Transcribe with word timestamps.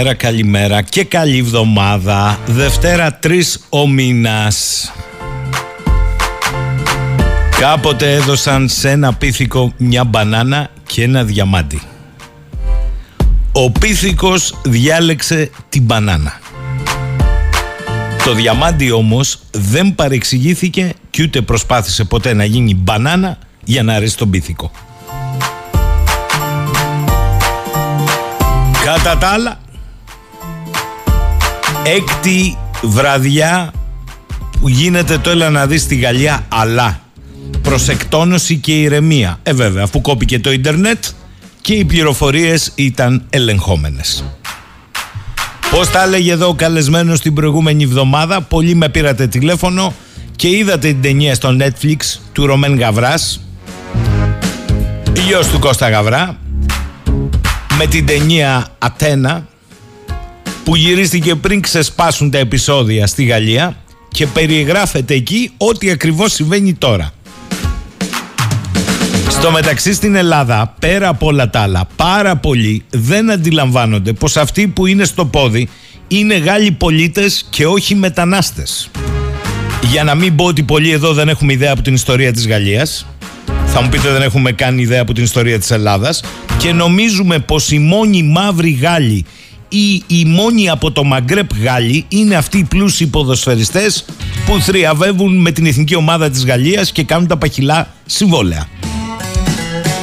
Καλημέρα, 0.00 0.30
καλημέρα 0.30 0.82
και 0.82 1.04
καλή 1.04 1.38
εβδομάδα. 1.38 2.38
Δευτέρα 2.46 3.18
3 3.22 3.40
ο 3.68 3.88
μήνας. 3.88 4.90
Κάποτε 7.58 8.12
έδωσαν 8.12 8.68
σε 8.68 8.90
ένα 8.90 9.14
πίθηκο 9.14 9.72
μια 9.76 10.04
μπανάνα 10.04 10.68
και 10.86 11.02
ένα 11.02 11.24
διαμάντι. 11.24 11.80
Ο 13.52 13.70
πίθηκος 13.70 14.54
διάλεξε 14.62 15.50
την 15.68 15.82
μπανάνα. 15.82 16.40
Το 18.24 18.34
διαμάντι 18.34 18.90
όμως 18.90 19.38
δεν 19.50 19.94
παρεξηγήθηκε 19.94 20.92
και 21.10 21.22
ούτε 21.22 21.40
προσπάθησε 21.40 22.04
ποτέ 22.04 22.32
να 22.32 22.44
γίνει 22.44 22.74
μπανάνα 22.74 23.38
για 23.64 23.82
να 23.82 23.94
αρέσει 23.94 24.16
τον 24.16 24.30
πίθηκο. 24.30 24.70
Κατά 28.84 29.18
τα 29.18 29.28
άλλα, 29.28 29.59
έκτη 31.82 32.56
βραδιά 32.82 33.72
που 34.60 34.68
γίνεται 34.68 35.18
το 35.18 35.30
έλα 35.30 35.50
να 35.50 35.66
δεις 35.66 35.82
στη 35.82 35.96
Γαλλία, 35.96 36.46
αλλά 36.48 37.00
προσεκτόνωση 37.62 38.56
και 38.56 38.72
ηρεμία. 38.72 39.38
Ε 39.42 39.52
βέβαια, 39.52 39.82
αφού 39.82 40.00
κόπηκε 40.00 40.38
το 40.38 40.52
ίντερνετ 40.52 41.04
και 41.60 41.72
οι 41.72 41.84
πληροφορίες 41.84 42.72
ήταν 42.74 43.24
ελεγχόμενες. 43.30 44.24
Πώς 45.70 45.90
τα 45.90 46.02
έλεγε 46.02 46.32
εδώ 46.32 46.48
ο 46.48 46.54
καλεσμένος 46.54 47.20
την 47.20 47.34
προηγούμενη 47.34 47.82
εβδομάδα, 47.82 48.40
πολλοί 48.40 48.74
με 48.74 48.88
πήρατε 48.88 49.26
τηλέφωνο 49.26 49.94
και 50.36 50.48
είδατε 50.48 50.88
την 50.88 51.02
ταινία 51.02 51.34
στο 51.34 51.56
Netflix 51.60 51.96
του 52.32 52.46
Ρωμέν 52.46 52.78
Γαβράς, 52.78 53.40
γιος 55.26 55.46
του 55.46 55.58
Κώστα 55.58 55.88
Γαβρά, 55.88 56.36
με 57.78 57.86
την 57.86 58.06
ταινία 58.06 58.66
Ατένα 58.78 59.48
που 60.70 60.76
γυρίστηκε 60.76 61.34
πριν 61.34 61.60
ξεσπάσουν 61.60 62.30
τα 62.30 62.38
επεισόδια 62.38 63.06
στη 63.06 63.24
Γαλλία 63.24 63.76
και 64.08 64.26
περιγράφεται 64.26 65.14
εκεί 65.14 65.50
ό,τι 65.56 65.90
ακριβώς 65.90 66.32
συμβαίνει 66.32 66.74
τώρα. 66.74 67.12
Στο 69.28 69.50
μεταξύ 69.50 69.92
στην 69.92 70.14
Ελλάδα, 70.14 70.74
πέρα 70.78 71.08
από 71.08 71.26
όλα 71.26 71.50
τα 71.50 71.60
άλλα, 71.60 71.88
πάρα 71.96 72.36
πολλοί 72.36 72.84
δεν 72.90 73.30
αντιλαμβάνονται 73.30 74.12
πως 74.12 74.36
αυτοί 74.36 74.68
που 74.68 74.86
είναι 74.86 75.04
στο 75.04 75.24
πόδι 75.24 75.68
είναι 76.08 76.36
Γάλλοι 76.36 76.70
πολίτες 76.70 77.46
και 77.50 77.66
όχι 77.66 77.94
μετανάστες. 77.94 78.90
Για 79.82 80.04
να 80.04 80.14
μην 80.14 80.36
πω 80.36 80.44
ότι 80.44 80.62
πολλοί 80.62 80.90
εδώ 80.90 81.12
δεν 81.12 81.28
έχουμε 81.28 81.52
ιδέα 81.52 81.72
από 81.72 81.82
την 81.82 81.94
ιστορία 81.94 82.32
της 82.32 82.46
Γαλλίας, 82.46 83.06
θα 83.66 83.82
μου 83.82 83.88
πείτε 83.88 84.10
δεν 84.10 84.22
έχουμε 84.22 84.52
καν 84.52 84.78
ιδέα 84.78 85.02
από 85.02 85.12
την 85.12 85.24
ιστορία 85.24 85.58
της 85.58 85.70
Ελλάδας 85.70 86.22
και 86.58 86.72
νομίζουμε 86.72 87.38
πως 87.38 87.70
οι 87.70 87.78
μόνοι 87.78 88.22
μαύροι 88.22 88.70
Γάλλοι 88.70 89.24
ή 89.70 90.02
οι 90.06 90.24
μόνοι 90.24 90.68
από 90.68 90.90
το 90.92 91.04
Μαγκρέπ 91.04 91.50
Γάλλοι 91.62 92.04
είναι 92.08 92.34
αυτοί 92.34 92.58
οι 92.58 92.64
πλούσιοι 92.64 93.06
ποδοσφαιριστές 93.06 94.04
που 94.46 94.60
θριαβεύουν 94.60 95.36
με 95.36 95.50
την 95.50 95.66
εθνική 95.66 95.94
ομάδα 95.94 96.30
της 96.30 96.44
Γαλλίας 96.44 96.92
και 96.92 97.02
κάνουν 97.02 97.26
τα 97.26 97.36
παχυλά 97.36 97.94
συμβόλαια. 98.06 98.68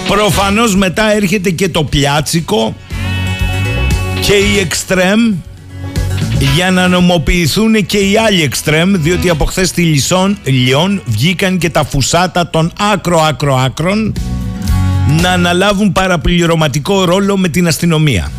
Προφανώς 0.07 0.75
μετά 0.75 1.15
έρχεται 1.15 1.49
και 1.49 1.69
το 1.69 1.83
πιάτσικο 1.83 2.75
και 4.21 4.33
η 4.33 4.59
εξτρέμ 4.59 5.33
για 6.55 6.71
να 6.71 6.87
νομοποιηθούν 6.87 7.85
και 7.85 7.97
οι 7.97 8.17
άλλοι 8.17 8.43
εξτρέμ 8.43 8.93
διότι 8.95 9.29
από 9.29 9.45
χθες 9.45 9.67
στη 9.67 9.81
Λισόν, 9.81 10.37
Λιόν 10.43 11.01
βγήκαν 11.05 11.57
και 11.57 11.69
τα 11.69 11.83
φουσάτα 11.83 12.49
των 12.49 12.71
άκρο 12.93 13.21
άκρο 13.21 13.55
άκρων 13.55 14.13
να 15.21 15.29
αναλάβουν 15.29 15.91
παραπληρωματικό 15.91 17.05
ρόλο 17.05 17.37
με 17.37 17.47
την 17.47 17.67
αστυνομία. 17.67 18.31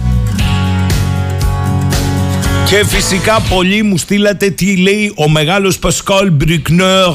Και 2.69 2.85
φυσικά 2.85 3.41
πολλοί 3.41 3.83
μου 3.83 3.97
στείλατε 3.97 4.51
τι 4.51 4.77
λέει 4.77 5.13
ο 5.17 5.29
μεγάλος 5.29 5.79
Πασκόλ 5.79 6.31
Μπρικνέρ 6.31 7.13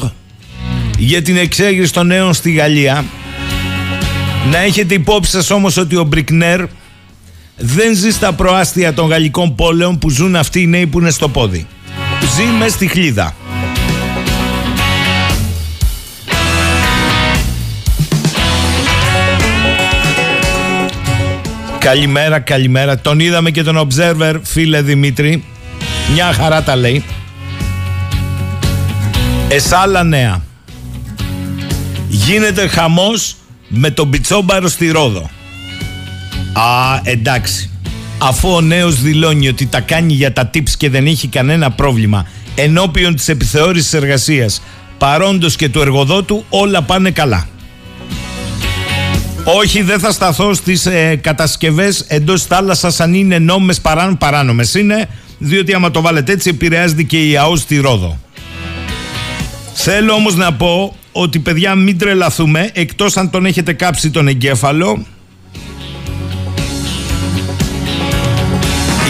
για 0.98 1.22
την 1.22 1.36
εξέγερση 1.36 1.92
των 1.92 2.06
νέων 2.06 2.34
στη 2.34 2.52
Γαλλία. 2.52 3.04
Να 4.50 4.58
έχετε 4.58 4.94
υπόψη 4.94 5.30
σας 5.30 5.50
όμως 5.50 5.76
ότι 5.76 5.96
ο 5.96 6.04
Μπρικνέρ 6.04 6.60
δεν 7.56 7.94
ζει 7.94 8.10
στα 8.10 8.32
προάστια 8.32 8.94
των 8.94 9.08
γαλλικών 9.08 9.54
πόλεων 9.54 9.98
που 9.98 10.10
ζουν 10.10 10.36
αυτοί 10.36 10.60
οι 10.60 10.66
νέοι 10.66 10.86
που 10.86 10.98
είναι 10.98 11.10
στο 11.10 11.28
πόδι. 11.28 11.66
Ζει 12.36 12.44
μες 12.58 12.72
στη 12.72 12.86
χλίδα. 12.86 13.34
Καλημέρα, 21.84 22.40
καλημέρα. 22.40 22.98
Τον 22.98 23.20
είδαμε 23.20 23.50
και 23.50 23.62
τον 23.62 23.88
Observer, 23.88 24.34
φίλε 24.42 24.82
Δημήτρη. 24.82 25.44
Μια 26.12 26.32
χαρά 26.32 26.62
τα 26.62 26.76
λέει. 26.76 27.04
Εσάλα 29.48 30.02
νέα. 30.02 30.42
Γίνεται 32.08 32.68
χαμός 32.68 33.36
με 33.68 33.90
τον 33.90 34.10
Πιτσόμπαρο 34.10 34.68
στη 34.68 34.90
Ρόδο. 34.90 35.30
Α, 36.52 37.00
εντάξει. 37.02 37.70
Αφού 38.18 38.48
ο 38.48 38.60
νέος 38.60 39.02
δηλώνει 39.02 39.48
ότι 39.48 39.66
τα 39.66 39.80
κάνει 39.80 40.12
για 40.12 40.32
τα 40.32 40.50
tips 40.54 40.70
και 40.78 40.90
δεν 40.90 41.06
έχει 41.06 41.28
κανένα 41.28 41.70
πρόβλημα 41.70 42.26
ενώπιον 42.54 43.14
της 43.14 43.28
επιθεώρησης 43.28 43.92
εργασίας 43.92 44.62
παρόντος 44.98 45.56
και 45.56 45.68
του 45.68 45.80
εργοδότου 45.80 46.44
όλα 46.48 46.82
πάνε 46.82 47.10
καλά. 47.10 47.48
Όχι, 49.46 49.82
δεν 49.82 49.98
θα 49.98 50.12
σταθώ 50.12 50.54
στις 50.54 50.86
ε, 50.86 51.16
κατασκευές 51.16 52.04
εντός 52.08 52.44
θάλασσας 52.44 53.00
αν 53.00 53.14
είναι 53.14 53.38
νόμιμες 53.38 53.80
παράν, 53.80 54.18
παράνομες 54.18 54.74
είναι, 54.74 55.08
διότι 55.38 55.74
άμα 55.74 55.90
το 55.90 56.00
βάλετε 56.00 56.32
έτσι 56.32 56.48
επηρεάζεται 56.48 57.02
και 57.02 57.28
η 57.28 57.36
ΑΟΣ 57.36 57.60
στη 57.60 57.76
Ρόδο. 57.76 58.18
Θέλω 59.74 60.12
όμως 60.12 60.34
να 60.36 60.52
πω 60.52 60.96
ότι 61.12 61.38
παιδιά 61.38 61.74
μην 61.74 61.98
τρελαθούμε, 61.98 62.70
εκτός 62.72 63.16
αν 63.16 63.30
τον 63.30 63.46
έχετε 63.46 63.72
κάψει 63.72 64.10
τον 64.10 64.28
εγκέφαλο, 64.28 65.06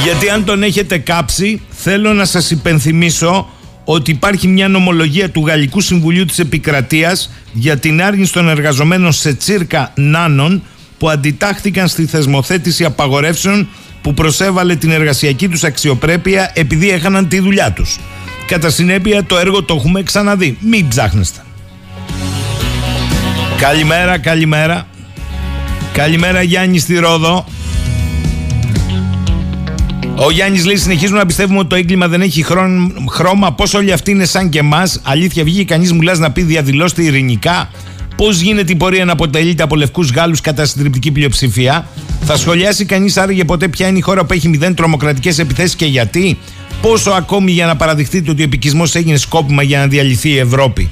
γιατί 0.05 0.29
αν 0.29 0.45
τον 0.45 0.63
έχετε 0.63 0.99
κάψει, 0.99 1.61
θέλω 1.71 2.13
να 2.13 2.25
σας 2.25 2.51
υπενθυμίσω 2.51 3.49
ότι 3.85 4.11
υπάρχει 4.11 4.49
μια 4.49 4.69
νομολογία 4.69 5.31
του 5.31 5.47
Γαλλικού 5.47 5.81
Συμβουλίου 5.81 6.25
της 6.25 6.39
Επικρατείας 6.39 7.31
για 7.53 7.77
την 7.79 8.03
άρνηση 8.03 8.33
των 8.33 8.49
εργαζομένων 8.49 9.13
σε 9.13 9.35
τσίρκα 9.35 9.93
νάνων 9.95 10.63
που 10.99 11.11
αντιτάχθηκαν 11.11 11.89
στη 11.89 12.07
θεσμοθέτηση 12.07 12.85
απαγορεύσεων 12.85 13.69
που 14.03 14.15
προσέβαλε 14.15 14.77
την 14.77 14.91
εργασιακή 14.91 15.49
τους 15.49 15.65
αξιοπρέπεια 15.65 16.51
επειδή 16.55 16.91
έχαναν 16.91 17.29
τη 17.29 17.41
δουλειά 17.41 17.73
τους. 17.73 17.99
Κατά 18.47 18.71
συνέπεια 18.71 19.25
το 19.25 19.39
έργο 19.39 19.63
το 19.63 19.75
έχουμε 19.75 20.03
ξαναδεί. 20.03 20.57
Μην 20.61 20.89
ψάχνεστε. 20.89 21.41
Καλημέρα, 23.59 24.19
καλημέρα. 24.19 24.87
Καλημέρα 25.93 26.43
Γιάννη 26.43 26.79
στη 26.79 26.99
Ρόδο. 26.99 27.47
Ο 30.17 30.31
Γιάννης 30.31 30.65
λέει: 30.65 30.77
Συνεχίζουμε 30.77 31.19
να 31.19 31.27
πιστεύουμε 31.27 31.59
ότι 31.59 31.69
το 31.69 31.75
έγκλημα 31.75 32.09
δεν 32.09 32.21
έχει 32.21 32.45
χρώμα. 33.11 33.53
Πώ 33.53 33.65
όλοι 33.77 33.93
αυτοί 33.93 34.11
είναι 34.11 34.25
σαν 34.25 34.49
και 34.49 34.59
εμάς. 34.59 35.01
Αλήθεια, 35.03 35.45
βγήκε 35.45 35.65
κανείς 35.65 35.93
μου 35.93 36.01
λε 36.01 36.17
να 36.17 36.31
πει 36.31 36.43
διαδηλώστε 36.43 37.03
ειρηνικά. 37.03 37.71
Πώς 38.17 38.41
γίνεται 38.41 38.73
η 38.73 38.77
πορεία 38.77 39.05
να 39.05 39.13
αποτελείται 39.13 39.63
από 39.63 39.77
λευκούς 39.77 40.11
Γάλλους 40.11 40.41
κατά 40.41 40.65
συντριπτική 40.65 41.11
πλειοψηφία; 41.11 41.89
Θα 42.25 42.37
σχολιάσει 42.37 42.85
κανείς 42.85 43.17
άραγε 43.17 43.45
ποτέ 43.45 43.69
ποια 43.69 43.89
είναι 43.89 43.99
η 43.99 44.01
χώρα 44.01 44.25
που 44.25 44.33
έχει 44.33 44.49
μηδέν 44.49 44.75
τρομοκρατικές 44.75 45.39
επιθέσεις 45.39 45.77
και 45.77 45.87
γιατί; 45.87 46.39
Πόσο 46.83 47.11
ακόμη 47.11 47.51
για 47.53 47.67
να 47.67 47.77
παραδειχτείτε 47.77 48.31
ότι 48.31 48.43
ο 48.43 48.45
επικισμός 48.45 48.95
έγινε 48.95 49.17
σκόπιμα 49.17 49.63
για 49.63 49.79
να 49.79 49.87
διαλυθεί 49.87 50.29
η 50.29 50.39
Ευρώπη; 50.39 50.91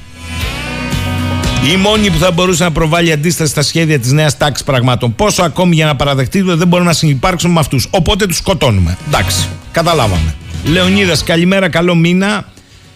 Η 1.71 1.77
μόνη 1.77 2.09
που 2.09 2.17
θα 2.17 2.31
μπορούσε 2.31 2.63
να 2.63 2.71
προβάλλει 2.71 3.11
αντίσταση 3.11 3.51
στα 3.51 3.61
σχέδια 3.61 3.99
της 3.99 4.11
νέας 4.11 4.37
τάξης 4.37 4.65
πραγμάτων. 4.65 5.15
Πόσο 5.15 5.43
ακόμη 5.43 5.75
για 5.75 5.85
να 5.85 5.95
παραδεχτείτε 5.95 6.49
ότι 6.49 6.57
δεν 6.57 6.67
μπορούμε 6.67 6.89
να 6.89 6.95
συνεπάρξουμε 6.95 7.53
με 7.53 7.59
αυτούς. 7.59 7.87
Οπότε 7.89 8.25
τους 8.25 8.37
σκοτώνουμε. 8.37 8.97
Εντάξει, 9.07 9.47
καταλάβαμε. 9.71 10.35
Λεωνίδας, 10.65 11.23
καλημέρα, 11.23 11.69
καλό 11.69 11.95
μήνα. 11.95 12.45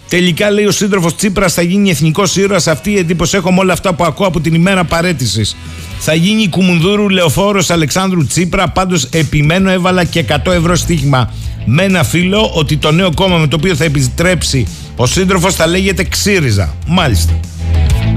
Τελικά 0.10 0.52
λέει 0.52 0.66
ο 0.66 0.72
σύντροφος 0.72 1.16
Τσίπρας 1.16 1.54
θα 1.54 1.62
γίνει 1.62 1.90
εθνικός 1.90 2.36
ήρωας. 2.36 2.68
Αυτή 2.68 2.92
η 2.92 2.98
εντύπωση 2.98 3.38
έχω 3.38 3.52
με 3.52 3.60
όλα 3.60 3.74
αυτά 3.74 3.94
που 3.94 4.04
ακούω 4.04 4.28
από 4.28 4.40
την 4.40 4.54
ημέρα 4.54 4.84
παρέτησης. 4.84 5.56
Θα 6.00 6.14
γίνει 6.14 6.50
Κουμουνδούρου 6.50 7.10
Λεωφόρος 7.10 7.70
Αλεξάνδρου 7.70 8.28
Τσίπρα. 8.28 8.68
Πάντως 8.68 9.04
επιμένω, 9.04 9.72
έβαλα 9.72 10.04
και 10.04 10.20
100 10.20 10.52
ευρώ 10.52 10.76
στίγμα 10.76 11.34
με 11.70 11.84
ένα 11.84 12.04
φίλο 12.04 12.52
ότι 12.54 12.78
το 12.78 12.92
νέο 12.92 13.14
κόμμα 13.14 13.38
με 13.38 13.48
το 13.48 13.56
οποίο 13.56 13.76
θα 13.76 13.84
επιστρέψει 13.84 14.68
ο 14.96 15.06
σύντροφος 15.06 15.56
θα 15.56 15.68
λέγεται 15.68 16.04
Ξύριζα. 16.04 16.74
Μάλιστα. 16.88 17.40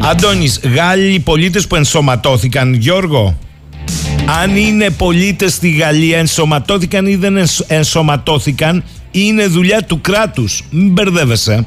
Αντώνης, 0.01 0.61
Γάλλοι 0.75 1.19
πολίτες 1.19 1.67
που 1.67 1.77
ενσωματώθηκαν, 1.77 2.75
Γιώργο, 2.75 3.39
αν 4.43 4.57
είναι 4.57 4.91
πολίτες 4.91 5.53
στη 5.53 5.71
Γαλλία 5.71 6.19
ενσωματώθηκαν 6.19 7.07
ή 7.07 7.15
δεν 7.15 7.37
ενσωματώθηκαν, 7.67 8.85
είναι 9.11 9.47
δουλειά 9.47 9.83
του 9.83 10.01
κράτους. 10.01 10.63
Μην 10.71 10.93
μπερδεύεσαι. 10.93 11.67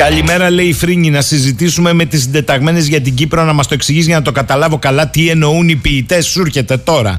Καλημέρα, 0.00 0.50
λέει 0.50 0.66
η 0.66 0.72
Φρίνη. 0.72 1.10
Να 1.10 1.20
συζητήσουμε 1.20 1.92
με 1.92 2.04
τις 2.04 2.22
συντεταγμένες 2.22 2.86
για 2.86 3.00
την 3.00 3.14
Κύπρο 3.14 3.44
να 3.44 3.52
μας 3.52 3.66
το 3.66 3.74
εξηγήσει 3.74 4.06
για 4.06 4.16
να 4.16 4.22
το 4.22 4.32
καταλάβω 4.32 4.78
καλά 4.78 5.08
τι 5.08 5.28
εννοούν 5.28 5.68
οι 5.68 5.76
ποιητές. 5.76 6.26
Σου 6.26 6.40
έρχεται 6.40 6.76
τώρα. 6.76 7.18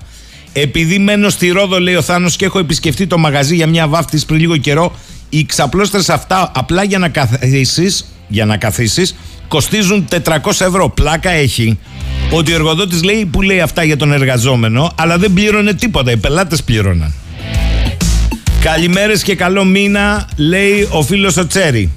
Επειδή 0.54 1.00
μένω 1.00 1.30
στη 1.30 1.50
Ρόδο, 1.50 1.80
λέει 1.80 1.95
ο 1.95 2.01
Θάνος, 2.01 2.36
και 2.36 2.45
έχω 2.45 2.60
επισκεφτεί 2.60 3.07
το 3.07 3.18
μαγαζί 3.18 3.56
για 3.56 3.68
μια 3.68 3.88
βάφτιση 3.88 4.25
πριν 4.25 4.39
λίγο 4.39 4.57
καιρό, 4.57 4.95
οι 5.30 5.45
ξαπλώστρες 5.45 6.10
αυτά 6.10 6.51
απλά 6.56 6.83
για 6.83 6.98
να 6.98 7.10
καθίσεις, 7.10 8.13
για 8.28 8.45
να 8.45 8.57
καθίσεις, 8.57 9.16
κοστίζουν 9.48 10.07
400 10.10 10.66
ευρώ. 10.66 10.89
Πλάκα 10.89 11.30
έχει 11.30 11.80
ότι 12.31 12.51
ο 12.51 12.56
εργοδότης 12.56 13.04
λέει 13.04 13.25
που 13.25 13.42
λέει 13.42 13.62
αυτά 13.62 13.83
για 13.83 13.98
τον 13.98 14.12
εργαζόμενο, 14.12 14.92
αλλά 14.95 15.18
δεν 15.18 15.33
πλήρωνε 15.33 15.74
τίποτα. 15.74 16.12
Οι 16.12 16.18
πελάτες 16.18 16.63
πλήρωναν. 16.63 17.13
Καλημέρες 18.62 19.24
και 19.24 19.36
καλό 19.36 19.63
μήνα, 19.63 20.30
λέει 20.36 20.88
ο 20.92 21.04
φίλος 21.04 21.38
ο 21.38 21.48
Τσέρι. 21.48 21.92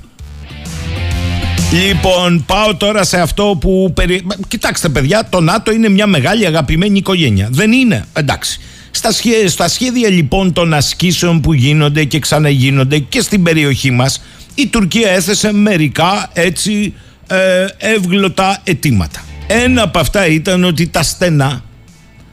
Λοιπόν, 1.74 2.44
πάω 2.46 2.76
τώρα 2.76 3.04
σε 3.04 3.20
αυτό 3.20 3.56
που. 3.60 3.92
Περι... 3.94 4.26
Κοιτάξτε, 4.48 4.88
παιδιά, 4.88 5.28
το 5.28 5.40
ΝΑΤΟ 5.40 5.72
είναι 5.72 5.88
μια 5.88 6.06
μεγάλη 6.06 6.46
αγαπημένη 6.46 6.98
οικογένεια. 6.98 7.48
Δεν 7.50 7.72
είναι. 7.72 8.04
Εντάξει. 8.12 8.60
Στα, 8.90 9.12
σχέδια, 9.12 9.48
στα 9.48 9.68
σχέδια 9.68 10.08
λοιπόν 10.08 10.52
των 10.52 10.74
ασκήσεων 10.74 11.40
που 11.40 11.52
γίνονται 11.52 12.04
και 12.04 12.18
ξαναγίνονται 12.18 12.98
και 12.98 13.20
στην 13.20 13.42
περιοχή 13.42 13.90
μας 13.90 14.22
η 14.54 14.66
Τουρκία 14.66 15.10
έθεσε 15.10 15.52
μερικά 15.52 16.30
έτσι 16.32 16.94
ε, 17.26 17.66
εύγλωτα 17.78 18.60
αιτήματα. 18.64 19.24
Ένα 19.46 19.82
από 19.82 19.98
αυτά 19.98 20.26
ήταν 20.26 20.64
ότι 20.64 20.88
τα 20.88 21.02
στενά 21.02 21.64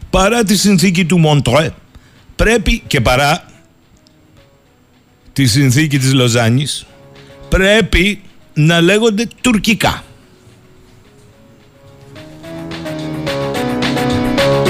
παρά 0.09 0.43
τη 0.43 0.57
συνθήκη 0.57 1.05
του 1.05 1.17
Μοντρέ 1.19 1.69
πρέπει 2.35 2.83
και 2.87 3.01
παρά 3.01 3.45
τη 5.33 5.45
συνθήκη 5.45 5.99
της 5.99 6.13
Λοζάνης 6.13 6.85
πρέπει 7.49 8.21
να 8.65 8.81
λέγονται 8.81 9.27
τουρκικά. 9.41 10.03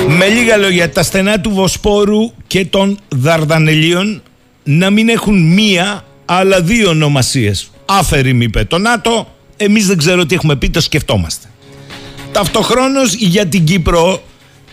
Με 0.07 0.27
λίγα 0.27 0.57
λόγια, 0.57 0.89
τα 0.89 1.03
στενά 1.03 1.41
του 1.41 1.49
Βοσπόρου 1.49 2.31
και 2.47 2.65
των 2.65 2.97
Δαρδανελίων 3.09 4.21
να 4.63 4.89
μην 4.89 5.09
έχουν 5.09 5.53
μία 5.53 6.05
αλλά 6.25 6.61
δύο 6.61 6.89
ονομασίες. 6.89 7.71
Άφερη 7.85 8.33
μη 8.33 8.43
είπε 8.43 8.63
το 8.63 8.77
ΝΑΤΟ, 8.77 9.35
εμείς 9.57 9.87
δεν 9.87 9.97
ξέρω 9.97 10.25
τι 10.25 10.35
έχουμε 10.35 10.55
πει, 10.55 10.69
το 10.69 10.81
σκεφτόμαστε. 10.81 11.47
Ταυτοχρόνως 12.31 13.13
για 13.13 13.45
την 13.45 13.63
Κύπρο, 13.63 14.23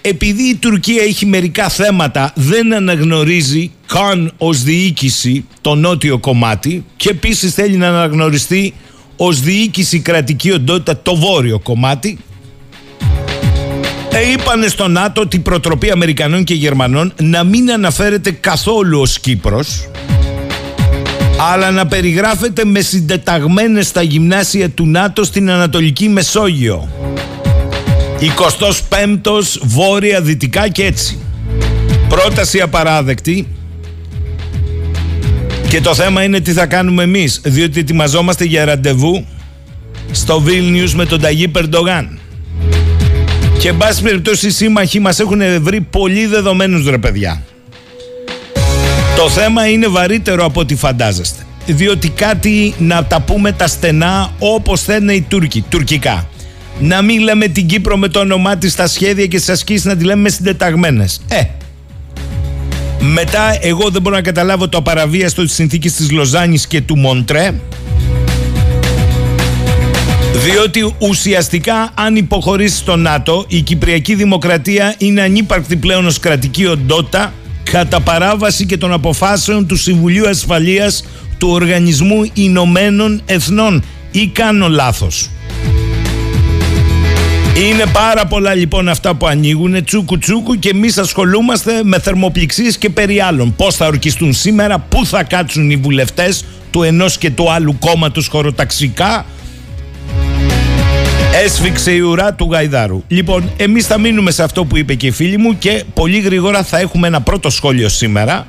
επειδή 0.01 0.43
η 0.43 0.55
Τουρκία 0.55 1.03
έχει 1.03 1.27
μερικά 1.27 1.69
θέματα, 1.69 2.33
δεν 2.35 2.75
αναγνωρίζει 2.75 3.71
καν 3.87 4.33
ως 4.39 4.63
διοίκηση 4.63 5.47
το 5.61 5.75
νότιο 5.75 6.19
κομμάτι 6.19 6.85
και 6.97 7.09
επίσης 7.09 7.55
θέλει 7.55 7.77
να 7.77 7.89
αναγνωριστεί 7.89 8.75
ως 9.21 9.41
διοίκηση 9.41 10.01
κρατική 10.01 10.53
οντότητα 10.53 11.01
το 11.03 11.17
βόρειο 11.17 11.59
κομμάτι. 11.59 12.19
Ε, 14.13 14.31
είπανε 14.33 14.67
στο 14.67 14.89
ΝΑΤΟ 14.89 15.27
την 15.27 15.43
προτροπή 15.43 15.91
Αμερικανών 15.91 16.45
και 16.45 16.55
Γερμανών 16.55 17.13
να 17.23 17.45
μην 17.45 17.71
αναφέρεται 17.73 18.31
καθόλου 18.31 19.01
ως 19.01 19.21
Κύπρος 19.21 19.89
αλλά 21.41 21.71
να 21.71 21.87
περιγράφεται 21.87 22.65
με 22.65 22.81
συντεταγμένες 22.81 23.87
στα 23.87 24.03
γυμνάσια 24.03 24.71
του 24.71 24.87
ΝΑΤΟ 24.87 25.25
στην 25.25 25.51
Ανατολική 25.51 26.09
Μεσόγειο. 26.09 26.89
25ος 28.21 29.59
βόρεια 29.63 30.21
δυτικά 30.21 30.69
και 30.69 30.85
έτσι. 30.85 31.19
Πρόταση 32.09 32.61
απαράδεκτη 32.61 33.47
και 35.69 35.81
το 35.81 35.95
θέμα 35.95 36.23
είναι 36.23 36.41
τι 36.41 36.53
θα 36.53 36.67
κάνουμε 36.67 37.03
εμείς, 37.03 37.41
διότι 37.45 37.81
ετοιμαζόμαστε 37.81 38.45
για 38.45 38.65
ραντεβού 38.65 39.27
στο 40.11 40.43
Vilnius 40.47 40.91
με 40.95 41.05
τον 41.05 41.21
Ταγί 41.21 41.49
Περντογάν. 41.49 42.19
Και 43.59 43.69
εν 43.69 43.77
πάση 43.77 44.03
περιπτώσει 44.03 44.47
οι 44.47 44.51
σύμμαχοι 44.51 45.01
μας 45.01 45.19
έχουν 45.19 45.41
βρει 45.61 45.81
πολύ 45.81 46.27
δεδομένους 46.27 46.89
ρε 46.89 46.99
παιδιά. 46.99 47.43
Το 49.17 49.29
θέμα 49.29 49.69
είναι 49.69 49.87
βαρύτερο 49.87 50.45
από 50.45 50.61
ό,τι 50.61 50.77
φαντάζεστε. 50.77 51.43
Διότι 51.67 52.09
κάτι 52.09 52.75
να 52.79 53.05
τα 53.05 53.21
πούμε 53.21 53.53
τα 53.53 53.67
στενά 53.67 54.33
όπως 54.39 54.83
θέλουν 54.83 55.09
οι 55.09 55.27
Τούρκοι, 55.29 55.65
τουρκικά. 55.69 56.29
Να 56.81 57.03
μην 57.03 57.21
λέμε 57.21 57.47
την 57.47 57.67
Κύπρο 57.67 57.97
με 57.97 58.09
το 58.09 58.19
όνομά 58.19 58.57
της 58.57 58.73
στα 58.73 58.87
σχέδια 58.87 59.27
και 59.27 59.37
στις 59.37 59.49
ασκήσεις 59.49 59.85
να 59.85 59.97
τη 59.97 60.05
λέμε 60.05 60.29
συντεταγμένες. 60.29 61.21
Ε, 61.29 61.43
μετά 63.01 63.59
εγώ 63.61 63.91
δεν 63.91 64.03
μπορώ 64.03 64.17
να 64.17 64.23
καταλάβω 64.23 64.69
το 64.69 64.79
απαραβίαστο 64.79 65.43
της 65.43 65.55
συνθήκης 65.55 65.95
της 65.95 66.11
Λοζάνης 66.11 66.67
και 66.67 66.81
του 66.81 66.99
Μοντρέ 66.99 67.55
διότι 70.33 70.95
ουσιαστικά 70.99 71.91
αν 71.95 72.17
υποχωρήσει 72.17 72.77
στο 72.77 72.97
ΝΑΤΟ 72.97 73.45
η 73.49 73.61
Κυπριακή 73.61 74.15
Δημοκρατία 74.15 74.95
είναι 74.99 75.23
ανύπαρκτη 75.23 75.77
πλέον 75.77 76.07
ως 76.07 76.19
κρατική 76.19 76.67
οντότητα 76.67 77.33
κατά 77.71 78.01
παράβαση 78.01 78.67
και 78.67 78.77
των 78.77 78.93
αποφάσεων 78.93 79.67
του 79.67 79.77
Συμβουλίου 79.77 80.29
Ασφαλείας 80.29 81.05
του 81.39 81.49
Οργανισμού 81.49 82.31
Ηνωμένων 82.35 83.23
Εθνών 83.27 83.85
ή 84.11 84.27
κάνω 84.27 84.69
λάθος. 84.69 85.31
Είναι 87.67 87.85
πάρα 87.93 88.27
πολλά 88.27 88.55
λοιπόν 88.55 88.89
αυτά 88.89 89.15
που 89.15 89.27
ανοίγουν 89.27 89.85
τσούκου 89.85 90.19
τσούκου 90.19 90.59
και 90.59 90.69
εμείς 90.69 90.99
ασχολούμαστε 90.99 91.81
με 91.85 91.99
θερμοπληξίες 91.99 92.79
και 92.79 92.91
περί 92.91 93.21
άλλων. 93.21 93.55
Πώς 93.57 93.77
θα 93.77 93.87
ορκιστούν 93.87 94.33
σήμερα, 94.33 94.79
πού 94.79 95.07
θα 95.07 95.23
κάτσουν 95.23 95.71
οι 95.71 95.77
βουλευτές 95.77 96.45
του 96.71 96.83
ενός 96.83 97.19
και 97.19 97.31
του 97.31 97.53
άλλου 97.53 97.79
κόμματος 97.79 98.27
χωροταξικά; 98.27 99.27
Έσφιξε 101.45 101.93
η 101.93 101.99
ουρά 101.99 102.35
του 102.35 102.49
Γαϊδάρου. 102.53 103.03
Λοιπόν, 103.09 103.51
εμείς 103.57 103.87
θα 103.87 103.99
μείνουμε 103.99 104.31
σε 104.31 104.43
αυτό 104.43 104.65
που 104.65 104.77
είπε 104.77 104.95
και 104.95 105.07
η 105.07 105.11
φίλη 105.11 105.39
μου 105.39 105.59
και 105.59 105.85
πολύ 105.95 106.19
γρήγορα 106.19 106.63
θα 106.63 106.79
έχουμε 106.79 107.07
ένα 107.07 107.21
πρώτο 107.21 107.51
σχόλιο 107.51 107.89
σήμερα 107.89 108.47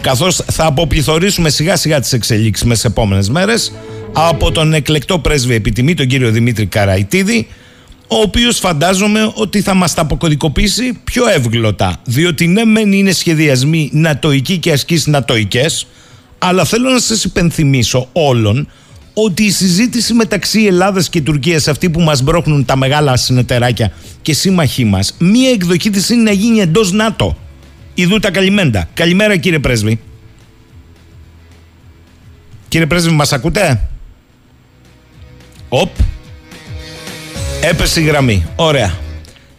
καθώς 0.00 0.42
θα 0.52 0.66
αποπληθωρήσουμε 0.66 1.50
σιγά 1.50 1.76
σιγά 1.76 2.00
τις 2.00 2.12
εξελίξεις 2.12 2.66
μες 2.66 2.84
επόμενες 2.84 3.28
μέρες 3.28 3.72
από 4.12 4.50
τον 4.52 4.74
εκλεκτό 4.74 5.18
πρέσβη 5.18 5.54
επιτιμή, 5.54 5.94
τον 5.94 6.06
κύριο 6.06 6.30
Δημήτρη 6.30 6.66
Καραϊτίδη 6.66 7.46
ο 8.12 8.20
οποίος 8.20 8.58
φαντάζομαι 8.58 9.32
ότι 9.34 9.60
θα 9.60 9.74
μας 9.74 9.94
τα 9.94 10.02
αποκωδικοποιήσει 10.02 10.98
πιο 11.04 11.28
εύγλωτα, 11.28 12.00
διότι 12.04 12.46
ναι 12.46 12.64
μεν 12.64 12.92
είναι 12.92 13.12
σχεδιασμοί 13.12 13.90
νατοικοί 13.92 14.58
και 14.58 14.72
ασκήσεις 14.72 15.06
νατοικές, 15.06 15.86
αλλά 16.38 16.64
θέλω 16.64 16.90
να 16.90 16.98
σας 16.98 17.24
υπενθυμίσω 17.24 18.08
όλων 18.12 18.68
ότι 19.14 19.42
η 19.42 19.50
συζήτηση 19.50 20.14
μεταξύ 20.14 20.64
Ελλάδας 20.64 21.08
και 21.08 21.20
Τουρκίας, 21.20 21.68
αυτοί 21.68 21.90
που 21.90 22.00
μας 22.00 22.22
μπρόχνουν 22.22 22.64
τα 22.64 22.76
μεγάλα 22.76 23.16
συνεταιράκια 23.16 23.92
και 24.22 24.32
σύμμαχοί 24.32 24.84
μας, 24.84 25.14
μία 25.18 25.50
εκδοχή 25.50 25.90
της 25.90 26.08
είναι 26.08 26.22
να 26.22 26.32
γίνει 26.32 26.60
εντός 26.60 26.92
ΝΑΤΟ. 26.92 27.36
Ιδού 27.94 28.18
τα 28.18 28.30
καλυμέντα. 28.30 28.88
Καλημέρα 28.94 29.36
κύριε 29.36 29.58
Πρέσβη. 29.58 30.00
Κύριε 32.68 32.86
Πρέσβη, 32.86 33.10
μας 33.10 33.32
ακούτε; 33.32 33.88
Οπ. 35.68 35.90
Έπεσε 37.62 38.00
η 38.00 38.04
γραμμή. 38.04 38.46
Ωραία. 38.56 38.94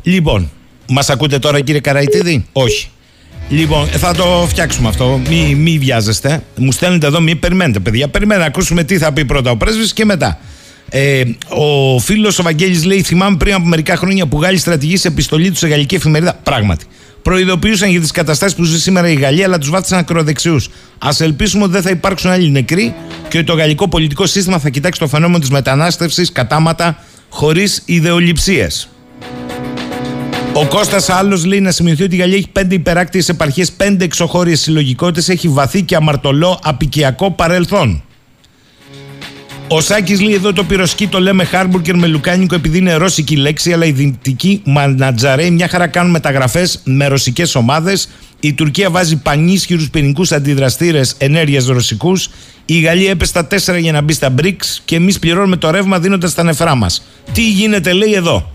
Λοιπόν, 0.03 0.51
μας 0.87 1.09
ακούτε 1.09 1.39
τώρα 1.39 1.59
κύριε 1.59 1.81
Καραϊτίδη, 1.81 2.45
Όχι. 2.51 2.89
Λοιπόν, 3.49 3.87
θα 3.87 4.13
το 4.13 4.45
φτιάξουμε 4.47 4.87
αυτό. 4.87 5.21
Μη, 5.29 5.55
μη 5.55 5.77
βιάζεστε. 5.77 6.43
Μου 6.55 6.71
στέλνετε 6.71 7.07
εδώ, 7.07 7.21
μη 7.21 7.35
περιμένετε, 7.35 7.79
παιδιά. 7.79 8.07
Περιμένετε 8.07 8.45
να 8.45 8.49
ακούσουμε 8.49 8.83
τι 8.83 8.97
θα 8.97 9.13
πει 9.13 9.25
πρώτα 9.25 9.51
ο 9.51 9.57
πρέσβης 9.57 9.93
και 9.93 10.05
μετά. 10.05 10.39
Ε, 10.89 11.23
ο 11.47 11.99
φίλος 11.99 12.39
ο 12.39 12.43
Βαγγέλης 12.43 12.83
λέει: 12.83 13.01
Θυμάμαι 13.01 13.37
πριν 13.37 13.53
από 13.53 13.65
μερικά 13.65 13.95
χρόνια 13.95 14.25
που 14.25 14.41
Γάλλοι 14.41 14.57
στρατηγοί 14.57 14.97
επιστολή 15.03 15.49
τους 15.49 15.59
σε 15.59 15.67
γαλλική 15.67 15.95
εφημερίδα. 15.95 16.39
Πράγματι. 16.43 16.85
Προειδοποιούσαν 17.21 17.89
για 17.89 17.99
τις 18.01 18.11
καταστάσεις 18.11 18.55
που 18.55 18.63
ζει 18.63 18.79
σήμερα 18.79 19.09
η 19.09 19.13
Γαλλία, 19.13 19.45
αλλά 19.45 19.57
τους 19.57 19.69
βάφτισαν 19.69 19.99
ακροδεξιούς. 19.99 20.69
Α 20.97 21.09
ελπίσουμε 21.19 21.63
ότι 21.63 21.71
δεν 21.71 21.81
θα 21.81 21.89
υπάρξουν 21.89 22.31
άλλοι 22.31 22.49
νεκροί 22.49 22.93
και 23.27 23.37
ότι 23.37 23.45
το 23.45 23.53
γαλλικό 23.53 23.87
πολιτικό 23.87 24.25
σύστημα 24.25 24.59
θα 24.59 24.69
κοιτάξει 24.69 24.99
το 24.99 25.07
φαινόμενο 25.07 25.39
της 25.39 25.49
μετανάστευσης 25.49 26.31
κατάματα 26.31 26.97
χωρίς 27.31 27.81
ιδεολειψίες. 27.85 28.89
Ο 30.53 30.65
Κώστας 30.67 31.09
Άλλος 31.09 31.45
λέει 31.45 31.61
να 31.61 31.71
σημειωθεί 31.71 32.03
ότι 32.03 32.15
η 32.15 32.17
Γαλλία 32.17 32.37
έχει 32.37 32.49
πέντε 32.49 32.75
υπεράκτιες 32.75 33.29
επαρχίες, 33.29 33.71
πέντε 33.71 34.03
εξωχώριες 34.03 34.59
συλλογικότητες, 34.59 35.29
έχει 35.29 35.47
βαθύ 35.47 35.83
και 35.83 35.95
αμαρτωλό 35.95 36.59
απικιακό 36.63 37.31
παρελθόν. 37.31 38.03
Ο 39.73 39.81
Σάκης 39.81 40.21
λέει 40.21 40.33
εδώ 40.33 40.53
το 40.53 40.63
πυροσκή 40.63 41.07
το 41.07 41.19
λέμε 41.19 41.43
Χάρμπουργκερ 41.43 41.95
με 41.95 42.07
λουκάνικο 42.07 42.55
επειδή 42.55 42.77
είναι 42.77 42.93
ρώσικη 42.93 43.35
λέξη, 43.35 43.73
αλλά 43.73 43.85
οι 43.85 43.91
δυτικοί 43.91 44.61
μανατζαρέοι 44.65 45.51
μια 45.51 45.67
χαρά 45.67 45.87
κάνουν 45.87 46.11
μεταγραφές 46.11 46.81
με 46.83 47.07
ρωσικές 47.07 47.55
ομάδες. 47.55 48.09
Η 48.39 48.53
Τουρκία 48.53 48.89
βάζει 48.89 49.15
πανίσχυρους 49.15 49.89
πυρηνικούς 49.89 50.31
αντιδραστήρες 50.31 51.15
ενέργειας 51.17 51.65
ρωσικούς. 51.65 52.29
Η 52.65 52.79
Γαλλία 52.79 53.09
έπεσε 53.09 53.31
στα 53.31 53.47
4 53.47 53.79
για 53.79 53.91
να 53.91 54.01
μπει 54.01 54.13
στα 54.13 54.33
BRICS 54.41 54.79
και 54.85 54.95
εμείς 54.95 55.19
πληρώνουμε 55.19 55.55
το 55.55 55.69
ρεύμα 55.69 55.99
δίνοντας 55.99 56.33
τα 56.33 56.43
νεφρά 56.43 56.75
μας. 56.75 57.05
Τι 57.33 57.49
γίνεται, 57.49 57.93
λέει 57.93 58.13
εδώ; 58.13 58.51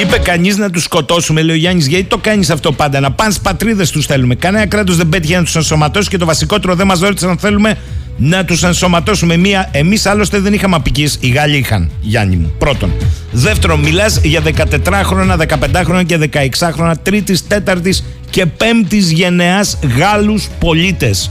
Είπε 0.00 0.18
κανείς 0.18 0.56
να 0.56 0.70
τους 0.70 0.82
σκοτώσουμε, 0.82 1.42
λέει 1.42 1.56
ο 1.56 1.58
Γιάννης, 1.58 1.86
γιατί 1.86 2.04
το 2.04 2.18
κάνεις 2.18 2.50
αυτό 2.50 2.72
πάντα. 2.72 3.00
Να 3.00 3.10
πάνε 3.10 3.32
στι 3.32 3.40
πατρίδε 3.42 3.86
τους 3.92 4.06
θέλουμε. 4.06 4.34
Κανένα 4.34 4.66
κράτος 4.66 4.96
δεν 4.96 5.08
πέτυχε 5.08 5.36
να 5.36 5.42
τους 5.42 5.56
ενσωματώσει 5.56 6.08
και 6.08 6.16
το 6.16 6.26
βασικότερο 6.26 6.74
δεν 6.74 6.86
μας 6.86 7.00
ρώτησε 7.00 7.26
αν 7.26 7.38
θέλουμε 7.38 7.78
να 8.16 8.44
τους 8.44 8.62
ενσωματώσουμε. 8.62 9.36
Μία, 9.36 9.68
εμείς 9.72 10.06
άλλωστε 10.06 10.38
δεν 10.38 10.52
είχαμε 10.52 10.76
απικίες. 10.76 11.16
Οι 11.20 11.28
Γάλλοι 11.28 11.56
είχαν, 11.56 11.90
Γιάννη 12.00 12.36
μου. 12.36 12.52
Πρώτον. 12.58 12.92
Δεύτερον, 13.32 13.80
μιλάς 13.80 14.20
για 14.22 14.40
14χρονα, 14.40 15.36
15χρονα 15.36 16.02
και 16.06 16.16
16χρονα, 16.16 16.94
τρίτης, 17.02 17.46
τέταρτης 17.46 18.04
και 18.30 18.46
πέμπτης 18.46 19.10
γενεάς 19.10 19.78
Γάλλους 19.96 20.48
πολίτες. 20.58 21.30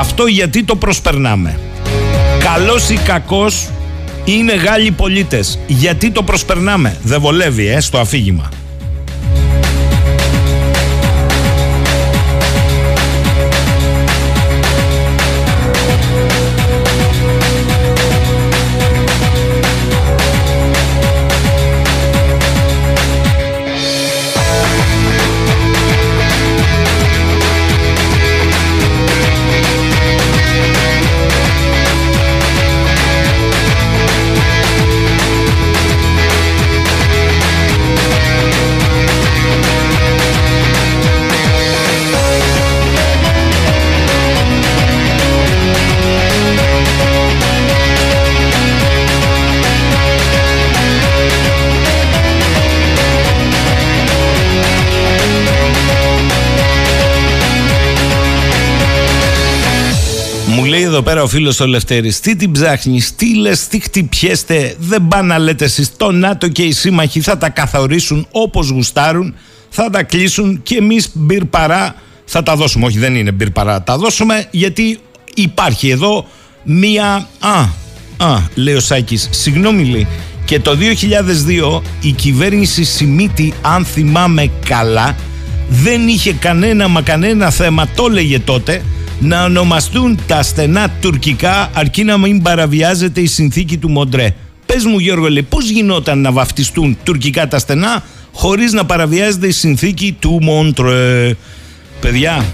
Αυτό 0.00 0.26
γιατί 0.26 0.64
το 0.64 0.76
προσπερνάμε. 0.76 1.58
Καλός 2.38 2.90
ή 2.90 2.94
κακός 2.94 3.68
είναι 4.24 4.54
Γάλλοι 4.54 4.90
πολίτες. 4.90 5.58
Γιατί 5.66 6.10
το 6.10 6.22
προσπερνάμε; 6.22 6.96
Δεν 7.02 7.20
βολεύει, 7.20 7.66
ε, 7.66 7.80
στο 7.80 7.98
αφήγημα. 7.98 8.48
Εδώ 61.22 61.24
πέρα 61.24 61.24
ο 61.24 61.26
φίλος 61.26 61.60
ο 61.60 61.66
Λευτέρης. 61.66 62.20
Τι 62.20 62.36
την 62.36 62.52
ψάχνεις, 62.52 63.14
τι 63.14 63.36
λες, 63.36 63.66
τι 63.66 63.80
χτυπιέστε. 63.80 64.74
Δεν 64.78 65.08
πάνε 65.08 65.26
να 65.26 65.38
λέτε 65.38 65.64
εσείς. 65.64 65.96
Το 65.96 66.12
ΝΑΤΟ 66.12 66.48
και 66.48 66.62
οι 66.62 66.72
σύμμαχοι 66.72 67.20
θα 67.20 67.38
τα 67.38 67.48
καθορίσουν 67.48 68.26
όπως 68.30 68.68
γουστάρουν, 68.68 69.34
θα 69.68 69.90
τα 69.90 70.02
κλείσουν 70.02 70.62
και 70.62 70.76
εμείς 70.76 71.10
μπυρ 71.12 71.44
παρά 71.44 71.94
θα 72.24 72.42
τα 72.42 72.56
δώσουμε. 72.56 72.86
Όχι, 72.86 72.98
δεν 72.98 73.14
είναι 73.14 73.30
μπυρ 73.30 73.50
παρά. 73.50 73.82
Τα 73.82 73.98
δώσουμε 73.98 74.46
γιατί 74.50 74.98
υπάρχει 75.34 75.90
εδώ 75.90 76.26
μία. 76.62 77.28
Α, 77.38 77.60
α, 78.26 78.42
λέει 78.54 78.74
ο 78.74 78.80
Σάκης. 78.80 79.28
Συγγνώμη, 79.30 79.84
λέει. 79.84 80.06
Και 80.44 80.60
το 80.60 80.76
2002 80.76 81.82
η 82.00 82.10
κυβέρνηση 82.10 82.84
Σιμίτη, 82.84 83.52
αν 83.62 83.84
θυμάμαι 83.84 84.50
καλά, 84.64 85.16
δεν 85.68 86.08
είχε 86.08 86.32
κανένα 86.32 86.88
μα 86.88 87.02
κανένα 87.02 87.50
θέμα, 87.50 87.88
το 87.94 88.06
έλεγε 88.10 88.38
τότε, 88.38 88.82
να 89.22 89.44
ονομαστούν 89.44 90.18
τα 90.26 90.42
στενά 90.42 90.90
τουρκικά 91.00 91.70
αρκεί 91.74 92.04
να 92.04 92.18
μην 92.18 92.42
παραβιάζεται 92.42 93.20
η 93.20 93.26
συνθήκη 93.26 93.76
του 93.78 93.90
Μοντρέ. 93.90 94.34
Πες 94.66 94.84
μου 94.84 94.98
Γιώργο, 94.98 95.28
λέει, 95.28 95.42
πώς 95.42 95.70
γινόταν 95.70 96.20
να 96.20 96.32
βαφτιστούν 96.32 96.96
τουρκικά 97.02 97.48
τα 97.48 97.58
στενά 97.58 98.02
χωρίς 98.32 98.72
να 98.72 98.84
παραβιάζεται 98.84 99.46
η 99.46 99.50
συνθήκη 99.50 100.16
του 100.18 100.38
Μοντρέ; 100.42 101.36
Παιδιά, 102.00 102.44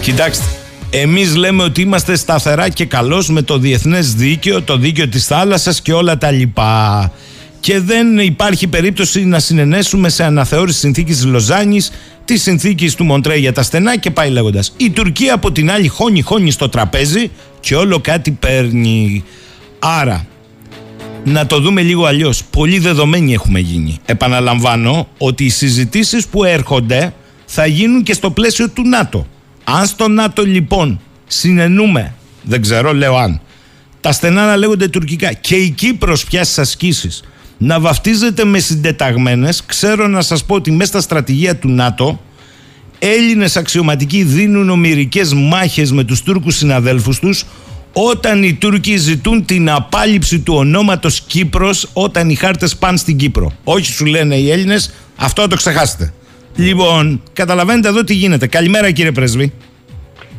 κοιτάξτε, 0.00 0.44
εμείς 0.90 1.36
λέμε 1.36 1.62
ότι 1.62 1.80
είμαστε 1.80 2.16
σταθερά 2.16 2.68
και 2.68 2.84
καλώς 2.84 3.28
με 3.28 3.42
το 3.42 3.58
διεθνές 3.58 4.14
δίκαιο, 4.14 4.62
το 4.62 4.76
δίκαιο 4.76 5.08
της 5.08 5.26
θάλασσας 5.26 5.80
και 5.80 5.92
όλα 5.92 6.18
τα 6.18 6.30
λοιπά 6.30 7.12
και 7.64 7.80
δεν 7.80 8.18
υπάρχει 8.18 8.66
περίπτωση 8.66 9.24
να 9.24 9.38
συνενέσουμε 9.38 10.08
σε 10.08 10.24
αναθεώρηση 10.24 10.78
συνθήκης 10.78 11.24
Λοζάνης, 11.24 11.90
της 12.24 12.42
συνθήκης 12.42 12.94
του 12.94 13.04
Μοντρέ 13.04 13.36
για 13.36 13.52
τα 13.52 13.62
στενά 13.62 13.96
και 13.96 14.10
πάει 14.10 14.30
λέγοντας. 14.30 14.72
Η 14.76 14.90
Τουρκία 14.90 15.34
από 15.34 15.52
την 15.52 15.70
άλλη 15.70 15.88
χώνει 15.88 16.20
χώνει 16.20 16.50
στο 16.50 16.68
τραπέζι 16.68 17.30
και 17.60 17.74
όλο 17.74 18.00
κάτι 18.00 18.30
παίρνει. 18.30 19.24
Άρα, 19.78 20.26
να 21.24 21.46
το 21.46 21.60
δούμε 21.60 21.82
λίγο 21.82 22.04
αλλιώς. 22.04 22.44
Πολύ 22.44 22.78
δεδομένοι 22.78 23.32
έχουμε 23.32 23.58
γίνει. 23.58 23.98
Επαναλαμβάνω 24.04 25.08
ότι 25.18 25.44
οι 25.44 25.50
συζητήσεις 25.50 26.26
που 26.26 26.44
έρχονται 26.44 27.14
θα 27.44 27.66
γίνουν 27.66 28.02
και 28.02 28.12
στο 28.12 28.30
πλαίσιο 28.30 28.68
του 28.68 28.88
ΝΑΤΟ. 28.88 29.26
Αν 29.64 29.86
στο 29.86 30.08
ΝΑΤΟ 30.08 30.44
λοιπόν 30.44 31.00
συνενούμε, 31.26 32.14
δεν 32.42 32.62
ξέρω, 32.62 32.92
λέω 32.92 33.16
αν, 33.16 33.40
τα 34.00 34.12
στενά 34.12 34.46
να 34.46 34.56
λέγονται 34.56 34.88
τουρκικά 34.88 35.32
και 35.32 35.54
η 35.54 35.70
Κύπρος 35.70 36.24
πια 36.24 36.44
στις 36.44 36.58
ασκήσεις 36.58 37.22
να 37.58 37.80
βαφτίζεται 37.80 38.44
με 38.44 38.58
συντεταγμένες. 38.58 39.64
Ξέρω 39.66 40.06
να 40.06 40.20
σας 40.20 40.44
πω 40.44 40.54
ότι 40.54 40.70
μέσα 40.70 40.90
στα 40.90 41.00
στρατηγία 41.00 41.56
του 41.56 41.68
ΝΑΤΟ 41.68 42.20
Έλληνες 42.98 43.56
αξιωματικοί 43.56 44.22
δίνουν 44.22 44.70
ομοιρικές 44.70 45.34
μάχες 45.34 45.92
με 45.92 46.04
τους 46.04 46.22
Τούρκους 46.22 46.56
συναδέλφους 46.56 47.18
τους 47.18 47.44
όταν 47.92 48.42
οι 48.42 48.54
Τούρκοι 48.54 48.96
ζητούν 48.96 49.44
την 49.44 49.70
απάλληψη 49.70 50.40
του 50.40 50.54
ονόματος 50.54 51.20
Κύπρος 51.20 51.90
όταν 51.92 52.30
οι 52.30 52.34
χάρτες 52.34 52.76
πάνε 52.76 52.96
στην 52.96 53.16
Κύπρο. 53.16 53.52
Όχι 53.64 53.92
σου 53.92 54.04
λένε 54.04 54.34
οι 54.34 54.50
Έλληνες, 54.50 54.94
αυτό 55.16 55.48
το 55.48 55.56
ξεχάσετε. 55.56 56.12
Λοιπόν, 56.56 57.22
καταλαβαίνετε 57.32 57.88
εδώ 57.88 58.04
τι 58.04 58.14
γίνεται. 58.14 58.46
Καλημέρα 58.46 58.90
κύριε 58.90 59.12
Πρέσβη. 59.12 59.52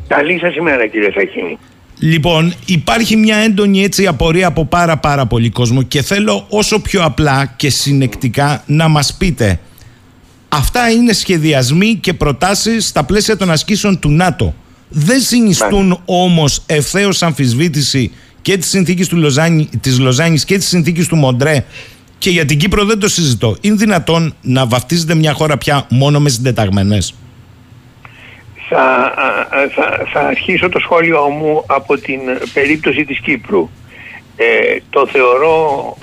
Καλή 0.08 0.38
σας 0.38 0.56
ημέρα 0.56 0.86
κύριε 0.86 1.10
Σαχίνη. 1.14 1.58
Λοιπόν, 1.98 2.54
υπάρχει 2.64 3.16
μια 3.16 3.36
έντονη 3.36 3.82
έτσι 3.82 4.06
απορία 4.06 4.46
από 4.46 4.64
πάρα 4.64 4.96
πάρα 4.96 5.26
πολύ 5.26 5.50
κόσμο 5.50 5.82
και 5.82 6.02
θέλω 6.02 6.46
όσο 6.48 6.80
πιο 6.80 7.04
απλά 7.04 7.46
και 7.56 7.70
συνεκτικά 7.70 8.62
να 8.66 8.88
μας 8.88 9.14
πείτε 9.14 9.60
αυτά 10.48 10.90
είναι 10.90 11.12
σχεδιασμοί 11.12 11.94
και 11.94 12.14
προτάσεις 12.14 12.86
στα 12.86 13.04
πλαίσια 13.04 13.36
των 13.36 13.50
ασκήσεων 13.50 13.98
του 13.98 14.10
ΝΑΤΟ. 14.10 14.54
Δεν 14.88 15.20
συνιστούν 15.20 16.00
όμως 16.04 16.62
ευθέως 16.66 17.22
αμφισβήτηση 17.22 18.10
και 18.42 18.56
της 18.56 18.68
συνθήκης 18.68 19.08
του 19.08 19.16
Λοζάνη, 19.16 19.68
της 19.80 19.98
Λοζάνης 19.98 20.44
και 20.44 20.58
της 20.58 20.66
συνθήκης 20.68 21.06
του 21.06 21.16
Μοντρέ 21.16 21.64
και 22.18 22.30
για 22.30 22.44
την 22.44 22.58
Κύπρο 22.58 22.84
δεν 22.84 22.98
το 22.98 23.08
συζητώ. 23.08 23.56
Είναι 23.60 23.76
δυνατόν 23.76 24.34
να 24.42 24.66
βαφτίζεται 24.66 25.14
μια 25.14 25.32
χώρα 25.32 25.58
πια 25.58 25.86
μόνο 25.90 26.20
μες 26.20 26.32
συντεταγμένες 26.32 27.14
θα, 28.68 29.14
θα, 29.74 30.06
θα 30.12 30.20
αρχίσω 30.20 30.68
το 30.68 30.78
σχόλιο 30.78 31.28
μου 31.28 31.64
από 31.66 31.98
την 31.98 32.20
περίπτωση 32.54 33.04
της 33.04 33.20
Κύπρου. 33.20 33.68
Ε, 34.36 34.76
το 34.90 35.06
θεωρώ 35.06 35.96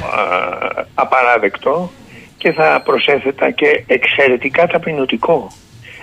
απαράδεκτο 0.96 1.92
και 2.38 2.52
θα 2.52 2.82
προσέθετα 2.86 3.52
και 3.52 3.84
εξαιρετικά 3.88 4.68
ταπεινωτικό. 4.68 5.48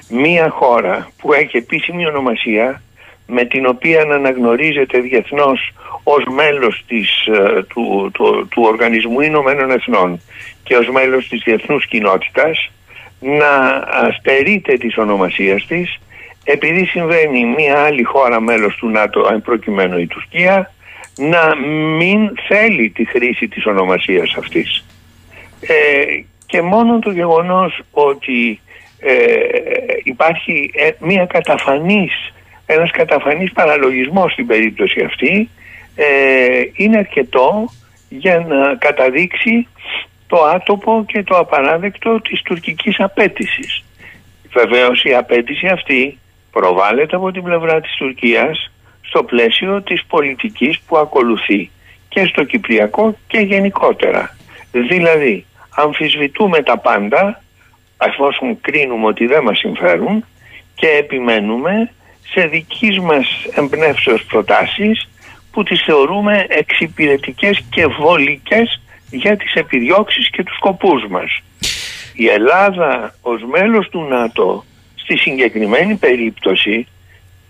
Μία 0.09 0.49
χώρα 0.49 1.09
που 1.19 1.33
έχει 1.33 1.57
επίσημη 1.57 2.07
ονομασία 2.07 2.83
με 3.27 3.45
την 3.45 3.67
οποία 3.67 4.01
αναγνωρίζεται 4.01 4.99
διεθνώς 4.99 5.73
ως 6.03 6.25
μέλος 6.35 6.85
της, 6.87 7.27
ε, 7.27 7.63
του, 7.63 8.11
του, 8.15 8.49
του 8.51 8.63
Οργανισμού 8.63 9.21
Ηνωμένων 9.21 9.71
Εθνών 9.71 10.21
και 10.63 10.77
ως 10.77 10.89
μέλος 10.89 11.29
της 11.29 11.43
διεθνούς 11.45 11.87
κοινότητας 11.87 12.71
να 13.21 13.83
στερείται 14.19 14.77
της 14.77 14.99
ονομασίας 14.99 15.67
της 15.67 15.99
επειδή 16.53 16.85
συμβαίνει 16.85 17.45
μια 17.45 17.79
άλλη 17.79 18.03
χώρα 18.03 18.41
μέλος 18.41 18.77
του 18.77 18.89
ΝΑΤΟ, 18.89 19.21
αν 19.21 19.43
προκειμένου 19.43 19.99
η 19.99 20.07
Τουρκία, 20.07 20.73
να 21.17 21.57
μην 21.97 22.31
θέλει 22.49 22.91
τη 22.91 23.05
χρήση 23.05 23.49
της 23.49 23.67
ονομασίας 23.67 24.35
αυτής. 24.39 24.85
Ε, 25.61 26.23
και 26.47 26.63
μόνο 26.63 26.99
το 26.99 27.11
γεγονός 27.11 27.81
ότι 27.91 28.61
ε, 28.99 29.15
υπάρχει 30.03 30.71
ε, 30.75 30.91
μια 30.99 31.27
καταφανής, 31.27 32.33
ένας 32.67 32.91
καταφανής 32.91 33.53
παραλογισμός 33.53 34.33
στην 34.33 34.47
περίπτωση 34.47 35.01
αυτή 35.01 35.49
ε, 35.95 36.63
είναι 36.73 36.99
αρκετό 36.99 37.71
για 38.09 38.39
να 38.49 38.75
καταδείξει 38.75 39.67
το 40.27 40.43
άτομο 40.45 41.05
και 41.05 41.23
το 41.23 41.37
απαράδεκτο 41.37 42.21
της 42.21 42.43
τουρκικής 42.43 43.01
απέτησης. 43.01 43.85
Βεβαίως 44.53 45.05
η 45.05 45.15
απέτηση 45.15 45.67
αυτή 45.67 46.19
προβάλλεται 46.51 47.17
από 47.17 47.31
την 47.31 47.43
πλευρά 47.43 47.81
της 47.81 47.95
Τουρκίας 47.97 48.71
στο 49.01 49.23
πλαίσιο 49.25 49.83
της 49.83 50.05
πολιτικής 50.05 50.81
που 50.81 50.97
ακολουθεί 50.97 51.71
και 52.09 52.25
στο 52.25 52.45
Κυπριακό 52.45 53.17
και 53.27 53.39
γενικότερα. 53.39 54.37
Δηλαδή, 54.73 55.45
αμφισβητούμε 55.77 56.63
τα 56.63 56.79
πάντα, 56.79 57.43
εφόσον 57.99 58.61
κρίνουμε 58.61 59.07
ότι 59.07 59.27
δεν 59.27 59.43
μας 59.43 59.59
συμφέρουν 59.59 60.25
και 60.75 60.87
επιμένουμε 60.87 61.91
σε 62.31 62.47
δικής 62.47 62.99
μας 62.99 63.27
εμπνεύσεως 63.55 64.25
προτάσεις 64.25 65.09
που 65.53 65.63
τις 65.63 65.83
θεωρούμε 65.83 66.47
εξυπηρετικές 66.49 67.61
και 67.71 67.87
βολικές 67.87 68.81
για 69.11 69.37
τις 69.37 69.55
επιδιώξεις 69.55 70.31
και 70.31 70.43
τους 70.43 70.57
σκοπούς 70.57 71.07
μας. 71.09 71.41
η 72.15 72.29
Ελλάδα 72.29 73.15
ως 73.23 73.43
μέλος 73.45 73.89
του 73.89 74.07
ΝΑΤΟ 74.09 74.65
στη 75.11 75.19
συγκεκριμένη 75.19 75.95
περίπτωση 75.95 76.87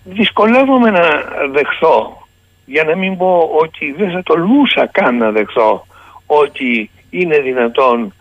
δυσκολεύομαι 0.04 0.90
να 0.90 1.06
δεχθώ 1.52 2.26
για 2.64 2.84
να 2.84 2.96
μην 2.96 3.16
πω 3.16 3.50
ότι 3.62 3.94
δεν 3.98 4.10
θα 4.10 4.22
τολμούσα 4.22 4.86
καν 4.92 5.16
να 5.16 5.30
δεχθώ 5.30 5.86
ότι 6.26 6.90
είναι 7.10 7.38
δυνατόν 7.38 8.14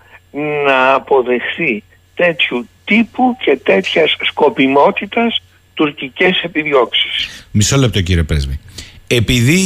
να 0.66 0.94
αποδεχθεί 0.94 1.84
τέτοιου 2.16 2.68
τύπου 2.86 3.38
και 3.40 3.60
τέτοιας 3.64 4.16
σκοπιμότητας 4.20 5.42
τουρκικές 5.74 6.42
επιδιώξεις. 6.44 7.48
Μισό 7.52 7.78
λεπτό 7.78 8.02
κύριε 8.02 8.24
Πρέσβη. 8.24 8.60
Επειδή 9.12 9.60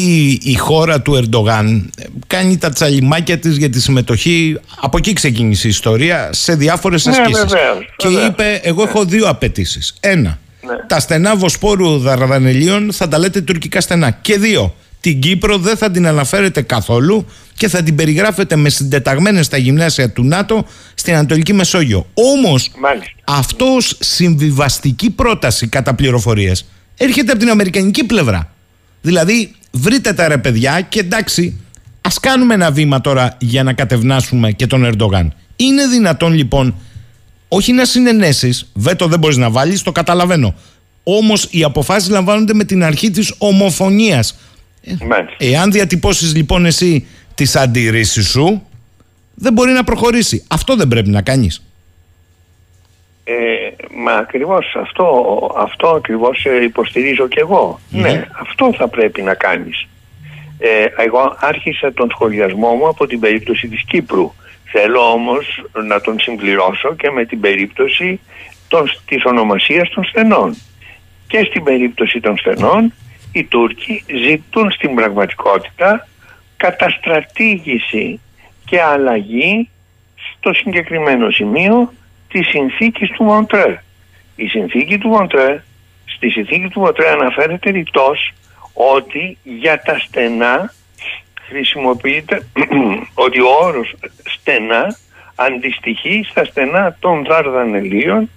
η 0.43 0.53
χώρα 0.55 1.01
του 1.01 1.13
Ερντογάν 1.15 1.89
κάνει 2.27 2.57
τα 2.57 2.69
τσαλιμάκια 2.69 3.37
της 3.39 3.57
για 3.57 3.69
τη 3.69 3.81
συμμετοχή, 3.81 4.59
από 4.81 4.97
εκεί 4.97 5.13
ξεκίνησε 5.13 5.67
η 5.67 5.69
ιστορία, 5.69 6.29
σε 6.33 6.55
διάφορες 6.55 7.05
Ναι, 7.05 7.11
ασκήσεις. 7.11 7.43
βεβαίως, 7.45 7.77
και 7.97 8.07
βεβαίως. 8.07 8.27
είπε, 8.27 8.59
εγώ 8.63 8.83
έχω 8.83 9.05
δύο 9.05 9.27
απαιτήσεις. 9.27 9.95
Ένα, 9.99 10.39
Ναι. 10.61 10.75
τα 10.87 10.99
στενά 10.99 11.35
Βοσπόρου 11.35 11.97
Δαρδανελίων 11.97 12.93
θα 12.93 13.07
τα 13.07 13.17
λέτε 13.19 13.41
τουρκικά 13.41 13.81
στενά. 13.81 14.11
Και 14.11 14.37
δύο, 14.37 14.75
την 14.99 15.19
Κύπρο 15.19 15.57
δεν 15.57 15.77
θα 15.77 15.91
την 15.91 16.07
αναφέρετε 16.07 16.61
καθόλου 16.61 17.25
και 17.53 17.67
θα 17.67 17.83
την 17.83 17.95
περιγράφετε 17.95 18.55
με 18.55 18.69
συντεταγμένες 18.69 19.45
στα 19.45 19.57
γυμνάσια 19.57 20.09
του 20.11 20.23
ΝΑΤΟ 20.23 20.65
στην 20.93 21.13
Ανατολική 21.13 21.53
Μεσόγειο. 21.53 22.05
Όμως, 22.13 22.71
Μάλιστα. 22.79 23.11
αυτός 23.23 23.75
ως 23.91 23.97
συμβιβαστική 23.99 25.09
πρόταση 25.09 25.67
κατά 25.67 25.93
πληροφορίες 25.93 26.65
έρχεται 26.97 27.31
από 27.31 27.39
την 27.39 27.49
αμερικανική 27.49 28.03
πλευρά. 28.03 28.52
Δηλαδή, 29.03 29.51
βρείτε 29.71 30.13
τα 30.13 30.27
ρε 30.27 30.37
παιδιά 30.37 30.81
και 30.81 30.99
εντάξει, 30.99 31.59
ας 32.01 32.19
κάνουμε 32.19 32.53
ένα 32.53 32.71
βήμα 32.71 33.01
τώρα 33.01 33.37
για 33.39 33.63
να 33.63 33.73
κατευνάσουμε 33.73 34.51
και 34.51 34.67
τον 34.67 34.85
Ερντογάν. 34.85 35.33
Είναι 35.55 35.87
δυνατόν 35.87 36.33
λοιπόν, 36.33 36.75
όχι 37.47 37.73
να 37.73 37.85
συνενέσεις, 37.85 38.71
βέτο 38.73 39.07
δεν 39.07 39.19
μπορείς 39.19 39.37
να 39.37 39.49
βάλεις, 39.49 39.81
το 39.81 39.91
καταλαβαίνω. 39.91 40.55
Όμως 41.03 41.47
οι 41.49 41.63
αποφάσεις 41.63 42.09
λαμβάνονται 42.09 42.53
με 42.53 42.63
την 42.63 42.83
αρχή 42.83 43.11
της 43.11 43.33
ομοφωνίας. 43.37 44.37
Μάλιστα. 44.85 45.35
Εάν 45.37 45.71
διατυπώσεις 45.71 46.35
λοιπόν 46.35 46.65
εσύ 46.65 47.05
τις 47.35 47.55
αντιρρήσεις 47.55 48.27
σου, 48.27 48.61
δεν 49.33 49.53
μπορεί 49.53 49.71
να 49.71 49.83
προχωρήσει. 49.83 50.43
Αυτό 50.47 50.75
δεν 50.75 50.87
πρέπει 50.87 51.09
να 51.09 51.21
κάνεις. 51.21 51.61
Ε, 53.25 53.33
μα 53.95 54.11
ακριβώς 54.11 54.75
αυτό, 54.79 55.05
αυτό 55.57 55.87
ακριβώς 55.87 56.45
ε, 56.45 56.63
υποστηρίζω 56.63 57.27
και 57.27 57.39
εγώ. 57.39 57.79
Ναι, 57.89 58.27
αυτό 58.39 58.73
θα 58.77 58.87
πρέπει 58.87 59.21
να 59.21 59.33
κάνεις. 59.33 59.87
Ε, 60.57 60.85
εγώ 60.97 61.37
άρχισα 61.39 61.93
τον 61.93 62.09
σχολιασμό 62.09 62.73
μου 62.73 62.87
από 62.87 63.07
την 63.07 63.19
περίπτωση 63.19 63.67
της 63.67 63.83
Κύπρου. 63.87 64.31
Θέλω 64.65 65.11
όμως 65.11 65.63
να 65.85 66.01
τον 66.01 66.19
συμπληρώσω 66.19 66.95
και 66.95 67.09
με 67.09 67.25
την 67.25 67.39
περίπτωση 67.39 68.19
των, 68.67 68.91
της 69.05 69.25
ονομασίας 69.25 69.89
των 69.89 70.03
στενών. 70.03 70.55
Και 71.27 71.43
στην 71.49 71.63
περίπτωση 71.63 72.19
των 72.19 72.37
στενών 72.37 72.93
οι 73.31 73.43
Τούρκοι 73.43 74.03
ζητούν 74.27 74.71
στην 74.71 74.95
πραγματικότητα 74.95 76.07
καταστρατήγηση 76.57 78.19
και 78.65 78.81
αλλαγή 78.81 79.69
στο 80.37 80.53
συγκεκριμένο 80.53 81.29
σημείο 81.29 81.93
της 82.33 82.47
συνθήκης 82.47 83.09
του 83.09 83.23
Μοντρέ. 83.23 83.83
Η 84.35 84.47
συνθήκη 84.47 84.97
του 84.97 85.07
Μοντρέ, 85.07 85.63
στη 86.05 86.29
συνθήκη 86.29 86.67
του 86.67 86.79
Μοντρέ 86.79 87.09
αναφέρεται 87.09 87.69
ρητός 87.69 88.33
ότι 88.73 89.37
για 89.43 89.81
τα 89.81 89.99
στενά 89.99 90.73
χρησιμοποιείται 91.47 92.47
ότι 93.25 93.39
ο 93.39 93.47
όρος 93.61 93.95
στενά 94.23 94.97
αντιστοιχεί 95.35 96.25
στα 96.29 96.45
στενά 96.45 96.97
των 96.99 97.25
Δαρδανελίων 97.25 98.29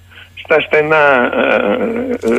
στα 0.46 0.61
στενά 0.61 1.30
ε, 1.35 2.28
ε, 2.28 2.38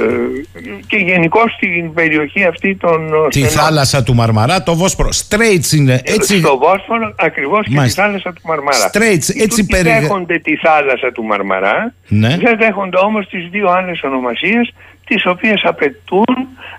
και 0.87 0.97
γενικώ 0.97 1.39
στην 1.57 1.93
περιοχή 1.93 2.43
αυτή 2.45 2.75
των 2.75 3.09
Τη 3.29 3.39
στενών. 3.39 3.49
θάλασσα 3.65 4.03
του 4.03 4.15
Μαρμαρά, 4.15 4.63
το 4.63 4.75
Βόσπορο. 4.75 5.09
Straits 5.09 5.71
είναι 5.77 6.01
έτσι. 6.05 6.37
Στο 6.39 6.57
Βόσπορο 6.57 7.13
ακριβώς 7.19 7.63
και 7.63 7.69
τη 7.69 7.75
Μάλιστα. 7.75 8.03
θάλασσα 8.03 8.33
του 8.33 8.41
Μαρμαρά. 8.43 8.89
Straits, 8.93 9.27
Οι 9.35 9.41
έτσι 9.41 9.47
Τούρκοι 9.47 9.65
περιγρα- 9.65 9.99
δέχονται 9.99 10.37
τη 10.39 10.55
θάλασσα 10.55 11.11
του 11.11 11.23
Μαρμαρά, 11.23 11.93
Ναι. 12.07 12.37
δεν 12.37 12.57
δέχονται 12.57 12.97
όμως 12.97 13.27
τις 13.29 13.47
δύο 13.51 13.69
άλλες 13.69 14.01
ονομασίες 14.03 14.73
τις 15.07 15.25
οποίες 15.25 15.61
απαιτούν 15.63 16.35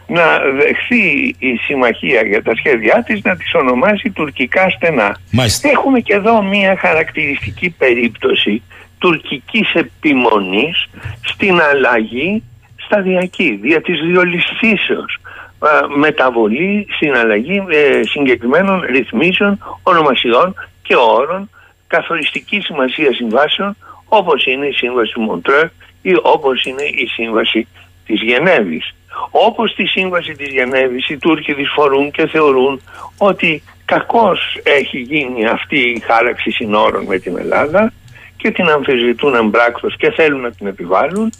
να 0.06 0.22
δεχθεί 0.58 1.34
η 1.38 1.56
συμμαχία 1.66 2.20
για 2.26 2.42
τα 2.42 2.52
σχέδιά 2.56 3.02
της 3.06 3.20
να 3.22 3.36
τις 3.36 3.54
ονομάσει 3.54 4.10
τουρκικά 4.10 4.70
στενά. 4.70 5.16
Μάλιστα. 5.30 5.68
Έχουμε 5.68 6.00
και 6.00 6.14
εδώ 6.14 6.42
μια 6.42 6.76
χαρακτηριστική 6.78 7.70
περίπτωση 7.78 8.62
τουρκικής 8.98 9.74
επιμονής 9.74 10.86
στην 11.22 11.60
αλλαγή 11.60 12.42
σταδιακή, 12.76 13.58
δια 13.62 13.80
της 13.80 14.00
διολυστήσεως 14.00 15.18
ε, 15.64 15.96
μεταβολή 15.96 16.86
στην 16.96 17.14
αλλαγή 17.16 17.64
ε, 17.68 18.00
συγκεκριμένων 18.02 18.80
ρυθμίσεων, 18.80 19.78
ονομασιών 19.82 20.54
και 20.82 20.96
όρων 20.96 21.50
καθοριστικής 21.86 22.64
σημασίας 22.64 23.16
συμβάσεων 23.16 23.76
όπως 24.08 24.46
είναι 24.46 24.66
η 24.66 24.72
σύμβαση 24.72 25.12
του 25.12 25.20
Μοντρέ 25.20 25.70
ή 26.02 26.14
όπως 26.22 26.64
είναι 26.64 26.82
η 26.82 27.06
σύμβαση 27.06 27.68
της 28.06 28.22
Γενέβης. 28.22 28.94
Όπως 29.30 29.74
τη 29.74 29.86
σύμβαση 29.86 30.32
της 30.32 30.48
Γενέβης 30.48 31.08
οι 31.08 31.16
Τούρκοι 31.16 31.52
δυσφορούν 31.52 32.10
και 32.10 32.26
θεωρούν 32.26 32.80
ότι 33.18 33.62
κακώς 33.84 34.58
έχει 34.62 34.98
γίνει 34.98 35.46
αυτή 35.46 35.78
η 35.78 36.00
χάραξη 36.00 36.50
συνόρων 36.50 37.04
με 37.04 37.18
την 37.18 37.38
Ελλάδα 37.38 37.92
και 38.38 38.50
την 38.50 38.68
αμφισβητούν 38.68 39.34
εμπράκτος 39.34 39.96
και 39.96 40.10
θέλουν 40.10 40.40
να 40.40 40.50
την 40.50 40.66
επιβάλλουν 40.66 41.32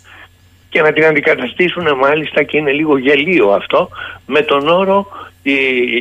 και 0.69 0.83
να 0.83 0.93
την 0.93 1.05
αντικαταστήσουν 1.05 1.97
μάλιστα 1.97 2.43
και 2.43 2.57
είναι 2.57 2.73
λίγο 2.73 2.99
γελίο 2.99 3.51
αυτό 3.51 3.89
με 4.27 4.43
τον 4.43 4.69
όρο 4.69 5.07
ε, 5.43 5.53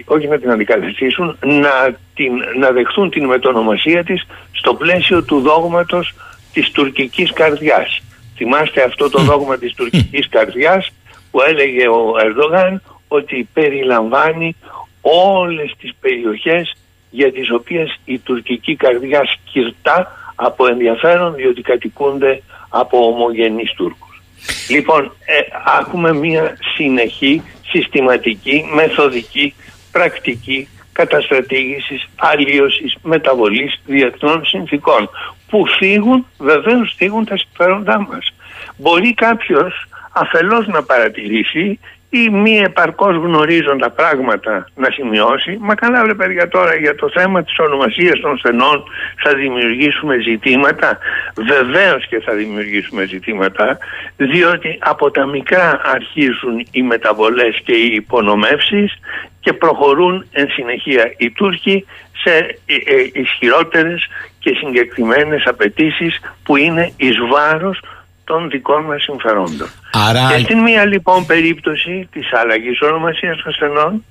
όχι 0.05 0.27
να 0.27 0.37
την 0.39 0.51
αντικαταστήσουν 0.51 1.37
να, 1.43 1.95
την, 2.15 2.31
να 2.59 2.71
δεχθούν 2.71 3.09
την 3.09 3.25
μετονομασία 3.25 4.03
της 4.03 4.27
στο 4.51 4.73
πλαίσιο 4.73 5.23
του 5.23 5.39
δόγματος 5.39 6.13
της 6.53 6.71
τουρκικής 6.71 7.33
καρδιάς. 7.33 8.01
Θυμάστε 8.35 8.83
αυτό 8.83 9.09
το 9.09 9.21
δόγμα 9.21 9.57
της 9.57 9.73
τουρκικής 9.73 10.29
καρδιάς 10.29 10.91
που 11.31 11.41
έλεγε 11.41 11.87
ο 11.87 12.15
Ερδογάν 12.21 12.81
ότι 13.07 13.49
περιλαμβάνει 13.53 14.55
όλες 15.01 15.73
τις 15.79 15.91
περιοχές 15.99 16.75
για 17.09 17.31
τις 17.31 17.51
οποίες 17.51 17.99
η 18.05 18.17
τουρκική 18.19 18.75
καρδιά 18.75 19.21
σκυρτά 19.25 20.11
από 20.39 20.67
ενδιαφέρον 20.67 21.35
διότι 21.35 21.61
κατοικούνται 21.61 22.41
από 22.69 23.07
ομογενείς 23.07 23.73
Τούρκους. 23.73 24.21
Λοιπόν, 24.69 25.03
ε, 25.25 25.33
έχουμε 25.81 26.13
μια 26.13 26.57
συνεχή, 26.75 27.41
συστηματική, 27.65 28.65
μεθοδική, 28.73 29.53
πρακτική 29.91 30.67
καταστρατήγησης, 30.91 32.09
αλλίωσης, 32.15 32.95
μεταβολής 33.01 33.81
διεθνών 33.85 34.45
συνθήκων 34.45 35.09
που 35.49 35.65
φύγουν, 35.77 36.25
βεβαίως 36.37 36.93
φύγουν 36.97 37.25
τα 37.25 37.37
συμφέροντά 37.37 37.99
μας. 38.09 38.33
Μπορεί 38.77 39.13
κάποιος 39.13 39.87
αφελώς 40.11 40.67
να 40.67 40.83
παρατηρήσει 40.83 41.79
ή 42.09 42.29
μη 42.29 42.57
επαρκώς 42.57 43.15
γνωρίζοντα 43.15 43.89
πράγματα 43.89 44.69
να 44.75 44.91
σημειώσει. 44.91 45.57
Μα 45.61 45.75
καλά 45.75 46.03
βρε 46.03 46.13
παιδιά 46.13 46.47
τώρα 46.47 46.75
για 46.75 46.95
το 46.95 47.09
θέμα 47.09 47.43
της 47.43 47.59
ονομασίας 47.59 48.19
των 48.19 48.37
στενών 48.37 48.83
θα 49.23 49.33
δημιουργήσουμε 49.33 50.17
ζητήματα. 50.17 50.97
Βεβαίως 51.35 52.07
και 52.07 52.19
θα 52.19 52.33
δημιουργήσουμε 52.33 53.05
ζητήματα 53.05 53.77
διότι 54.17 54.77
από 54.79 55.11
τα 55.11 55.25
μικρά 55.25 55.81
αρχίζουν 55.83 56.67
οι 56.71 56.81
μεταβολές 56.81 57.61
και 57.63 57.73
οι 57.73 57.93
υπονομεύσεις 57.93 58.99
και 59.39 59.53
προχωρούν 59.53 60.27
εν 60.31 60.49
συνεχεία 60.49 61.13
οι 61.17 61.31
Τούρκοι 61.31 61.85
σε 62.23 62.31
ε, 62.65 62.75
ε, 62.85 63.09
ισχυρότερες 63.13 64.07
και 64.39 64.55
συγκεκριμένες 64.55 65.45
απαιτήσεις 65.45 66.19
που 66.43 66.55
είναι 66.55 66.93
εις 66.97 67.17
βάρος 67.29 67.79
των 68.27 68.49
δικών 68.49 68.83
μας 68.83 69.03
συμφερόντων. 69.03 69.69
Άρα... 70.09 70.27
Και 70.31 70.43
στην 70.43 70.59
μία 70.59 70.85
λοιπόν 70.85 71.25
περίπτωση 71.25 72.07
της 72.11 72.33
αλλαγής 72.33 72.81
ονομασίας 72.81 73.41
των 73.43 73.53
στενών 73.53 74.05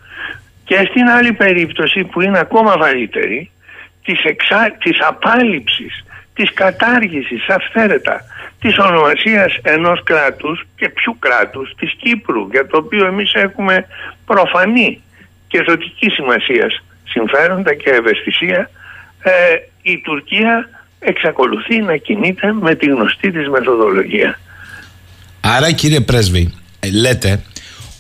και 0.65 0.87
στην 0.91 1.09
άλλη 1.09 1.33
περίπτωση 1.33 2.05
που 2.05 2.21
είναι 2.21 2.39
ακόμα 2.39 2.77
βαρύτερη 2.77 3.51
της, 4.05 4.25
εξά... 4.25 4.77
της 4.79 4.99
απάλληψης, 5.01 6.05
της 6.35 6.53
κατάργησης 6.53 7.49
αυθαίρετα 7.49 8.25
της 8.61 8.79
ονομασίας 8.79 9.59
ενός 9.63 10.03
κράτους 10.03 10.65
και 10.77 10.89
ποιου 10.89 11.17
κράτους 11.19 11.75
της 11.77 11.95
Κύπρου 12.01 12.49
για 12.51 12.67
το 12.67 12.77
οποίο 12.77 13.07
εμείς 13.07 13.33
έχουμε 13.35 13.87
προφανή 14.27 15.03
και 15.49 15.65
ζωτική 15.69 16.11
σημασία 16.11 16.67
συμφέροντα 17.05 17.75
και 17.75 17.91
ευαισθησία 17.91 18.71
ε, 19.23 19.33
η 19.83 20.01
Τουρκία 20.01 20.69
εξακολουθεί 20.99 21.81
να 21.81 21.97
κινείται 21.97 22.53
με 22.53 22.75
τη 22.75 22.87
γνωστή 22.87 23.31
της 23.31 23.49
μεθοδολογία. 23.49 24.39
Άρα 25.41 25.73
κύριε 25.73 26.01
Πρέσβη, 26.01 26.55
ε, 26.81 26.91
λέτε 26.91 27.43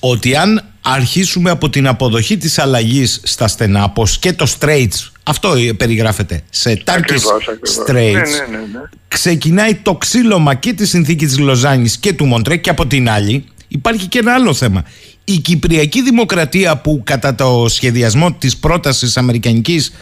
ότι 0.00 0.36
αν 0.36 0.64
αρχίσουμε 0.82 1.50
από 1.50 1.70
την 1.70 1.86
αποδοχή 1.86 2.36
της 2.36 2.58
αλλαγής 2.58 3.20
στα 3.24 3.48
στενά, 3.48 3.90
πως 3.90 4.18
και 4.18 4.32
το 4.32 4.46
Straits 4.58 5.10
Αυτό 5.22 5.52
περιγράφεται. 5.76 6.42
Σε 6.50 6.82
Turkish 6.86 7.86
Straits 7.86 7.92
ναι, 7.92 8.02
ναι, 8.02 8.12
ναι, 8.50 8.58
ναι, 8.58 8.80
ξεκινάει 9.08 9.74
το 9.74 9.94
ξύλωμα 9.94 10.54
και 10.54 10.72
τη 10.72 10.86
συνθήκη 10.86 11.26
της 11.26 11.38
Λοζάνης 11.38 11.98
και 11.98 12.12
του 12.12 12.26
Μοντρέ 12.26 12.56
και 12.56 12.70
από 12.70 12.86
την 12.86 13.08
άλλη 13.10 13.44
υπάρχει 13.68 14.06
και 14.06 14.18
ένα 14.18 14.34
άλλο 14.34 14.54
θέμα. 14.54 14.84
Η 15.24 15.38
Κυπριακή 15.38 16.02
Δημοκρατία 16.02 16.76
που 16.76 17.02
κατά 17.04 17.34
το 17.34 17.66
σχεδιασμό 17.68 18.32
της 18.32 18.56
πρότασης 18.56 19.16
αμερικανικής 19.16 19.92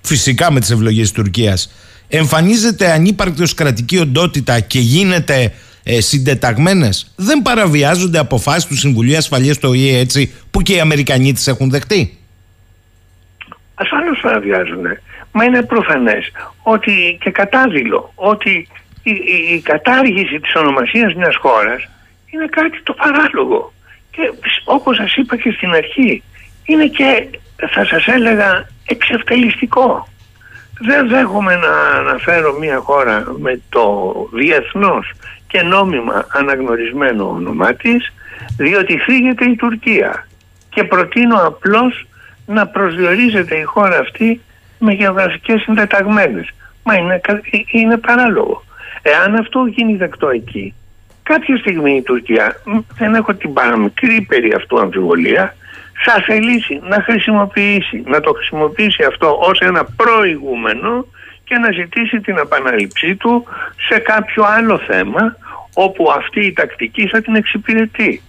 φυσικά 0.00 0.52
με 0.52 0.60
τις 0.60 0.70
ευλογίες 0.70 1.12
της 1.12 1.16
Τουρκίας 1.16 1.72
εμφανίζεται 2.08 2.90
ανύπαρκτη 2.92 3.42
ως 3.42 3.54
κρατική 3.54 3.98
οντότητα 3.98 4.60
και 4.60 4.78
γίνεται 4.78 5.52
ε, 5.84 6.00
συντεταγμένες; 6.00 7.12
Δεν 7.16 7.42
παραβιάζονται 7.42 8.18
αποφάσεις 8.18 8.64
του 8.64 8.76
Συμβουλίου 8.76 9.16
Ασφαλείας 9.16 9.58
του 9.58 9.68
ΟΗΕ 9.68 9.98
έτσι 9.98 10.34
που 10.50 10.62
και 10.62 10.74
οι 10.74 10.80
Αμερικανοί 10.80 11.32
τις 11.32 11.46
έχουν 11.46 11.70
δεχτεί; 11.70 12.18
Ασφαλώς 13.74 14.20
παραβιάζουν. 14.22 14.82
Μα 15.32 15.44
είναι 15.44 15.62
προφανές 15.62 16.32
ότι 16.62 17.18
και 17.20 17.30
κατάδειλο 17.30 18.12
ότι 18.14 18.68
η, 19.02 19.10
η, 19.10 19.54
η 19.54 19.60
κατάργηση 19.60 20.40
της 20.40 20.54
ονομασίας 20.54 21.14
μιας 21.14 21.36
χώρας 21.36 21.88
είναι 22.30 22.46
κάτι 22.50 22.82
το 22.82 22.92
παράλογο. 22.92 23.72
Και 24.10 24.32
όπως 24.64 24.96
σας 24.96 25.14
είπα 25.14 25.36
και 25.36 25.50
στην 25.50 25.72
αρχή 25.72 26.22
είναι 26.64 26.86
και 26.86 27.28
θα 27.70 27.84
σας 27.84 28.06
έλεγα 28.06 28.68
εξευτελιστικό. 28.86 30.08
Δεν 30.80 31.08
δέχομαι 31.08 31.56
να 31.56 31.98
αναφέρω 31.98 32.58
μια 32.58 32.78
χώρα 32.78 33.24
με 33.38 33.60
το 33.68 34.14
διεθνώς 34.32 35.12
και 35.46 35.62
νόμιμα 35.62 36.26
αναγνωρισμένο 36.32 37.28
όνομά 37.28 37.74
της 37.74 38.12
διότι 38.56 38.98
φύγεται 38.98 39.44
η 39.44 39.56
Τουρκία 39.56 40.26
και 40.68 40.84
προτείνω 40.84 41.36
απλώς 41.36 42.06
να 42.46 42.66
προσδιορίζεται 42.66 43.56
η 43.56 43.62
χώρα 43.62 43.98
αυτή 43.98 44.40
με 44.78 44.92
γεωγραφικές 44.92 45.60
συντεταγμένες. 45.60 46.50
Μα 46.82 46.94
είναι, 46.94 47.20
είναι 47.70 47.96
παράλογο. 47.96 48.64
Εάν 49.02 49.34
αυτό 49.34 49.66
γίνει 49.66 49.96
δεκτό 49.96 50.28
εκεί, 50.28 50.74
κάποια 51.22 51.56
στιγμή 51.56 51.96
η 51.96 52.02
Τουρκία, 52.02 52.60
δεν 52.98 53.14
έχω 53.14 53.34
την 53.34 53.52
παραμικρή 53.52 54.20
περί 54.28 54.54
αυτού 54.54 54.80
αμφιβολία, 54.80 55.56
θα 56.04 56.22
θελήσει 56.26 56.80
να 56.82 57.02
χρησιμοποιήσει, 57.02 58.02
να 58.06 58.20
το 58.20 58.32
χρησιμοποιήσει 58.32 59.04
αυτό 59.04 59.38
ως 59.40 59.58
ένα 59.58 59.84
προηγούμενο 59.84 61.06
και 61.44 61.58
να 61.58 61.72
ζητήσει 61.72 62.20
την 62.20 62.36
επαναληψή 62.36 63.14
του 63.14 63.44
σε 63.88 63.98
κάποιο 63.98 64.44
άλλο 64.44 64.78
θέμα 64.78 65.36
όπου 65.74 66.10
αυτή 66.16 66.46
η 66.46 66.52
τακτική 66.52 67.06
θα 67.06 67.20
την 67.20 67.34
εξυπηρετεί. 67.34 68.22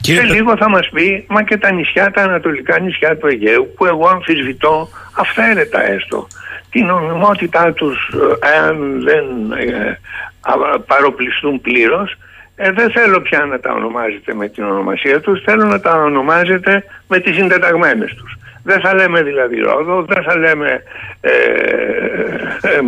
Κύριε... 0.00 0.20
Σε 0.20 0.34
λίγο 0.34 0.56
θα 0.56 0.68
μας 0.68 0.88
πει, 0.88 1.26
μα 1.28 1.42
και 1.42 1.56
τα 1.56 1.72
νησιά, 1.72 2.10
τα 2.10 2.22
ανατολικά 2.22 2.78
νησιά 2.78 3.16
του 3.16 3.26
Αιγαίου, 3.26 3.72
που 3.76 3.86
εγώ 3.86 4.08
αμφισβητώ 4.08 4.88
αυθαίρετα 5.12 5.82
έστω, 5.82 6.26
την 6.70 6.86
νομιμότητά 6.86 7.72
τους, 7.72 8.14
εάν 8.40 9.02
δεν 9.02 9.52
ε, 9.52 9.98
παροπλιστούν 10.86 11.60
πλήρως, 11.60 12.16
ε, 12.62 12.70
δεν 12.72 12.90
θέλω 12.90 13.20
πια 13.20 13.38
να 13.38 13.60
τα 13.60 13.72
ονομάζετε 13.72 14.34
με 14.34 14.48
την 14.48 14.64
ονομασία 14.64 15.20
τους, 15.20 15.42
θέλω 15.42 15.64
να 15.64 15.80
τα 15.80 16.02
ονομάζετε 16.02 16.84
με 17.08 17.18
τις 17.18 17.34
συντεταγμένες 17.34 18.14
τους. 18.14 18.38
Δεν 18.62 18.80
θα 18.80 18.94
λέμε 18.94 19.22
δηλαδή 19.22 19.56
Ρόδο, 19.56 20.02
δεν 20.02 20.22
θα 20.22 20.36
λέμε 20.36 20.82
ε, 21.20 21.30
ε, 22.60 22.80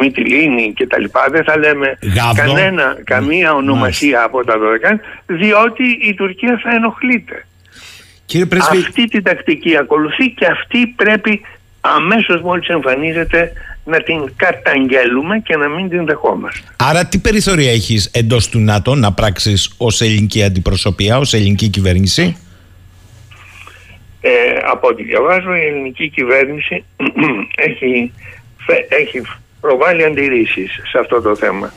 Μύτη 0.00 0.20
Λίνη 0.20 0.72
και 0.76 0.86
τα 0.86 0.98
λοιπά, 0.98 1.26
δεν 1.30 1.44
θα 1.44 1.58
λέμε 1.58 1.98
κανένα, 2.34 2.96
καμία 3.04 3.54
ονομασία 3.54 4.22
από 4.22 4.44
τα 4.44 4.54
12, 4.54 4.98
διότι 5.26 5.98
η 6.02 6.14
Τουρκία 6.14 6.60
θα 6.62 6.70
ενοχλείται. 6.74 7.46
Κύριε 8.26 8.46
Πρέσβη... 8.46 8.78
Αυτή 8.78 9.04
την 9.04 9.22
τακτική 9.22 9.76
ακολουθεί 9.76 10.30
και 10.30 10.46
αυτή 10.46 10.86
πρέπει 10.86 11.40
αμέσως 11.80 12.40
μόλις 12.40 12.68
εμφανίζεται 12.68 13.52
να 13.88 14.02
την 14.02 14.32
καταγγέλουμε 14.36 15.38
και 15.38 15.56
να 15.56 15.68
μην 15.68 15.88
την 15.88 16.06
δεχόμαστε. 16.06 16.68
Άρα 16.76 17.06
τι 17.06 17.18
περιθώρια 17.18 17.72
έχεις 17.72 18.06
εντός 18.06 18.48
του 18.48 18.58
ΝΑΤΟ 18.58 18.94
να 18.94 19.12
πράξεις 19.12 19.74
ως 19.76 20.00
ελληνική 20.00 20.42
αντιπροσωπεία, 20.42 21.18
ως 21.18 21.34
ελληνική 21.34 21.68
κυβέρνηση; 21.68 22.36
Ε, 24.20 24.30
από 24.70 24.88
ό,τι 24.88 25.02
διαβάζω 25.02 25.54
η 25.54 25.66
ελληνική 25.66 26.08
κυβέρνηση 26.08 26.84
έχει, 27.68 28.12
έχει 28.88 29.22
προβάλει 29.60 30.04
αντιρρήσεις 30.04 30.70
σε 30.90 30.98
αυτό 30.98 31.20
το 31.20 31.36
θέμα. 31.36 31.72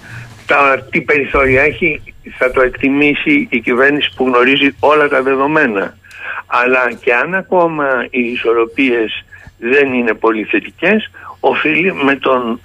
Τα, 0.45 0.88
τι 0.91 1.02
περιθώρια 1.02 1.62
έχει 1.62 2.02
θα 2.38 2.52
το 2.52 2.62
εκτιμήσει 2.62 3.47
η 3.50 3.60
κυβέρνηση 3.60 4.10
που 4.15 4.26
γνωρίζει 4.26 4.76
όλα 4.80 5.08
τα 5.08 5.21
δεδομένα. 5.21 5.97
Αλλά 6.45 6.93
και 7.04 7.13
αν 7.13 7.36
ακόμα 7.36 7.86
οι 8.10 8.19
ισορροπίες 8.19 9.24
δεν 9.58 9.93
είναι 9.93 10.13
πολύ 10.13 10.43
θετικές, 10.43 11.12
οφείλει 11.41 11.93
με 11.93 12.15
τον 12.15 12.60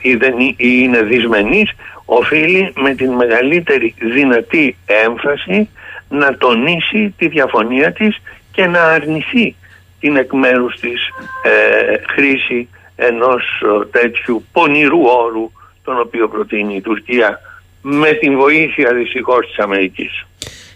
ή, 0.00 0.14
δεν 0.14 0.34
είναι 0.56 1.02
δυσμενής, 1.02 1.70
οφείλει 2.04 2.72
με 2.76 2.94
την 2.94 3.12
μεγαλύτερη 3.12 3.94
δυνατή 4.14 4.76
έμφαση 5.04 5.68
να 6.08 6.36
τονίσει 6.36 7.14
τη 7.16 7.28
διαφωνία 7.28 7.92
της 7.92 8.16
και 8.52 8.66
να 8.66 8.82
αρνηθεί 8.82 9.54
την 10.00 10.16
εκ 10.16 10.32
μέρους 10.32 10.80
της 10.80 11.00
ε, 11.42 12.12
χρήση 12.14 12.68
ενός 12.96 13.42
τέτοιου 13.90 14.44
πονηρού 14.52 15.00
όρου 15.00 15.50
τον 15.84 16.00
οποίο 16.00 16.28
προτείνει 16.28 16.74
η 16.74 16.80
Τουρκία 16.80 17.40
με 17.82 18.12
την 18.12 18.36
βοήθεια 18.36 18.94
δυστυχώς 18.94 19.46
της 19.46 19.58
Αμερικής. 19.58 20.26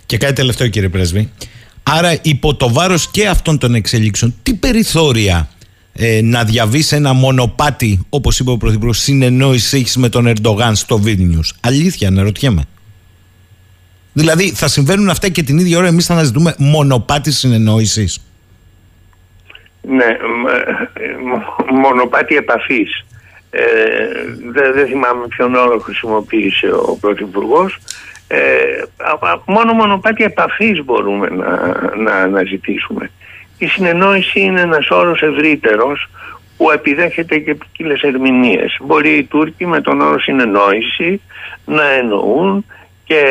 Και 0.07 0.17
κάτι 0.17 0.33
τελευταίο 0.33 0.69
κύριε 0.69 0.89
Πρέσβη. 0.89 1.33
Άρα 1.83 2.19
υπό 2.23 2.55
το 2.55 2.73
βάρος 2.73 3.11
και 3.11 3.29
αυτών 3.29 3.59
των 3.59 3.75
εξελίξεων 3.75 4.35
τι 4.43 4.55
περιθώρια 4.55 5.49
ε, 6.01 6.21
να 6.23 6.45
διαβείς 6.45 6.93
ένα 6.93 7.13
μονοπάτι 7.13 8.07
όπως 8.09 8.39
είπε 8.39 8.51
ο 8.51 8.57
Πρωθυπουργός 8.57 8.99
συνεννόησης 8.99 9.73
έχεις 9.73 9.97
με 9.97 10.09
τον 10.09 10.27
Ερντογάν 10.27 10.75
στο 10.75 10.99
Βίλνιους. 10.99 11.55
Αλήθεια 11.61 12.09
αναρωτιέμαι. 12.09 12.63
Δηλαδή 14.13 14.53
θα 14.53 14.69
συμβαίνουν 14.69 15.09
αυτά 15.11 15.29
και 15.29 15.43
την 15.43 15.59
ίδια 15.59 15.79
ώρα 15.79 15.87
εμείς 15.87 16.07
θα 16.07 16.13
αναζητούμε 16.13 16.55
μονοπάτι 16.59 17.33
συνεννόησης. 17.33 18.21
Ναι, 19.83 20.05
ε, 20.05 20.17
μονοπάτι 21.73 22.37
επαφής. 22.37 23.07
Ε, 23.51 23.63
δεν, 24.53 24.73
δεν 24.75 24.87
θυμάμαι 24.87 25.27
ποιον 25.29 25.55
όρο 25.55 25.79
χρησιμοποίησε 25.79 26.67
ο 26.67 26.99
Πρωθυπουργός. 27.01 27.79
Ε, 28.29 28.39
μόνο 29.47 29.73
μονοπάτι 29.73 30.25
επαφής 30.25 30.85
μπορούμε 30.85 31.29
να, 31.29 31.73
να 31.97 32.13
αναζητήσουμε. 32.13 33.11
Η 33.59 33.67
συνεννόηση 33.67 34.41
είναι 34.41 34.61
ένας 34.61 34.89
όρος 34.91 35.23
ευρύτερος 35.23 36.09
που 36.57 36.71
επιδέχεται 36.71 37.39
και 37.39 37.55
ποικίλες 37.55 38.01
ερμηνείες. 38.01 38.77
Μπορεί 38.81 39.17
οι 39.17 39.25
Τούρκοι 39.25 39.67
με 39.67 39.81
τον 39.81 40.01
όρο 40.01 40.21
συνεννόηση 40.21 41.21
να 41.65 41.85
εννοούν 41.91 42.65
και 43.05 43.25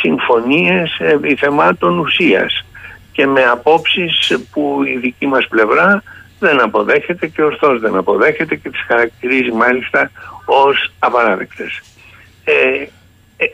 συμφωνίες 0.00 0.96
επί 0.98 1.34
θεμάτων 1.34 1.98
ουσίας 1.98 2.64
και 3.12 3.26
με 3.26 3.44
απόψεις 3.44 4.38
που 4.52 4.82
η 4.86 4.96
δική 4.96 5.26
μας 5.26 5.46
πλευρά 5.48 6.02
δεν 6.38 6.60
αποδέχεται 6.60 7.26
και 7.26 7.42
ορθώς 7.42 7.80
δεν 7.80 7.96
αποδέχεται 7.96 8.56
και 8.56 8.70
τις 8.70 8.80
χαρακτηρίζει 8.86 9.52
μάλιστα 9.52 10.10
ως 10.44 10.92
απαράδεκτες. 10.98 11.80
Ε, 12.44 12.52
ε, 13.36 13.46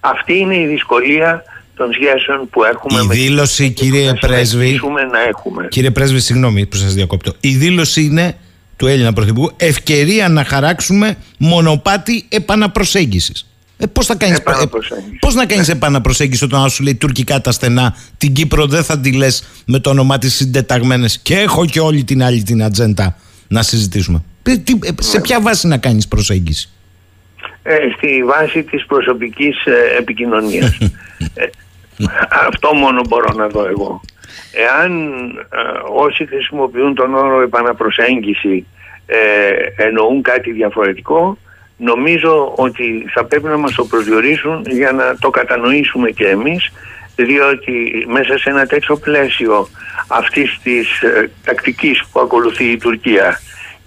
αυτή 0.00 0.38
είναι 0.38 0.56
η 0.56 0.66
δυσκολία 0.66 1.42
των 1.78 1.92
σχέσεων 1.92 2.48
που 2.50 2.64
έχουμε 2.64 3.00
η 3.00 3.06
με 3.06 3.14
δήλωση, 3.14 3.70
κύριε 3.70 4.12
Πρέσβη, 4.20 4.80
να 5.10 5.20
έχουμε. 5.28 5.66
Κύριε 5.68 5.90
Πρέσβη, 5.90 6.20
συγγνώμη 6.20 6.66
που 6.66 6.76
σας 6.76 6.94
διακόπτω. 6.94 7.32
Η 7.40 7.54
δήλωση 7.54 8.02
είναι 8.02 8.36
του 8.76 8.86
Έλληνα 8.86 9.12
Πρωθυπουργού 9.12 9.52
ευκαιρία 9.56 10.28
να 10.28 10.44
χαράξουμε 10.44 11.16
μονοπάτι 11.38 12.26
επαναπροσέγγισης. 12.28 13.46
Ε, 13.78 13.86
Πώς 13.86 14.06
θα 14.06 14.14
κάνει. 14.14 14.32
Ε, 14.32 14.64
Πώς 15.20 15.34
να 15.34 15.46
κάνεις 15.46 15.68
επαναπροσέγγιση 15.68 16.44
όταν 16.44 16.68
σου 16.68 16.82
λέει 16.82 16.94
τουρκικά 16.94 17.40
τα 17.40 17.52
στενά, 17.52 17.96
την 18.18 18.32
Κύπρο 18.32 18.66
δεν 18.66 18.84
θα 18.84 18.98
τη 18.98 19.12
λες 19.12 19.44
με 19.66 19.78
το 19.78 19.90
όνομά 19.90 20.18
της 20.18 20.34
συντεταγμένες 20.34 21.18
και 21.18 21.38
έχω 21.38 21.66
και 21.66 21.80
όλη 21.80 22.04
την 22.04 22.22
άλλη 22.22 22.42
την 22.42 22.62
ατζέντα 22.62 23.16
να 23.48 23.62
συζητήσουμε. 23.62 24.22
Ε, 24.42 24.52
σε 25.00 25.16
ναι. 25.16 25.22
ποια 25.22 25.40
βάση 25.40 25.66
να 25.66 25.76
κάνεις 25.76 26.08
προσέγγιση; 26.08 26.70
Ε, 27.62 27.76
στη 27.96 28.24
βάση 28.24 28.62
της 28.62 28.86
προσωπικής 28.86 29.64
ε, 29.64 29.98
επικοινωνίας. 29.98 30.78
αυτό 32.48 32.74
μόνο 32.74 33.00
μπορώ 33.08 33.32
να 33.34 33.46
δω 33.46 33.66
εγώ. 33.66 34.00
Εάν 34.52 35.12
όσοι 35.96 36.26
χρησιμοποιούν 36.26 36.94
τον 36.94 37.14
όρο 37.14 37.40
επαναπροσέγγιση 37.40 38.66
εννοούν 39.76 40.22
κάτι 40.22 40.52
διαφορετικό, 40.52 41.38
νομίζω 41.76 42.52
ότι 42.56 43.04
θα 43.14 43.24
πρέπει 43.24 43.46
να 43.46 43.56
μας 43.56 43.74
το 43.74 43.84
προσδιορίσουν 43.84 44.64
για 44.68 44.92
να 44.92 45.16
το 45.18 45.30
κατανοήσουμε 45.30 46.10
και 46.10 46.26
εμείς 46.26 46.72
διότι 47.16 48.06
μέσα 48.08 48.38
σε 48.38 48.50
ένα 48.50 48.66
τέτοιο 48.66 48.96
πλαίσιο 48.96 49.68
αυτής 50.08 50.58
της 50.62 51.02
ε, 51.02 51.30
τακτικής 51.44 52.04
που 52.12 52.20
ακολουθεί 52.20 52.64
η 52.64 52.76
Τουρκία 52.76 53.40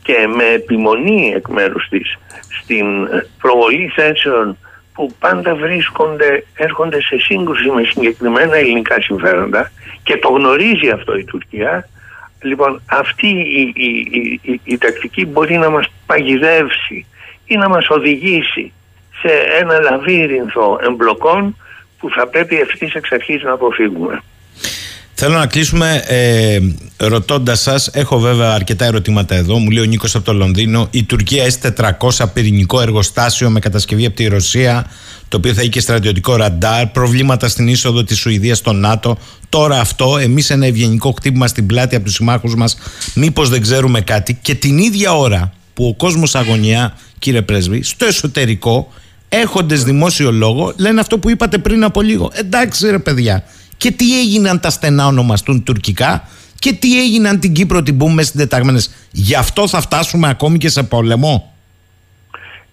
και 0.03 0.27
με 0.35 0.43
επιμονή 0.43 1.33
εκ 1.35 1.47
μέρους 1.47 1.87
της 1.89 2.17
στην 2.61 3.05
ε, 3.05 3.27
προβολή 3.41 3.91
θέσεων 3.95 4.57
που 4.93 5.13
πάντα 5.19 5.55
βρίσκονται, 5.55 6.45
έρχονται 6.55 7.01
σε 7.01 7.17
σύγκρουση 7.19 7.69
με 7.69 7.83
συγκεκριμένα 7.83 8.55
ελληνικά 8.55 9.01
συμφέροντα 9.01 9.71
και 10.03 10.17
το 10.17 10.29
γνωρίζει 10.29 10.89
αυτό 10.89 11.17
η 11.17 11.23
Τουρκία 11.23 11.89
Λοιπόν, 12.41 12.81
αυτή 12.85 13.27
η, 13.27 13.73
η, 13.75 14.39
η, 14.41 14.61
η, 14.63 14.77
τακτική 14.77 15.25
μπορεί 15.25 15.57
να 15.57 15.69
μας 15.69 15.87
παγιδεύσει 16.05 17.05
ή 17.45 17.55
να 17.55 17.69
μας 17.69 17.89
οδηγήσει 17.89 18.73
σε 19.21 19.33
ένα 19.59 19.79
λαβύρινθο 19.79 20.79
εμπλοκών 20.81 21.55
που 21.99 22.09
θα 22.09 22.27
πρέπει 22.27 22.59
ευθύς 22.59 22.93
εξ 22.93 23.11
αρχής 23.11 23.43
να 23.43 23.51
αποφύγουμε. 23.51 24.23
Θέλω 25.23 25.37
να 25.37 25.45
κλείσουμε 25.45 26.03
ε, 26.07 26.59
ρωτώντας 26.97 27.61
σας. 27.61 27.87
Έχω 27.93 28.19
βέβαια 28.19 28.53
αρκετά 28.53 28.85
ερωτήματα 28.85 29.35
εδώ. 29.35 29.57
Μου 29.57 29.69
λέει 29.69 29.83
ο 29.83 29.87
Νίκος 29.87 30.15
από 30.15 30.25
το 30.25 30.33
Λονδίνο. 30.33 30.87
Η 30.91 31.03
Τουρκία 31.03 31.51
S400 31.61 32.25
πυρηνικό 32.33 32.81
εργοστάσιο 32.81 33.49
με 33.49 33.59
κατασκευή 33.59 34.05
από 34.05 34.15
τη 34.15 34.27
Ρωσία, 34.27 34.85
το 35.27 35.37
οποίο 35.37 35.53
θα 35.53 35.61
έχει 35.61 35.69
και 35.69 35.79
στρατιωτικό 35.79 36.35
ραντάρ. 36.35 36.87
Προβλήματα 36.87 37.47
στην 37.47 37.67
είσοδο 37.67 38.03
της 38.03 38.17
Σουηδίας 38.17 38.57
στο 38.57 38.73
ΝΑΤΟ. 38.73 39.17
Τώρα 39.49 39.79
αυτό, 39.79 40.17
εμείς 40.17 40.49
ένα 40.49 40.65
ευγενικό 40.65 41.11
χτύπημα 41.11 41.47
στην 41.47 41.65
πλάτη 41.65 41.95
από 41.95 42.05
τους 42.05 42.13
συμμάχους 42.13 42.55
μας. 42.55 42.77
Μήπως 43.13 43.49
δεν 43.49 43.61
ξέρουμε 43.61 44.01
κάτι. 44.01 44.39
Και 44.41 44.55
την 44.55 44.77
ίδια 44.77 45.17
ώρα 45.17 45.53
που 45.73 45.85
ο 45.85 45.93
κόσμος 45.93 46.35
αγωνιά, 46.35 46.97
κύριε 47.19 47.41
Πρέσβη, 47.41 47.83
στο 47.83 48.05
εσωτερικό, 48.05 48.93
έχοντες 49.29 49.83
δημόσιο 49.83 50.31
λόγο, 50.31 50.73
λένε 50.77 50.99
αυτό 50.99 51.17
που 51.17 51.29
είπατε 51.29 51.57
πριν 51.57 51.83
από 51.83 52.01
λίγο. 52.01 52.31
Εντάξει, 52.33 52.89
ρε 52.89 52.99
παιδιά, 52.99 53.43
και 53.81 53.91
τι 53.91 54.19
έγιναν 54.19 54.59
τα 54.59 54.69
στενά 54.69 55.07
ονομαστούν 55.07 55.63
τουρκικά; 55.63 56.27
Και 56.59 56.73
τι 56.73 56.99
έγιναν 56.99 57.39
την 57.39 57.53
Κύπρο 57.53 57.83
την 57.83 57.97
πούμε 57.97 58.23
συντεταγμένες. 58.23 59.07
Γι' 59.11 59.35
αυτό 59.35 59.67
θα 59.67 59.81
φτάσουμε 59.81 60.29
ακόμη 60.29 60.57
και 60.57 60.69
σε 60.69 60.83
πόλεμο; 60.83 61.53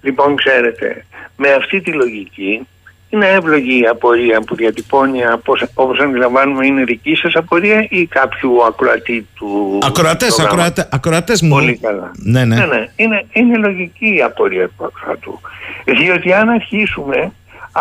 Λοιπόν, 0.02 0.36
ξέρετε, 0.36 1.04
με 1.36 1.52
αυτή 1.52 1.80
τη 1.80 1.92
λογική 1.92 2.66
είναι 3.08 3.26
εύλογη 3.26 3.80
η 3.80 3.86
απορία 3.86 4.40
που 4.40 4.54
διατυπώνει 4.54 5.20
όπως 5.74 6.00
αντιλαμβάνουμε 6.00 6.66
είναι 6.66 6.84
δική 6.84 7.14
σας 7.14 7.34
απορία 7.34 7.86
ή 7.90 8.06
κάποιου 8.06 8.64
ακροατή 8.64 9.26
του 9.34 9.78
Ακροατές, 9.82 10.38
ακροατές, 10.40 10.88
ακροατές 10.90 11.42
μου. 11.42 11.48
Πολύ 11.48 11.78
καλά. 11.78 12.10
Ναι, 12.14 12.44
ναι. 12.44 12.56
ναι, 12.56 12.66
ναι. 12.66 12.88
Είναι, 12.96 13.26
είναι 13.32 13.56
λογική 13.56 14.14
η 14.14 14.22
απορία 14.22 14.68
του 14.68 14.84
ακροατού. 14.84 15.40
Διότι 15.84 16.32
αν 16.32 16.48
αρχίσουμε 16.48 17.32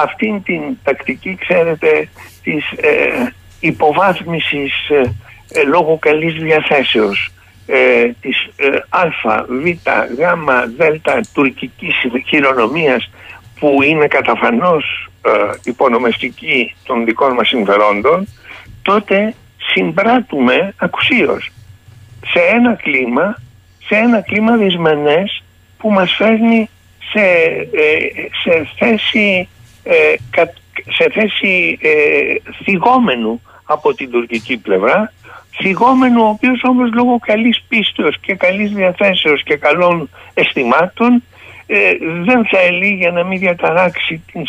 αυτήν 0.04 0.44
την 0.44 0.62
τακτική, 0.84 1.38
ξέρετε, 1.40 2.10
της 2.44 2.72
ε, 2.72 3.34
υποβάθμισης 3.60 4.90
ε, 4.90 5.16
ε, 5.60 5.64
λόγω 5.64 5.98
καλής 5.98 6.34
διαθέσεως 6.34 7.32
ε, 7.66 8.12
της 8.22 8.50
ε, 8.56 8.68
α, 8.90 9.02
β, 9.48 9.68
γ, 10.18 10.24
δ 10.78 10.82
τουρκικής 11.34 11.96
χειρονομίας 12.28 13.10
που 13.60 13.82
είναι 13.82 14.08
καταφανώς 14.08 15.10
ε, 15.26 15.30
υπονομευτική 15.64 16.76
των 16.84 17.06
δικών 17.06 17.34
μας 17.34 17.48
συμφερόντων 17.48 18.28
τότε 18.82 19.34
συμπράττουμε 19.74 20.74
ακουσίως 20.78 21.52
σε 22.26 22.40
ένα 22.40 22.74
κλίμα 22.74 23.42
σε 23.88 23.96
ένα 23.96 24.22
κλίμα 24.22 24.58
δυσμενές 24.58 25.44
που 25.78 25.92
μας 25.92 26.14
φέρνει 26.14 26.70
σε, 27.12 27.22
σε 28.44 28.68
θέση 28.78 29.48
σε 30.90 31.10
θέση 31.14 31.78
ε, 31.82 31.92
θυγόμενου 32.64 33.42
από 33.64 33.94
την 33.94 34.12
τουρκική 34.12 34.58
πλευρά 34.58 35.14
θυγόμενου 35.58 36.24
ο 36.24 36.28
οποίος 36.28 36.62
όμως 36.64 36.94
λόγω 36.94 37.20
καλής 37.20 37.64
πίστεως 37.68 38.20
και 38.20 38.36
καλής 38.36 38.72
διαθέσεως 38.72 39.44
και 39.44 39.56
καλών 39.56 40.10
αισθημάτων 40.34 41.24
ε, 41.68 41.92
δεν 42.24 42.46
θέλει 42.46 42.94
για 42.94 43.12
να 43.12 43.24
μην 43.24 43.40
διαταράξει 43.40 44.24
την 44.32 44.44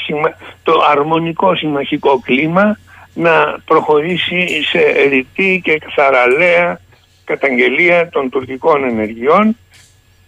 το 0.63 0.73
αρμονικό 0.91 1.55
συμμαχικό 1.55 2.21
κλίμα 2.21 2.79
να 3.15 3.59
προχωρήσει 3.65 4.63
σε 4.63 4.79
ρητή 5.09 5.61
και 5.65 5.81
θαραλέα 5.95 6.81
καταγγελία 7.25 8.09
των 8.09 8.31
τουρκικών 8.31 8.85
ενεργειών 8.85 9.57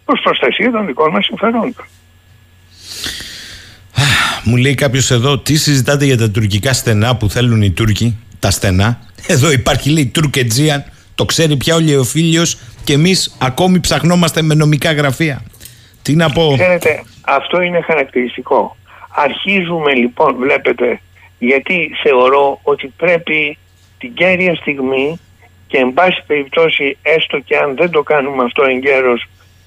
προς 0.04 0.20
προστασία 0.20 0.70
των 0.70 0.86
δικών 0.86 1.10
μας 1.10 1.24
συμφερόντων. 1.24 1.86
Μου 4.44 4.56
λέει 4.56 4.74
κάποιος 4.74 5.10
εδώ, 5.10 5.38
τι 5.38 5.56
συζητάτε 5.56 6.04
για 6.04 6.16
τα 6.16 6.30
τουρκικά 6.30 6.72
στενά 6.72 7.16
που 7.16 7.28
θέλουν 7.28 7.62
οι 7.62 7.70
Τούρκοι, 7.70 8.18
τα 8.38 8.50
στενά; 8.50 9.00
Εδώ 9.26 9.50
υπάρχει 9.52 9.90
λέει 9.90 10.06
Τουρκετζίαν, 10.06 10.84
το 11.14 11.24
ξέρει 11.24 11.56
πια 11.56 11.74
ο 11.74 11.78
Λεοφίλιος 11.78 12.58
και 12.84 12.92
εμείς 12.92 13.36
ακόμη 13.40 13.80
ψαχνόμαστε 13.80 14.42
με 14.42 14.54
νομικά 14.54 14.92
γραφεία. 14.92 15.42
Τι 16.02 16.14
να 16.14 16.30
πω. 16.30 16.54
Ξέρετε, 16.58 17.02
αυτό 17.20 17.60
είναι 17.60 17.80
χαρακτηριστικό. 17.80 18.76
Αρχίζουμε 19.10 19.94
λοιπόν, 19.94 20.36
βλέπετε, 20.36 21.00
γιατί 21.38 21.90
θεωρώ 22.02 22.60
ότι 22.62 22.92
πρέπει 22.96 23.58
την 23.98 24.14
κέρια 24.14 24.54
στιγμή 24.54 25.20
και 25.66 25.76
εν 25.78 25.92
πάση 25.92 26.22
περιπτώσει 26.26 26.96
έστω 27.02 27.38
και 27.38 27.56
αν 27.56 27.76
δεν 27.76 27.90
το 27.90 28.02
κάνουμε 28.02 28.44
αυτό 28.44 28.62
εγκαίρως 28.62 29.24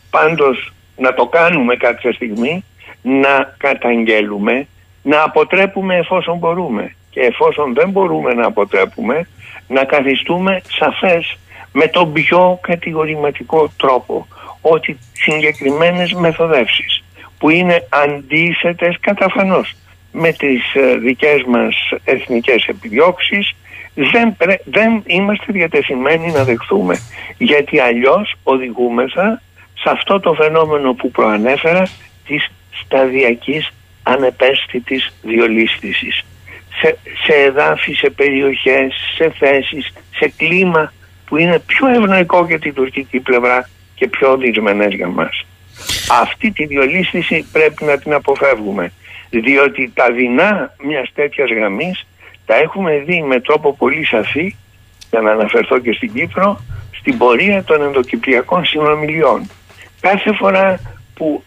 πάντως 0.10 0.74
να 0.98 1.14
το 1.14 1.26
κάνουμε 1.26 1.76
κάποια 1.76 2.14
στιγμή 2.14 2.64
να 3.04 3.56
καταγγέλουμε, 3.58 4.68
να 5.02 5.24
αποτρέπουμε 5.24 5.96
εφόσον 5.96 6.38
μπορούμε. 6.38 6.96
Και 7.10 7.20
εφόσον 7.20 7.74
δεν 7.74 7.90
μπορούμε 7.90 8.34
να 8.34 8.46
αποτρέπουμε, 8.46 9.28
να 9.68 9.84
καθιστούμε 9.84 10.62
σαφές 10.68 11.38
με 11.72 11.88
τον 11.88 12.14
πιο 12.14 12.60
κατηγορηματικό 12.62 13.72
τρόπο 13.78 14.28
ότι 14.62 14.98
συγκεκριμένες 15.14 16.14
μεθοδεύσεις 16.14 17.04
που 17.38 17.50
είναι 17.50 17.88
αντίθετες 17.90 18.98
καταφανώς 19.00 19.76
με 20.12 20.32
τις 20.32 20.74
ε, 20.74 20.98
δικές 20.98 21.44
μας 21.44 21.76
εθνικές 22.04 22.66
επιδιώξεις 22.66 23.56
δεν, 23.94 24.36
δεν 24.64 25.04
είμαστε 25.06 25.46
διατεθειμένοι 25.48 26.32
να 26.32 26.44
δεχθούμε 26.44 27.00
γιατί 27.38 27.80
αλλιώς 27.80 28.36
οδηγούμεθα 28.44 29.42
σε 29.74 29.90
αυτό 29.90 30.20
το 30.20 30.34
φαινόμενο 30.34 30.94
που 30.94 31.12
προανέφερα 31.12 31.88
της 32.28 32.52
σταδιακής 32.82 33.70
ανεπαίσθητης 34.04 35.14
διολίσθησης 35.22 36.24
σε, 36.82 36.98
σε 37.26 37.34
εδάφη, 37.34 37.94
σε 37.94 38.10
περιοχές, 38.10 38.94
σε 39.16 39.34
θέσεις, 39.40 39.94
σε 40.16 40.34
κλίμα 40.38 40.94
που 41.26 41.38
είναι 41.38 41.60
πιο 41.60 41.88
ευνοϊκό 41.88 42.46
για 42.46 42.60
την 42.60 42.74
τουρκική 42.74 43.20
πλευρά 43.20 43.70
και 43.96 44.08
πιο 44.08 44.38
δυσμενές 44.38 44.94
για 44.94 45.08
μας. 45.08 45.46
Αυτή 46.22 46.52
τη 46.52 46.66
διολίσθηση 46.66 47.48
πρέπει 47.52 47.84
να 47.84 47.98
την 47.98 48.14
αποφεύγουμε 48.14 48.92
διότι 49.30 49.92
τα 49.94 50.12
δεινά 50.12 50.76
μιας 50.84 51.12
τέτοιας 51.14 51.50
γραμμής 51.50 52.06
τα 52.46 52.56
έχουμε 52.56 52.98
δει 53.06 53.22
με 53.22 53.40
τρόπο 53.40 53.74
πολύ 53.74 54.06
σαφή 54.06 54.56
για 55.10 55.22
να 55.22 55.32
αναφερθώ 55.32 55.80
και 55.80 55.94
στην 55.94 56.14
Κύπρο 56.14 56.62
στην 56.92 57.18
πορεία 57.18 57.64
των 57.64 57.82
ενδοκυπριακών 57.82 58.66
συνομιλιών. 58.66 59.50
Κάθε 60.00 60.34
φορά 60.34 60.80
που 61.16 61.44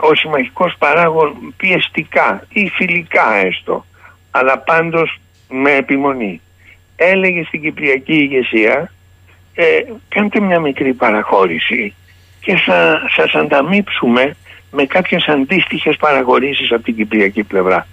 ο 0.00 0.14
συμμαχικός 0.14 0.74
παράγων 0.78 1.54
πιεστικά 1.56 2.46
ή 2.52 2.68
φιλικά 2.68 3.34
έστω 3.34 3.84
αλλά 4.30 4.58
πάντως 4.58 5.20
με 5.48 5.72
επιμονή. 5.72 6.40
Έλεγε 6.96 7.44
στην 7.44 7.60
Κυπριακή 7.60 8.14
ηγεσία 8.14 8.92
ε, 9.54 9.64
κάντε 10.08 10.40
μια 10.40 10.60
μικρή 10.60 10.92
παραχώρηση 10.92 11.94
και 12.40 12.56
θα 12.56 13.00
σας 13.16 13.34
ανταμείψουμε 13.34 14.36
με 14.70 14.84
κάποιες 14.84 15.28
αντίστοιχες 15.28 15.96
παραχωρήσεις 15.96 16.72
από 16.72 16.82
την 16.82 16.96
Κυπριακή 16.96 17.42
πλευρά 17.42 17.86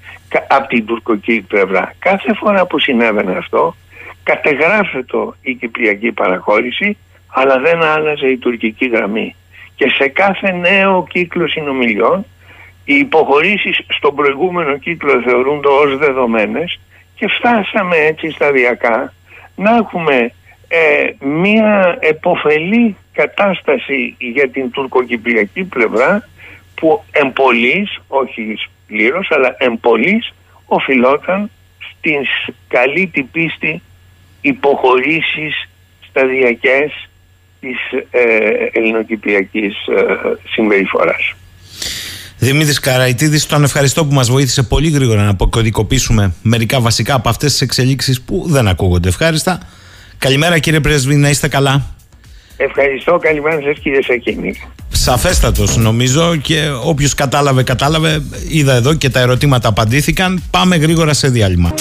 από 0.47 0.67
την 0.67 0.85
τουρκική 0.85 1.41
πλευρά. 1.41 1.93
Κάθε 1.99 2.33
φορά 2.33 2.65
που 2.65 2.79
συνέβαινε 2.79 3.37
αυτό 3.37 3.75
κατεγράφεται 4.23 5.17
η 5.41 5.53
Κυπριακή 5.53 6.11
παραχώρηση 6.11 6.97
αλλά 7.27 7.59
δεν 7.59 7.83
άλλαζε 7.83 8.27
η 8.27 8.37
τουρκική 8.37 8.87
γραμμή 8.87 9.35
και 9.77 9.89
σε 9.89 10.07
κάθε 10.07 10.51
νέο 10.51 11.07
κύκλο 11.09 11.47
συνομιλιών 11.47 12.25
οι 12.85 12.95
υποχωρήσεις 12.95 13.79
στον 13.87 14.15
προηγούμενο 14.15 14.77
κύκλο 14.77 15.21
θεωρούνται 15.21 15.67
ως 15.67 15.97
δεδομένες 15.97 16.79
και 17.15 17.27
φτάσαμε 17.27 17.95
έτσι 17.97 18.31
σταδιακά 18.31 19.13
να 19.55 19.75
έχουμε 19.75 20.31
ε, 20.67 21.25
μία 21.25 21.97
εποφελή 21.99 22.97
κατάσταση 23.13 24.15
για 24.17 24.49
την 24.49 24.71
τουρκοκυπριακή 24.71 25.63
πλευρά 25.63 26.27
που 26.75 27.03
εμπολής, 27.11 27.99
όχι 28.07 28.57
πλήρως, 28.87 29.27
αλλά 29.31 29.55
εμπολής 29.57 30.33
οφειλόταν 30.65 31.51
στην 31.89 32.25
καλή 32.67 33.07
την 33.07 33.31
πίστη 33.31 33.81
υποχωρήσεις 34.41 35.69
σταδιακές 36.09 37.09
της 37.59 37.77
ε, 38.11 38.19
ελληνοκυπριακής 38.71 39.73
ε, 39.73 40.03
συμπεριφοράς. 40.51 41.35
Δημήτρης 42.39 42.79
Καραϊτίδης, 42.79 43.45
τον 43.45 43.63
ευχαριστώ 43.63 44.05
που 44.05 44.13
μας 44.13 44.29
βοήθησε 44.29 44.63
πολύ 44.63 44.89
γρήγορα 44.89 45.23
να 45.23 45.29
αποκωδικοποιήσουμε 45.29 46.33
μερικά 46.41 46.79
βασικά 46.79 47.13
από 47.13 47.29
αυτές 47.29 47.51
τις 47.51 47.61
εξελίξεις 47.61 48.21
που 48.21 48.43
δεν 48.47 48.67
ακούγονται 48.67 49.09
ευχάριστα. 49.09 49.59
Καλημέρα 50.17 50.59
κύριε 50.59 50.79
Πρέσβη, 50.79 51.15
να 51.15 51.29
είστε 51.29 51.47
καλά. 51.47 51.95
Ευχαριστώ, 52.57 53.17
καλημέρα 53.21 53.61
σας 53.61 53.79
κύριε 53.79 54.01
Σακίνη. 54.01 54.53
Σαφέστατος 54.89 55.77
νομίζω 55.77 56.35
και 56.35 56.69
όποιος 56.83 57.13
κατάλαβε, 57.13 57.63
κατάλαβε. 57.63 58.21
Είδα 58.49 58.75
εδώ 58.75 58.93
και 58.93 59.09
τα 59.09 59.19
ερωτήματα 59.19 59.67
απαντήθηκαν. 59.67 60.43
Πάμε 60.51 60.75
γρήγορα 60.75 61.13
σε 61.13 61.29
διάλειμμα. 61.29 61.73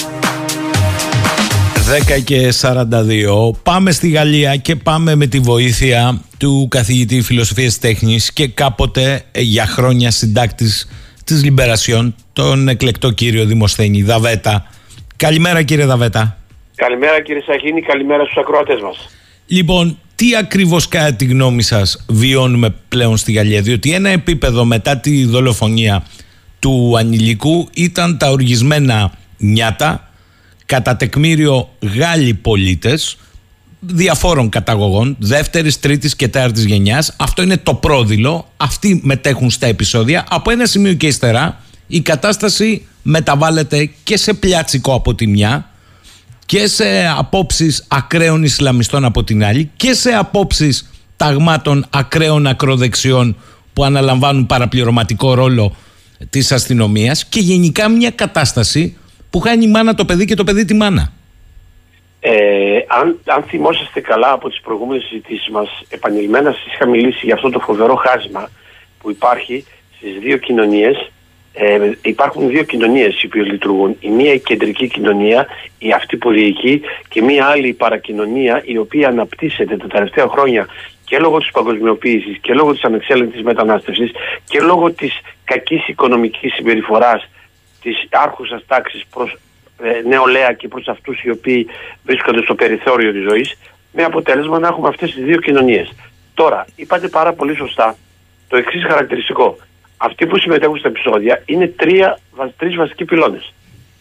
10 1.87 2.21
και 2.23 2.53
42. 2.61 3.55
Πάμε 3.63 3.91
στη 3.91 4.09
Γαλλία 4.09 4.55
και 4.55 4.75
πάμε 4.75 5.15
με 5.15 5.27
τη 5.27 5.39
βοήθεια 5.39 6.21
του 6.37 6.67
καθηγητή 6.69 7.21
φιλοσοφίας 7.21 7.79
τέχνης 7.79 8.33
και 8.33 8.47
κάποτε 8.47 9.23
ε, 9.31 9.41
για 9.41 9.65
χρόνια 9.65 10.11
συντάκτης 10.11 10.89
της 11.23 11.43
Λιμπερασιών, 11.43 12.15
τον 12.33 12.67
εκλεκτό 12.67 13.11
κύριο 13.11 13.45
Δημοσθένη 13.45 14.03
Δαβέτα. 14.03 14.65
Καλημέρα 15.15 15.63
κύριε 15.63 15.85
Δαβέτα. 15.85 16.37
Καλημέρα 16.75 17.21
κύριε 17.21 17.41
Σαχίνη, 17.45 17.81
καλημέρα 17.81 18.23
στους 18.23 18.37
ακροατές 18.37 18.81
μας. 18.81 19.09
Λοιπόν, 19.45 19.97
τι 20.15 20.35
ακριβώς 20.35 20.87
κατά 20.87 21.13
τη 21.13 21.25
γνώμη 21.25 21.61
σας 21.61 22.05
βιώνουμε 22.09 22.75
πλέον 22.89 23.17
στη 23.17 23.31
Γαλλία, 23.31 23.61
διότι 23.61 23.93
ένα 23.93 24.09
επίπεδο 24.09 24.65
μετά 24.65 24.97
τη 24.97 25.25
δολοφονία 25.25 26.03
του 26.59 26.97
ανηλικού 26.97 27.69
ήταν 27.73 28.17
τα 28.17 28.29
οργισμένα 28.29 29.11
νιάτα, 29.37 30.06
κατά 30.67 30.95
τεκμήριο 30.95 31.69
Γάλλοι 31.95 32.33
πολίτες 32.33 33.17
διαφόρων 33.79 34.49
καταγωγών, 34.49 35.15
δεύτερης, 35.19 35.79
τρίτης 35.79 36.15
και 36.15 36.27
τέταρτης 36.27 36.65
γενιάς. 36.65 37.13
Αυτό 37.17 37.41
είναι 37.41 37.57
το 37.57 37.73
πρόδειλο. 37.73 38.51
Αυτοί 38.57 38.99
μετέχουν 39.03 39.49
στα 39.49 39.67
επεισόδια. 39.67 40.25
Από 40.29 40.51
ένα 40.51 40.65
σημείο 40.65 40.93
και 40.93 41.07
ύστερα 41.07 41.61
η 41.87 42.01
κατάσταση 42.01 42.85
μεταβάλλεται 43.01 43.89
και 44.03 44.17
σε 44.17 44.33
πλιάτσικο 44.33 44.93
από 44.93 45.15
τη 45.15 45.27
μια 45.27 45.69
και 46.45 46.67
σε 46.67 47.07
απόψεις 47.17 47.85
ακραίων 47.87 48.43
Ισλαμιστών 48.43 49.05
από 49.05 49.23
την 49.23 49.43
άλλη 49.43 49.71
και 49.75 49.93
σε 49.93 50.09
απόψεις 50.09 50.89
ταγμάτων 51.15 51.85
ακραίων 51.89 52.47
ακροδεξιών 52.47 53.35
που 53.73 53.83
αναλαμβάνουν 53.83 54.45
παραπληρωματικό 54.45 55.33
ρόλο 55.33 55.75
της 56.29 56.51
αστυνομίας 56.51 57.25
και 57.25 57.39
γενικά 57.39 57.89
μια 57.89 58.09
κατάσταση 58.09 58.97
που 59.29 59.39
χάνει 59.39 59.65
η 59.65 59.67
μάνα 59.67 59.95
το 59.95 60.05
παιδί 60.05 60.25
και 60.25 60.35
το 60.35 60.43
παιδί 60.43 60.65
τη 60.65 60.73
μάνα; 60.73 61.11
Ε, 62.19 62.79
αν, 62.87 63.19
αν 63.25 63.43
θυμόσαστε 63.43 64.01
καλά 64.01 64.31
από 64.31 64.49
τις 64.49 64.61
προηγούμενες 64.61 65.03
συζητήσεις 65.03 65.49
μας, 65.49 65.69
επανειλημμένα 65.89 66.51
σας 66.51 66.73
είχα 66.73 66.85
μιλήσει 66.85 67.25
για 67.25 67.33
αυτό 67.33 67.49
το 67.49 67.59
φοβερό 67.59 67.95
χάσμα 67.95 68.49
που 68.99 69.09
υπάρχει 69.09 69.65
στις 69.95 70.19
δύο 70.19 70.37
κοινωνίες. 70.37 71.11
Ε, 71.53 71.91
υπάρχουν 72.01 72.49
δύο 72.49 72.63
κοινωνίες 72.63 73.21
οι 73.21 73.25
οποίες 73.25 73.47
λειτουργούν. 73.47 73.97
Η 73.99 74.09
μία 74.09 74.33
η 74.33 74.39
κεντρική 74.39 74.87
κοινωνία, 74.87 75.47
η 75.77 75.91
αυτή 75.91 76.17
πολιτική 76.17 76.81
και 77.07 77.21
μία 77.21 77.45
άλλη 77.45 77.67
η 77.67 77.73
παρακοινωνία 77.73 78.61
η 78.65 78.77
οποία 78.77 79.07
αναπτύσσεται 79.07 79.77
τα 79.77 79.87
τελευταία 79.87 80.27
χρόνια 80.27 80.67
και 81.05 81.17
λόγω 81.19 81.37
της 81.37 81.51
παγκοσμιοποίησης 81.51 82.37
και 82.41 82.53
λόγω 82.53 82.73
της 82.73 82.83
ανεξέλεγκτης 82.83 83.41
μετανάστευσης 83.43 84.11
και 84.49 84.59
λόγω 84.59 84.91
της 84.91 85.19
κακής 85.43 85.87
οικονομικής 85.87 86.53
συμπεριφοράς 86.53 87.29
της 87.81 88.07
άρχουσας 88.11 88.65
τάξης 88.67 89.05
προς 89.05 89.37
ε, 89.81 90.01
νεολαία 90.07 90.53
και 90.53 90.67
προς 90.67 90.87
αυτούς 90.87 91.23
οι 91.23 91.29
οποίοι 91.29 91.67
βρίσκονται 92.03 92.41
στο 92.41 92.55
περιθώριο 92.55 93.11
της 93.11 93.23
ζωής 93.29 93.57
με 93.91 94.03
αποτέλεσμα 94.03 94.59
να 94.59 94.67
έχουμε 94.67 94.87
αυτές 94.87 95.13
τις 95.13 95.23
δύο 95.23 95.37
κοινωνίες. 95.37 95.93
Τώρα, 96.33 96.65
είπατε 96.75 97.07
πάρα 97.07 97.33
πολύ 97.33 97.55
σωστά 97.55 97.95
το 98.47 98.57
εξής 98.57 98.83
χαρακτηριστικό. 98.83 99.57
Αυτοί 99.97 100.25
που 100.25 100.37
συμμετέχουν 100.37 100.77
στα 100.77 100.87
επεισόδια 100.87 101.43
είναι 101.45 101.67
τρία, 101.67 102.19
τρεις 102.57 102.75
βασικοί 102.75 103.05
πυλώνες. 103.05 103.53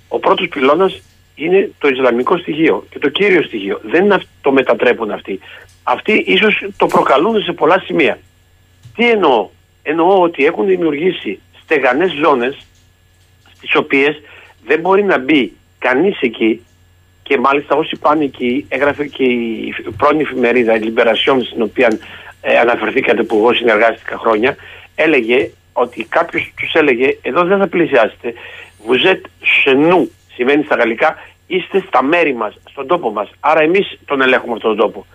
Ο 0.09 0.19
πρώτος 0.19 0.49
πυλώνας 0.49 1.03
είναι 1.35 1.71
το 1.79 1.89
Ισλαμικό 1.89 2.37
στοιχείο 2.37 2.87
και 2.91 2.99
το 2.99 3.09
κύριο 3.09 3.43
στοιχείο. 3.43 3.81
Δεν 3.83 4.23
το 4.41 4.53
μετατρέπουν 4.53 5.11
αυτοί. 5.11 5.41
Αυτοί 5.83 6.13
ίσως 6.13 6.67
το 6.77 6.87
προκαλούν 6.87 7.43
σε 7.43 7.53
πολλά 7.53 7.79
σημεία. 7.79 8.19
Τι 8.97 9.11
εννοώ; 9.11 9.49
Εννοώ 9.89 10.23
ότι 10.23 10.45
έχουν 10.45 10.67
δημιουργήσει 10.67 11.41
στεγανές 11.63 12.13
ζώνες 12.13 12.57
στις 13.67 13.81
οποίες 13.81 14.23
δεν 14.67 14.81
μπορεί 14.81 15.05
να 15.05 15.19
μπει 15.19 15.53
κανείς 15.79 16.21
εκεί 16.21 16.65
και 17.23 17.39
μάλιστα 17.39 17.77
όσοι 17.77 17.97
πάνε 17.97 18.25
εκεί, 18.25 18.67
έγραφε 18.69 19.07
και 19.07 19.25
η 19.25 19.75
πρώην 19.97 20.21
εφημερίδα, 20.21 20.77
η 20.77 20.81
Liberation, 20.85 21.39
στην 21.45 21.63
οποία 21.63 21.99
ε, 22.41 22.59
αναφερθήκατε 22.59 23.23
που 23.23 23.37
εγώ 23.37 23.55
συνεργάστηκα 23.55 24.19
χρόνια, 24.19 24.57
έλεγε 24.95 25.51
ότι 25.73 26.05
κάποιος 26.05 26.53
τους 26.57 26.73
έλεγε: 26.73 27.19
Εδώ 27.23 27.45
δεν 27.45 27.59
θα 27.59 27.67
πλησιάσετε. 27.67 28.35
Βουζέτ 28.87 29.25
σενού 29.63 30.11
σημαίνει 30.35 30.63
στα 30.65 30.75
γαλλικά, 30.75 31.19
είστε 31.47 31.85
στα 31.87 32.03
μέρη 32.03 32.35
μας, 32.35 32.59
στον 32.71 32.87
τόπο 32.87 33.11
μας. 33.11 33.31
Άρα 33.41 33.63
εμείς 33.63 33.99
τον 34.05 34.21
ελέγχουμε 34.21 34.53
αυτόν 34.53 34.77
τον 34.77 34.87
τόπο. 34.87 35.07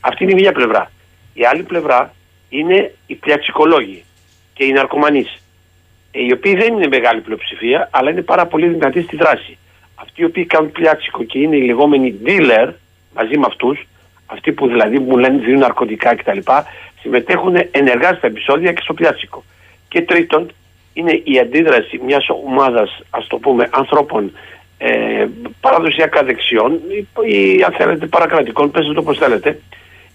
Αυτή 0.00 0.22
είναι 0.22 0.32
η 0.32 0.34
μία 0.34 0.52
πλευρά. 0.52 0.90
Η 1.34 1.44
άλλη 1.44 1.62
πλευρά 1.62 2.14
είναι 2.48 2.94
οι 3.06 3.14
πλιαξικολόγοι 3.14 4.04
και 4.54 4.64
οι 4.64 4.72
ναρκωμανείς 4.72 5.42
οι 6.26 6.32
οποίοι 6.32 6.54
δεν 6.54 6.74
είναι 6.74 6.88
μεγάλη 6.88 7.20
πλειοψηφία, 7.20 7.88
αλλά 7.92 8.10
είναι 8.10 8.22
πάρα 8.22 8.46
πολύ 8.46 8.68
δυνατοί 8.68 9.02
στη 9.02 9.16
δράση. 9.16 9.58
Αυτοί 9.94 10.22
οι 10.22 10.24
οποίοι 10.24 10.44
κάνουν 10.44 10.72
πλιάτσικο 10.72 11.24
και 11.24 11.38
είναι 11.38 11.56
οι 11.56 11.64
λεγόμενοι 11.64 12.14
dealer 12.24 12.68
μαζί 13.14 13.38
με 13.38 13.44
αυτούς, 13.46 13.86
αυτοί 14.26 14.52
που 14.52 14.66
δηλαδή 14.66 14.98
μου 14.98 15.16
λένε 15.16 15.38
δίνουν 15.38 15.60
ναρκωτικά 15.60 16.14
κτλ., 16.14 16.38
συμμετέχουν 17.00 17.56
ενεργά 17.70 18.14
στα 18.14 18.26
επεισόδια 18.26 18.72
και 18.72 18.80
στο 18.82 18.94
πλιάτσικο. 18.94 19.44
Και 19.88 20.02
τρίτον, 20.02 20.50
είναι 20.92 21.20
η 21.24 21.38
αντίδραση 21.38 22.00
μιας 22.04 22.26
ομάδας, 22.44 23.00
ας 23.10 23.26
το 23.26 23.36
πούμε, 23.36 23.68
ανθρώπων 23.70 24.32
ε, 24.78 25.26
παραδοσιακά 25.60 26.22
δεξιών 26.22 26.80
ή, 27.26 27.62
αν 27.62 27.72
θέλετε 27.72 28.06
παρακρατικών, 28.06 28.70
πέστε 28.70 28.92
το 28.92 29.00
όπω 29.00 29.14
θέλετε, 29.14 29.60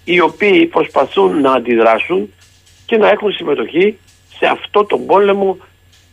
οι 0.03 0.19
οποίοι 0.19 0.65
προσπαθούν 0.65 1.41
να 1.41 1.51
αντιδράσουν 1.51 2.33
και 2.85 2.97
να 2.97 3.09
έχουν 3.09 3.31
συμμετοχή 3.31 3.97
σε 4.37 4.45
αυτό 4.45 4.85
τον 4.85 5.05
πόλεμο 5.05 5.57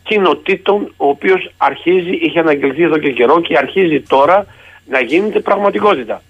κοινοτήτων 0.03 0.93
ο 0.97 1.07
οποίος 1.07 1.51
αρχίζει, 1.57 2.15
είχε 2.21 2.39
αναγγελθεί 2.39 2.83
εδώ 2.83 2.97
και 2.97 3.11
καιρό 3.11 3.41
και 3.41 3.57
αρχίζει 3.57 4.01
τώρα 4.01 4.45
να 4.85 5.01
γίνεται 5.01 5.39
πραγματικότητα. 5.39 6.21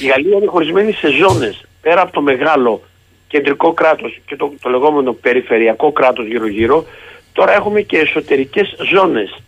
Η 0.00 0.06
Γαλλία 0.06 0.36
είναι 0.36 0.46
χωρισμένη 0.46 0.92
σε 0.92 1.08
ζώνες 1.08 1.64
πέρα 1.80 2.00
από 2.00 2.12
το 2.12 2.20
μεγάλο 2.20 2.82
κεντρικό 3.28 3.72
κράτος 3.72 4.20
και 4.26 4.36
το, 4.36 4.52
το 4.60 4.70
λεγόμενο 4.70 5.12
περιφερειακό 5.12 5.92
κράτος 5.92 6.26
γύρω 6.26 6.46
γύρω 6.46 6.84
τώρα 7.32 7.52
έχουμε 7.54 7.80
και 7.80 7.98
εσωτερικές 7.98 8.76
ζώνες 8.92 9.38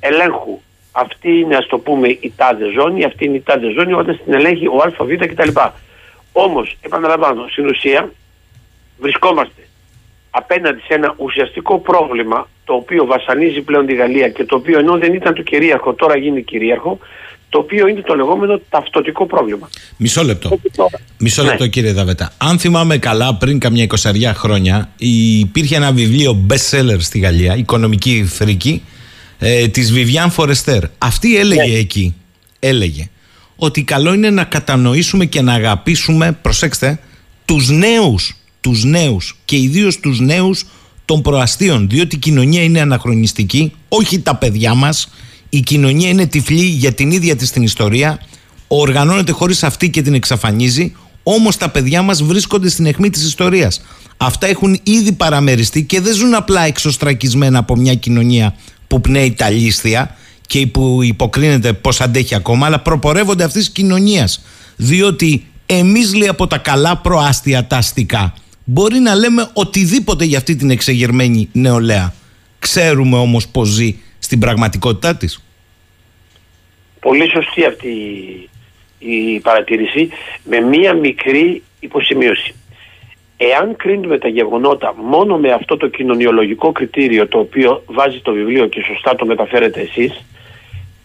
ελέγχου. 0.00 0.60
Αυτή 0.92 1.30
είναι 1.30 1.56
ας 1.56 1.66
το 1.66 1.78
πούμε 1.78 2.08
η 2.08 2.32
τάδε 2.36 2.70
ζώνη, 2.70 3.04
αυτή 3.04 3.24
είναι 3.24 3.36
η 3.36 3.40
τάδε 3.40 3.70
ζώνη 3.70 3.92
όταν 3.92 4.18
στην 4.20 4.34
ελέγχει 4.34 4.66
ο 4.66 4.82
ΑΒ 4.84 5.16
κτλ. 5.16 5.48
Όμως, 6.32 6.76
επαναλαμβάνω, 6.80 7.48
στην 7.48 7.66
ουσία 7.66 8.12
βρισκόμαστε 8.98 9.65
απέναντι 10.38 10.80
σε 10.80 10.94
ένα 10.94 11.14
ουσιαστικό 11.16 11.78
πρόβλημα 11.78 12.48
το 12.64 12.74
οποίο 12.74 13.06
βασανίζει 13.06 13.60
πλέον 13.60 13.86
τη 13.86 13.94
Γαλλία 13.94 14.28
και 14.28 14.44
το 14.44 14.56
οποίο 14.56 14.78
ενώ 14.78 14.98
δεν 14.98 15.14
ήταν 15.14 15.34
το 15.34 15.42
κυρίαρχο 15.42 15.94
τώρα 15.94 16.16
γίνει 16.16 16.42
κυρίαρχο 16.42 16.98
το 17.48 17.58
οποίο 17.58 17.86
είναι 17.86 18.00
το 18.00 18.14
λεγόμενο 18.14 18.60
ταυτοτικό 18.68 19.26
πρόβλημα. 19.26 19.68
Μισό 19.96 20.22
λεπτό. 20.22 20.58
Μισό 21.18 21.42
λεπτό 21.42 21.62
ναι. 21.62 21.68
κύριε 21.68 21.92
Δαβέτα. 21.92 22.32
Αν 22.38 22.58
θυμάμαι 22.58 22.98
καλά 22.98 23.34
πριν 23.34 23.58
καμιά 23.58 23.82
εικοσαριά 23.82 24.34
χρόνια 24.34 24.90
υπήρχε 24.98 25.76
ένα 25.76 25.92
βιβλίο 25.92 26.46
best 26.50 26.78
seller 26.78 26.96
στη 26.98 27.18
Γαλλία, 27.18 27.56
οικονομική 27.56 28.24
φρίκη 28.28 28.82
ε, 29.38 29.68
της 29.68 29.92
Vivian 29.96 30.30
Forester. 30.36 30.80
Αυτή 30.98 31.38
έλεγε 31.38 31.72
ναι. 31.72 31.78
εκεί, 31.78 32.14
έλεγε 32.60 33.08
ότι 33.56 33.82
καλό 33.82 34.14
είναι 34.14 34.30
να 34.30 34.44
κατανοήσουμε 34.44 35.24
και 35.24 35.42
να 35.42 35.52
αγαπήσουμε, 35.52 36.38
προσέξτε, 36.42 36.98
τους 37.44 37.68
νέους 37.68 38.36
τους 38.66 38.84
νέους 38.84 39.36
και 39.44 39.56
ιδίως 39.56 40.00
τους 40.00 40.20
νέους 40.20 40.66
των 41.04 41.22
προαστίων 41.22 41.88
διότι 41.88 42.14
η 42.16 42.18
κοινωνία 42.18 42.62
είναι 42.62 42.80
αναχρονιστική 42.80 43.72
όχι 43.88 44.18
τα 44.20 44.36
παιδιά 44.36 44.74
μας 44.74 45.08
η 45.48 45.60
κοινωνία 45.60 46.08
είναι 46.08 46.26
τυφλή 46.26 46.64
για 46.64 46.92
την 46.92 47.10
ίδια 47.10 47.36
της 47.36 47.50
την 47.50 47.62
ιστορία 47.62 48.20
οργανώνεται 48.66 49.32
χωρίς 49.32 49.62
αυτή 49.62 49.90
και 49.90 50.02
την 50.02 50.14
εξαφανίζει 50.14 50.92
όμως 51.22 51.56
τα 51.56 51.68
παιδιά 51.68 52.02
μας 52.02 52.22
βρίσκονται 52.22 52.68
στην 52.68 52.86
αιχμή 52.86 53.10
της 53.10 53.24
ιστορίας. 53.24 53.80
Αυτά 54.16 54.46
έχουν 54.46 54.80
ήδη 54.82 55.12
παραμεριστεί 55.12 55.84
και 55.84 56.00
δεν 56.00 56.14
ζουν 56.14 56.34
απλά 56.34 56.62
εξωστρακισμένα 56.62 57.58
από 57.58 57.76
μια 57.76 57.94
κοινωνία 57.94 58.54
που 58.86 59.00
πνέει 59.00 59.32
τα 59.32 59.50
λίστια 59.50 60.16
και 60.46 60.66
που 60.66 61.02
υποκρίνεται 61.02 61.72
πως 61.72 62.00
αντέχει 62.00 62.34
ακόμα 62.34 62.66
αλλά 62.66 62.80
προπορεύονται 62.80 63.44
αυτής 63.44 63.64
της 63.64 63.72
κοινωνίας 63.72 64.42
διότι 64.76 65.46
εμείς 65.66 66.14
λέει 66.14 66.28
από 66.28 66.46
τα 66.46 66.58
καλά 66.58 66.96
προάστια 66.96 67.66
τα 67.66 67.76
αστικά 67.76 68.34
Μπορεί 68.68 68.98
να 68.98 69.14
λέμε 69.14 69.50
οτιδήποτε 69.52 70.24
για 70.24 70.38
αυτή 70.38 70.56
την 70.56 70.70
εξεγερμένη 70.70 71.48
νεολαία. 71.52 72.12
Ξέρουμε 72.58 73.16
όμως 73.16 73.48
πώς 73.48 73.68
ζει 73.68 74.00
στην 74.18 74.38
πραγματικότητά 74.38 75.16
της. 75.16 75.44
Πολύ 77.00 77.30
σωστή 77.30 77.64
αυτή 77.64 77.88
η 78.98 79.40
παρατήρηση 79.40 80.08
με 80.44 80.60
μία 80.60 80.94
μικρή 80.94 81.62
υποσημείωση. 81.80 82.54
Εάν 83.36 83.76
κρίνουμε 83.76 84.18
τα 84.18 84.28
γεγονότα 84.28 84.94
μόνο 84.96 85.38
με 85.38 85.52
αυτό 85.52 85.76
το 85.76 85.88
κοινωνιολογικό 85.88 86.72
κριτήριο 86.72 87.28
το 87.28 87.38
οποίο 87.38 87.82
βάζει 87.86 88.20
το 88.20 88.32
βιβλίο 88.32 88.66
και 88.66 88.84
σωστά 88.86 89.14
το 89.14 89.26
μεταφέρετε 89.26 89.80
εσείς, 89.80 90.24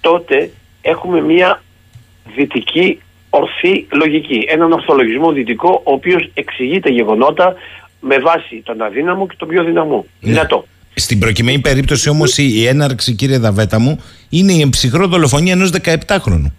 τότε 0.01 0.51
έχουμε 0.81 1.21
μία 1.21 1.63
δυτική 2.35 2.99
ορθή 3.31 3.87
λογική. 3.91 4.45
Έναν 4.47 4.71
ορθολογισμό 4.71 5.31
δυτικό, 5.31 5.81
ο 5.83 5.91
οποίος 5.91 6.29
εξηγεί 6.33 6.79
τα 6.79 6.89
γεγονότα 6.89 7.55
με 7.99 8.19
βάση 8.19 8.61
τον 8.65 8.81
αδύναμο 8.81 9.27
και 9.27 9.35
τον 9.37 9.47
πιο 9.47 9.63
δυναμό. 9.63 10.05
Ναι. 10.19 10.31
Δυνατό. 10.31 10.65
Στην 10.93 11.19
προκειμένη 11.19 11.59
περίπτωση 11.59 12.09
όμως 12.09 12.37
η 12.37 12.67
έναρξη, 12.67 13.15
κύριε 13.15 13.37
Δαβέτα 13.37 13.79
μου, 13.79 14.03
είναι 14.29 14.53
η 14.53 14.61
εμψυχρό 14.61 15.07
δολοφονία 15.07 15.53
ενός 15.53 15.71
17χρονου. 15.83 16.51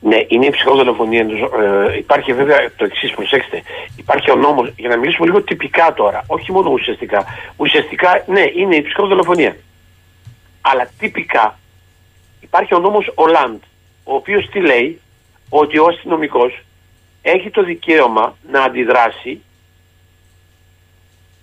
Ναι, 0.00 0.16
είναι 0.28 0.46
η 0.46 0.50
ψυχοδολοφονία. 0.50 1.20
Ε, 1.20 1.96
υπάρχει 1.96 2.32
βέβαια 2.32 2.70
το 2.76 2.84
εξής, 2.84 3.10
προσέξτε. 3.10 3.62
Υπάρχει 3.96 4.30
ο 4.30 4.36
νόμος, 4.36 4.72
για 4.76 4.88
να 4.88 4.96
μιλήσουμε 4.96 5.26
λίγο 5.26 5.42
τυπικά 5.42 5.92
τώρα, 5.96 6.24
όχι 6.26 6.52
μόνο 6.52 6.70
ουσιαστικά. 6.70 7.24
Ουσιαστικά, 7.56 8.24
ναι, 8.26 8.42
είναι 8.56 8.76
η 8.76 8.82
ψυχοδολοφονία. 8.82 9.56
Αλλά 10.60 10.90
τυπικά 10.98 11.58
υπάρχει 12.40 12.74
ο 12.74 12.78
νόμος 12.78 13.12
Ολάντ, 13.14 13.58
ο 14.04 14.14
οποίος 14.14 14.48
τι 14.50 14.60
λέει, 14.60 15.00
ότι 15.48 15.78
ο 15.78 15.86
αστυνομικός 15.86 16.62
έχει 17.22 17.50
το 17.50 17.62
δικαίωμα 17.62 18.36
να 18.50 18.62
αντιδράσει, 18.62 19.42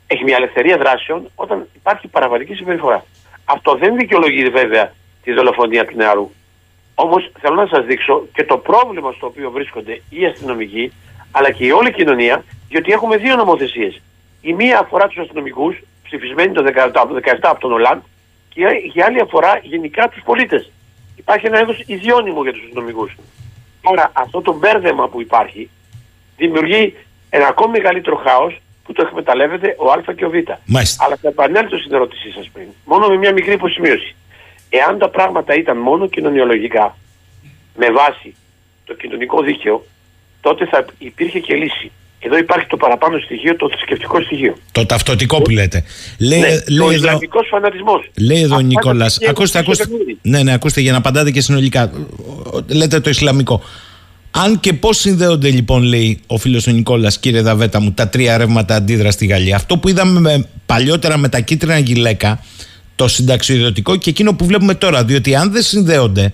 έχει 0.08 0.24
μια 0.24 0.36
ελευθερία 0.36 0.78
δράσεων 0.78 1.30
όταν 1.36 1.68
υπάρχει 1.76 2.08
παραβατική 2.08 2.54
συμπεριφορά. 2.54 3.06
Αυτό 3.46 3.76
δεν 3.76 3.96
δικαιολογεί 3.96 4.50
βέβαια 4.50 4.94
τη 5.24 5.34
δολοφονία 5.34 5.86
του 5.86 5.96
νεαρού. 5.96 6.32
Όμως 6.96 7.32
θέλω 7.40 7.56
να 7.56 7.68
σας 7.68 7.86
δείξω 7.86 8.28
και 8.34 8.44
το 8.44 8.58
πρόβλημα 8.58 9.12
στο 9.12 9.26
οποίο 9.26 9.52
βρίσκονται 9.52 10.02
οι 10.10 10.26
αστυνομικοί 10.26 10.92
αλλά 11.32 11.52
και 11.52 11.66
η 11.66 11.72
όλη 11.72 11.94
κοινωνία, 11.94 12.44
διότι 12.68 12.92
έχουμε 12.92 13.18
δύο 13.18 13.36
νομοθεσίες. 13.36 14.02
Η 14.42 14.54
μία 14.54 14.80
αφορά 14.80 15.08
τους 15.08 15.18
αστυνομικούς, 15.18 15.82
ψηφισμένη 16.04 16.54
το 16.54 16.64
17, 16.64 17.50
από 17.50 17.60
τον 17.60 17.72
Ολάντ, 17.72 18.02
και 18.50 18.62
η 18.96 19.02
άλλη 19.02 19.20
αφορά 19.22 19.60
γενικά 19.64 20.10
τους 20.10 20.22
πολίτες. 20.24 20.72
Υπάρχει 21.16 21.46
ένα 21.46 21.62
είδος 21.62 21.84
ιδιώνυμο 21.86 22.44
για 22.44 22.52
τους 22.52 22.62
αστυνομικούς. 22.62 23.16
Τώρα 23.84 24.12
αυτό 24.14 24.42
το 24.42 24.54
μπέρδεμα 24.54 25.10
που 25.10 25.22
υπάρχει 25.22 25.70
δημιουργεί 26.38 26.96
ένα 27.30 27.48
ακόμη 27.48 27.72
μεγαλύτερο 27.72 28.16
χάος 28.16 28.62
που 28.84 28.94
το 28.94 29.02
εκμεταλλεύεται 29.08 29.76
ο 29.80 29.92
Α 29.92 30.14
και 30.16 30.26
ο 30.26 30.30
Β. 30.30 30.34
Μάλιστα. 30.66 31.06
Αλλά 31.06 31.16
θα 31.22 31.28
επανέλθω 31.28 31.78
στην 31.78 31.94
ερώτησή 31.94 32.32
σας 32.32 32.50
πριν. 32.54 32.68
Μόνο 32.86 33.08
με 33.08 33.18
μια 33.18 33.34
μικρή 33.34 33.54
υποσημείωση. 33.54 34.16
Εάν 34.70 34.98
τα 34.98 35.10
πράγματα 35.10 35.54
ήταν 35.56 35.78
μόνο 35.78 36.08
κοινωνιολογικά, 36.08 36.98
με 37.76 37.92
βάση 37.92 38.36
το 38.84 38.94
κοινωνικό 38.94 39.42
δίκαιο, 39.42 39.86
τότε 40.42 40.66
θα 40.66 40.86
υπήρχε 40.98 41.40
και 41.40 41.56
λύση. 41.56 41.92
Εδώ 42.26 42.38
υπάρχει 42.38 42.68
το 42.68 42.78
παραπάνω 42.78 43.20
στοιχείο, 43.20 43.56
το 43.56 43.70
θρησκευτικό 43.70 44.22
στοιχείο. 44.22 44.58
Το 44.72 44.86
ταυτοτικό 44.86 45.42
που 45.42 45.50
λέτε. 45.50 45.84
Λέει, 46.18 46.40
ναι, 46.40 46.48
λέει 46.68 46.88
ο 46.88 46.92
Ισλαμικός 46.92 47.48
φανατισμός. 47.52 48.12
Λέει 48.20 48.42
εδώ 48.42 48.56
ο 48.56 48.60
Νικόλας. 48.60 49.20
Ακούστε, 49.30 49.60
ακούστε. 49.60 49.86
Ναι, 50.22 50.44
ναι, 50.44 50.54
ακούστε 50.54 50.82
για 50.82 50.92
να 50.92 50.98
απαντάτε 50.98 51.32
και 51.32 51.42
συνολικά. 51.42 51.92
Λέτε 52.68 53.00
το 53.00 53.10
Ισλαμικό. 53.10 53.62
Αν 54.32 54.60
και 54.60 54.74
πώς 54.74 54.98
συνδέονται 54.98 55.50
λοιπόν, 55.50 55.84
λέει 55.84 56.20
ο 56.28 56.38
φίλος 56.38 56.68
ο 56.68 56.72
Νικόλας, 56.72 57.20
κύριε 57.20 57.42
Δαβέτα 57.42 57.82
μου, 57.82 57.92
τα 57.92 58.10
τρία 58.10 58.38
ρεύματα 58.38 58.76
αντίδραση 58.76 59.18
στη 59.18 59.26
Γαλλία. 59.26 59.56
Αυτό 59.56 59.78
που 59.78 59.90
είδαμε 59.90 60.20
με, 60.20 60.48
παλιότερα 60.66 61.18
με 61.18 61.30
τα 61.30 61.40
κίτρινα 61.40 61.78
γυλαίκα, 61.78 62.44
το 62.96 63.08
συνταξιοδοτικό 63.08 63.96
και 63.96 64.10
εκείνο 64.10 64.34
που 64.34 64.46
βλέπουμε 64.46 64.74
τώρα. 64.74 65.04
Διότι 65.04 65.36
αν 65.36 65.52
δεν 65.52 65.62
συνδέονται, 65.62 66.34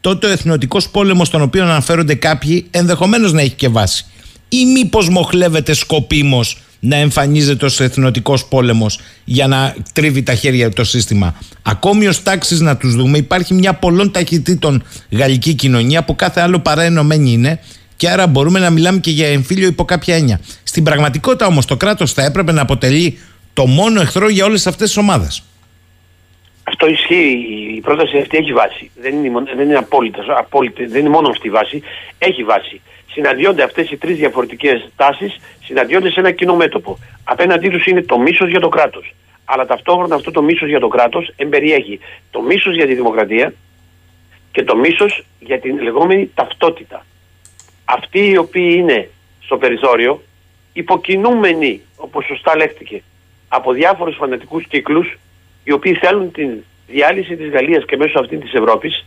τότε 0.00 0.26
ο 0.26 0.30
εθνοτικός 0.30 0.88
πόλεμος, 0.88 1.26
στον 1.26 1.42
οποίο 1.42 1.62
αναφέρονται 1.62 2.14
κάποιοι, 2.14 2.66
ενδεχομένως 2.70 3.32
να 3.32 3.40
έχει 3.40 3.54
και 3.54 3.68
βάση. 3.68 4.04
Ή 4.52 4.66
μήπως 4.66 5.08
μοχλεύεται 5.08 5.72
σκοπίμως 5.72 6.58
να 6.80 6.96
εμφανίζεται 6.96 7.64
ως 7.64 7.80
εθνοτικός 7.80 8.46
πόλεμος 8.46 9.00
για 9.24 9.46
να 9.46 9.74
τρίβει 9.92 10.22
τα 10.22 10.34
χέρια 10.34 10.70
το 10.70 10.84
σύστημα. 10.84 11.34
Ακόμη 11.62 12.06
ως 12.06 12.22
τάξει 12.22 12.62
να 12.62 12.76
τους 12.76 12.94
δούμε, 12.94 13.18
υπάρχει 13.18 13.54
μια 13.54 13.74
πολλών 13.74 14.10
ταχυτήτων 14.10 14.82
γαλλική 15.10 15.54
κοινωνία 15.54 16.04
που 16.04 16.16
κάθε 16.16 16.40
άλλο 16.40 16.58
παρά 16.58 16.82
ενωμένη 16.82 17.32
είναι 17.32 17.60
και 17.96 18.10
άρα 18.10 18.26
μπορούμε 18.26 18.58
να 18.58 18.70
μιλάμε 18.70 18.98
και 18.98 19.10
για 19.10 19.28
εμφύλιο 19.28 19.66
υπό 19.66 19.84
κάποια 19.84 20.14
έννοια. 20.16 20.40
Στην 20.62 20.84
πραγματικότητα 20.84 21.46
όμως 21.46 21.66
το 21.66 21.76
κράτος 21.76 22.12
θα 22.12 22.22
έπρεπε 22.24 22.52
να 22.52 22.62
αποτελεί 22.62 23.18
το 23.52 23.66
μόνο 23.66 24.00
εχθρό 24.00 24.28
για 24.28 24.44
όλες 24.44 24.66
αυτές 24.66 24.86
τις 24.86 24.96
ομάδες. 24.96 25.42
Αυτό 26.62 26.86
ισχύει. 26.88 27.36
Η 27.76 27.80
πρόταση 27.80 28.18
αυτή 28.18 28.36
έχει 28.36 28.52
βάση. 28.52 28.90
Δεν 29.00 29.14
είναι, 29.14 29.30
δεν 29.56 29.68
είναι 29.68 29.76
απόλυτα, 29.78 30.24
απόλυτα, 30.38 30.84
δεν 30.88 31.00
είναι 31.00 31.08
μόνος 31.08 31.30
αυτή 31.30 31.46
η 31.46 31.50
βάση. 31.50 31.82
Έχει 32.18 32.44
βάση. 32.44 32.80
Συναντιόνται 33.12 33.62
αυτές 33.62 33.90
οι 33.90 33.96
τρεις 33.96 34.16
διαφορετικές 34.16 34.88
τάσεις, 34.96 35.36
συναντιόνται 35.64 36.10
σε 36.10 36.20
ένα 36.20 36.30
κοινό 36.30 36.56
μέτωπο. 36.56 36.98
Απέναντί 37.24 37.68
τους 37.68 37.86
είναι 37.86 38.02
το 38.02 38.18
μίσος 38.18 38.48
για 38.48 38.60
το 38.60 38.68
κράτος. 38.68 39.14
Αλλά 39.44 39.66
ταυτόχρονα 39.66 40.14
αυτό 40.14 40.30
το 40.30 40.42
μίσος 40.42 40.68
για 40.68 40.80
το 40.80 40.88
κράτος 40.88 41.32
εμπεριέχει 41.36 42.00
το 42.30 42.40
μίσος 42.42 42.74
για 42.74 42.86
τη 42.86 42.94
δημοκρατία 42.94 43.52
και 44.52 44.64
το 44.64 44.76
μίσος 44.76 45.24
για 45.40 45.60
την 45.60 45.82
λεγόμενη 45.82 46.30
ταυτότητα. 46.34 47.06
Αυτοί 47.84 48.30
οι 48.30 48.36
οποίοι 48.36 48.74
είναι 48.78 49.10
στο 49.40 49.56
περιθώριο, 49.56 50.22
υποκινούμενοι, 50.72 51.80
όπως 51.96 52.24
σωστά 52.24 52.56
λέχτηκε, 52.56 53.02
από 53.48 53.72
διάφορους 53.72 54.16
φανατικούς 54.16 54.66
κύκλους, 54.66 55.18
οι 55.64 55.72
οποίοι 55.72 55.94
θέλουν 55.94 56.32
την 56.32 56.50
διάλυση 56.86 57.36
της 57.36 57.50
Γαλλίας 57.50 57.84
και 57.84 57.96
μέσω 57.96 58.18
αυτή 58.18 58.36
της 58.36 58.52
Ευρώπης 58.52 59.06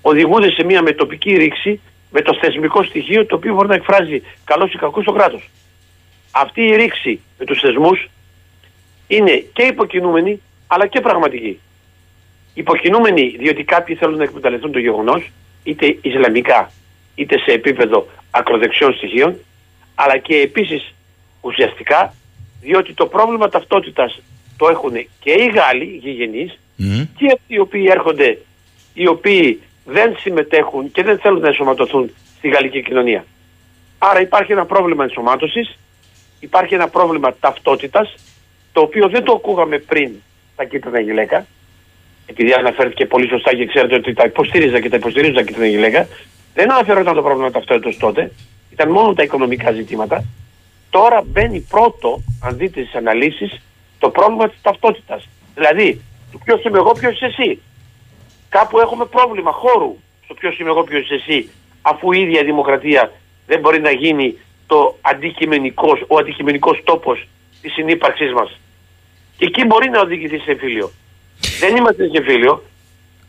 οδηγούνται 0.00 0.50
σε 0.50 0.64
μια 0.64 0.82
μετοπική 0.82 1.32
ρήξη 1.34 1.80
με 2.10 2.20
το 2.20 2.38
θεσμικό 2.40 2.82
στοιχείο 2.82 3.26
το 3.26 3.36
οποίο 3.36 3.54
μπορεί 3.54 3.68
να 3.68 3.74
εκφράζει 3.74 4.22
καλός 4.44 4.72
ή 4.72 4.76
κακός 4.76 5.02
στο 5.02 5.12
κράτος. 5.12 5.50
Αυτή 6.30 6.62
η 6.62 6.76
ρήξη 6.76 7.20
με 7.38 7.44
τους 7.44 7.60
θεσμούς 7.60 8.08
είναι 9.06 9.44
και 9.52 9.62
υποκινούμενη 9.62 10.40
αλλά 10.66 10.86
και 10.86 11.00
πραγματική. 11.00 11.60
Υποκινούμενη 12.54 13.36
διότι 13.38 13.64
κάποιοι 13.64 13.94
θέλουν 13.94 14.16
να 14.16 14.22
εκμεταλλευτούν 14.22 14.72
το 14.72 14.78
γεγονός 14.78 15.30
είτε 15.64 15.98
ισλαμικά 16.02 16.72
είτε 17.14 17.38
σε 17.38 17.52
επίπεδο 17.52 18.06
ακροδεξιών 18.30 18.94
στοιχείων 18.94 19.36
αλλά 19.94 20.18
και 20.18 20.36
επίσης 20.36 20.94
ουσιαστικά 21.40 22.14
διότι 22.60 22.94
το 22.94 23.06
πρόβλημα 23.06 23.48
ταυτότητας 23.48 24.20
το 24.56 24.68
έχουν 24.68 24.92
και 24.92 25.30
οι 25.30 25.52
Γάλλοι 25.54 26.00
γηγενείς 26.02 26.58
mm. 26.78 27.06
και 27.16 27.26
αυτοί 27.32 27.54
οι 27.54 27.58
οποίοι 27.58 27.86
έρχονται, 27.90 28.38
οι 28.94 29.06
οποίοι 29.06 29.60
δεν 29.90 30.16
συμμετέχουν 30.18 30.90
και 30.90 31.02
δεν 31.02 31.18
θέλουν 31.18 31.40
να 31.40 31.46
ενσωματωθούν 31.46 32.10
στη 32.38 32.48
γαλλική 32.48 32.82
κοινωνία. 32.82 33.24
Άρα 33.98 34.20
υπάρχει 34.20 34.52
ένα 34.52 34.64
πρόβλημα 34.66 35.04
ενσωμάτωσης, 35.04 35.78
υπάρχει 36.40 36.74
ένα 36.74 36.88
πρόβλημα 36.88 37.34
ταυτότητας, 37.40 38.14
το 38.72 38.80
οποίο 38.80 39.08
δεν 39.08 39.24
το 39.24 39.32
ακούγαμε 39.32 39.78
πριν 39.78 40.12
τα 40.56 40.64
κίτρινα 40.64 41.00
γυλαίκα, 41.00 41.46
επειδή 42.26 42.52
αναφέρθηκε 42.52 43.06
πολύ 43.06 43.28
σωστά 43.28 43.54
και 43.54 43.66
ξέρετε 43.66 43.94
ότι 43.94 44.12
τα 44.14 44.24
υποστήριζα 44.24 44.80
και 44.80 44.88
τα 44.88 44.96
υποστηρίζουν 44.96 45.34
τα 45.34 45.42
κίτρινα 45.42 45.66
γυλαίκα, 45.66 46.08
δεν 46.54 46.72
αναφερόταν 46.72 47.14
το 47.14 47.22
πρόβλημα 47.22 47.50
ταυτότητας 47.50 47.96
τότε, 47.96 48.32
ήταν 48.72 48.90
μόνο 48.90 49.14
τα 49.14 49.22
οικονομικά 49.22 49.72
ζητήματα. 49.72 50.24
Τώρα 50.90 51.22
μπαίνει 51.26 51.60
πρώτο, 51.60 52.22
αν 52.42 52.56
δείτε 52.56 52.82
τι 52.82 52.98
αναλύσεις, 52.98 53.60
το 53.98 54.10
πρόβλημα 54.10 54.48
της 54.48 54.60
ταυτότητας. 54.62 55.28
Δηλαδή, 55.54 56.00
του 56.32 56.40
ποιος 56.44 56.64
είμαι 56.64 56.78
εγώ, 56.78 56.92
ποιος 56.92 57.12
είσαι 57.12 57.26
εσύ. 57.26 57.60
Κάπου 58.50 58.78
έχουμε 58.80 59.04
πρόβλημα 59.04 59.52
χώρου 59.52 59.96
στο 60.24 60.34
ποιος 60.34 60.58
είμαι 60.58 60.70
εγώ, 60.70 60.82
ποιος 60.84 61.02
είσαι 61.02 61.14
εσύ, 61.14 61.50
αφού 61.82 62.12
η 62.12 62.20
ίδια 62.20 62.40
η 62.40 62.44
δημοκρατία 62.44 63.12
δεν 63.46 63.60
μπορεί 63.60 63.80
να 63.80 63.90
γίνει 63.90 64.38
το 64.66 64.98
αντικειμενικός, 65.00 66.04
ο 66.06 66.16
αντικειμενικός 66.18 66.80
τόπος 66.84 67.28
της 67.62 67.72
συνύπαρξής 67.72 68.32
μας. 68.32 68.60
Και 69.36 69.44
εκεί 69.44 69.64
μπορεί 69.64 69.90
να 69.90 70.00
οδηγηθεί 70.00 70.38
σε 70.38 70.50
εμφύλιο. 70.50 70.90
Δεν 71.60 71.76
είμαστε 71.76 72.08
σε 72.08 72.16
εμφύλιο, 72.16 72.62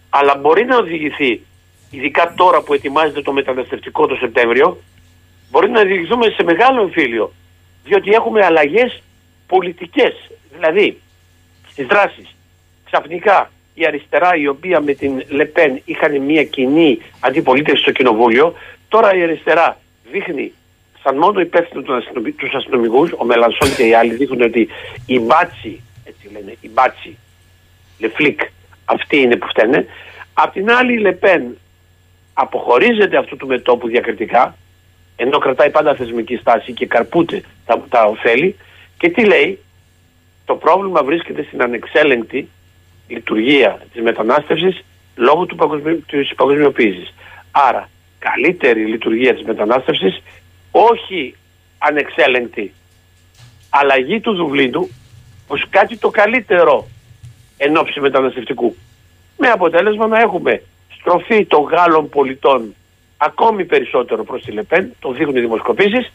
αλλά 0.09 0.35
μπορεί 0.37 0.65
να 0.65 0.77
οδηγηθεί, 0.77 1.41
ειδικά 1.91 2.33
τώρα 2.37 2.61
που 2.61 2.73
ετοιμάζεται 2.73 3.21
το 3.21 3.31
μεταναστευτικό 3.31 4.07
το 4.07 4.15
Σεπτέμβριο, 4.15 4.77
μπορεί 5.49 5.69
να 5.69 5.81
οδηγηθούμε 5.81 6.29
σε 6.29 6.43
μεγάλο 6.43 6.81
εμφύλιο. 6.81 7.33
Διότι 7.83 8.11
έχουμε 8.11 8.45
αλλαγές 8.45 9.01
πολιτικές. 9.47 10.13
Δηλαδή, 10.53 11.01
στις 11.71 11.87
δράσεις, 11.87 12.35
ξαφνικά 12.85 13.51
η 13.73 13.85
αριστερά 13.85 14.35
η 14.35 14.47
οποία 14.47 14.81
με 14.81 14.93
την 14.93 15.23
Λεπέν 15.27 15.81
είχαν 15.85 16.21
μια 16.21 16.43
κοινή 16.43 16.99
αντιπολίτευση 17.19 17.81
στο 17.81 17.91
κοινοβούλιο, 17.91 18.53
τώρα 18.87 19.15
η 19.15 19.23
αριστερά 19.23 19.77
δείχνει 20.11 20.53
σαν 21.03 21.17
μόνο 21.17 21.39
υπεύθυνο 21.39 21.81
τους 22.35 22.53
αστυνομικούς, 22.53 23.11
ο 23.17 23.23
Μελανσόν 23.25 23.75
και 23.75 23.83
οι 23.83 23.93
άλλοι 23.93 24.15
δείχνουν 24.15 24.41
ότι 24.41 24.67
η 25.05 25.19
μπάτσι, 25.19 25.81
έτσι 26.03 26.29
λένε, 26.31 26.55
η 26.61 26.69
μπάτσι, 26.69 27.17
λεφλίκ, 27.99 28.41
αυτοί 28.85 29.17
είναι 29.17 29.35
που 29.35 29.47
φταίνε. 29.47 29.85
Απ' 30.33 30.53
την 30.53 30.71
άλλη 30.71 30.93
η 30.93 30.97
Λεπέν 30.97 31.57
αποχωρίζεται 32.33 33.17
αυτού 33.17 33.35
του 33.37 33.47
μετόπου 33.47 33.87
διακριτικά, 33.87 34.55
ενώ 35.15 35.37
κρατάει 35.37 35.69
πάντα 35.69 35.95
θεσμική 35.95 36.35
στάση 36.35 36.73
και 36.73 36.85
καρπούται 36.85 37.41
τα, 37.65 37.83
τα 37.89 38.05
ωφέλη 38.05 38.55
και 38.97 39.09
τι 39.09 39.25
λέει, 39.25 39.59
το 40.45 40.55
πρόβλημα 40.55 41.03
βρίσκεται 41.03 41.43
στην 41.43 41.61
ανεξέλεγκτη 41.61 42.49
λειτουργία 43.13 43.81
της 43.93 44.01
μετανάστευσης 44.01 44.83
λόγω 45.15 45.45
του 45.45 45.55
παγκοσμι... 45.55 45.95
της 45.95 46.35
παγκοσμιοποίησης. 46.35 47.13
Άρα, 47.51 47.89
καλύτερη 48.19 48.85
λειτουργία 48.85 49.33
της 49.33 49.43
μετανάστευσης, 49.43 50.21
όχι 50.71 51.35
ανεξέλεγκτη 51.77 52.73
αλλαγή 53.69 54.19
του 54.19 54.35
Δουβλίνου 54.35 54.89
ως 55.47 55.65
κάτι 55.69 55.97
το 55.97 56.09
καλύτερο 56.09 56.87
εν 57.57 57.77
ώψη 57.77 57.99
μεταναστευτικού. 57.99 58.75
Με 59.37 59.47
αποτέλεσμα 59.47 60.07
να 60.07 60.19
έχουμε 60.19 60.63
στροφή 60.99 61.45
των 61.45 61.63
Γάλλων 61.63 62.09
πολιτών 62.09 62.75
ακόμη 63.17 63.65
περισσότερο 63.65 64.23
προς 64.23 64.43
τη 64.43 64.51
Λεπέν, 64.51 64.93
το 64.99 65.11
δείχνουν 65.11 65.35
οι 65.35 65.39
δημοσκοπήσεις 65.39 66.11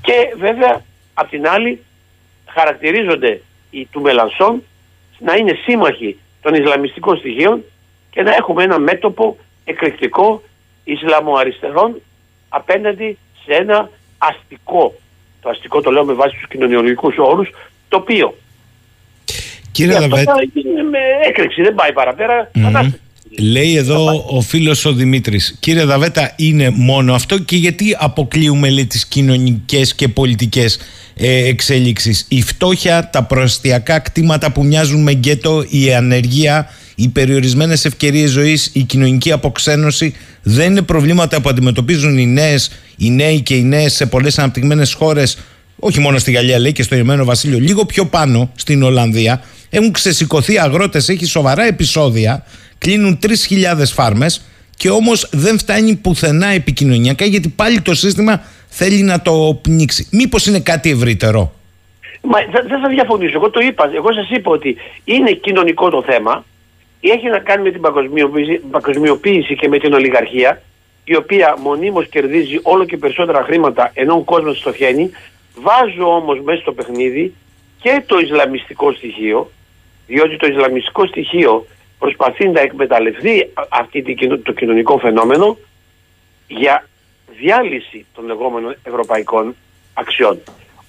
και 0.00 0.34
βέβαια 0.36 0.82
απ' 1.14 1.28
την 1.28 1.48
άλλη 1.48 1.82
χαρακτηρίζονται 2.46 3.40
οι 3.70 3.88
του 3.90 4.00
Μελανσόν 4.00 4.62
να 5.18 5.34
είναι 5.34 5.58
σύμμαχοι 5.64 6.18
των 6.42 6.54
Ισλαμιστικών 6.54 7.16
στοιχείων 7.16 7.64
και 8.10 8.22
να 8.22 8.34
έχουμε 8.34 8.62
ένα 8.62 8.78
μέτωπο 8.78 9.36
εκρηκτικό 9.64 10.42
Ισλαμοαριστερών 10.84 12.00
απέναντι 12.48 13.18
σε 13.44 13.54
ένα 13.54 13.90
αστικό, 14.18 14.94
το 15.42 15.48
αστικό 15.48 15.80
το 15.80 15.90
λέω 15.90 16.04
με 16.04 16.12
βάση 16.12 16.36
τους 16.36 16.48
κοινωνιολογικούς 16.48 17.14
όρους, 17.18 17.48
τοπίο. 17.88 18.34
Κύριε 19.72 19.98
Δαβέτα. 19.98 20.34
Είναι 20.52 20.82
με 20.82 20.98
έκρηξη, 21.26 21.62
δεν 21.62 21.74
πάει 21.74 21.92
παραπέρα. 21.92 22.50
Mm-hmm. 22.54 22.92
Λέει 23.38 23.76
εδώ 23.76 24.24
ο 24.28 24.40
φίλος 24.40 24.84
ο 24.84 24.92
Δημήτρης 24.92 25.56
Κύριε 25.60 25.84
Δαβέτα 25.84 26.32
είναι 26.36 26.70
μόνο 26.70 27.14
αυτό 27.14 27.38
και 27.38 27.56
γιατί 27.56 27.96
αποκλείουμε 27.98 28.70
λέει, 28.70 28.86
τις 28.86 29.06
κοινωνικές 29.06 29.94
και 29.94 30.08
πολιτικές 30.08 30.78
ε, 31.16 31.48
εξέλιξεις; 31.48 32.24
Η 32.28 32.42
φτώχεια, 32.42 33.10
τα 33.12 33.22
προαστιακά 33.22 33.98
κτήματα 33.98 34.52
που 34.52 34.64
μοιάζουν 34.64 35.02
με 35.02 35.12
γκέτο, 35.12 35.64
η 35.68 35.94
ανεργία, 35.94 36.70
οι 36.94 37.08
περιορισμένες 37.08 37.84
ευκαιρίες 37.84 38.30
ζωής, 38.30 38.70
η 38.72 38.82
κοινωνική 38.82 39.32
αποξένωση 39.32 40.14
δεν 40.42 40.70
είναι 40.70 40.82
προβλήματα 40.82 41.40
που 41.40 41.48
αντιμετωπίζουν 41.48 42.18
οι 42.18 42.26
νέες, 42.26 42.70
οι 42.96 43.10
νέοι 43.10 43.40
και 43.40 43.54
οι 43.54 43.62
νέες 43.62 43.92
σε 43.92 44.06
πολλές 44.06 44.38
αναπτυγμένες 44.38 44.92
χώρες 44.92 45.38
όχι 45.78 46.00
μόνο 46.00 46.18
στη 46.18 46.32
Γαλλία 46.32 46.58
λέει 46.58 46.72
και 46.72 46.82
στο 46.82 46.94
Ηνωμένο 46.94 47.24
Βασίλειο, 47.24 47.58
λίγο 47.58 47.86
πιο 47.86 48.06
πάνω 48.06 48.50
στην 48.54 48.82
Ολλανδία, 48.82 49.42
έχουν 49.70 49.92
ξεσηκωθεί 49.92 50.58
αγρότες, 50.58 51.08
έχει 51.08 51.24
σοβαρά 51.24 51.66
επεισόδια 51.66 52.44
κλείνουν 52.84 53.18
3.000 53.22 53.30
φάρμες 53.94 54.44
και 54.76 54.90
όμως 54.90 55.28
δεν 55.32 55.58
φτάνει 55.58 55.96
πουθενά 55.96 56.46
επικοινωνιακά 56.46 57.24
γιατί 57.24 57.48
πάλι 57.48 57.80
το 57.80 57.94
σύστημα 57.94 58.42
θέλει 58.68 59.02
να 59.02 59.22
το 59.22 59.58
πνίξει. 59.62 60.08
Μήπως 60.10 60.46
είναι 60.46 60.60
κάτι 60.60 60.90
ευρύτερο; 60.90 61.52
Μα 62.20 62.38
δεν 62.68 62.80
θα 62.80 62.88
διαφωνήσω. 62.88 63.32
Εγώ 63.34 63.50
το 63.50 63.60
είπα. 63.60 63.90
Εγώ 63.94 64.12
σας 64.12 64.30
είπα 64.30 64.50
ότι 64.50 64.76
είναι 65.04 65.32
κοινωνικό 65.32 65.90
το 65.90 66.02
θέμα. 66.02 66.44
Έχει 67.00 67.28
να 67.28 67.38
κάνει 67.38 67.62
με 67.62 67.70
την 67.70 67.80
παγκοσμιοποίηση, 67.80 68.60
παγκοσμιοποίηση 68.70 69.54
και 69.56 69.68
με 69.68 69.78
την 69.78 69.92
ολιγαρχία 69.92 70.62
η 71.04 71.16
οποία 71.16 71.56
μονίμως 71.62 72.08
κερδίζει 72.08 72.60
όλο 72.62 72.84
και 72.84 72.96
περισσότερα 72.96 73.42
χρήματα 73.42 73.90
ενώ 73.94 74.14
ο 74.14 74.22
κόσμος 74.22 74.58
στοχαίνει. 74.58 75.10
Βάζω 75.54 76.14
όμως 76.14 76.40
μέσα 76.40 76.60
στο 76.60 76.72
παιχνίδι 76.72 77.34
και 77.80 78.02
το 78.06 78.18
Ισλαμιστικό 78.18 78.92
στοιχείο 78.92 79.50
διότι 80.06 80.36
το 80.36 80.46
Ισλαμιστικό 80.46 81.06
στοιχείο 81.06 81.66
προσπαθεί 81.98 82.48
να 82.48 82.60
εκμεταλλευτεί 82.60 83.50
αυτή 83.68 84.16
το 84.42 84.52
κοινωνικό 84.52 84.98
φαινόμενο 84.98 85.58
για 86.46 86.88
διάλυση 87.38 88.06
των 88.14 88.26
λεγόμενων 88.26 88.76
ευρωπαϊκών 88.82 89.54
αξιών. 89.94 90.38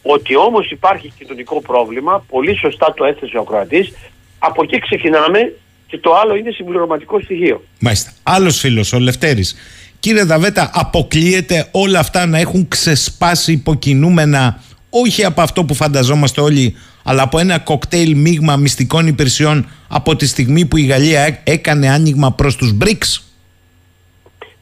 Ότι 0.01 0.35
όμως 0.35 0.71
υπάρχει 0.71 1.13
κοινωνικό 1.17 1.61
πρόβλημα, 1.61 2.25
πολύ 2.29 2.57
σωστά 2.57 2.93
το 2.93 3.05
έθεσε 3.05 3.37
ο 3.37 3.43
Κροατής, 3.43 3.93
από 4.39 4.63
εκεί 4.63 4.79
ξεκινάμε 4.79 5.53
και 5.87 5.97
το 5.97 6.15
άλλο 6.15 6.35
είναι 6.35 6.51
συμπληρωματικό 6.51 7.19
στοιχείο. 7.19 7.63
Μάλιστα. 7.79 8.11
Άλλος 8.23 8.59
φίλος, 8.59 8.93
ο 8.93 8.99
Λευτέρης. 8.99 9.55
Κύριε 9.99 10.23
Δαβέτα, 10.23 10.71
αποκλείεται 10.73 11.69
όλα 11.71 11.99
αυτά 11.99 12.25
να 12.25 12.37
έχουν 12.37 12.67
ξεσπάσει 12.67 13.51
υποκινούμενα 13.51 14.63
όχι 14.89 15.25
από 15.25 15.41
αυτό 15.41 15.65
που 15.65 15.73
φανταζόμαστε 15.73 16.41
όλοι 16.41 16.75
αλλά 17.07 17.21
από 17.23 17.39
ένα 17.39 17.59
κοκτέιλ 17.59 18.17
μείγμα 18.17 18.55
μυστικών 18.55 19.07
υπηρεσιών 19.07 19.69
από 19.89 20.15
τη 20.15 20.27
στιγμή 20.27 20.65
που 20.65 20.77
η 20.77 20.85
Γαλλία 20.85 21.41
έκανε 21.43 21.89
άνοιγμα 21.89 22.31
προς 22.31 22.55
τους 22.55 22.77
BRICS. 22.81 23.21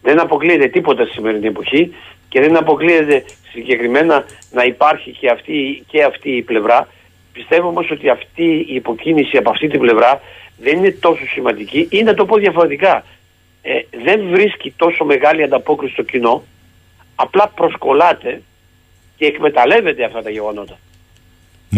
Δεν 0.01 0.19
αποκλείεται 0.19 0.67
τίποτα 0.67 1.03
στη 1.03 1.13
σημερινή 1.13 1.47
εποχή 1.47 1.93
και 2.29 2.39
δεν 2.39 2.57
αποκλείεται 2.57 3.23
συγκεκριμένα 3.51 4.25
να 4.51 4.63
υπάρχει 4.63 5.11
και 5.11 5.29
αυτή, 5.29 5.83
και 5.87 6.03
αυτή 6.03 6.29
η 6.29 6.41
πλευρά. 6.41 6.87
Πιστεύω 7.33 7.67
όμως 7.67 7.91
ότι 7.91 8.09
αυτή 8.09 8.65
η 8.67 8.75
υποκίνηση 8.75 9.37
από 9.37 9.49
αυτή 9.49 9.67
την 9.67 9.79
πλευρά 9.79 10.21
δεν 10.57 10.77
είναι 10.77 10.91
τόσο 10.91 11.27
σημαντική 11.27 11.87
ή 11.91 12.03
να 12.03 12.13
το 12.13 12.25
πω 12.25 12.37
διαφορετικά. 12.37 13.03
Ε, 13.61 13.71
δεν 14.03 14.29
βρίσκει 14.29 14.73
τόσο 14.77 15.05
μεγάλη 15.05 15.43
ανταπόκριση 15.43 15.93
στο 15.93 16.03
κοινό, 16.03 16.43
απλά 17.15 17.51
προσκολάται 17.55 18.41
και 19.17 19.25
εκμεταλλεύεται 19.25 20.03
αυτά 20.03 20.21
τα 20.21 20.29
γεγονότα. 20.29 20.77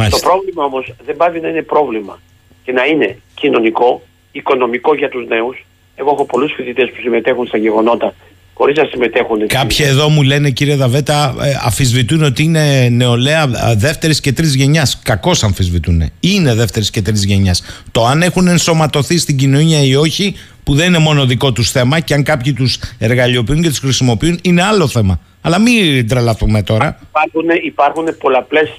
Το 0.10 0.20
πρόβλημα 0.22 0.64
όμως 0.64 0.94
δεν 1.06 1.16
πάει 1.16 1.40
να 1.40 1.48
είναι 1.48 1.62
πρόβλημα 1.62 2.20
και 2.64 2.72
να 2.72 2.86
είναι 2.86 3.18
κοινωνικό, 3.34 4.02
οικονομικό 4.32 4.96
για 4.96 5.10
τους 5.10 5.28
νέους. 5.28 5.66
Εγώ 5.96 6.10
έχω 6.12 6.26
πολλούς 6.26 6.54
φοιτητές 6.54 6.90
που 6.90 7.02
συμμετέχουν 7.02 7.48
στα 7.48 7.58
γεγονότα 7.58 8.14
χωρίς 8.58 8.78
να 8.78 8.86
συμμετέχουν. 8.86 9.48
Κάποιοι 9.48 9.86
εδώ 9.90 10.10
μου 10.10 10.22
λένε, 10.22 10.50
κύριε 10.50 10.76
Δαβέτα, 10.76 11.36
ε, 11.42 11.60
αφισβητούν 11.66 12.24
ότι 12.24 12.44
είναι 12.44 12.90
νεολαία 12.90 13.44
ε, 13.44 13.76
δεύτερης 13.76 14.20
και 14.20 14.34
τρίτη 14.34 14.58
γενιάς. 14.58 15.00
Κακώς 15.04 15.44
αμφισβητούν. 15.44 16.12
Είναι 16.20 16.54
δεύτερης 16.54 16.90
και 16.90 17.02
τρίτη 17.02 17.28
γενιάς. 17.28 17.64
Το 17.92 18.06
αν 18.06 18.22
έχουν 18.22 18.48
ενσωματωθεί 18.48 19.18
στην 19.18 19.38
κοινωνία 19.38 19.84
ή 19.84 19.96
όχι, 19.96 20.36
που 20.64 20.74
δεν 20.76 20.88
είναι 20.88 20.98
μόνο 20.98 21.26
δικό 21.26 21.52
τους 21.52 21.72
θέμα, 21.72 22.00
και 22.00 22.14
αν 22.14 22.24
κάποιοι 22.24 22.54
τους 22.54 22.80
εργαλειοποιούν 23.00 23.62
και 23.62 23.70
τους 23.70 23.80
χρησιμοποιούν, 23.80 24.40
είναι 24.42 24.64
άλλο 24.64 24.88
θέμα. 24.88 25.20
Αλλά 25.42 25.60
μην 25.60 26.08
τρελαθούμε 26.08 26.64
τώρα. 26.64 27.00
Υπάρχουν, 27.10 27.50
υπάρχουν 27.64 28.18
πολλαπλές 28.18 28.70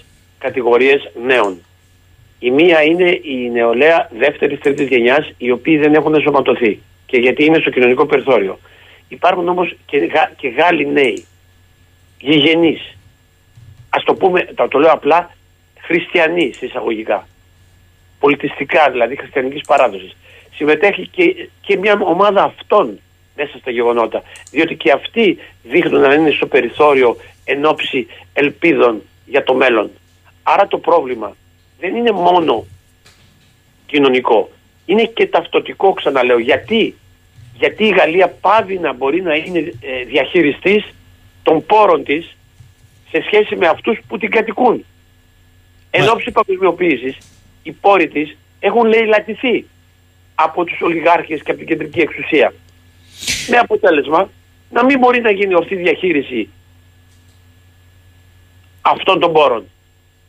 κατηγορίες 0.46 1.10
νέων. 1.24 1.52
Η 2.38 2.50
μία 2.50 2.82
είναι 2.82 3.10
η 3.22 3.50
νεολαία 3.52 4.10
δεύτερης, 4.18 4.58
τρίτης 4.60 4.88
γενιάς, 4.88 5.32
οι 5.38 5.50
οποίοι 5.50 5.76
δεν 5.78 5.94
έχουν 5.94 6.14
ενσωματωθεί 6.14 6.80
και 7.06 7.16
γιατί 7.16 7.44
είναι 7.44 7.58
στο 7.58 7.70
κοινωνικό 7.70 8.06
περιθώριο. 8.06 8.58
Υπάρχουν 9.08 9.48
όμως 9.48 9.76
και, 9.86 9.98
Γα, 9.98 10.32
και 10.36 10.48
Γάλλοι 10.48 10.86
νέοι, 10.86 11.24
γηγενείς, 12.18 12.96
ας 13.88 14.04
το 14.04 14.14
πούμε, 14.14 14.44
το, 14.54 14.68
το 14.68 14.78
λέω 14.78 14.92
απλά, 14.92 15.30
χριστιανοί 15.80 16.52
εισαγωγικά, 16.60 17.28
πολιτιστικά 18.20 18.90
δηλαδή 18.90 19.16
χριστιανικής 19.16 19.62
παράδοσης. 19.66 20.16
Συμμετέχει 20.54 21.08
και, 21.08 21.48
και 21.60 21.76
μια 21.76 21.98
ομάδα 22.02 22.42
αυτών 22.42 22.98
μέσα 23.36 23.58
στα 23.58 23.70
γεγονότα, 23.70 24.22
διότι 24.50 24.74
και 24.74 24.90
αυτοί 24.92 25.38
δείχνουν 25.62 26.00
να 26.00 26.14
είναι 26.14 26.30
στο 26.30 26.46
περιθώριο 26.46 27.16
εν 27.44 27.64
ώψη 27.64 28.06
ελπίδων 28.32 29.02
για 29.26 29.44
το 29.44 29.54
μέλλον. 29.54 29.90
Άρα 30.48 30.66
το 30.66 30.78
πρόβλημα 30.78 31.36
δεν 31.80 31.96
είναι 31.96 32.10
μόνο 32.10 32.66
κοινωνικό. 33.86 34.50
Είναι 34.86 35.04
και 35.04 35.26
ταυτοτικό 35.26 35.92
ξαναλέω. 35.92 36.38
Γιατί, 36.38 36.94
Γιατί 37.54 37.84
η 37.84 37.88
Γαλλία 37.88 38.28
πάβει 38.28 38.78
να 38.78 38.92
μπορεί 38.92 39.22
να 39.22 39.34
είναι 39.34 39.58
ε, 39.58 40.04
διαχειριστής 40.04 40.84
των 41.42 41.66
πόρων 41.66 42.04
της 42.04 42.36
σε 43.10 43.22
σχέση 43.26 43.56
με 43.56 43.66
αυτούς 43.66 43.98
που 44.08 44.18
την 44.18 44.30
κατοικούν. 44.30 44.84
Εν 45.90 46.08
ώψη 46.08 46.30
παγκοσμιοποίησης, 46.30 47.16
οι 47.62 47.72
πόροι 47.72 48.08
της 48.08 48.36
έχουν 48.60 48.84
λαιλατηθεί 48.84 49.66
από 50.34 50.64
τους 50.64 50.80
ολιγάρχες 50.80 51.42
και 51.42 51.50
από 51.50 51.58
την 51.58 51.68
κεντρική 51.68 52.00
εξουσία. 52.00 52.54
Με 53.48 53.56
αποτέλεσμα 53.56 54.30
να 54.70 54.84
μην 54.84 54.98
μπορεί 54.98 55.20
να 55.20 55.30
γίνει 55.30 55.54
ορθή 55.54 55.74
διαχείριση 55.74 56.48
αυτών 58.80 59.20
των 59.20 59.32
πόρων 59.32 59.66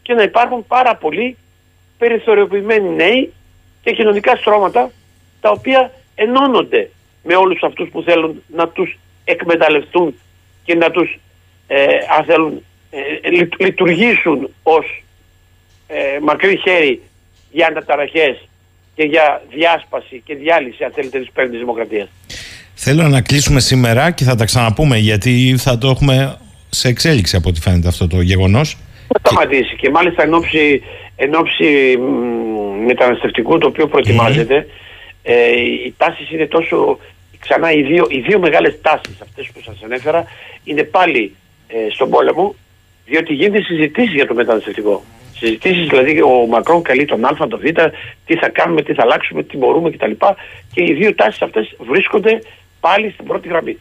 και 0.08 0.14
να 0.14 0.24
υπάρχουν 0.24 0.68
πάρα 0.68 0.96
πολλοί 0.96 1.38
περιθωριοποιημένοι 1.98 2.90
νέοι 2.90 3.34
και 3.82 3.92
κοινωνικά 3.92 4.36
στρώματα 4.36 4.92
τα 5.42 5.50
οποία 5.50 5.92
ενώνονται 6.16 6.90
με 7.24 7.36
όλους 7.36 7.64
αυτούς 7.64 7.90
που 7.90 8.02
θέλουν 8.02 8.44
να 8.48 8.68
τους 8.68 8.98
εκμεταλλευτούν 9.24 10.20
και 10.64 10.76
να 10.76 10.92
τους 10.92 11.20
ε, 11.68 11.84
αν 12.18 12.26
θέλουν, 12.26 12.64
ε, 12.90 13.30
λειτουργήσουν 13.60 14.50
ως 14.64 15.04
ε, 15.88 16.20
μακρύ 16.22 16.58
χέρι 16.58 17.02
για 17.52 17.68
αναταραχές 17.68 18.48
και 18.96 19.04
για 19.04 19.42
διάσπαση 19.50 20.22
και 20.26 20.36
διάλυση 20.36 20.84
αν 20.84 20.92
θέλετε 20.96 21.20
της 21.20 21.32
πέμπτης 21.34 21.60
δημοκρατίας. 21.60 22.10
Θέλω 22.74 23.08
να 23.08 23.22
κλείσουμε 23.22 23.60
σήμερα 23.60 24.12
και 24.12 24.24
θα 24.24 24.36
τα 24.36 24.46
ξαναπούμε 24.46 24.98
γιατί 24.98 25.56
θα 25.58 25.78
το 25.78 25.90
έχουμε 25.90 26.38
σε 26.70 26.88
εξέλιξη 26.88 27.36
από 27.36 27.50
ό,τι 27.50 27.62
φαίνεται 27.62 27.88
αυτό 27.88 28.08
το 28.08 28.22
γεγονός. 28.22 28.78
Θα 29.08 29.20
σταματήσει 29.20 29.76
και 29.76 29.90
μάλιστα 29.90 30.24
εν 30.24 30.34
ώψη, 30.34 30.84
εν 31.16 31.36
ώψη 31.36 31.98
μεταναστευτικού 32.86 33.58
το 33.58 33.68
οποίο 33.68 33.88
προετοιμάζεται 33.88 34.68
ε, 35.24 35.52
οι 35.86 35.94
τάσεις 35.98 36.32
είναι 36.32 36.46
τόσο 36.46 37.00
ξανά 37.40 37.72
οι 37.72 37.82
δύο, 37.82 38.08
οι 38.10 38.20
δύο 38.20 38.40
μεγάλες 38.40 38.82
τάσεις 38.82 39.22
αυτές 39.22 39.50
που 39.54 39.60
σας 39.66 39.76
ανέφερα 39.84 40.26
είναι 40.64 40.84
πάλι 40.84 41.36
ε, 41.68 41.76
στον 41.94 42.10
πόλεμο 42.10 42.56
διότι 43.06 43.34
γίνεται 43.34 43.62
συζητήσεις 43.62 44.14
για 44.14 44.28
το 44.28 44.34
μεταναστευτικό. 44.34 45.04
Συζητήσεις 45.38 45.88
δηλαδή 45.88 46.22
ο 46.22 46.46
Μακρόν 46.50 46.82
καλεί 46.82 47.06
τον 47.06 47.26
Α, 47.26 47.48
τον 47.50 47.60
Β, 47.60 47.64
τι 48.26 48.36
θα 48.36 48.50
κάνουμε, 48.50 48.82
τι 48.82 48.94
θα 48.94 49.04
αλλάξουμε, 49.04 49.44
τι 49.44 49.58
μπορούμε 49.58 49.90
κτλ. 49.92 50.12
Και 50.74 50.84
οι 50.84 50.94
δύο 50.94 51.16
τάσεις 51.16 51.42
αυτές 51.42 51.76
βρίσκονται 51.78 52.42
πάλι 52.80 53.12
στην 53.12 53.26
πρώτη 53.26 53.48
γραμμή. 53.48 53.78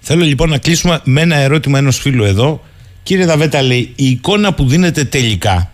Θέλω 0.00 0.24
λοιπόν 0.24 0.48
να 0.48 0.58
κλείσουμε 0.58 1.00
με 1.04 1.20
ένα 1.20 1.36
ερώτημα 1.36 1.78
ενός 1.78 1.98
φίλου 1.98 2.24
εδώ. 2.24 2.60
Κύριε 3.04 3.24
Δαβέτα, 3.24 3.62
λέει, 3.62 3.92
η 3.96 4.08
εικόνα 4.08 4.54
που 4.54 4.68
δίνεται 4.68 5.04
τελικά, 5.04 5.72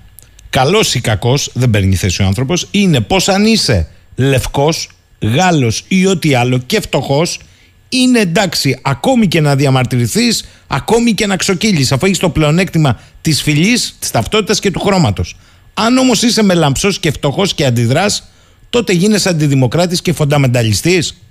καλός 0.51 0.95
ή 0.95 1.01
κακός, 1.01 1.51
δεν 1.55 1.71
παίρνει 1.71 1.95
θέση 1.95 2.23
ο 2.23 2.27
άνθρωπος, 2.27 2.69
είναι 2.71 3.01
πως 3.01 3.29
αν 3.29 3.45
είσαι 3.45 3.89
λευκός, 4.17 4.89
Γάλλος 5.23 5.85
ή 5.89 6.07
ό,τι 6.07 6.35
άλλο 6.35 6.59
και 6.59 6.81
φτωχός, 6.81 7.39
είναι 7.89 8.19
εντάξει 8.19 8.79
ακόμη 8.83 9.29
και 9.29 9.41
να 9.41 9.57
διαμαρτυρηθείς, 9.57 10.49
ακόμη 10.67 11.13
και 11.13 11.27
να 11.27 11.37
ξοκύλεις, 11.37 11.93
αφού 11.93 12.07
έχεις 12.07 12.19
το 12.19 12.31
πλεονέκτημα 12.31 13.01
της 13.21 13.43
φυλή, 13.43 13.79
της 13.99 14.11
ταυτότητας 14.11 14.61
και 14.61 14.71
του 14.71 14.81
χρώματος. 14.81 15.37
Αν 15.75 15.99
όμως 15.99 16.23
είσαι 16.23 16.43
μελαμψός 16.43 16.99
και 16.99 17.11
φτωχός 17.11 17.55
και 17.55 17.65
αντιδράς, 17.65 18.31
τότε 18.71 18.93
γίνεσαι 18.93 19.29
αντιδημοκράτης 19.29 20.03
και 20.03 20.13
φονταμενταλιστής. 20.13 21.23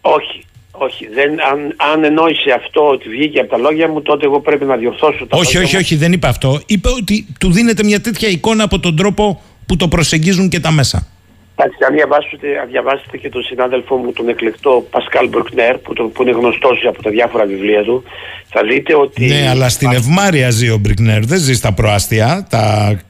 Όχι, 0.00 0.44
Όχι, 0.86 1.08
δεν, 1.14 1.30
αν, 1.52 1.74
αν 1.92 2.04
εννοήσε 2.04 2.50
αυτό 2.56 2.88
ότι 2.88 3.08
βγήκε 3.08 3.40
από 3.40 3.50
τα 3.50 3.58
λόγια 3.58 3.88
μου, 3.88 4.02
τότε 4.02 4.24
εγώ 4.24 4.40
πρέπει 4.40 4.64
να 4.64 4.76
διορθώσω 4.76 5.26
τα 5.26 5.36
Όχι, 5.36 5.58
όχι, 5.58 5.76
όχι, 5.76 5.96
δεν 5.96 6.12
είπε 6.12 6.26
αυτό. 6.26 6.60
Είπε 6.66 6.88
ότι 6.88 7.26
του 7.40 7.52
δίνεται 7.52 7.84
μια 7.84 8.00
τέτοια 8.00 8.28
εικόνα 8.28 8.64
από 8.64 8.78
τον 8.78 8.96
τρόπο 8.96 9.42
που 9.66 9.76
το 9.76 9.88
προσεγγίζουν 9.88 10.48
και 10.48 10.60
τα 10.60 10.70
μέσα. 10.70 11.06
Εντάξει, 11.56 11.78
αν 11.88 11.94
διαβάσετε, 11.94 12.58
αν 12.62 12.68
διαβάσετε 12.68 13.16
και 13.16 13.28
τον 13.28 13.42
συνάδελφό 13.42 13.96
μου, 13.96 14.12
τον 14.12 14.28
εκλεκτό 14.28 14.86
Πασκάλ 14.90 15.28
Μπρουκνέρ, 15.28 15.78
που, 15.78 15.92
το, 15.92 16.04
που 16.04 16.22
είναι 16.22 16.30
γνωστός 16.30 16.84
από 16.88 17.02
τα 17.02 17.10
διάφορα 17.10 17.44
βιβλία 17.44 17.82
του, 17.82 18.02
θα 18.48 18.62
δείτε 18.62 18.94
ότι. 18.94 19.26
Ναι, 19.26 19.48
αλλά 19.48 19.68
στην 19.68 19.90
Ευμάρεια 19.92 20.50
ζει 20.50 20.70
ο 20.70 20.76
Μπρουκνέρ, 20.76 21.24
δεν 21.24 21.38
ζει 21.38 21.54
στα 21.54 21.72
προάστια, 21.72 22.46
τα 22.50 22.62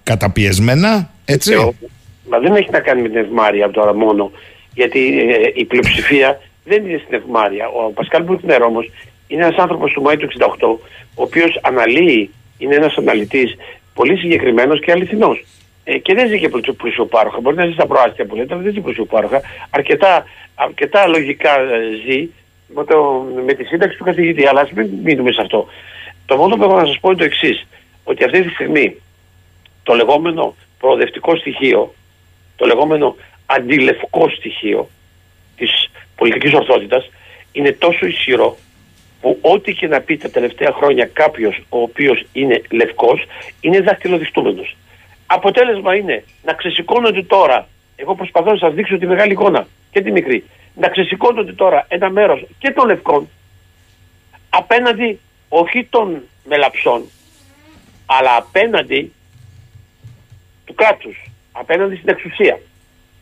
καταπιεσμένα, 0.03 1.11
έτσι. 1.25 1.53
Ε, 1.53 1.57
μα 2.31 2.39
δεν 2.39 2.55
έχει 2.55 2.71
να 2.71 2.81
κάνει 2.81 3.03
με 3.03 3.09
την 3.09 3.19
Ευμάρεια 3.19 3.71
τώρα 3.71 3.95
μόνο, 3.95 4.31
γιατί 4.75 5.01
ε, 5.19 5.51
η 5.55 5.65
πλειοψηφία 5.65 6.41
δεν 6.65 6.87
είναι 6.87 7.01
στην 7.05 7.15
Ευμάρεια. 7.15 7.69
Ο 7.69 7.91
Πασκάλ 7.91 8.23
Μπρουκνέρ 8.23 8.63
όμως 8.63 8.91
είναι 9.27 9.45
ένας 9.45 9.57
άνθρωπος 9.57 9.93
του 9.93 10.03
Μάη 10.03 10.17
του 10.17 10.29
68, 10.39 10.79
ο 11.15 11.23
οποίος 11.23 11.59
αναλύει, 11.63 12.31
είναι 12.59 12.75
ένας 12.75 12.97
αναλυτής 12.97 13.57
πολύ 13.95 14.17
συγκεκριμένος 14.17 14.81
και 14.81 14.91
αληθινός. 14.91 15.45
Ε, 15.85 15.99
και 15.99 16.15
δεν 16.15 16.29
ζει 16.29 16.39
και 16.39 16.49
πλουσιοπάροχα. 16.49 17.41
Μπορεί 17.41 17.57
να 17.57 17.67
ζει 17.67 17.73
στα 17.73 17.87
προάστια 17.87 18.27
που 18.27 18.37
λέτε, 18.37 18.55
αλλά 18.55 18.63
δεν 18.63 18.73
ζει 18.73 18.81
πλουσιοπάροχα. 18.81 19.41
Αρκετά, 19.71 20.25
αρκετά 20.55 21.07
λογικά 21.07 21.61
ε, 21.61 21.81
ζει 22.07 22.29
με, 22.67 22.85
το, 22.85 23.27
με 23.45 23.53
τη 23.53 23.65
σύνταξη 23.65 23.97
του 23.99 24.05
καθηγητή. 24.05 24.47
Αλλά 24.47 24.61
ας 24.61 24.71
μην 24.71 24.91
μείνουμε 25.03 25.33
σε 25.33 25.41
αυτό. 25.41 25.67
Το 26.27 26.37
μόνο 26.37 26.57
που 26.57 26.63
έχω 26.63 26.77
να 26.77 26.87
σας 26.87 26.99
πω 27.01 27.09
είναι 27.09 27.19
το 27.19 27.25
εξής. 27.25 27.67
Ότι 28.05 28.25
αυτή 28.25 28.43
τη 28.43 28.49
στιγμή 28.49 28.97
το 29.83 29.95
λεγόμενο 29.95 30.55
προοδευτικό 30.79 31.37
στοιχείο, 31.37 31.95
το 32.57 32.67
λεγόμενο 32.67 33.17
αντιλευκό 33.47 34.29
στοιχείο 34.29 34.89
τη 34.89 35.02
πολιτικής 36.17 36.53
ορθότητας 36.53 37.11
είναι 37.53 37.73
τόσο 37.73 38.07
ισχυρό 38.07 38.57
που 39.21 39.39
ό,τι 39.41 39.73
και 39.75 39.87
να 39.87 40.01
πει 40.01 40.17
τα 40.17 40.31
τελευταία 40.31 40.73
χρόνια 40.73 41.07
κάποιος 41.13 41.63
ο 41.69 41.81
οποίος 41.81 42.27
είναι 42.33 42.63
λευκός 42.71 43.25
είναι 43.61 43.81
δαχτυλοδιστούμενος. 43.81 44.77
Αποτέλεσμα 45.27 45.95
είναι 45.97 46.25
να 46.45 46.53
ξεσηκώνονται 46.53 47.23
τώρα, 47.23 47.69
εγώ 47.97 48.15
προσπαθώ 48.15 48.51
να 48.51 48.59
σας 48.59 48.75
δείξω 48.75 48.99
τη 48.99 49.07
μεγάλη 49.07 49.33
εικόνα 49.33 49.67
και 49.91 50.01
τη 50.01 50.11
μικρή, 50.11 50.45
να 50.75 50.89
ξεσηκώνονται 50.89 51.53
τώρα 51.53 51.87
ένα 51.89 52.11
μέρος 52.11 52.45
και 52.59 52.71
των 52.71 52.87
λευκών 52.87 53.29
απέναντι 54.51 55.21
όχι 55.49 55.85
των 55.91 56.23
μελαψών, 56.45 57.03
αλλά 58.07 58.37
απέναντι 58.37 59.13
του 60.65 60.75
κράτους, 60.75 61.31
απέναντι 61.53 61.97
στην 61.97 62.09
εξουσία. 62.09 62.61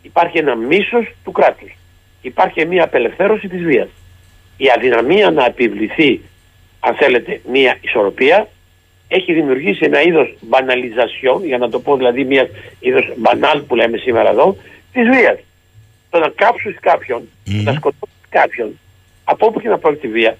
Υπάρχει 0.02 0.38
ένα 0.38 0.54
μίσος 0.54 1.12
του 1.24 1.32
κράτους. 1.32 1.72
Υπάρχει 2.22 2.66
μια 2.66 2.84
απελευθέρωση 2.84 3.48
της 3.48 3.62
βίας. 3.62 3.88
Η 4.56 4.70
αδυναμία 4.76 5.30
να 5.30 5.44
επιβληθεί, 5.44 6.20
αν 6.80 6.94
θέλετε, 6.94 7.40
μια 7.50 7.78
ισορροπία 7.80 8.48
έχει 9.08 9.32
δημιουργήσει 9.32 9.84
ένα 9.84 10.02
είδος 10.02 10.34
μπαναλιζασιόν, 10.40 11.44
για 11.44 11.58
να 11.58 11.68
το 11.68 11.80
πω 11.80 11.96
δηλαδή 11.96 12.24
μια 12.24 12.48
είδος 12.80 13.12
μπανάλ 13.16 13.60
που 13.60 13.74
λέμε 13.74 13.96
σήμερα 13.96 14.30
εδώ, 14.30 14.56
της 14.92 15.08
βίας. 15.08 15.38
Το 16.10 16.18
να 16.18 16.28
κάψεις 16.28 16.76
κάποιον, 16.80 17.28
mm. 17.46 17.62
να 17.64 17.72
σκοτώσεις 17.72 18.16
κάποιον, 18.28 18.78
από 19.24 19.46
όπου 19.46 19.60
και 19.60 19.68
να 19.68 19.78
πρόκειται 19.78 20.08
βία, 20.08 20.36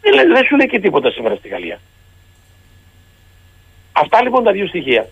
δεν, 0.00 0.32
δεν 0.32 0.44
σου 0.44 0.56
λέει 0.56 0.66
και 0.66 0.80
τίποτα 0.80 1.10
σήμερα 1.10 1.34
στη 1.34 1.48
Γαλλία. 1.48 1.80
Αυτά 3.92 4.22
λοιπόν 4.22 4.44
τα 4.44 4.52
δύο 4.52 4.66
στοιχεία 4.66 5.08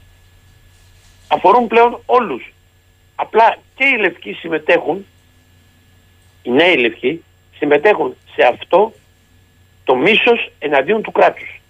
αφορούν 1.29 1.67
πλέον 1.67 2.01
όλους. 2.07 2.53
Απλά 3.15 3.57
και 3.75 3.85
οι 3.85 3.99
λευκοί 4.01 4.33
συμμετέχουν, 4.33 5.07
οι 6.43 6.51
νέοι 6.51 6.77
λευκοί, 6.77 7.25
συμμετέχουν 7.59 8.17
σε 8.35 8.43
αυτό 8.47 8.93
το 9.85 9.95
μίσος 9.97 10.53
εναντίον 10.59 11.03
του 11.03 11.13
κράτους. 11.13 11.61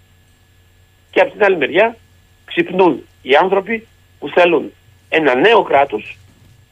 Και 1.11 1.19
από 1.19 1.31
την 1.31 1.43
άλλη 1.43 1.57
μεριά 1.57 1.97
ξυπνούν 2.45 3.05
οι 3.21 3.35
άνθρωποι 3.35 3.87
που 4.19 4.29
θέλουν 4.29 4.71
ένα 5.09 5.35
νέο 5.35 5.63
κράτος, 5.63 6.17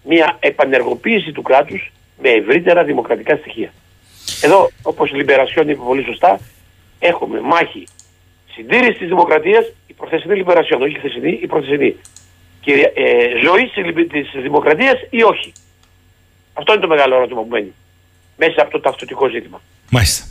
μια 0.04 0.38
επανεργοποίηση 0.40 1.32
του 1.32 1.42
κράτους 1.42 1.92
με 2.22 2.30
ευρύτερα 2.30 2.84
δημοκρατικά 2.84 3.36
στοιχεία. 3.36 3.74
Εδώ, 4.42 4.70
όπως 4.82 5.10
η 5.12 5.16
Λιμπερασιόν 5.16 5.70
είπε 5.70 5.82
πολύ 5.84 6.04
σωστά, 6.04 6.40
έχουμε 7.00 7.40
μάχη 7.40 7.88
συντήρησης 8.52 8.98
της 8.98 9.08
δημοκρατίας, 9.08 9.72
η 9.88 9.94
προθεσινή 9.94 10.36
Λιμπερασιόν, 10.36 10.82
όχι 10.82 10.96
η 10.96 10.98
χθεσινή, 10.98 11.40
η 11.42 11.48
προθεσινή. 11.48 11.96
Και 12.62 12.92
ε, 12.96 13.40
ζωή 13.44 13.72
της 14.08 14.42
δημοκρατίας 14.42 15.00
ή 15.10 15.24
όχι. 15.24 15.54
Αυτό 16.54 16.72
είναι 16.72 16.82
το 16.82 16.88
μεγάλο 16.88 17.16
ερώτημα 17.16 17.42
που 17.42 17.48
μένει 17.50 17.74
μέσα 18.40 18.62
από 18.62 18.72
το 18.72 18.80
ταυτοτικό 18.80 19.30
ζήτημα. 19.30 19.62
Μάλιστα. 19.90 20.26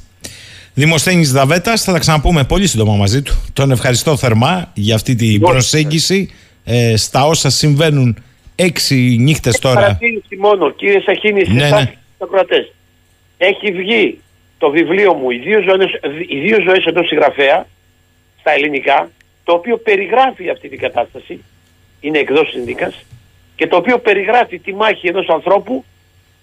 Δημοσθένης 0.74 1.32
Δαβέτας, 1.32 1.82
θα 1.82 1.92
τα 1.92 1.98
ξαναπούμε 1.98 2.44
πολύ 2.44 2.66
σύντομα 2.66 2.94
μαζί 2.94 3.22
του. 3.22 3.44
Τον 3.52 3.70
ευχαριστώ 3.70 4.16
θερμά 4.16 4.70
για 4.74 4.94
αυτή 4.94 5.14
την 5.14 5.40
προσέγγιση 5.40 6.30
ε, 6.64 6.96
στα 6.96 7.26
όσα 7.26 7.50
συμβαίνουν 7.50 8.22
έξι 8.54 9.16
νύχτες 9.20 9.58
τώρα. 9.58 9.80
Παρατήρηση 9.80 10.36
μόνο, 10.36 10.70
κύριε 10.70 11.00
Σαχίνη, 11.00 11.48
ναι, 11.48 11.68
ναι. 11.68 11.94
Έχει 13.38 13.72
βγει 13.72 14.20
το 14.58 14.70
βιβλίο 14.70 15.14
μου 15.14 15.30
«Οι 15.30 15.38
δύο 15.38 15.62
ζωές, 15.62 16.00
οι 16.28 16.38
δύο 16.38 16.60
ζωές 16.60 16.84
ενός 16.84 17.06
συγγραφέα» 17.06 17.66
στα 18.40 18.50
ελληνικά, 18.50 19.10
το 19.44 19.52
οποίο 19.52 19.76
περιγράφει 19.76 20.50
αυτή 20.50 20.68
την 20.68 20.78
κατάσταση, 20.78 21.44
είναι 22.00 22.18
εκδόσεις 22.18 22.52
συνδίκας, 22.52 23.04
και 23.56 23.66
το 23.66 23.76
οποίο 23.76 23.98
περιγράφει 23.98 24.58
τη 24.58 24.74
μάχη 24.74 25.06
ενός 25.06 25.28
ανθρώπου 25.28 25.84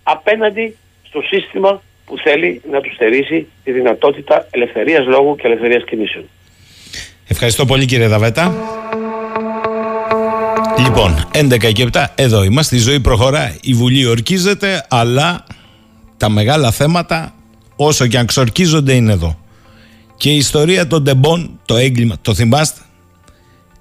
απέναντι 0.03 0.75
στο 1.15 1.37
σύστημα 1.37 1.81
που 2.05 2.17
θέλει 2.17 2.61
να 2.71 2.81
τους 2.81 2.93
στερήσει 2.93 3.47
τη 3.63 3.71
δυνατότητα 3.71 4.47
ελευθερίας 4.51 5.05
λόγου 5.05 5.35
και 5.35 5.47
ελευθερίας 5.47 5.83
κινήσεων. 5.83 6.25
Ευχαριστώ 7.27 7.65
πολύ 7.65 7.85
κύριε 7.85 8.07
Δαβέτα. 8.07 8.53
Λοιπόν, 10.79 11.27
11 11.33 11.71
και 11.73 11.87
7, 11.93 12.05
εδώ 12.15 12.43
είμαστε. 12.43 12.75
Η 12.75 12.79
ζωή 12.79 12.99
προχωρά, 12.99 13.55
η 13.61 13.73
Βουλή 13.73 14.05
ορκίζεται, 14.05 14.85
αλλά 14.89 15.45
τα 16.17 16.29
μεγάλα 16.29 16.71
θέματα, 16.71 17.33
όσο 17.75 18.07
και 18.07 18.17
αν 18.17 18.25
ξορκίζονται, 18.25 18.93
είναι 18.93 19.11
εδώ. 19.11 19.39
Και 20.17 20.29
η 20.29 20.35
ιστορία 20.35 20.87
των 20.87 21.03
τεμπών, 21.03 21.59
το 21.65 21.75
έγκλημα, 21.75 22.15
το 22.21 22.33
θυμάστε, 22.33 22.81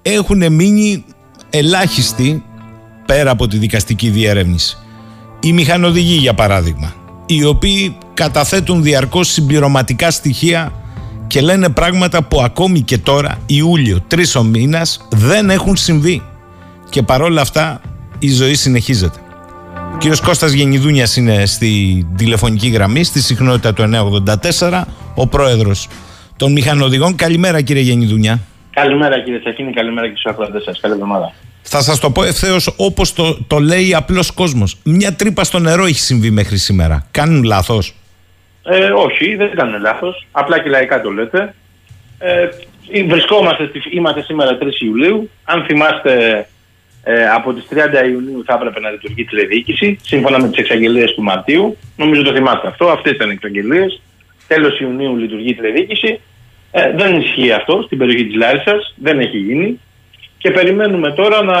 έχουν 0.01 0.51
μείνει 0.53 1.05
ελάχιστοι 1.49 2.43
πέρα 3.05 3.31
από 3.31 3.47
τη 3.47 3.57
δικαστική 3.57 4.09
διερεύνηση. 4.09 4.77
Οι 5.39 5.53
μηχανοδηγοί, 5.53 6.15
για 6.15 6.33
παράδειγμα, 6.33 7.04
οι 7.25 7.45
οποίοι 7.45 7.97
καταθέτουν 8.13 8.83
διαρκώς 8.83 9.27
συμπληρωματικά 9.27 10.11
στοιχεία 10.11 10.71
και 11.27 11.41
λένε 11.41 11.69
πράγματα 11.69 12.23
που 12.23 12.41
ακόμη 12.41 12.81
και 12.81 12.97
τώρα, 12.97 13.37
Ιούλιο, 13.45 14.01
τρεις 14.07 14.35
ο 14.35 14.43
μήνας, 14.43 15.07
δεν 15.11 15.49
έχουν 15.49 15.75
συμβεί. 15.75 16.21
Και 16.89 17.01
παρόλα 17.01 17.41
αυτά 17.41 17.81
η 18.19 18.29
ζωή 18.29 18.53
συνεχίζεται. 18.53 19.19
Ο 19.93 19.97
κύριος 19.97 20.21
Κώστας 20.21 20.51
Γενιδούνιας 20.51 21.15
είναι 21.15 21.45
στη 21.45 22.05
τηλεφωνική 22.15 22.67
γραμμή, 22.67 23.03
στη 23.03 23.21
συχνότητα 23.21 23.73
του 23.73 23.83
984, 24.59 24.83
ο 25.15 25.27
πρόεδρος 25.27 25.87
των 26.37 26.51
μηχανοδηγών. 26.51 27.15
Καλημέρα 27.15 27.61
κύριε 27.61 27.81
Γενιδούνια. 27.81 28.39
Καλημέρα 28.71 29.23
κύριε 29.23 29.39
Σαχίνη, 29.43 29.73
καλημέρα 29.73 30.07
και 30.07 30.13
στους 30.17 30.31
ακροατές 30.31 30.63
σας. 30.63 30.79
Καλή 30.79 30.93
εβδομάδα. 30.93 31.33
Θα 31.67 31.81
σας 31.81 31.99
το 31.99 32.11
πω 32.11 32.23
ευθέως 32.23 32.73
όπως 32.77 33.13
το, 33.13 33.37
το 33.47 33.59
λέει 33.59 33.93
απλός 33.93 34.31
κόσμος. 34.31 34.77
Μια 34.83 35.15
τρύπα 35.15 35.43
στο 35.43 35.59
νερό 35.59 35.85
έχει 35.85 35.99
συμβεί 35.99 36.31
μέχρι 36.31 36.57
σήμερα. 36.57 37.07
Κάνουν 37.11 37.43
λάθος; 37.43 37.93
Ε, 38.63 38.85
όχι, 38.85 39.35
δεν 39.35 39.51
κάνουν 39.55 39.81
λάθος. 39.81 40.27
Απλά 40.31 40.59
και 40.59 40.69
λαϊκά 40.69 41.01
το 41.01 41.09
λέτε. 41.09 41.55
Ε, 42.19 42.49
βρισκόμαστε, 43.07 43.71
είμαστε 43.91 44.21
σήμερα 44.21 44.57
3 44.57 44.81
Ιουλίου. 44.81 45.29
Αν 45.43 45.63
θυμάστε, 45.63 46.45
ε, 47.03 47.27
από 47.29 47.53
τις 47.53 47.65
30 47.69 48.07
Ιουνίου 48.09 48.43
θα 48.45 48.53
έπρεπε 48.53 48.79
να 48.79 48.89
λειτουργεί 48.89 49.21
η 49.21 49.25
τηλεδιοίκηση, 49.25 49.99
σύμφωνα 50.01 50.41
με 50.41 50.47
τις 50.47 50.57
εξαγγελίες 50.57 51.13
του 51.13 51.23
Μαρτίου. 51.23 51.77
Νομίζω 51.95 52.21
το 52.21 52.33
θυμάστε 52.33 52.67
αυτό. 52.67 52.89
Αυτές 52.89 53.11
ήταν 53.11 53.29
οι 53.29 53.33
εξαγγελίες. 53.33 54.01
Τέλος 54.47 54.79
Ιουνίου 54.79 55.15
λειτουργεί 55.15 55.49
η 55.49 55.55
τηλεδιοίκηση. 55.55 56.19
Ε, 56.71 56.91
δεν 56.95 57.21
ισχύει 57.21 57.51
αυτό 57.51 57.81
στην 57.85 57.97
περιοχή 57.97 58.25
της 58.25 58.35
Λάρισας. 58.35 58.93
Δεν 58.95 59.19
έχει 59.19 59.37
γίνει 59.37 59.79
και 60.45 60.51
περιμένουμε 60.51 61.11
τώρα 61.11 61.43
να 61.43 61.59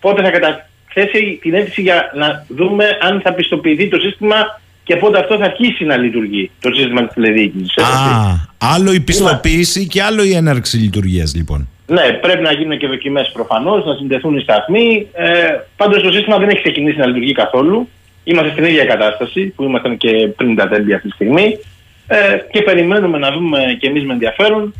πότε 0.00 0.22
θα 0.22 0.30
καταθέσει 0.30 1.38
την 1.42 1.54
αίτηση 1.54 1.82
για 1.82 2.10
να 2.14 2.46
δούμε 2.48 2.84
αν 3.00 3.20
θα 3.20 3.32
πιστοποιηθεί 3.32 3.88
το 3.88 3.98
σύστημα 3.98 4.60
και 4.84 4.96
πότε 4.96 5.18
αυτό 5.18 5.36
θα 5.36 5.44
αρχίσει 5.44 5.84
να 5.84 5.96
λειτουργεί 5.96 6.50
το 6.60 6.74
σύστημα 6.74 7.04
της 7.04 7.14
τηλεδιοίκησης. 7.14 7.76
Α, 7.76 8.48
άλλο 8.58 8.92
η 8.92 9.00
πιστοποίηση 9.00 9.86
και 9.86 10.02
άλλο 10.02 10.24
η 10.24 10.34
έναρξη 10.34 10.76
λειτουργίας 10.76 11.34
λοιπόν. 11.34 11.68
Ναι, 11.86 12.12
πρέπει 12.12 12.42
να 12.42 12.52
γίνουν 12.52 12.78
και 12.78 12.86
δοκιμές 12.86 13.30
προφανώς, 13.32 13.84
να 13.84 13.94
συνδεθούν 13.94 14.36
οι 14.36 14.40
σταθμοί. 14.40 15.06
Ε, 15.12 15.28
Πάντως 15.76 16.02
το 16.02 16.12
σύστημα 16.12 16.38
δεν 16.38 16.48
έχει 16.48 16.62
ξεκινήσει 16.62 16.98
να 16.98 17.06
λειτουργεί 17.06 17.32
καθόλου. 17.32 17.88
Είμαστε 18.24 18.50
στην 18.50 18.64
ίδια 18.64 18.84
κατάσταση 18.84 19.46
που 19.46 19.62
ήμασταν 19.62 19.96
και 19.96 20.28
πριν 20.36 20.56
τα 20.56 20.68
τέμπη 20.68 20.92
αυτή 20.92 21.08
τη 21.08 21.14
στιγμή. 21.14 21.58
Ε, 22.06 22.16
και 22.50 22.62
περιμένουμε 22.62 23.18
να 23.18 23.30
δούμε 23.32 23.76
και 23.80 23.86
εμείς 23.86 24.04
με 24.04 24.12
ενδιαφέρον 24.12 24.74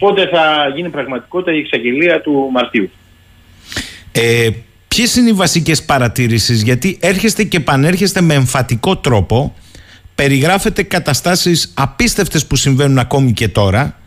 πότε 0.00 0.28
θα 0.28 0.72
γίνει 0.74 0.88
πραγματικότητα 0.88 1.52
η 1.52 1.58
εξαγγελία 1.58 2.20
του 2.20 2.48
Μαρτίου. 2.52 2.90
Ε, 4.12 4.48
Ποιες 4.94 5.16
είναι 5.16 5.30
οι 5.30 5.32
βασικές 5.32 5.82
παρατήρησει, 5.82 6.54
Γιατί 6.54 6.98
έρχεστε 7.00 7.44
και 7.44 7.60
πανέρχεστε 7.60 8.20
με 8.20 8.34
εμφατικό 8.34 8.96
τρόπο 8.96 9.54
περιγράφετε 10.14 10.82
καταστάσεις 10.82 11.72
απίστευτες 11.74 12.46
που 12.46 12.56
συμβαίνουν 12.56 12.98
ακόμη 12.98 13.32
και 13.32 13.48
τώρα 13.48 13.98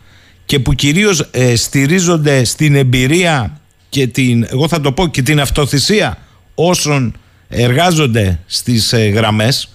και 0.44 0.58
που 0.58 0.72
κυρίως 0.72 1.28
ε, 1.30 1.56
στηρίζονται 1.56 2.44
στην 2.44 2.74
εμπειρία 2.74 3.60
και 3.88 4.06
την, 4.06 4.46
εγώ 4.50 4.68
θα 4.68 4.80
το 4.80 4.92
πω 4.92 5.06
και 5.06 5.22
την 5.22 5.40
αυτοθυσία 5.40 6.18
όσων 6.54 7.16
εργάζονται 7.48 8.40
στις 8.46 8.92
ε, 8.92 9.08
γραμμές 9.08 9.74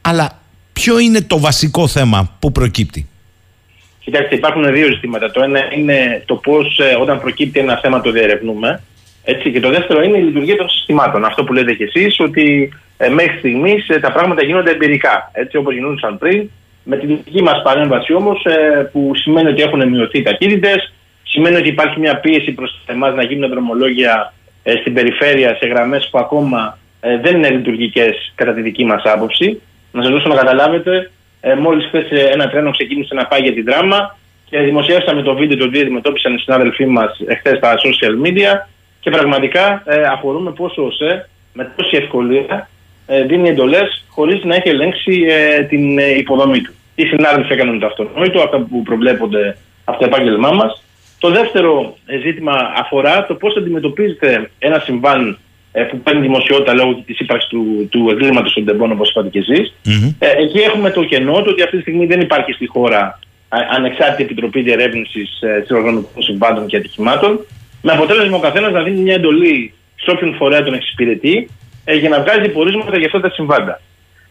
αλλά 0.00 0.42
ποιο 0.72 0.98
είναι 0.98 1.20
το 1.20 1.38
βασικό 1.38 1.88
θέμα 1.88 2.36
που 2.38 2.52
προκύπτει; 2.52 3.08
Κοιτάξτε, 4.08 4.34
υπάρχουν 4.34 4.72
δύο 4.72 4.86
ζητήματα. 4.86 5.30
Το 5.30 5.42
ένα 5.42 5.60
είναι 5.74 6.22
το 6.26 6.34
πώς 6.34 6.78
ε, 6.78 6.96
όταν 7.00 7.20
προκύπτει 7.20 7.60
ένα 7.60 7.78
θέμα 7.82 8.00
το 8.00 8.10
διερευνούμε. 8.10 8.82
Έτσι, 9.24 9.52
και 9.52 9.60
το 9.60 9.70
δεύτερο 9.70 10.02
είναι 10.02 10.18
η 10.18 10.22
λειτουργία 10.22 10.56
των 10.56 10.68
συστημάτων. 10.68 11.24
Αυτό 11.24 11.44
που 11.44 11.52
λέτε 11.52 11.74
κι 11.74 11.82
εσείς, 11.82 12.20
ότι 12.20 12.72
ε, 12.96 13.08
μέχρι 13.08 13.38
στιγμής 13.38 13.88
ε, 13.88 13.98
τα 13.98 14.12
πράγματα 14.12 14.44
γίνονται 14.44 14.70
εμπειρικά. 14.70 15.30
Έτσι, 15.32 15.56
όπως 15.56 15.74
γινόντουσαν 15.74 16.18
πριν. 16.18 16.50
Με 16.84 16.96
τη 16.96 17.06
δική 17.06 17.42
μας 17.42 17.62
παρέμβαση 17.62 18.12
όμως, 18.12 18.44
ε, 18.44 18.88
που 18.92 19.12
σημαίνει 19.14 19.48
ότι 19.48 19.62
έχουν 19.62 19.88
μειωθεί 19.88 20.18
οι 20.18 20.22
ταχύτητε, 20.22 20.74
σημαίνει 21.22 21.56
ότι 21.56 21.68
υπάρχει 21.68 22.00
μια 22.00 22.16
πίεση 22.16 22.52
προς 22.52 22.80
εμάς 22.86 23.14
να 23.14 23.22
γίνουν 23.22 23.50
δρομολόγια 23.50 24.32
ε, 24.62 24.72
στην 24.80 24.94
περιφέρεια 24.94 25.56
σε 25.56 25.66
γραμμές 25.66 26.08
που 26.10 26.18
ακόμα 26.18 26.78
ε, 27.00 27.18
δεν 27.18 27.36
είναι 27.36 27.50
λειτουργικές 27.50 28.32
κατά 28.34 28.52
τη 28.52 28.60
δική 28.60 28.84
μας 28.84 29.02
άποψη. 29.04 29.60
Να 29.92 30.02
σας 30.02 30.10
δώσω 30.10 30.28
να 30.28 30.34
καταλάβετε, 30.34 31.10
ε, 31.40 31.54
Μόλις 31.54 31.86
χθες 31.86 32.10
ε, 32.10 32.28
ένα 32.32 32.48
τρένο 32.48 32.70
ξεκίνησε 32.70 33.14
να 33.14 33.26
πάει 33.26 33.40
για 33.40 33.52
την 33.52 33.64
δράμα 33.64 34.16
και 34.50 34.58
δημοσιεύσαμε 34.58 35.22
το 35.22 35.34
βίντεο 35.34 35.56
το 35.56 35.64
οποίο 35.64 35.80
αντιμετώπισαν 35.80 36.34
οι 36.34 36.38
συνάδελφοί 36.38 36.86
μας 36.86 37.20
εχθές 37.26 37.56
στα 37.56 37.74
social 37.74 38.26
media 38.26 38.68
και 39.00 39.10
πραγματικά 39.10 39.82
ε, 39.86 40.02
αφορούμε 40.02 40.50
πόσο 40.50 40.84
ο 40.86 40.90
ΣΕ 40.90 41.28
με 41.52 41.72
τόση 41.76 41.96
ευκολία 41.96 42.68
ε, 43.06 43.22
δίνει 43.22 43.48
εντολές 43.48 44.04
χωρίς 44.08 44.44
να 44.44 44.54
έχει 44.54 44.68
ελέγξει 44.68 45.24
ε, 45.28 45.62
την 45.62 45.98
ε, 45.98 46.18
υποδομή 46.18 46.60
του. 46.60 46.72
Οι 46.94 47.04
συνάδελφοι 47.04 47.52
έκαναν 47.52 47.78
το 47.78 47.86
αυτονόητο, 47.86 48.40
αυτά 48.40 48.58
που 48.58 48.82
προβλέπονται 48.82 49.56
από 49.84 49.98
το 49.98 50.04
επάγγελμά 50.04 50.50
μας. 50.50 50.82
Το 51.18 51.30
δεύτερο 51.30 51.96
ε, 52.06 52.18
ζήτημα 52.18 52.72
αφορά 52.76 53.26
το 53.26 53.34
πώς 53.34 53.56
αντιμετωπίζεται 53.56 54.50
ένα 54.58 54.78
συμβάν 54.78 55.28
ε, 55.28 55.36
που 55.84 55.98
παίρνει 55.98 56.20
δημοσιότητα 56.20 56.72
λόγω 56.74 57.02
της 57.06 57.18
ύπαρξης 57.20 57.48
του, 57.50 57.88
του 57.90 58.08
εγκλήματος 58.10 58.52
των 58.52 58.64
τεμπών, 58.64 58.92
όπως 58.92 59.10
είπατε 59.10 59.28
και 59.28 59.38
εσει 59.38 59.72
Ε, 60.18 60.28
εκεί 60.42 60.58
έχουμε 60.58 60.90
το 60.90 61.04
κενό 61.04 61.42
το 61.42 61.50
ότι 61.50 61.62
αυτή 61.62 61.76
τη 61.76 61.82
στιγμή 61.82 62.06
δεν 62.06 62.20
υπάρχει 62.20 62.52
στη 62.52 62.66
χώρα 62.66 63.18
ανεξάρτητη 63.48 64.22
επιτροπή 64.22 64.60
διερεύνησης 64.62 65.40
ε, 65.40 65.62
σειροδρομικών 65.66 66.22
συμβάντων 66.22 66.66
και 66.66 66.76
ατυχημάτων. 66.76 67.46
Με 67.82 67.92
αποτέλεσμα 67.92 68.36
ο 68.36 68.40
καθένας 68.40 68.72
να 68.72 68.82
δίνει 68.82 69.00
μια 69.00 69.14
εντολή 69.14 69.74
σε 69.94 70.10
όποιον 70.10 70.34
φορέα 70.34 70.62
τον 70.62 70.74
εξυπηρετεί 70.74 71.48
ε, 71.84 71.94
για 71.94 72.08
να 72.08 72.20
βγάζει 72.20 72.48
πορίσματα 72.48 72.96
για 72.96 73.06
αυτά 73.06 73.20
τα 73.20 73.30
συμβάντα. 73.30 73.80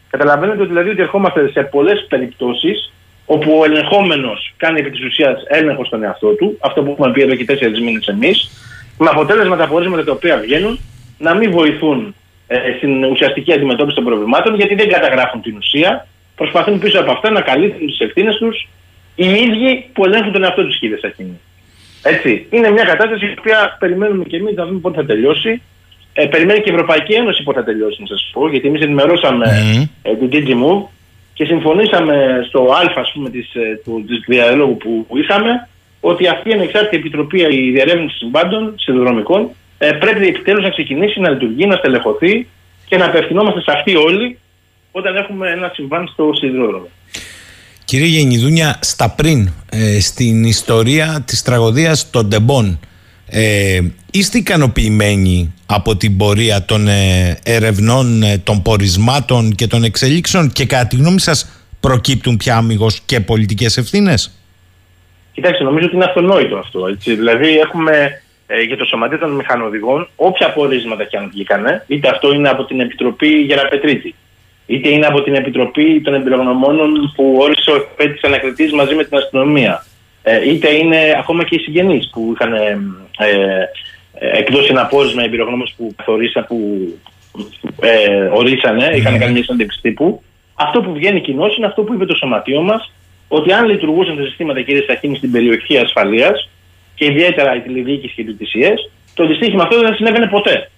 Καταλαβαίνετε 0.09 0.59
ότι, 0.59 0.67
δηλαδή, 0.67 0.89
ότι 0.89 1.01
ερχόμαστε 1.01 1.49
σε 1.49 1.61
πολλές 1.61 2.05
περιπτώσεις 2.09 2.91
όπου 3.25 3.57
ο 3.59 3.63
ελεγχόμενος 3.63 4.53
κάνει 4.57 4.79
επί 4.79 4.89
της 4.89 5.03
ουσίας 5.03 5.43
έλεγχο 5.47 5.85
στον 5.85 6.03
εαυτό 6.03 6.27
του, 6.27 6.57
αυτό 6.59 6.83
που 6.83 6.91
έχουμε 6.91 7.11
πει 7.11 7.21
εδώ 7.21 7.35
και 7.35 7.45
τέσσερις 7.45 7.79
μήνες 7.79 8.07
εμείς, 8.07 8.49
με 8.97 9.09
αποτέλεσμα 9.09 9.55
τα 9.55 9.67
πορίσματα 9.67 10.03
τα 10.03 10.11
οποία 10.11 10.37
βγαίνουν 10.37 10.79
να 11.17 11.33
μην 11.33 11.51
βοηθούν 11.51 12.15
ε, 12.47 12.57
στην 12.77 13.03
ουσιαστική 13.03 13.53
αντιμετώπιση 13.53 13.95
των 13.95 14.05
προβλημάτων 14.05 14.55
γιατί 14.55 14.75
δεν 14.75 14.89
καταγράφουν 14.89 15.41
την 15.41 15.57
ουσία. 15.57 16.07
Προσπαθούν 16.35 16.79
πίσω 16.79 16.99
από 16.99 17.11
αυτά 17.11 17.31
να 17.31 17.41
καλύπτουν 17.41 17.87
τις 17.87 17.99
ευθύνες 17.99 18.35
τους 18.35 18.67
οι 19.15 19.27
ίδιοι 19.27 19.89
που 19.93 20.05
ελέγχουν 20.05 20.31
τον 20.31 20.43
εαυτό 20.43 20.65
τους, 20.65 20.79
κύριε 20.79 20.97
Σαχίνη. 20.97 21.39
Έτσι. 22.03 22.47
Είναι 22.49 22.69
μια 22.71 22.83
κατάσταση 22.83 23.25
η 23.25 23.35
οποία 23.37 23.77
περιμένουμε 23.79 24.23
και 24.23 24.37
εμείς 24.37 24.55
να 24.55 24.65
δούμε 24.65 24.79
πότε 24.79 24.99
θα 25.01 25.05
τελειώσει. 25.05 25.61
Ε, 26.13 26.25
περιμένει 26.25 26.61
και 26.61 26.69
η 26.69 26.73
Ευρωπαϊκή 26.73 27.13
Ένωση 27.13 27.43
πότε 27.43 27.59
θα 27.59 27.65
τελειώσει, 27.65 28.01
να 28.01 28.07
σας 28.07 28.29
πω, 28.33 28.49
γιατί 28.49 28.67
εμείς 28.67 28.81
ενημερώσαμε 28.81 29.45
mm. 29.45 29.89
ε, 30.01 30.15
την 30.15 30.29
DigiMove 30.31 30.87
και 31.33 31.45
συμφωνήσαμε 31.45 32.45
στο 32.47 32.59
Α, 32.63 32.91
ας 32.95 33.11
πούμε, 33.13 33.29
της, 33.29 33.53
ε, 33.55 33.81
του, 33.83 34.05
της 34.07 34.23
διαλόγου 34.27 34.77
που, 34.77 35.05
που 35.07 35.17
είχαμε, 35.17 35.67
ότι 35.99 36.27
αυτή 36.27 36.49
η 36.49 36.53
ανεξάρτητη 36.53 36.95
επιτροπή 36.95 37.41
η 37.41 37.71
διερεύνηση 37.71 38.17
συμβάντων 38.17 38.73
σιδηροδρομικών 38.77 39.49
ε, 39.77 39.91
πρέπει 39.91 40.27
επιτέλους 40.27 40.63
να 40.63 40.69
ξεκινήσει 40.69 41.19
να 41.19 41.29
λειτουργεί, 41.29 41.65
να 41.65 41.75
στελεχωθεί 41.75 42.47
και 42.85 42.97
να 42.97 43.05
απευθυνόμαστε 43.05 43.61
σε 43.61 43.71
αυτή 43.71 43.95
όλοι 43.95 44.39
όταν 44.91 45.15
έχουμε 45.15 45.49
ένα 45.51 45.71
συμβάν 45.73 46.07
στο 46.07 46.31
σιδηρόδρομο. 46.33 46.87
Κύριε 47.85 48.07
Γενιδούνια, 48.07 48.79
στα 48.81 49.09
πριν, 49.09 49.49
ε, 49.71 49.99
στην 49.99 50.43
ιστορία 50.43 51.23
της 51.27 51.41
τραγωδίας 51.43 52.09
των 52.09 52.27
Ντεμπών, 52.27 52.79
ε, 53.29 53.79
είστε 54.11 54.37
ικανοποιημένοι 54.37 55.53
από 55.65 55.95
την 55.97 56.17
πορεία 56.17 56.65
των 56.65 56.87
ε, 56.87 57.39
ερευνών, 57.43 58.23
ε, 58.23 58.37
των 58.37 58.61
πορισμάτων 58.61 59.51
και 59.51 59.67
των 59.67 59.83
εξελίξεων 59.83 60.51
και 60.51 60.65
κατά 60.65 60.87
τη 60.87 60.95
γνώμη 60.95 61.19
σας 61.19 61.65
προκύπτουν 61.79 62.37
πια 62.37 62.55
αμυγός 62.55 62.99
και 63.05 63.19
πολιτικές 63.19 63.77
ευθύνες; 63.77 64.31
Κοιτάξτε, 65.33 65.63
νομίζω 65.63 65.85
ότι 65.85 65.95
είναι 65.95 66.05
αυτονόητο 66.05 66.57
αυτό. 66.57 66.87
Έτσι. 66.87 67.15
Δηλαδή 67.15 67.57
έχουμε 67.57 68.21
ε, 68.47 68.61
για 68.61 68.77
το 68.77 68.85
Σωματείο 68.85 69.17
των 69.17 69.31
Μηχανοδηγών, 69.31 70.07
όποια 70.15 70.53
πορίσματα 70.53 71.03
και 71.03 71.17
αν 71.17 71.29
βγήκανε, 71.29 71.83
είτε 71.87 72.09
αυτό 72.09 72.33
είναι 72.33 72.49
από 72.49 72.65
την 72.65 72.79
Επιτροπή 72.79 73.27
Γεραπετρίτη, 73.27 74.15
είτε 74.65 74.89
είναι 74.89 75.05
από 75.05 75.21
την 75.21 75.35
Επιτροπή 75.35 76.01
των 76.01 76.13
Εμπειρογνωμόνων 76.13 77.13
που 77.15 77.37
όρισε 77.39 77.71
ο 77.71 77.75
εκπαίδευτη 77.75 78.27
ανακριτής 78.27 78.71
μαζί 78.71 78.95
με 78.95 79.03
την 79.03 79.17
αστυνομία, 79.17 79.85
ε, 80.23 80.49
είτε 80.49 80.75
είναι 80.75 81.15
ακόμα 81.19 81.43
και 81.43 81.55
οι 81.55 81.59
συγγενείς 81.59 82.09
που 82.09 82.33
είχαν 82.33 82.53
ε, 82.53 82.79
ε, 83.17 84.37
εκδώσει 84.37 84.67
ένα 84.69 84.85
πόρισμα 84.85 85.23
εμπειρογνώμων 85.23 85.69
που 85.77 85.93
καθορίσαν, 85.95 86.45
που 86.47 86.57
ε, 87.81 88.29
ορίσανε, 88.33 88.91
είχαν 88.95 89.13
ναι. 89.13 89.19
κάνει 89.19 89.31
μια 89.33 89.43
συνέντευξη 89.43 89.81
τύπου. 89.81 90.21
Αυτό 90.55 90.81
που 90.81 90.93
βγαίνει 90.93 91.21
κοινώς 91.21 91.57
είναι 91.57 91.65
αυτό 91.65 91.81
που 91.81 91.93
είπε 91.93 92.05
το 92.05 92.15
σωματείο 92.15 92.61
μας, 92.61 92.91
ότι 93.27 93.51
αν 93.51 93.65
λειτουργούσαν 93.65 94.17
τα 94.17 94.23
συστήματα 94.23 94.61
κυρίες 94.61 94.85
Σαχίνης 94.85 95.17
στην 95.17 95.31
περιοχή 95.31 95.77
ασφαλείας, 95.77 96.49
και 96.97 97.05
ιδιαίτερα 97.05 97.55
η 97.55 97.59
τηλεδιοίκηση 97.59 98.13
και 98.13 98.21
οι 98.21 98.23
πληκτησίε, 98.23 98.73
το 99.13 99.27
δυστύχημα 99.27 99.63
αυτό 99.63 99.79
δεν 99.79 99.95
συνέβαινε 99.95 100.27
ποτέ. 100.27 100.69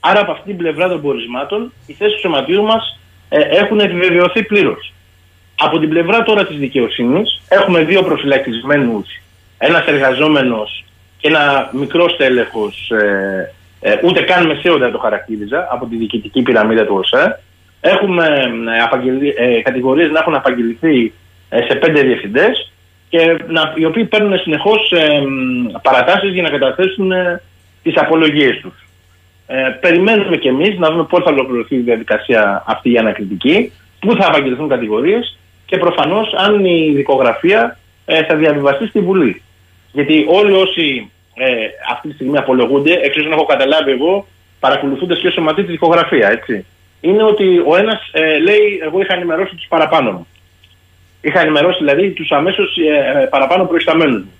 Άρα 0.00 0.20
από 0.20 0.32
αυτή 0.32 0.46
την 0.48 0.56
πλευρά 0.56 0.88
των 0.88 1.02
πορισμάτων, 1.02 1.72
οι 1.86 1.92
θέσεις 1.92 2.14
του 2.14 2.20
σωματείου 2.20 2.62
μας 2.62 2.98
ε, 3.28 3.40
έχουν 3.40 3.80
επιβεβαιωθεί 3.80 4.42
πλήρως. 4.42 4.92
Από 5.58 5.78
την 5.78 5.88
πλευρά 5.88 6.22
τώρα 6.22 6.46
της 6.46 6.58
δικαιοσύνης, 6.58 7.40
έχουμε 7.48 7.82
δύο 7.84 8.02
προφυλακισμένους, 8.02 9.06
ένας 9.58 9.86
εργαζόμενος 9.86 10.84
και 11.18 11.28
ένα 11.28 11.70
μικρός 11.72 12.12
στέλεχος, 12.12 12.90
ε, 12.90 13.52
ε, 13.80 13.98
ούτε 14.04 14.20
καν 14.20 14.46
μεσαίο 14.46 14.90
το 14.90 14.98
χαρακτήριζα, 14.98 15.68
από 15.70 15.86
τη 15.86 15.96
διοικητική 15.96 16.42
πυραμίδα 16.42 16.86
του 16.86 16.94
ΟΣΕ. 16.94 17.40
Έχουμε 17.80 18.26
ε, 19.36 19.56
ε, 19.56 19.62
κατηγορίες 19.62 20.10
να 20.10 20.18
έχουν 20.18 20.34
απαγγελθεί 20.34 21.12
ε, 21.48 21.62
σε 21.62 21.74
πέντε 21.74 22.02
διευθυντές 22.02 22.72
και 23.08 23.38
να, 23.48 23.72
οι 23.76 23.84
οποίοι 23.84 24.04
παίρνουν 24.04 24.38
συνεχώς 24.38 24.92
ε, 24.92 25.22
παρατάσεις 25.82 26.32
για 26.32 26.42
να 26.42 26.50
καταθέσουν 26.50 27.12
ε, 27.12 27.42
τις 27.82 27.96
απολογίες 27.96 28.60
τους. 28.60 28.88
Ε, 29.46 29.68
περιμένουμε 29.80 30.36
κι 30.36 30.48
εμείς 30.48 30.78
να 30.78 30.90
δούμε 30.90 31.04
πώς 31.04 31.22
θα 31.22 31.30
ολοκληρωθεί 31.30 31.74
η 31.74 31.80
διαδικασία 31.80 32.64
αυτή 32.66 32.92
η 32.92 32.98
ανακριτική, 32.98 33.72
πού 34.00 34.16
θα 34.16 34.26
απαγγελθούν 34.26 34.68
κατηγορίες 34.68 35.38
και 35.66 35.78
προφανώς 35.78 36.34
αν 36.34 36.64
η 36.64 36.92
δικογραφία 36.94 37.78
ε, 38.04 38.24
θα 38.24 38.36
διαβιβαστεί 38.36 38.86
στη 38.86 39.00
Βουλή. 39.00 39.42
Γιατί 39.92 40.24
όλοι 40.28 40.52
όσοι 40.52 41.10
ε, 41.34 41.46
αυτή 41.90 42.08
τη 42.08 42.14
στιγμή 42.14 42.36
απολογούνται, 42.38 42.92
εξ 43.02 43.16
όσων 43.16 43.32
έχω 43.32 43.44
καταλάβει 43.44 43.90
εγώ, 43.90 44.26
παρακολουθούνται 44.60 45.14
και 45.14 45.30
σωματή 45.30 45.64
τη 45.64 45.70
δικογραφία, 45.70 46.28
έτσι. 46.30 46.66
Είναι 47.00 47.22
ότι 47.22 47.62
ο 47.66 47.76
ένας 47.76 48.10
ε, 48.12 48.38
λέει: 48.38 48.80
Εγώ 48.82 49.00
είχα 49.00 49.14
ενημερώσει 49.14 49.54
τους 49.54 49.66
παραπάνω 49.68 50.10
μου. 50.12 50.26
Είχα 51.28 51.40
ενημερώσει 51.40 51.78
δηλαδή 51.78 52.10
τους 52.10 52.30
αμέσως 52.30 52.76
ε, 52.76 53.26
παραπάνω 53.34 53.64
προϊσταμένους 53.64 54.22
μου. 54.24 54.32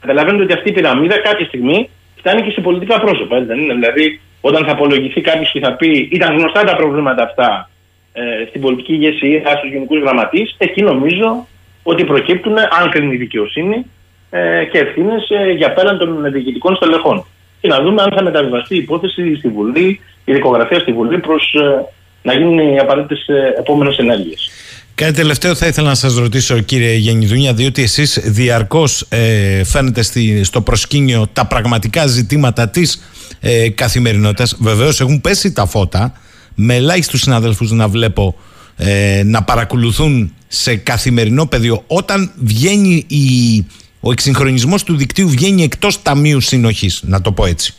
Καταλαβαίνετε 0.00 0.42
ότι 0.42 0.52
αυτή 0.52 0.68
η 0.68 0.72
πυραμίδα 0.72 1.18
κάποια 1.18 1.46
στιγμή 1.46 1.88
φτάνει 2.16 2.42
και 2.42 2.50
σε 2.50 2.60
πολιτικά 2.60 3.00
πρόσωπα. 3.00 3.36
Έτσι, 3.36 3.48
δεν 3.48 3.58
είναι; 3.58 3.74
Δηλαδή, 3.74 4.20
όταν 4.40 4.64
θα 4.64 4.72
απολογηθεί 4.72 5.20
κάποιος 5.20 5.50
και 5.52 5.60
θα 5.60 5.72
πει 5.72 6.08
ήταν 6.12 6.36
γνωστά 6.36 6.64
τα 6.64 6.76
προβλήματα 6.76 7.22
αυτά 7.22 7.70
ε, 8.12 8.22
στην 8.48 8.60
πολιτική 8.60 8.92
ηγεσία, 8.92 9.56
στους 9.56 9.70
γενικούς 9.70 9.98
γραμματείς, 10.00 10.54
εκεί 10.58 10.82
νομίζω 10.82 11.46
ότι 11.82 12.04
προκύπτουν, 12.04 12.58
αν 12.58 12.90
κρίνει 12.90 13.14
η 13.14 13.18
δικαιοσύνη, 13.18 13.86
ε, 14.30 14.64
και 14.64 14.78
ευθύνες 14.78 15.30
ε, 15.30 15.50
για 15.50 15.72
πέραν 15.72 15.98
των 15.98 16.32
διοικητικών 16.32 16.76
στελεχών. 16.76 17.26
Και 17.60 17.68
να 17.68 17.80
δούμε 17.80 18.02
αν 18.02 18.12
θα 18.16 18.22
μεταβιβαστεί 18.22 18.74
η 18.74 18.78
υπόθεση 18.78 19.36
στη 19.36 19.48
Βουλή, 19.48 20.00
η 20.24 20.32
δικογραφία 20.32 20.78
στη 20.78 20.92
Βουλή, 20.92 21.18
προς 21.18 21.54
ε, 21.54 21.84
να 22.22 22.32
γίνουν 22.32 22.58
οι 22.58 22.78
απαραίτητες 22.78 23.28
ε, 23.28 23.54
επόμενες 23.58 23.98
ενέργειες. 23.98 24.50
Κάτι 24.98 25.12
τελευταίο 25.12 25.54
θα 25.54 25.66
ήθελα 25.66 25.88
να 25.88 25.94
σας 25.94 26.14
ρωτήσω 26.14 26.58
κύριε 26.60 26.94
Γενιδούνια 26.94 27.54
διότι 27.54 27.82
εσείς 27.82 28.18
διαρκώς 28.24 29.06
ε, 29.08 29.64
φαίνεται 29.64 30.02
στη, 30.02 30.44
στο 30.44 30.60
προσκήνιο 30.60 31.26
τα 31.32 31.46
πραγματικά 31.46 32.06
ζητήματα 32.06 32.68
της 32.68 33.02
ε, 33.40 33.68
καθημερινότητας. 33.68 34.56
Βεβαίως 34.58 35.00
έχουν 35.00 35.20
πέσει 35.20 35.52
τα 35.52 35.66
φώτα 35.66 36.12
με 36.54 36.74
ελάχιστους 36.74 37.20
συναδέλφους 37.20 37.70
να 37.70 37.88
βλέπω 37.88 38.34
ε, 38.76 39.22
να 39.24 39.42
παρακολουθούν 39.42 40.32
σε 40.48 40.76
καθημερινό 40.76 41.46
πεδίο 41.46 41.84
όταν 41.86 42.30
βγαίνει 42.36 43.04
η, 43.06 43.64
ο 44.00 44.10
εξυγχρονισμός 44.10 44.82
του 44.82 44.96
δικτύου 44.96 45.28
βγαίνει 45.28 45.62
εκτός 45.62 46.02
ταμείου 46.02 46.40
συνοχής 46.40 47.00
να 47.04 47.20
το 47.20 47.32
πω 47.32 47.46
έτσι. 47.46 47.74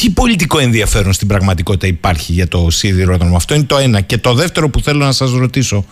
Τι 0.00 0.10
πολιτικό 0.10 0.58
ενδιαφέρον 0.58 1.12
στην 1.12 1.28
πραγματικότητα 1.28 1.86
υπάρχει 1.86 2.32
για 2.32 2.48
το 2.48 2.70
σιδηρόδρομο. 2.70 3.36
Αυτό 3.36 3.54
είναι 3.54 3.64
το 3.64 3.76
ένα. 3.76 4.00
Και 4.00 4.18
το 4.18 4.34
δεύτερο 4.34 4.70
που 4.70 4.80
θέλω 4.80 5.04
να 5.04 5.12
σας 5.12 5.30
ρωτήσω. 5.30 5.84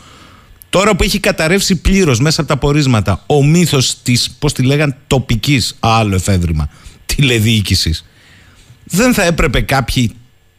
Τώρα 0.70 0.96
που 0.96 1.02
έχει 1.02 1.20
καταρρεύσει 1.20 1.76
πλήρως 1.76 2.20
μέσα 2.20 2.40
από 2.40 2.50
τα 2.50 2.56
πορίσματα 2.56 3.24
ο 3.26 3.44
μύθος 3.44 4.02
της, 4.02 4.30
πώς 4.38 4.52
τη 4.52 4.62
λέγαν, 4.62 4.96
τοπικής, 5.06 5.76
άλλο 5.80 6.14
εφεύρημα, 6.14 6.68
τηλεδιοίκησης. 7.06 8.04
Δεν 8.84 9.14
θα 9.14 9.22
έπρεπε 9.22 9.60
κάποιοι 9.60 10.12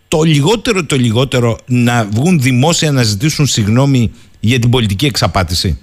το 0.08 0.22
λιγότερο 0.22 0.86
το 0.86 0.96
λιγότερο 0.96 1.58
να 1.66 2.06
βγουν 2.06 2.40
δημόσια 2.40 2.92
να 2.92 3.04
ζητήσουν 3.04 3.48
συγγνώμη 3.48 4.12
για 4.40 4.60
την 4.60 4.70
πολιτική 4.70 5.06
εξαπάτηση; 5.06 5.78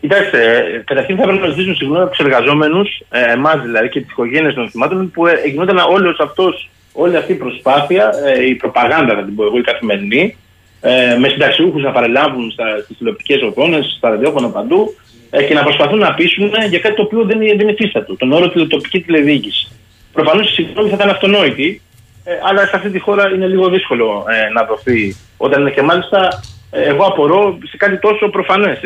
Κοιτάξτε, 0.00 0.38
καταρχήν 0.86 1.16
θα 1.16 1.22
πρέπει 1.22 1.38
να 1.38 1.48
ζητήσουν 1.48 1.74
συγγνώμη 1.74 2.02
από 2.02 2.10
τους 2.10 2.26
εργαζόμενους, 2.26 3.00
ε, 3.10 3.32
εμάς 3.32 3.60
δηλαδή 3.62 3.88
και 3.88 4.00
τις 4.00 4.10
οικογένειες 4.10 4.54
των 4.54 4.70
θυμάτων, 4.70 5.10
που 5.10 5.26
ε, 5.26 5.32
γινόταν 5.46 5.78
όλος 5.78 6.18
αυτός, 6.18 6.70
όλη 6.92 7.16
αυτή 7.16 7.32
η 7.32 7.34
προσπάθεια, 7.34 8.10
ε, 8.26 8.46
η 8.46 8.54
προπαγάνδα, 8.54 9.14
να 9.14 9.24
την 9.24 9.34
πω 9.34 9.44
εγώ, 9.44 9.58
η 9.58 9.62
καθημερινή, 9.62 10.36
ε, 10.80 11.16
με 11.18 11.28
συνταξιούχους 11.28 11.82
να 11.82 11.90
παρελάβουν 11.90 12.52
στις 12.84 12.96
τηλεοπτικές 12.96 13.42
οθόνες, 13.42 13.94
στα 13.96 14.08
ραδιόφωνα 14.08 14.48
παντού 14.48 14.94
ε, 15.30 15.42
και 15.42 15.54
να 15.54 15.62
προσπαθούν 15.62 15.98
να 15.98 16.14
πείσουν 16.14 16.52
για 16.68 16.78
κάτι 16.78 16.94
το 16.94 17.02
οποίο 17.02 17.24
δεν, 17.24 17.38
δεν 17.56 17.68
υφίστατο, 17.68 18.16
τον 18.16 18.32
όρο 18.32 18.48
τηλετοπική 18.48 19.00
τηλεδιοίκηση. 19.00 19.68
Προφανώς 20.12 20.50
η 20.50 20.52
συγγνώμη 20.52 20.88
θα 20.88 20.94
ήταν 20.94 21.08
αυτονόητη, 21.08 21.82
ε, 22.24 22.32
αλλά 22.48 22.66
σε 22.66 22.76
αυτή 22.76 22.90
τη 22.90 22.98
χώρα 22.98 23.30
είναι 23.34 23.46
λίγο 23.46 23.68
δύσκολο 23.68 24.24
ε, 24.28 24.52
να 24.52 24.64
δοθεί. 24.64 25.16
Όταν 25.36 25.60
είναι 25.60 25.70
και 25.70 25.82
μάλιστα, 25.82 26.42
ε, 26.70 26.82
εγώ 26.82 27.04
απορώ 27.04 27.58
σε 27.62 27.76
κάτι 27.76 27.98
τόσο 27.98 28.28
προφανές, 28.28 28.78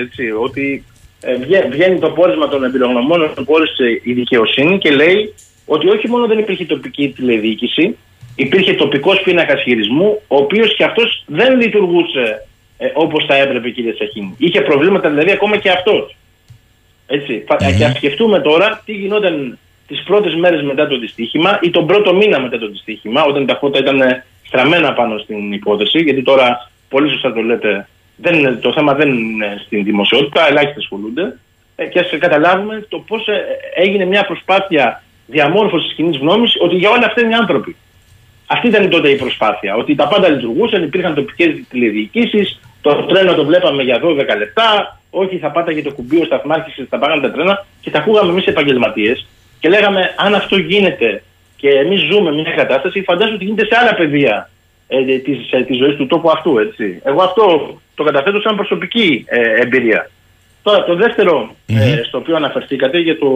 ότι 0.43 0.85
ε, 0.87 0.94
βγαίνει 1.71 1.99
το 1.99 2.11
πόρισμα 2.11 2.49
των 2.49 2.65
εμπειρογνωμόνων 2.65 3.35
που 3.35 3.45
πόρισε 3.45 4.01
η 4.03 4.13
δικαιοσύνη 4.13 4.79
και 4.79 4.91
λέει 4.91 5.35
ότι 5.67 5.89
όχι 5.89 6.09
μόνο 6.09 6.27
δεν 6.27 6.39
υπήρχε 6.39 6.65
τοπική 6.65 7.09
τηλεδιοίκηση, 7.09 7.97
υπήρχε 8.37 8.75
τοπικός 8.75 9.21
πίνακας 9.21 9.63
χειρισμού, 9.63 10.23
ο 10.29 10.37
οποίος 10.37 10.77
και 10.77 10.85
αυτός 10.85 11.25
δεν 11.27 11.61
λειτουργούσε 11.61 12.47
ε, 12.79 12.91
όπως 12.95 13.25
θα 13.25 13.35
έπρεπε, 13.35 13.71
κύριε 13.71 13.95
Σαχίνη. 13.99 14.35
Είχε 14.39 14.61
προβλήματα 14.61 15.11
δηλαδή 15.11 15.31
ακόμα 15.31 15.57
και 15.57 15.71
αυτός. 15.71 16.17
Έτσι. 17.07 17.45
Mm-hmm. 17.49 17.75
Και 17.79 17.85
ας 17.85 17.97
σκεφτούμε 17.97 18.41
τώρα 18.41 18.83
τι 18.85 18.93
γινόταν 18.93 19.59
τις 19.87 20.03
πρώτες 20.03 20.35
μέρες 20.35 20.63
μετά 20.63 20.87
το 20.87 20.99
δυστύχημα 20.99 21.59
ή 21.63 21.71
τον 21.71 21.87
πρώτο 21.87 22.15
μήνα 22.15 22.41
μετά 22.41 22.59
το 22.59 22.69
δυστύχημα, 22.69 23.25
όταν 23.25 23.47
τα 23.47 23.57
φώτα 23.57 23.79
ήταν 23.79 24.23
στραμμένα 24.47 24.93
πάνω 24.93 25.19
στην 25.19 25.53
υπόθεση, 25.53 25.99
γιατί 25.99 26.23
τώρα 26.23 26.71
πολύ 26.89 27.11
σωστά 27.11 27.33
το 27.33 27.41
λέτε, 27.41 27.89
δεν, 28.17 28.61
το 28.61 28.73
θέμα 28.73 28.95
δεν 28.95 29.09
είναι 29.09 29.63
στην 29.67 29.85
δημοσιότητα, 29.85 30.49
ελάχιστοι 30.49 30.79
ασχολούνται. 30.79 31.39
Ε, 31.77 31.87
και 31.87 31.99
ας 31.99 32.11
καταλάβουμε 32.19 32.87
το 32.89 32.99
πώς 32.99 33.29
ε, 33.29 33.45
έγινε 33.75 34.05
μια 34.05 34.25
προσπάθεια 34.25 35.03
διαμόρφωσης 35.27 35.93
κοινής 35.93 36.17
γνώμης 36.17 36.57
ότι 36.61 36.75
για 36.77 36.91
όλα 36.91 37.07
αυτά 37.07 37.21
είναι 37.21 37.37
άνθρωποι. 37.37 37.77
Αυτή 38.47 38.69
ήταν 38.69 38.91
τότε 38.91 39.09
η 39.09 39.17
προσπάθεια. 39.17 39.75
Ότι 39.75 39.95
τα 39.95 40.09
πάντα 40.09 40.29
λειτουργούσαν, 40.29 40.83
υπήρχαν 40.83 41.15
τοπικές 41.15 41.49
τηλεδιοικήσεις, 41.69 42.61
το 42.81 42.95
τρένο 42.95 43.35
το 43.35 43.45
βλέπαμε 43.45 43.83
για 43.83 44.01
12 44.03 44.17
λεπτά, 44.39 45.01
όχι 45.11 45.39
θα 45.39 45.51
πάταγε 45.51 45.83
το 45.83 45.93
κουμπί 45.93 46.21
ο 46.21 46.25
σταθμάρχης, 46.25 46.87
θα 46.89 46.99
πάγανε 46.99 47.21
τα 47.21 47.31
τρένα 47.31 47.67
και 47.81 47.91
τα 47.91 47.99
ακούγαμε 47.99 48.31
εμείς 48.31 48.47
επαγγελματίες 48.47 49.27
και 49.61 49.69
λέγαμε 49.69 50.15
αν 50.17 50.35
αυτό 50.35 50.57
γίνεται 50.57 51.23
και 51.57 51.69
εμείς 51.69 52.01
ζούμε 52.01 52.33
μια 52.33 52.53
κατάσταση, 52.57 53.03
φαντάζομαι 53.03 53.35
ότι 53.35 53.45
γίνεται 53.45 53.67
σε 53.67 53.77
άλλα 53.81 53.95
πεδία 53.95 54.51
ε, 54.97 55.19
της 55.19 55.39
της 55.67 55.77
ζωής 55.77 55.97
του 55.97 56.07
τόπου 56.07 56.31
αυτού. 56.31 56.59
Έτσι. 56.59 57.01
Εγώ 57.05 57.23
αυτό 57.23 57.45
το 57.95 58.05
καταθέτω 58.05 58.41
σαν 58.41 58.57
προσωπική 58.57 59.25
ε, 59.29 59.63
εμπειρία. 59.63 60.11
Τώρα 60.65 60.85
το 60.85 60.95
δευτερο 60.95 61.55
ε, 61.67 62.03
στο 62.07 62.19
οποίο 62.19 62.37
αναφερθήκατε 62.37 62.99
για 62.99 63.19
το. 63.19 63.27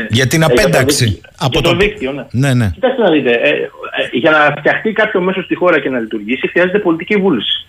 Ε, 0.00 0.06
για 0.10 0.26
την 0.26 0.44
απένταξη. 0.44 1.04
Για, 1.04 1.30
από 1.38 1.62
το, 1.62 1.74
δίκτυο, 1.74 2.12
ναι. 2.12 2.26
ναι, 2.30 2.54
ναι. 2.54 2.70
Κοιτάξτε 2.74 3.02
να 3.02 3.10
δείτε. 3.10 3.30
Ε, 3.30 3.68
για 4.12 4.30
να 4.30 4.54
φτιαχτεί 4.58 4.92
κάποιο 4.92 5.20
μέσο 5.20 5.42
στη 5.42 5.54
χώρα 5.54 5.80
και 5.80 5.88
να 5.88 5.98
λειτουργήσει, 5.98 6.48
χρειάζεται 6.48 6.78
πολιτική 6.78 7.16
βούληση. 7.16 7.66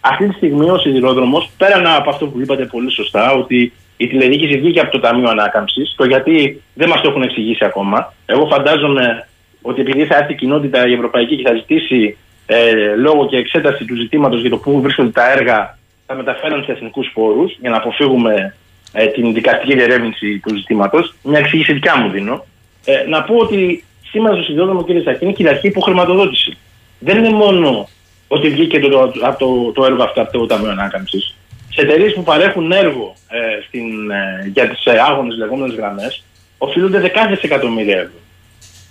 Αυτή 0.00 0.28
τη 0.28 0.34
στιγμή 0.34 0.70
ο 0.70 0.78
σιδηρόδρομος, 0.78 1.50
πέραν 1.56 1.86
από 1.86 2.10
αυτό 2.10 2.26
που 2.26 2.40
είπατε 2.40 2.64
πολύ 2.64 2.92
σωστά, 2.92 3.32
ότι 3.32 3.72
η 3.96 4.06
τηλεδιοίκηση 4.06 4.58
βγήκε 4.58 4.80
από 4.80 4.90
το 4.90 5.00
Ταμείο 5.00 5.28
Ανάκαμψης, 5.28 5.94
το 5.96 6.04
γιατί 6.04 6.62
δεν 6.74 6.88
μας 6.88 7.00
το 7.00 7.08
έχουν 7.08 7.22
εξηγήσει 7.22 7.64
ακόμα. 7.64 8.14
Εγώ 8.26 8.46
φαντάζομαι 8.46 9.28
ότι 9.62 9.80
επειδή 9.80 10.04
θα 10.04 10.16
έρθει 10.16 10.32
η 10.32 10.36
κοινότητα 10.36 10.86
η 10.88 10.92
ευρωπαϊκή 10.92 11.36
και 11.36 11.48
θα 11.48 11.54
ζητήσει 11.54 12.16
ε, 12.52 12.94
λόγω 12.96 13.26
και 13.26 13.36
εξέταση 13.36 13.84
του 13.84 13.96
ζητήματος 13.96 14.40
για 14.40 14.50
το 14.50 14.56
πού 14.56 14.80
βρίσκονται 14.80 15.10
τα 15.10 15.30
έργα, 15.30 15.78
θα 16.06 16.14
μεταφέρουν 16.14 16.64
σε 16.64 16.72
εθνικούς 16.72 17.10
πόρους 17.14 17.56
για 17.60 17.70
να 17.70 17.76
αποφύγουμε 17.76 18.56
ε, 18.92 19.06
την 19.06 19.34
δικαστική 19.34 19.74
διερεύνηση 19.74 20.38
του 20.38 20.56
ζητήματος. 20.56 21.14
Μια 21.22 21.38
εξήγηση 21.38 21.72
δικιά 21.72 21.96
μου 21.96 22.10
δίνω. 22.10 22.44
Ε, 22.84 23.04
να 23.08 23.22
πω 23.22 23.36
ότι 23.36 23.84
σήμερα 24.10 24.34
στο 24.34 24.44
σιδηρόδρομο, 24.44 24.84
κύριε 24.84 25.02
Σακίνη, 25.02 25.32
κυριαρχεί 25.32 25.66
υποχρηματοδότηση. 25.66 26.56
Δεν 26.98 27.18
είναι 27.18 27.30
μόνο 27.30 27.88
ότι 28.28 28.48
βγήκε 28.48 28.80
το, 28.80 28.88
το, 28.88 29.10
το, 29.38 29.72
το 29.72 29.84
έργο 29.84 30.02
αυτό 30.02 30.20
από 30.20 30.38
το 30.38 30.46
Ταμείο 30.46 30.70
Ανάκαμψης. 30.70 31.36
Σε 31.72 31.80
εταιρείες 31.80 32.12
που 32.12 32.22
παρέχουν 32.22 32.72
έργο 32.72 33.14
ε, 33.28 33.62
στην, 33.66 34.10
ε, 34.10 34.50
για 34.52 34.68
τις 34.68 34.84
ε, 34.84 35.00
άγονε 35.08 35.34
λεγόμενες 35.34 35.76
γραμμές, 35.76 36.24
οφείλονται 36.58 37.00
δεκάδες 37.00 37.40
εκατομμύρια 37.40 37.96
ευρώ. 37.96 38.18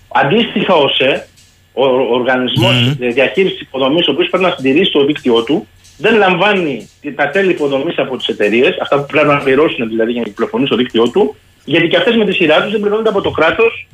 Αντίστοιχα, 0.07 0.73
ο 0.73 0.87
ΣΕ 0.87 1.27
ο 1.73 1.85
οργανισμός 2.13 2.73
mm. 2.91 2.95
διαχείρισης 2.97 3.61
υποδομής, 3.61 4.07
ο 4.07 4.11
οποίος 4.11 4.29
πρέπει 4.29 4.43
να 4.43 4.51
συντηρήσει 4.55 4.91
το 4.91 5.05
δίκτυό 5.05 5.43
του, 5.43 5.67
δεν 5.97 6.17
λαμβάνει 6.17 6.89
τα 7.15 7.29
τέλη 7.29 7.51
υποδομής 7.51 7.97
από 7.97 8.17
τις 8.17 8.27
εταιρείες, 8.27 8.77
αυτά 8.81 8.99
που 8.99 9.05
πρέπει 9.05 9.27
να 9.27 9.37
πληρώσουν 9.37 9.87
δηλαδή 9.87 10.11
για 10.11 10.21
να 10.21 10.27
κυκλοφορούν 10.27 10.65
στο 10.65 10.75
δίκτυό 10.75 11.09
του, 11.09 11.35
γιατί 11.65 11.87
και 11.87 11.97
αυτές 11.97 12.15
με 12.15 12.25
τη 12.25 12.33
σειρά 12.33 12.61
τους 12.61 12.71
δεν 12.71 12.79
πληρώνονται 12.79 13.09
από 13.09 13.21
το 13.21 13.31
κράτος 13.31 13.87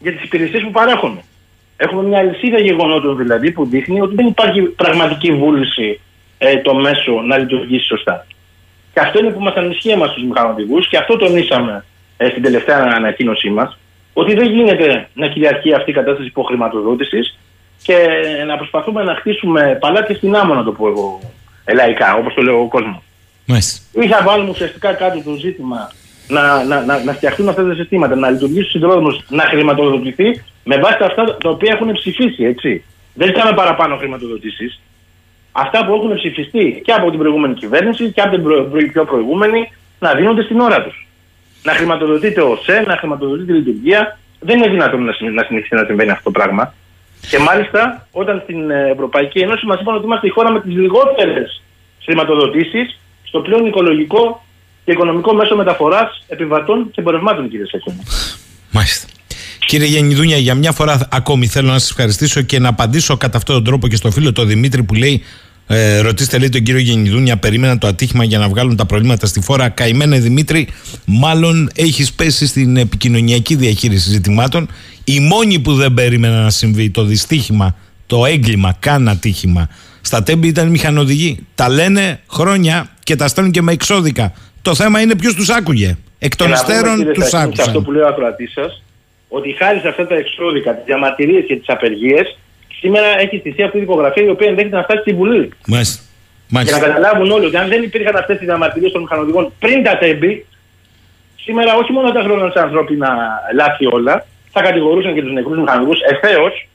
για 0.00 0.12
τις 0.12 0.22
υπηρεσίες 0.22 0.62
που 0.62 0.70
παρέχουν. 0.70 1.20
Έχουμε 1.76 2.02
μια 2.02 2.18
αλυσίδα 2.18 2.58
γεγονότων 2.58 3.16
δηλαδή 3.16 3.50
που 3.50 3.66
δείχνει 3.66 4.00
ότι 4.00 4.14
δεν 4.14 4.26
υπάρχει 4.26 4.62
πραγματική 4.62 5.32
βούληση 5.32 6.00
ε, 6.38 6.56
το 6.56 6.74
μέσο 6.74 7.12
να 7.12 7.38
λειτουργήσει 7.38 7.86
σωστά. 7.86 8.26
Και 8.92 9.00
αυτό 9.00 9.18
είναι 9.18 9.30
που 9.30 9.40
μας 9.40 9.54
ανησυχεί 9.54 9.88
εμάς 9.88 10.12
τους 10.12 10.22
μηχανοδηγούς 10.22 10.88
και 10.88 10.96
αυτό 10.96 11.16
τονίσαμε 11.16 11.84
ε, 12.16 12.28
στην 12.28 12.42
τελευταία 12.42 12.92
ανακοίνωσή 12.96 13.50
μας 13.50 13.78
ότι 14.12 14.34
δεν 14.34 14.50
γίνεται 14.50 15.08
να 15.14 15.28
κυριαρχεί 15.28 15.74
αυτή 15.74 15.90
η 15.90 15.94
κατάσταση 15.94 16.28
υποχρηματοδότησης 16.28 17.38
και 17.82 17.96
να 18.46 18.56
προσπαθούμε 18.56 19.02
να 19.02 19.14
χτίσουμε 19.14 19.78
παλάτια 19.80 20.14
στην 20.14 20.36
άμμο, 20.36 20.54
να 20.54 20.64
το 20.64 20.72
πω 20.72 20.88
εγώ 20.88 21.20
ελαϊκά, 21.64 22.14
όπως 22.14 22.34
το 22.34 22.42
λέω 22.42 22.60
ο 22.60 22.68
κόσμος. 22.68 23.02
Ή 23.92 24.06
θα 24.06 24.22
βάλουμε 24.24 24.50
ουσιαστικά 24.50 24.92
κάτω 24.92 25.22
το 25.22 25.34
ζήτημα 25.34 25.92
να, 26.28 26.64
να, 26.64 26.84
να, 26.84 27.04
να 27.04 27.12
φτιαχτούν 27.12 27.48
αυτά 27.48 27.66
τα 27.66 27.74
συστήματα, 27.74 28.16
να 28.16 28.30
λειτουργήσει 28.30 28.66
ο 28.66 28.70
συνδρόμο, 28.70 29.08
να 29.28 29.42
χρηματοδοτηθεί 29.42 30.42
με 30.64 30.76
βάση 30.76 30.98
αυτά 31.00 31.36
τα 31.36 31.48
οποία 31.48 31.72
έχουν 31.74 31.92
ψηφίσει. 31.92 32.44
Έτσι. 32.44 32.84
Δεν 33.14 33.26
ζητάμε 33.26 33.52
παραπάνω 33.52 33.96
χρηματοδοτήσεις. 33.96 34.80
Αυτά 35.52 35.86
που 35.86 35.94
έχουν 35.94 36.14
ψηφιστεί 36.14 36.80
και 36.84 36.92
από 36.92 37.10
την 37.10 37.18
προηγούμενη 37.18 37.54
κυβέρνηση 37.54 38.10
και 38.12 38.20
από 38.20 38.30
την 38.30 38.42
προ, 38.42 38.70
πιο 38.92 39.04
προηγούμενη 39.04 39.72
να 39.98 40.14
δίνονται 40.14 40.42
στην 40.42 40.60
ώρα 40.60 40.82
τους 40.82 41.06
να 41.62 41.72
χρηματοδοτείται 41.72 42.40
ο 42.40 42.58
ΣΕ, 42.64 42.84
να 42.86 42.96
χρηματοδοτείται 42.96 43.52
η 43.52 43.56
λειτουργία. 43.56 44.18
Δεν 44.40 44.56
είναι 44.58 44.68
δυνατόν 44.68 45.04
να 45.04 45.12
συνεχίσει 45.42 45.74
να 45.74 45.84
συμβαίνει 45.84 46.10
αυτό 46.10 46.24
το 46.24 46.30
πράγμα. 46.30 46.74
Και 47.30 47.38
μάλιστα 47.38 48.06
όταν 48.10 48.40
στην 48.42 48.70
ε, 48.70 48.90
Ευρωπαϊκή 48.90 49.38
Ένωση 49.38 49.66
μας 49.66 49.80
είπαν 49.80 49.94
ότι 49.94 50.04
είμαστε 50.04 50.26
η 50.26 50.30
χώρα 50.30 50.50
με 50.50 50.60
τις 50.60 50.74
λιγότερες 50.74 51.62
χρηματοδοτήσεις 52.04 52.98
στο 53.22 53.40
πλέον 53.40 53.66
οικολογικό 53.66 54.44
και 54.84 54.92
οικονομικό 54.92 55.34
μέσο 55.34 55.56
μεταφοράς 55.56 56.24
επιβατών 56.28 56.90
και 56.90 57.00
εμπορευμάτων, 57.00 57.48
κύριε 57.48 57.66
Σέχη. 57.66 57.98
Μάλιστα. 58.70 59.06
Κύριε 59.66 59.86
Γεννηδούνια, 59.86 60.36
για 60.36 60.54
μια 60.54 60.72
φορά 60.72 61.08
ακόμη 61.10 61.46
θέλω 61.46 61.66
να 61.68 61.78
σας 61.78 61.90
ευχαριστήσω 61.90 62.42
και 62.42 62.58
να 62.58 62.68
απαντήσω 62.68 63.16
κατά 63.16 63.36
αυτόν 63.36 63.54
τον 63.54 63.64
τρόπο 63.64 63.88
και 63.88 63.96
στο 63.96 64.10
φίλο 64.10 64.32
τον 64.32 64.46
Δημήτρη 64.46 64.82
που 64.82 64.94
λέει 64.94 65.22
ε, 65.66 65.98
ρωτήστε 65.98 66.38
λέει 66.38 66.48
τον 66.48 66.62
κύριο 66.62 66.80
Γενιδούνια, 66.80 67.36
περίμενα 67.36 67.78
το 67.78 67.86
ατύχημα 67.86 68.24
για 68.24 68.38
να 68.38 68.48
βγάλουν 68.48 68.76
τα 68.76 68.86
προβλήματα 68.86 69.26
στη 69.26 69.40
φόρα. 69.40 69.68
Καημένε 69.68 70.18
Δημήτρη, 70.18 70.68
μάλλον 71.04 71.70
έχεις 71.74 72.12
πέσει 72.12 72.46
στην 72.46 72.76
επικοινωνιακή 72.76 73.54
διαχείριση 73.54 74.10
ζητημάτων. 74.10 74.68
Η 75.04 75.20
μόνη 75.20 75.58
που 75.58 75.74
δεν 75.74 75.94
περίμενα 75.94 76.42
να 76.42 76.50
συμβεί 76.50 76.90
το 76.90 77.04
δυστύχημα, 77.04 77.76
το 78.06 78.26
έγκλημα, 78.26 78.76
καν 78.78 79.08
ατύχημα 79.08 79.68
στα 80.02 80.22
τέμπη 80.22 80.48
ήταν 80.48 80.66
οι 80.66 80.70
μηχανοδηγοί. 80.70 81.46
Τα 81.54 81.68
λένε 81.68 82.20
χρόνια 82.30 82.90
και 83.02 83.16
τα 83.16 83.28
στέλνουν 83.28 83.52
και 83.52 83.62
με 83.62 83.72
εξώδικα. 83.72 84.32
Το 84.62 84.74
θέμα 84.74 85.00
είναι 85.00 85.16
ποιος 85.16 85.34
τους 85.34 85.48
άκουγε. 85.48 85.96
Εκ 86.18 86.36
των 86.36 86.52
υστέρων 86.52 87.12
τους 87.12 87.34
άκουσαν. 87.34 87.66
αυτό 87.66 87.82
που 87.82 87.92
λέει 87.92 88.02
ο 88.02 88.08
ακροατής 88.08 88.52
σας, 88.52 88.82
ότι 89.28 89.52
χάρη 89.52 89.78
σε 89.78 89.88
αυτά 89.88 90.06
τα 90.06 90.14
εξώδικα, 90.14 90.74
τις 90.74 90.84
διαμαρτυρίες 90.84 91.44
και 91.46 91.56
τις 91.56 91.68
απεργίες, 91.68 92.38
σήμερα 92.82 93.08
έχει 93.24 93.36
στηθεί 93.42 93.62
αυτή 93.62 93.78
η 93.78 93.86
υπογραφή 93.88 94.20
η 94.24 94.28
οποία 94.28 94.48
ενδέχεται 94.48 94.76
να 94.76 94.82
φτάσει 94.82 95.00
στην 95.00 95.16
Βουλή. 95.16 95.48
Μάλιστα. 95.66 96.02
Για 96.48 96.72
να 96.76 96.78
καταλάβουν 96.86 97.30
όλοι 97.30 97.46
ότι 97.46 97.56
αν 97.56 97.68
δεν 97.68 97.82
υπήρχαν 97.82 98.16
αυτές 98.16 98.36
οι 98.40 98.44
διαμαρτυρίες 98.44 98.92
των 98.92 99.00
μηχανοδηγών 99.00 99.52
πριν 99.58 99.82
τα 99.82 99.98
τέμπη, 99.98 100.46
σήμερα 101.44 101.74
όχι 101.74 101.92
μόνο 101.92 102.12
τα 102.12 102.22
χρόνια 102.22 102.50
σε 102.50 102.60
ανθρώπινα 102.66 103.10
λάθη 103.54 103.86
όλα, 103.86 104.26
θα 104.54 104.60
κατηγορούσαν 104.62 105.14
και 105.14 105.22
τους 105.22 105.32
νεκρούς 105.32 105.58
μηχανοδηγούς 105.58 105.98
ευθέως, 106.12 106.68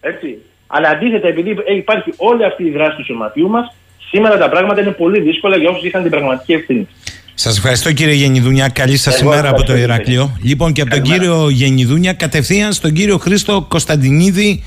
έτσι. 0.00 0.38
Αλλά 0.66 0.88
αντίθετα, 0.88 1.28
επειδή 1.28 1.56
υπάρχει 1.76 2.12
όλη 2.16 2.44
αυτή 2.44 2.62
η 2.64 2.70
δράση 2.70 2.96
του 2.96 3.04
σωματείου 3.04 3.48
μας, 3.48 3.74
σήμερα 4.10 4.38
τα 4.38 4.48
πράγματα 4.48 4.80
είναι 4.80 4.90
πολύ 4.90 5.20
δύσκολα 5.20 5.56
για 5.56 5.70
όσους 5.70 5.84
είχαν 5.84 6.02
την 6.02 6.10
πραγματική 6.10 6.52
ευθύνη. 6.52 6.88
Σας 7.34 7.56
ευχαριστώ 7.56 7.92
κύριε 7.92 8.14
Γενιδούνια. 8.14 8.68
Καλή 8.68 8.96
σας 8.96 9.20
ημέρα 9.20 9.48
από 9.48 9.62
το 9.62 9.76
Ηράκλειο. 9.76 10.36
Λοιπόν, 10.42 10.72
και 10.72 10.80
από 10.80 10.90
τον 10.90 11.02
κύριο 11.02 11.48
Γενιδούνια 11.50 12.12
κατευθείαν 12.12 12.72
στον 12.72 12.92
κύριο 12.92 13.18
Χρήστο 13.18 13.66
Κωνσταντινίδη 13.68 14.62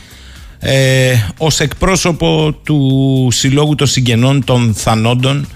ε, 0.63 1.13
ως 1.37 1.59
εκπρόσωπο 1.59 2.53
του 2.63 3.27
Συλλόγου 3.31 3.75
των 3.75 3.87
Συγγενών 3.87 4.43
των 4.43 4.73
Θανόντων 4.73 5.47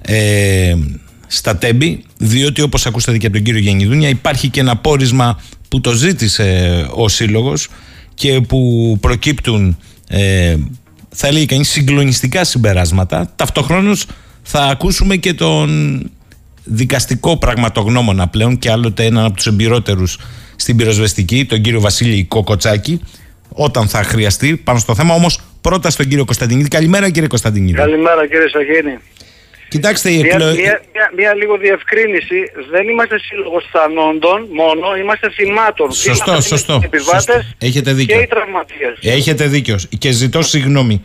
ε, 0.00 0.74
στα 1.26 1.56
Τέμπη 1.56 2.04
διότι 2.18 2.62
όπως 2.62 2.86
ακούσατε 2.86 3.18
και 3.18 3.26
από 3.26 3.34
τον 3.36 3.44
κύριο 3.44 3.60
Γενιδούνια 3.60 4.08
υπάρχει 4.08 4.48
και 4.48 4.60
ένα 4.60 4.76
πόρισμα 4.76 5.40
που 5.68 5.80
το 5.80 5.92
ζήτησε 5.92 6.86
ο 6.94 7.08
Σύλλογος 7.08 7.68
και 8.14 8.40
που 8.40 8.96
προκύπτουν 9.00 9.76
ε, 10.08 10.56
θα 11.08 11.26
έλεγε 11.26 11.44
κανείς 11.46 11.68
συγκλονιστικά 11.68 12.44
συμπεράσματα. 12.44 13.32
Ταυτοχρόνως 13.36 14.06
θα 14.42 14.60
ακούσουμε 14.60 15.16
και 15.16 15.34
τον 15.34 16.00
δικαστικό 16.64 17.36
πραγματογνώμονα 17.36 18.28
πλέον 18.28 18.58
και 18.58 18.70
άλλοτε 18.70 19.04
έναν 19.04 19.24
από 19.24 19.36
τους 19.36 19.46
εμπειρότερους 19.46 20.18
στην 20.56 20.76
πυροσβεστική, 20.76 21.44
τον 21.44 21.60
κύριο 21.60 21.80
Βασίλη 21.80 22.24
Κοκοτσάκη 22.24 23.00
όταν 23.48 23.88
θα 23.88 24.02
χρειαστεί 24.02 24.56
πάνω 24.56 24.78
στο 24.78 24.94
θέμα. 24.94 25.14
Όμως 25.14 25.40
πρώτα 25.60 25.90
στον 25.90 26.08
κύριο 26.08 26.24
Κωνσταντινίδη. 26.24 26.68
Καλημέρα 26.68 27.10
κύριε 27.10 27.28
Κωνσταντινίδη. 27.28 27.76
Καλημέρα 27.76 28.26
κύριε 28.26 28.48
Σαγένη. 28.48 28.98
Κοιτάξτε, 29.68 30.10
η 30.10 30.22
Μια, 30.22 30.38
μια, 30.38 31.10
μια, 31.16 31.34
λίγο 31.34 31.56
διευκρίνηση. 31.56 32.50
Δεν 32.70 32.88
είμαστε 32.88 33.18
σύλλογος 33.18 33.68
θανόντων 33.72 34.46
μόνο, 34.52 34.96
είμαστε 35.02 35.30
θυμάτων. 35.30 35.92
Σωστό, 35.92 36.40
σωστό. 36.40 36.80
Επιβάτες 36.84 37.54
Έχετε 37.58 37.92
δίκιο. 37.92 38.16
Και 38.16 38.22
οι 38.22 38.26
τραυματίες. 38.26 38.98
Έχετε 39.02 39.46
δίκιο. 39.46 39.78
Και 39.98 40.10
ζητώ 40.10 40.42
συγγνώμη 40.42 41.02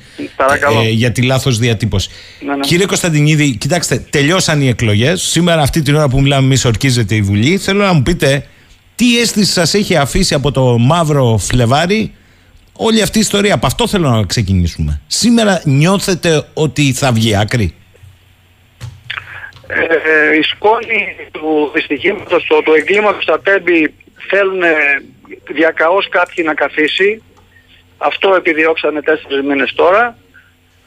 ε, 0.83 0.89
για 0.89 1.11
τη 1.11 1.21
λάθος 1.21 1.57
διατύπωση. 1.57 2.09
Ναι, 2.39 2.55
ναι. 2.55 2.59
Κύριε 2.59 2.85
Κωνσταντινίδη, 2.85 3.55
κοιτάξτε, 3.55 4.05
τελειώσαν 4.09 4.61
οι 4.61 4.67
εκλογές. 4.67 5.21
Σήμερα, 5.21 5.61
αυτή 5.61 5.81
την 5.81 5.95
ώρα 5.95 6.09
που 6.09 6.21
μιλάμε, 6.21 6.45
εμείς 6.45 6.65
ορκίζεται 6.65 7.15
η 7.15 7.21
Βουλή. 7.21 7.57
Θέλω 7.57 7.83
να 7.83 7.93
μου 7.93 8.03
πείτε 8.03 8.45
τι 8.95 9.19
αίσθηση 9.19 9.51
σας 9.51 9.73
έχει 9.73 9.95
αφήσει 9.95 10.33
από 10.33 10.51
το 10.51 10.77
μαύρο 10.77 11.37
Φλεβάρι 11.37 12.11
όλη 12.85 13.01
αυτή 13.01 13.17
η 13.17 13.21
ιστορία. 13.21 13.53
Από 13.53 13.65
αυτό 13.65 13.87
θέλω 13.87 14.09
να 14.09 14.25
ξεκινήσουμε. 14.25 15.01
Σήμερα 15.07 15.61
νιώθετε 15.65 16.47
ότι 16.53 16.93
θα 16.93 17.11
βγει 17.11 17.37
άκρη; 17.37 17.75
Ε, 19.67 19.79
ε 19.81 20.37
η 20.37 20.41
σκόνη 20.41 21.15
του 21.31 21.71
δυστυχήματος, 21.73 22.43
του, 22.43 22.61
του 22.65 22.73
εγκλήματος 22.73 23.23
στα 23.23 23.39
τέμπη 23.41 23.93
θέλουν 24.29 24.61
διακαώς 25.51 26.09
κάποιοι 26.09 26.43
να 26.47 26.53
καθίσει. 26.53 27.21
Αυτό 27.97 28.35
επιδιώξανε 28.35 29.01
τέσσερις 29.01 29.41
μήνες 29.41 29.73
τώρα. 29.73 30.17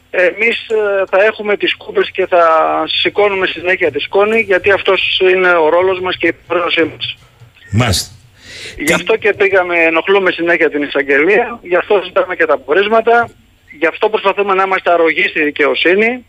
Εμείς 0.09 0.57
ε, 0.67 1.03
θα 1.09 1.23
έχουμε 1.23 1.57
τις 1.57 1.75
κούπες 1.75 2.11
και 2.11 2.27
θα 2.27 2.43
σηκώνουμε 2.85 3.47
συνέχεια 3.47 3.91
τη 3.91 3.99
σκόνη 3.99 4.39
γιατί 4.39 4.71
αυτός 4.71 5.21
είναι 5.31 5.49
ο 5.49 5.69
ρόλος 5.69 5.99
μας 5.99 6.17
και 6.17 6.27
η 6.27 6.35
πρόεδρος 6.47 6.77
μας. 6.95 7.17
Μάλιστα. 7.71 8.14
Γι' 8.77 8.93
αυτό 8.93 9.15
και 9.15 9.33
πήγαμε, 9.33 9.75
ενοχλούμε 9.77 10.31
συνέχεια 10.31 10.69
την 10.69 10.81
εισαγγελία, 10.81 11.59
γι' 11.61 11.75
αυτό 11.75 12.01
ζητάμε 12.05 12.35
και 12.35 12.45
τα 12.45 12.57
πορίσματα, 12.57 13.29
γι' 13.79 13.85
αυτό 13.85 14.09
προσπαθούμε 14.09 14.53
να 14.53 14.63
είμαστε 14.63 14.91
αρρωγοί 14.91 15.27
στη 15.27 15.43
δικαιοσύνη. 15.43 16.25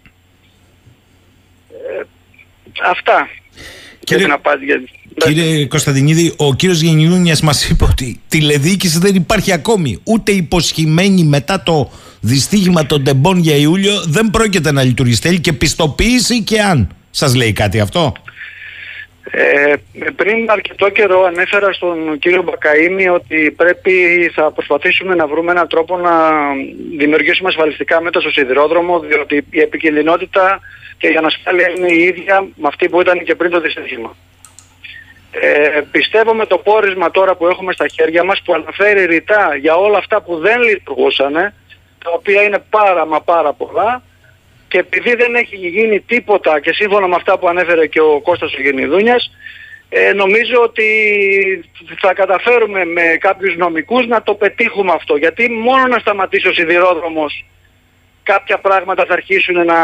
Ε, 1.71 2.03
αυτά. 2.85 3.29
Κύριε, 4.05 4.27
κύριε 5.25 5.67
Κωνσταντινίδη, 5.67 6.35
ο 6.37 6.55
κύριος 6.55 6.81
Γενιούνιας 6.81 7.41
μας 7.41 7.69
είπε 7.69 7.85
ότι 7.85 8.21
τηλεδιοίκηση 8.29 8.99
δεν 8.99 9.15
υπάρχει 9.15 9.53
ακόμη. 9.53 10.01
Ούτε 10.05 10.33
υποσχημένη 10.33 11.25
μετά 11.25 11.63
το 11.63 11.91
δυστύχημα 12.21 12.87
των 12.87 13.05
τεμπών 13.05 13.39
για 13.39 13.57
Ιούλιο 13.57 14.03
δεν 14.07 14.31
πρόκειται 14.31 14.73
να 14.73 14.83
λειτουργήσει. 14.83 15.21
Θέλει 15.21 15.41
και 15.41 15.53
πιστοποίηση 15.53 16.43
και 16.43 16.61
αν. 16.61 16.89
Σας 17.11 17.35
λέει 17.35 17.53
κάτι 17.53 17.81
αυτό; 17.81 18.13
Ε, 19.31 19.75
πριν 20.17 20.51
αρκετό 20.51 20.89
καιρό 20.89 21.25
ανέφερα 21.25 21.73
στον 21.73 22.19
κύριο 22.19 22.43
Μπακαήμι 22.43 23.09
ότι 23.09 23.55
πρέπει 23.57 23.93
θα 24.35 24.51
προσπαθήσουμε 24.51 25.15
να 25.15 25.27
βρούμε 25.27 25.51
έναν 25.51 25.69
τρόπο 25.69 25.97
να 25.97 26.13
δημιουργήσουμε 26.99 27.49
ασφαλιστικά 27.49 28.01
μέτρα 28.01 28.21
στο 28.21 28.31
σιδηρόδρομο 28.31 29.01
διότι 29.01 29.47
η 29.51 29.61
επικινδυνότητα 29.61 30.61
και 30.99 31.07
η 31.07 31.17
ανασφάλεια 31.17 31.69
είναι 31.71 31.93
η 31.93 32.03
ίδια 32.03 32.47
με 32.55 32.69
αυτή 32.69 32.89
που 32.89 33.01
ήταν 33.01 33.25
και 33.25 33.35
πριν 33.35 33.51
το 33.51 33.61
δυστύχημα. 33.61 34.17
Ε, 35.31 35.81
πιστεύω 35.91 36.35
με 36.35 36.47
το 36.47 36.59
πόρισμα 36.59 37.11
τώρα 37.11 37.35
που 37.35 37.47
έχουμε 37.47 37.73
στα 37.73 37.87
χέρια 37.89 38.25
μας 38.25 38.43
που 38.45 38.55
αναφέρει 38.55 39.05
ρητά 39.05 39.57
για 39.61 39.75
όλα 39.75 39.99
αυτά 39.99 40.21
που 40.21 40.39
δεν 40.39 40.63
λειτουργούσαν 40.63 41.33
τα 42.05 42.11
οποία 42.15 42.43
είναι 42.43 42.63
πάρα 42.71 43.07
μα 43.07 43.21
πάρα 43.21 43.53
πολλά 43.53 44.03
και 44.69 44.79
επειδή 44.79 45.15
δεν 45.15 45.35
έχει 45.35 45.57
γίνει 45.57 46.01
τίποτα 46.01 46.61
και 46.61 46.73
σύμφωνα 46.73 47.07
με 47.07 47.15
αυτά 47.15 47.39
που 47.39 47.49
ανέφερε 47.49 47.87
και 47.87 48.01
ο 48.01 48.21
Κώστας 48.21 48.55
ο 48.55 48.63
Γενιδούνιας 48.63 49.31
ε, 49.89 50.13
νομίζω 50.13 50.63
ότι 50.63 50.85
θα 52.01 52.15
καταφέρουμε 52.15 52.85
με 52.85 53.03
κάποιους 53.21 53.57
νομικούς 53.57 54.07
να 54.07 54.23
το 54.23 54.35
πετύχουμε 54.35 54.93
αυτό 54.93 55.17
γιατί 55.17 55.51
μόνο 55.51 55.87
να 55.87 55.99
σταματήσει 55.99 56.49
ο 56.49 56.53
σιδηρόδρομος 56.53 57.45
κάποια 58.23 58.59
πράγματα 58.59 59.05
θα 59.09 59.13
αρχίσουν 59.13 59.65
να 59.65 59.79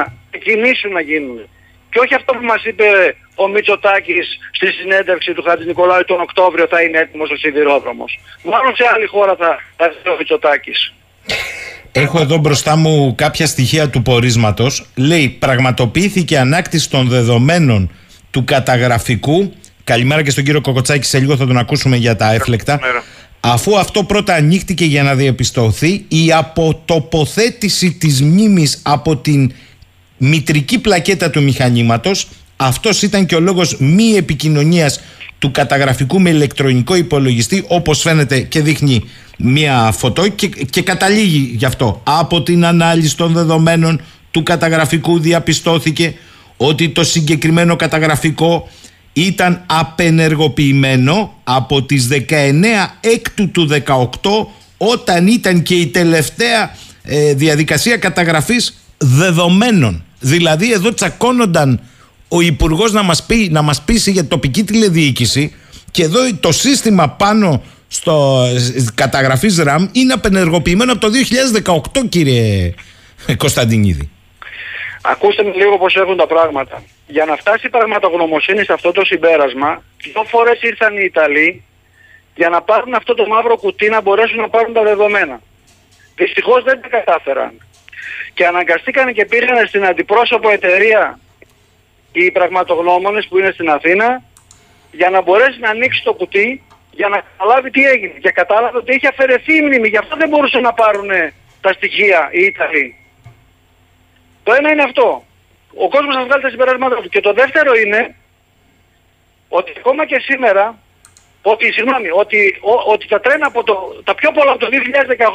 κινήσουν 0.44 0.92
να 0.92 1.00
γίνουν. 1.00 1.48
Και 1.90 1.98
όχι 1.98 2.14
αυτό 2.14 2.32
που 2.32 2.44
μας 2.44 2.64
είπε 2.64 3.16
ο 3.34 3.48
Μητσοτάκης 3.48 4.26
στη 4.52 4.66
συνέντευξη 4.66 5.32
του 5.34 5.42
Χατζη 5.42 5.66
Νικολάου 5.66 6.04
τον 6.04 6.20
Οκτώβριο 6.20 6.66
θα 6.66 6.82
είναι 6.82 6.98
έτοιμος 6.98 7.30
ο 7.30 7.36
σιδηρόδρομος. 7.36 8.18
Μόνο 8.42 8.74
σε 8.74 8.84
άλλη 8.94 9.06
χώρα 9.06 9.36
θα, 9.36 9.50
θα 9.76 10.10
ο 10.12 10.16
Μητσοτάκης. 10.18 10.92
Έχω 11.92 12.20
εδώ 12.20 12.36
μπροστά 12.36 12.76
μου 12.76 13.14
κάποια 13.14 13.46
στοιχεία 13.46 13.88
του 13.88 14.02
πορίσματος. 14.02 14.86
Λέει 14.94 15.28
πραγματοποιήθηκε 15.28 16.38
ανάκτηση 16.38 16.90
των 16.90 17.08
δεδομένων 17.08 17.90
του 18.30 18.44
καταγραφικού. 18.44 19.52
Καλημέρα 19.84 20.22
και 20.22 20.30
στον 20.30 20.44
κύριο 20.44 20.60
Κοκοτσάκη, 20.60 21.06
σε 21.06 21.18
λίγο 21.18 21.36
θα 21.36 21.46
τον 21.46 21.58
ακούσουμε 21.58 21.96
για 21.96 22.16
τα 22.16 22.32
έφλεκτα. 22.32 22.80
Αφού 23.40 23.78
αυτό 23.78 24.04
πρώτα 24.04 24.34
ανοίχτηκε 24.34 24.84
για 24.84 25.02
να 25.02 25.14
διαπιστωθεί, 25.14 26.04
η 26.08 26.32
αποτοποθέτηση 26.32 27.92
της 27.92 28.22
μνήμης 28.22 28.80
από 28.82 29.16
την 29.16 29.52
μητρική 30.16 30.78
πλακέτα 30.78 31.30
του 31.30 31.42
μηχανήματος, 31.42 32.28
αυτός 32.56 33.02
ήταν 33.02 33.26
και 33.26 33.34
ο 33.34 33.40
λόγος 33.40 33.76
μη 33.78 34.12
επικοινωνίας 34.16 35.00
του 35.38 35.50
καταγραφικού 35.50 36.20
με 36.20 36.30
ηλεκτρονικό 36.30 36.94
υπολογιστή, 36.94 37.64
όπως 37.66 38.00
φαίνεται 38.00 38.40
και 38.40 38.60
δείχνει 38.60 39.02
μία 39.42 39.92
φωτό 39.96 40.28
και, 40.28 40.48
και 40.48 40.82
καταλήγει 40.82 41.54
γι' 41.56 41.64
αυτό. 41.64 42.00
Από 42.04 42.42
την 42.42 42.64
ανάλυση 42.64 43.16
των 43.16 43.32
δεδομένων 43.32 44.00
του 44.30 44.42
καταγραφικού 44.42 45.20
διαπιστώθηκε 45.20 46.14
ότι 46.56 46.88
το 46.88 47.04
συγκεκριμένο 47.04 47.76
καταγραφικό 47.76 48.68
ήταν 49.12 49.62
απενεργοποιημένο 49.66 51.34
από 51.44 51.82
τις 51.82 52.08
19 52.10 52.24
έκτου 53.00 53.50
του 53.50 53.68
18 53.70 53.76
όταν 54.76 55.26
ήταν 55.26 55.62
και 55.62 55.74
η 55.74 55.86
τελευταία 55.86 56.76
ε, 57.02 57.34
διαδικασία 57.34 57.96
καταγραφής 57.96 58.76
δεδομένων. 58.98 60.04
Δηλαδή 60.20 60.72
εδώ 60.72 60.94
τσακώνονταν 60.94 61.80
ο 62.28 62.40
υπουργός 62.40 62.92
να 62.92 63.02
μας, 63.02 63.22
πει, 63.22 63.48
να 63.50 63.62
μας 63.62 63.82
πείσει 63.82 64.10
για 64.10 64.26
τοπική 64.26 64.64
τηλεδιοίκηση 64.64 65.52
και 65.90 66.02
εδώ 66.02 66.18
το 66.40 66.52
σύστημα 66.52 67.08
πάνω 67.08 67.62
στο 67.92 68.44
καταγραφής 68.94 69.62
RAM 69.66 69.88
είναι 69.92 70.12
απενεργοποιημένο 70.12 70.92
από 70.92 71.00
το 71.00 71.08
2018 71.94 72.08
κύριε 72.08 72.74
Κωνσταντινίδη. 73.36 74.10
Ακούστε 75.02 75.42
με 75.42 75.52
λίγο 75.54 75.78
πώς 75.78 75.96
έχουν 75.96 76.16
τα 76.16 76.26
πράγματα. 76.26 76.82
Για 77.06 77.24
να 77.24 77.36
φτάσει 77.36 77.66
η 77.66 77.70
πραγματογνωμοσύνη 77.70 78.64
σε 78.64 78.72
αυτό 78.72 78.92
το 78.92 79.04
συμπέρασμα, 79.04 79.82
δύο 80.02 80.24
φορές 80.26 80.62
ήρθαν 80.62 80.96
οι 80.96 81.04
Ιταλοί 81.04 81.64
για 82.34 82.48
να 82.48 82.62
πάρουν 82.62 82.94
αυτό 82.94 83.14
το 83.14 83.26
μαύρο 83.26 83.56
κουτί 83.56 83.88
να 83.88 84.00
μπορέσουν 84.00 84.40
να 84.40 84.48
πάρουν 84.48 84.72
τα 84.72 84.82
δεδομένα. 84.82 85.40
Δυστυχώς 86.14 86.62
δεν 86.62 86.80
τα 86.80 86.88
κατάφεραν. 86.88 87.52
Και 88.34 88.46
αναγκαστήκαν 88.46 89.12
και 89.12 89.24
πήραν 89.24 89.66
στην 89.66 89.86
αντιπρόσωπο 89.86 90.50
εταιρεία 90.50 91.18
οι 92.12 92.30
πραγματογνώμονες 92.30 93.26
που 93.28 93.38
είναι 93.38 93.50
στην 93.50 93.70
Αθήνα 93.70 94.22
για 94.92 95.10
να 95.10 95.22
μπορέσει 95.22 95.58
να 95.60 95.70
ανοίξει 95.70 96.02
το 96.04 96.12
κουτί 96.12 96.62
για 96.92 97.08
να 97.08 97.22
καταλάβει 97.30 97.70
τι 97.70 97.84
έγινε. 97.84 98.18
Και 98.18 98.30
κατάλαβε 98.30 98.76
ότι 98.76 98.92
έχει 98.92 99.06
αφαιρεθεί 99.06 99.56
η 99.56 99.62
μνήμη. 99.62 99.88
Γι' 99.88 99.96
αυτό 99.96 100.16
δεν 100.16 100.28
μπορούσαν 100.28 100.62
να 100.62 100.72
πάρουν 100.72 101.10
τα 101.60 101.72
στοιχεία 101.72 102.28
οι 102.32 102.44
Ιταλοί. 102.44 102.96
Το 104.42 104.52
ένα 104.52 104.70
είναι 104.70 104.82
αυτό. 104.82 105.24
Ο 105.74 105.88
κόσμος 105.88 106.14
θα 106.14 106.24
βγάλει 106.24 106.42
τα 106.42 106.50
συμπεράσματα 106.50 106.96
του. 106.96 107.08
Και 107.08 107.20
το 107.20 107.32
δεύτερο 107.32 107.72
είναι 107.74 108.14
ότι 109.48 109.72
ακόμα 109.76 110.06
και 110.06 110.18
σήμερα 110.20 110.78
ότι, 111.42 111.72
συγγνώμη, 111.72 112.10
ότι, 112.10 112.58
ο, 112.60 112.92
ότι 112.92 113.08
τα 113.08 113.20
τρένα 113.20 113.46
από 113.46 113.64
το, 113.64 114.02
τα 114.04 114.14
πιο 114.14 114.30
πολλά 114.32 114.50
από 114.50 114.60
το 114.60 114.68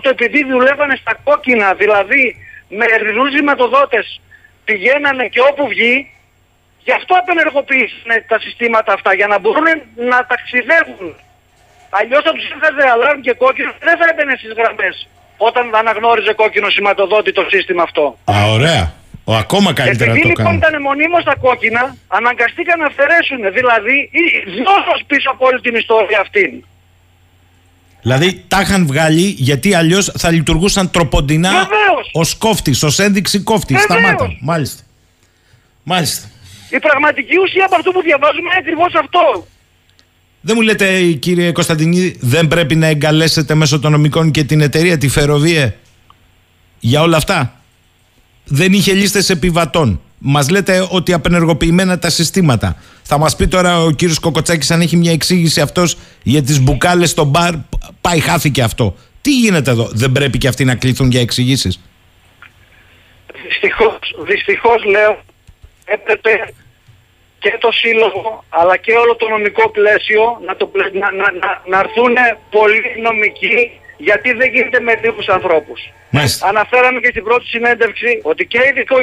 2018 0.04 0.10
επειδή 0.10 0.44
δουλεύανε 0.44 0.96
στα 0.96 1.14
κόκκινα, 1.24 1.74
δηλαδή 1.74 2.36
με 2.70 2.86
ερδινούς 2.90 3.30
χρηματοδότες 3.30 4.22
πηγαίνανε 4.66 5.28
και 5.28 5.40
όπου 5.40 5.68
βγει, 5.68 6.12
γι' 6.84 6.92
αυτό 6.92 7.16
απενεργοποίησαν 7.16 8.26
τα 8.28 8.40
συστήματα 8.40 8.94
αυτά, 8.94 9.14
για 9.14 9.28
να 9.28 9.40
μπορούν 9.40 9.66
να 9.96 10.26
ταξιδεύουν 10.26 11.16
Αλλιώς 11.90 12.22
θα 12.24 12.32
τους 12.32 12.46
είχατε 12.54 12.84
αλάρμ 12.94 13.20
και 13.22 13.34
κόκκινο 13.44 13.72
δεν 13.88 13.98
θα 14.00 14.06
έμπαινε 14.12 14.34
στις 14.42 14.52
γραμμές 14.60 14.96
όταν 15.38 15.76
αναγνώριζε 15.76 16.34
κόκκινο 16.34 16.70
σηματοδότη 16.70 17.32
το 17.32 17.44
σύστημα 17.50 17.84
αυτό. 17.84 18.18
Α, 18.32 18.36
ωραία. 18.52 18.84
Ο 19.24 19.34
ακόμα 19.36 19.74
καλύτερα 19.74 20.12
Επειδή 20.12 20.22
το 20.22 20.28
λοιπόν 20.28 20.46
κάνουν. 20.46 20.60
ήταν 20.62 20.82
μονίμως 20.82 21.24
τα 21.24 21.36
κόκκινα, 21.36 21.96
αναγκαστήκαν 22.08 22.80
να 22.80 22.86
αφαιρέσουν 22.86 23.40
δηλαδή 23.58 24.10
δώσος 24.68 25.00
πίσω 25.08 25.30
από 25.34 25.46
όλη 25.46 25.62
την 25.62 25.76
ιστορία 25.76 26.20
αυτή. 26.20 26.64
Δηλαδή 28.02 28.44
τα 28.48 28.62
είχαν 28.62 28.88
βγάλει 28.88 29.22
γιατί 29.22 29.74
αλλιώς 29.74 30.12
θα 30.18 30.32
λειτουργούσαν 30.32 30.92
τροποντινά 30.92 31.50
Βεβαίως. 31.50 32.10
ως 32.14 32.36
κόφτης, 32.36 32.84
ως 32.84 33.00
ένδειξη 33.00 33.40
κόφτης. 33.40 33.78
Βεβαίως. 33.88 34.02
Σταμάτα. 34.02 34.38
Μάλιστα. 34.42 34.84
Μάλιστα. 35.84 36.28
Η 36.70 36.80
πραγματική 36.80 37.38
ουσία 37.38 37.66
από 37.66 37.76
αυτό 37.76 37.92
που 37.92 38.02
διαβάζουμε 38.02 38.48
είναι 38.50 38.58
ακριβώς 38.58 38.94
αυτό. 38.96 39.48
Δεν 40.42 40.56
μου 40.56 40.62
λέτε, 40.62 41.12
κύριε 41.12 41.52
Κωνσταντινίδη, 41.52 42.18
δεν 42.20 42.48
πρέπει 42.48 42.76
να 42.76 42.88
εγκαλέσετε 42.88 43.54
μέσω 43.56 43.80
των 43.80 43.92
νομικών 43.92 44.32
και 44.32 44.44
την 44.44 44.62
εταιρεία, 44.62 44.98
τη 44.98 45.08
Φεροβίε, 45.08 45.76
για 46.80 47.02
όλα 47.02 47.18
αυτά; 47.18 47.62
Δεν 48.44 48.74
είχε 48.74 48.94
λίστες 48.94 49.30
επιβατών. 49.30 50.02
Μας 50.18 50.50
λέτε 50.50 50.88
ότι 50.90 51.14
απενεργοποιημένα 51.14 52.00
τα 52.00 52.10
συστήματα. 52.10 52.76
Θα 53.04 53.18
μας 53.18 53.36
πει 53.36 53.48
τώρα 53.48 53.84
ο 53.84 53.92
κύριος 53.92 54.20
Κοκοτσάκης 54.20 54.72
αν 54.72 54.82
έχει 54.82 54.98
μια 54.98 55.12
εξήγηση 55.12 55.62
αυτός 55.62 55.98
για 56.24 56.44
τις 56.44 56.60
μπουκάλες 56.62 57.10
στο 57.10 57.24
μπαρ. 57.24 57.54
Πάει, 58.02 58.20
χάθηκε 58.20 58.62
αυτό. 58.62 58.96
Τι 59.22 59.40
γίνεται 59.40 59.72
εδώ, 59.72 59.90
δεν 59.92 60.12
πρέπει 60.12 60.38
και 60.38 60.48
αυτοί 60.48 60.66
να 60.66 60.76
κληθούν 60.76 61.12
για 61.12 61.22
εξηγήσεις; 61.22 61.80
Δυστυχώς, 63.48 64.00
δυστυχώς 64.28 64.84
λέω 64.86 65.24
έπρεπε 65.86 66.54
και 67.50 67.58
το 67.60 67.72
σύλλογο 67.72 68.44
αλλά 68.50 68.78
και 68.78 68.94
όλο 68.94 69.16
το 69.16 69.28
νομικό 69.30 69.70
πλαίσιο 69.70 70.42
να, 70.46 70.56
το, 70.56 70.66
πλαι- 70.68 70.94
να, 70.94 71.12
να, 71.12 71.32
να, 71.32 71.62
να 71.66 71.80
έρθουν 71.80 72.16
πολύ 72.52 72.96
νομικοί 73.02 73.72
γιατί 73.98 74.34
δεν 74.34 74.50
γίνεται 74.50 74.80
με 74.80 75.00
λίγους 75.04 75.28
ανθρώπους. 75.28 75.90
Μάλιστα. 76.10 76.48
Αναφέραμε 76.48 77.00
και 77.00 77.08
στην 77.10 77.24
πρώτη 77.24 77.46
συνέντευξη 77.46 78.20
ότι 78.24 78.46
και 78.46 78.58
οι 78.68 78.72
δικο- 78.72 79.02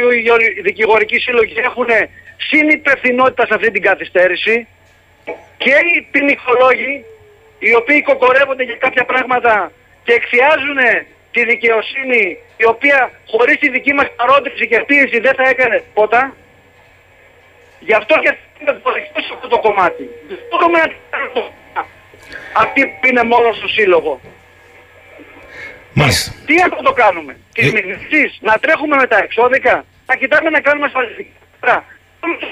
οι 0.57 0.61
δικηγορικοί 0.61 1.19
σύλλογοι 1.19 1.55
έχουν 1.57 1.87
συνυπευθυνότητα 2.37 3.47
σε 3.47 3.55
αυτή 3.55 3.71
την 3.71 3.83
καθυστέρηση 3.83 4.67
και 5.57 5.75
οι 5.95 6.09
ποινικολόγοι 6.11 7.05
οι 7.59 7.75
οποίοι 7.75 8.03
κοκορεύονται 8.03 8.63
για 8.63 8.77
κάποια 8.77 9.05
πράγματα 9.05 9.73
και 10.05 10.13
εκφιάζουν 10.13 10.79
τη 11.33 11.45
δικαιοσύνη 11.45 12.39
η 12.57 12.67
οποία 12.67 13.11
χωρίς 13.27 13.59
τη 13.59 13.69
δική 13.71 13.93
μας 13.93 14.07
παρόντευση 14.17 14.69
και 14.69 14.79
πίεση 14.87 15.19
δεν 15.21 15.35
θα 15.35 15.49
έκανε 15.49 15.77
τίποτα 15.87 16.37
γι' 17.89 17.97
αυτό 18.01 18.15
και 18.25 18.31
θα 18.67 18.73
το 18.85 18.91
σε 19.27 19.31
αυτό 19.37 19.47
το 19.55 19.59
κομμάτι. 19.67 20.05
Δεν 20.29 20.39
μπορούμε 20.51 20.79
να 20.85 20.89
κάνουμε 21.13 21.43
αυτοί 22.63 22.81
που 22.99 23.05
είναι 23.11 23.23
μόνο 23.33 23.49
στο 23.59 23.69
σύλλογο. 23.77 24.13
Μάλιστα. 25.99 26.29
Τι 26.47 26.55
αυτό 26.67 26.81
το 26.89 26.93
κάνουμε; 27.03 27.33
Τις 27.57 27.67
Ε. 27.69 27.73
μηνύσεις, 27.77 28.31
να 28.49 28.53
τρέχουμε 28.63 28.97
με 29.03 29.07
τα 29.13 29.19
εξώδικα, 29.27 29.75
να 30.09 30.15
κοιτάμε 30.21 30.49
να 30.57 30.61
κάνουμε 30.67 30.87
ασφαλιστικά. 30.91 31.85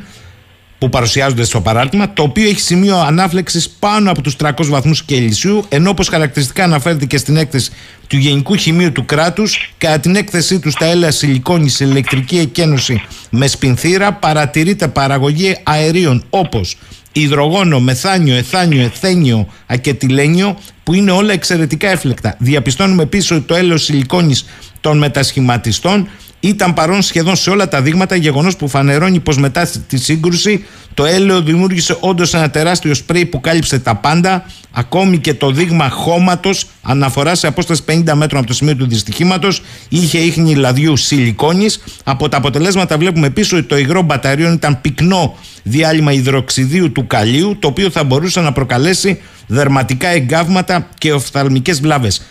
που 0.85 0.91
παρουσιάζονται 0.91 1.43
στο 1.43 1.61
παράρτημα, 1.61 2.13
το 2.13 2.23
οποίο 2.23 2.49
έχει 2.49 2.59
σημείο 2.59 2.97
ανάφλεξης 2.97 3.69
πάνω 3.69 4.11
από 4.11 4.21
τους 4.21 4.35
300 4.43 4.51
βαθμούς 4.65 5.03
Κελσίου, 5.03 5.65
ενώ 5.69 5.89
όπως 5.89 6.07
χαρακτηριστικά 6.07 6.63
αναφέρεται 6.63 7.05
και 7.05 7.17
στην 7.17 7.37
έκθεση 7.37 7.71
του 8.07 8.17
Γενικού 8.17 8.55
Χημείου 8.55 8.91
του 8.91 9.05
Κράτους, 9.05 9.73
κατά 9.77 9.99
την 9.99 10.15
έκθεσή 10.15 10.59
τους 10.59 10.73
στα 10.73 10.85
έλαια 10.85 11.11
σιλικόνης 11.11 11.75
σε 11.75 11.85
ηλεκτρική 11.85 12.37
εκένωση 12.37 13.01
με 13.29 13.47
σπινθήρα, 13.47 14.13
παρατηρείται 14.13 14.87
παραγωγή 14.87 15.57
αερίων 15.63 16.23
όπως 16.29 16.77
υδρογόνο, 17.11 17.79
μεθάνιο, 17.79 18.35
εθάνιο, 18.35 18.81
εθένιο, 18.83 19.47
ακετιλένιο, 19.65 20.57
που 20.83 20.93
είναι 20.93 21.11
όλα 21.11 21.33
εξαιρετικά 21.33 21.89
έφλεκτα. 21.89 22.35
Διαπιστώνουμε 22.39 23.03
επίσης 23.03 23.31
ότι 23.31 23.41
το 23.41 23.55
έλαιο 23.55 23.77
σιλικόνης 23.77 24.45
των 24.81 24.97
μετασχηματιστών 24.97 26.07
ήταν 26.47 26.73
παρόν 26.73 27.01
σχεδόν 27.01 27.35
σε 27.35 27.49
όλα 27.49 27.67
τα 27.67 27.81
δείγματα, 27.81 28.15
γεγονός 28.15 28.55
που 28.55 28.67
φανερώνει 28.67 29.19
πως 29.19 29.37
μετά 29.37 29.67
τη 29.87 29.97
σύγκρουση 29.97 30.65
το 30.93 31.05
έλαιο 31.05 31.41
δημιούργησε 31.41 31.97
όντως 31.99 32.33
ένα 32.33 32.49
τεράστιο 32.49 32.93
σπρέι 32.93 33.25
που 33.25 33.41
κάλυψε 33.41 33.79
τα 33.79 33.95
πάντα, 33.95 34.45
ακόμη 34.71 35.17
και 35.17 35.33
το 35.33 35.51
δείγμα 35.51 35.89
χώματος 35.89 36.67
αναφοράς 36.81 37.39
σε 37.39 37.47
απόσταση 37.47 37.81
50 37.87 38.13
μέτρων 38.13 38.39
από 38.39 38.47
το 38.47 38.53
σημείο 38.53 38.75
του 38.75 38.87
δυστυχήματος 38.87 39.61
είχε 39.89 40.17
ίχνη 40.17 40.55
λαδιού 40.55 40.97
σιλικόνης. 40.97 41.83
Από 42.03 42.29
τα 42.29 42.37
αποτελέσματα 42.37 42.97
βλέπουμε 42.97 43.27
επίση 43.27 43.55
ότι 43.55 43.63
το 43.63 43.77
υγρό 43.77 44.01
μπαταρίων 44.01 44.53
ήταν 44.53 44.81
πυκνό 44.81 45.35
διάλειμμα 45.63 46.11
υδροξιδίου 46.11 46.91
του 46.91 47.07
καλίου, 47.07 47.57
το 47.59 47.67
οποίο 47.67 47.89
θα 47.89 48.03
μπορούσε 48.03 48.41
να 48.41 48.51
προκαλέσει 48.51 49.21
δερματικά 49.47 50.07
εγκάβματα 50.07 50.87
και 50.97 51.13
οφθαλμικές 51.13 51.81
βλάβες. 51.81 52.21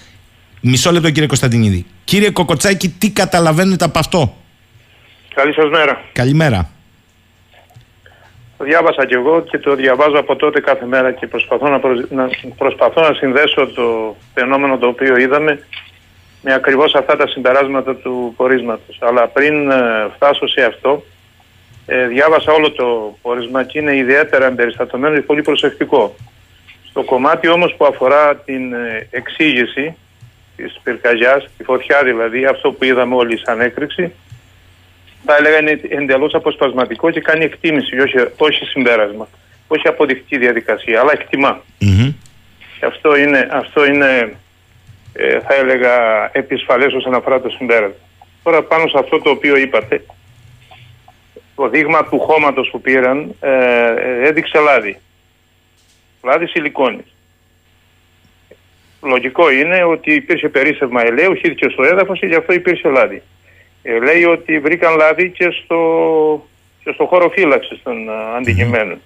Μισό 0.66 0.92
λεπτό 0.92 1.10
κύριε 1.10 1.26
Κωνσταντινίδη. 1.26 1.86
Κύριε 2.04 2.30
Κοκοτσάκη, 2.30 2.88
τι 2.88 3.10
καταλαβαίνετε 3.10 3.84
από 3.84 3.98
αυτό; 3.98 4.36
Καλή 5.34 5.52
σας 5.54 5.70
μέρα. 5.70 6.02
Καλημέρα. 6.12 6.70
Το 8.58 8.64
διάβασα 8.64 9.06
κι 9.06 9.14
εγώ 9.14 9.42
και 9.42 9.58
το 9.58 9.74
διαβάζω 9.74 10.18
από 10.18 10.36
τότε 10.36 10.60
κάθε 10.60 10.86
μέρα 10.86 11.12
και 11.12 11.26
προσπαθώ 11.26 11.68
να, 11.68 11.78
προσ- 11.80 12.10
να, 12.12 12.28
προσπαθώ 12.56 13.00
να 13.00 13.14
συνδέσω 13.14 13.66
το 13.66 14.16
φαινόμενο 14.34 14.78
το 14.78 14.86
οποίο 14.86 15.16
είδαμε 15.16 15.66
με 16.42 16.54
ακριβώς 16.54 16.94
αυτά 16.94 17.16
τα 17.16 17.26
συμπεράσματα 17.26 17.96
του 17.96 18.34
πορίσματος. 18.36 18.98
Αλλά 19.00 19.28
πριν 19.28 19.70
ε, 19.70 19.76
φτάσω 20.14 20.46
σε 20.46 20.64
αυτό, 20.64 21.04
ε, 21.86 22.06
διάβασα 22.06 22.52
όλο 22.52 22.70
το 22.70 23.18
πόρισμα 23.22 23.64
και 23.64 23.78
είναι 23.78 23.96
ιδιαίτερα 23.96 24.46
εμπεριστατωμένο 24.46 25.14
και 25.14 25.22
πολύ 25.22 25.42
προσεκτικό. 25.42 26.14
Στο 26.88 27.02
κομμάτι 27.02 27.48
όμως 27.48 27.74
που 27.76 27.84
αφορά 27.84 28.36
την 28.36 28.72
ε, 28.72 29.08
εξήγηση 29.10 29.96
της 30.56 30.80
πυρκαγιάς, 30.82 31.48
τη 31.56 31.64
φωτιά 31.64 32.02
δηλαδή, 32.04 32.44
αυτό 32.44 32.72
που 32.72 32.84
είδαμε 32.84 33.14
όλοι 33.14 33.38
σαν 33.38 33.60
έκρηξη, 33.60 34.12
θα 35.24 35.36
έλεγα 35.36 35.58
είναι 35.58 35.80
εντελώς 35.88 36.34
αποσπασματικό 36.34 37.10
και 37.10 37.20
κάνει 37.20 37.44
εκτίμηση, 37.44 38.00
όχι, 38.00 38.16
όχι 38.36 38.64
συμπέρασμα. 38.64 39.28
Όχι 39.66 39.88
αποδεικτική 39.88 40.38
διαδικασία, 40.38 41.00
αλλά 41.00 41.12
εκτιμά. 41.12 41.62
Μμμ. 41.80 42.12
Και 42.78 42.86
αυτό 42.86 43.16
είναι, 43.16 43.48
αυτό 43.50 43.86
είναι 43.86 44.36
ε, 45.12 45.40
θα 45.40 45.54
έλεγα, 45.54 45.92
επισφαλές 46.32 46.92
όσον 46.92 47.14
αφορά 47.14 47.40
το 47.40 47.48
συμπέρασμα. 47.48 47.96
Τώρα 48.42 48.62
πάνω 48.62 48.88
σε 48.88 48.98
αυτό 48.98 49.20
το 49.20 49.30
οποίο 49.30 49.56
είπατε, 49.56 50.04
το 51.54 51.68
δείγμα 51.68 52.04
του 52.04 52.20
χώματος 52.20 52.68
που 52.70 52.80
πήραν 52.80 53.34
ε, 53.40 53.50
ε, 53.50 54.28
έδειξε 54.28 54.58
λάδι. 54.58 55.00
Λάδι 56.22 56.46
σιλικόνης. 56.46 57.13
Λογικό 59.04 59.50
είναι 59.50 59.84
ότι 59.84 60.12
υπήρχε 60.12 60.48
περίσσευμα 60.48 61.02
ελαίου, 61.02 61.34
χύθηκε 61.34 61.68
στο 61.68 61.82
έδαφος 61.82 62.18
και 62.18 62.26
γι' 62.26 62.34
αυτό 62.34 62.52
υπήρχε 62.52 62.88
λάδι. 62.88 63.22
Ε, 63.82 63.98
λέει 63.98 64.24
ότι 64.24 64.58
βρήκαν 64.58 64.96
λάδι 64.96 65.30
και 65.30 65.50
στο, 65.50 66.48
και 66.84 66.90
στο 66.92 67.06
χώρο 67.06 67.28
φύλαξης 67.28 67.82
των 67.82 68.10
α, 68.10 68.36
αντικειμένων. 68.36 69.00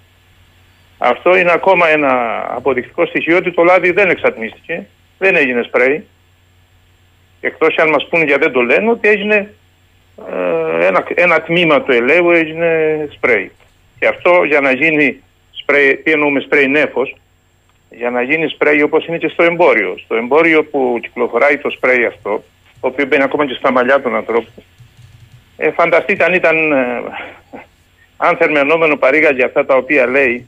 Αυτό 0.97 1.37
είναι 1.37 1.51
ακόμα 1.51 1.87
ένα 1.87 2.43
αποδεικτικό 2.55 3.05
στοιχείο 3.05 3.37
ότι 3.37 3.51
το 3.51 3.63
λάδι 3.63 3.91
δεν 3.91 4.09
εξατμίστηκε, 4.09 4.85
δεν 5.17 5.35
έγινε 5.35 5.63
σπρέι. 5.63 6.05
Εκτός 7.41 7.77
αν 7.77 7.89
μας 7.89 8.07
πούνε 8.09 8.23
γιατί 8.23 8.41
δεν 8.41 8.51
το 8.51 8.61
λένε 8.61 8.89
ότι 8.89 9.07
έγινε 9.07 9.53
ε, 10.31 10.85
ένα, 10.85 11.03
ένα 11.15 11.41
τμήμα 11.41 11.81
του 11.81 11.91
ελαίου 11.91 12.31
έγινε 12.31 13.07
σπρέι. 13.11 13.51
Και 13.99 14.07
αυτό 14.07 14.43
για 14.43 14.59
να 14.59 14.71
γίνει 14.71 15.23
σπρέι, 15.51 15.95
τι 15.95 16.11
εννοούμε 16.11 16.39
σπρέι 16.39 16.67
νέφος, 16.67 17.15
για 17.89 18.09
να 18.09 18.21
γίνει 18.21 18.47
σπρέι 18.47 18.81
όπως 18.81 19.05
είναι 19.05 19.17
και 19.17 19.27
στο 19.27 19.43
εμπόριο. 19.43 19.97
Στο 20.03 20.15
εμπόριο 20.15 20.63
που 20.63 20.99
κυκλοφοράει 21.01 21.57
το 21.57 21.69
σπρέι 21.69 22.05
αυτό, 22.05 22.43
το 22.81 22.87
οποίο 22.87 23.05
μπαίνει 23.05 23.23
ακόμα 23.23 23.45
και 23.45 23.53
στα 23.53 23.71
μαλλιά 23.71 24.01
των 24.01 24.15
ανθρώπων, 24.15 24.63
ε, 25.57 25.71
φανταστείτε 25.71 26.23
αν 26.23 26.33
ήταν 26.33 26.71
ε, 26.71 27.01
αν 28.17 28.37
θερμενόμενο 28.37 28.97
παρήγαγε 28.97 29.43
αυτά 29.43 29.65
τα 29.65 29.75
οποία 29.75 30.07
λέει, 30.07 30.47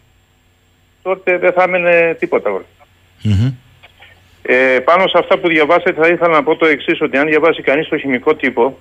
τότε 1.02 1.38
δεν 1.38 1.52
θα 1.52 1.64
έμενε 1.64 2.16
τίποτα. 2.20 2.64
Ε, 4.42 4.80
πάνω 4.80 5.08
σε 5.08 5.18
αυτά 5.18 5.38
που 5.38 5.48
διαβάσατε 5.48 5.94
θα 5.94 6.08
ήθελα 6.08 6.34
να 6.34 6.44
πω 6.44 6.56
το 6.56 6.66
εξής 6.66 7.02
ότι 7.02 7.18
αν 7.18 7.28
διαβάσει 7.28 7.62
κανείς 7.62 7.88
το 7.88 7.98
χημικό 7.98 8.36
τύπο 8.36 8.78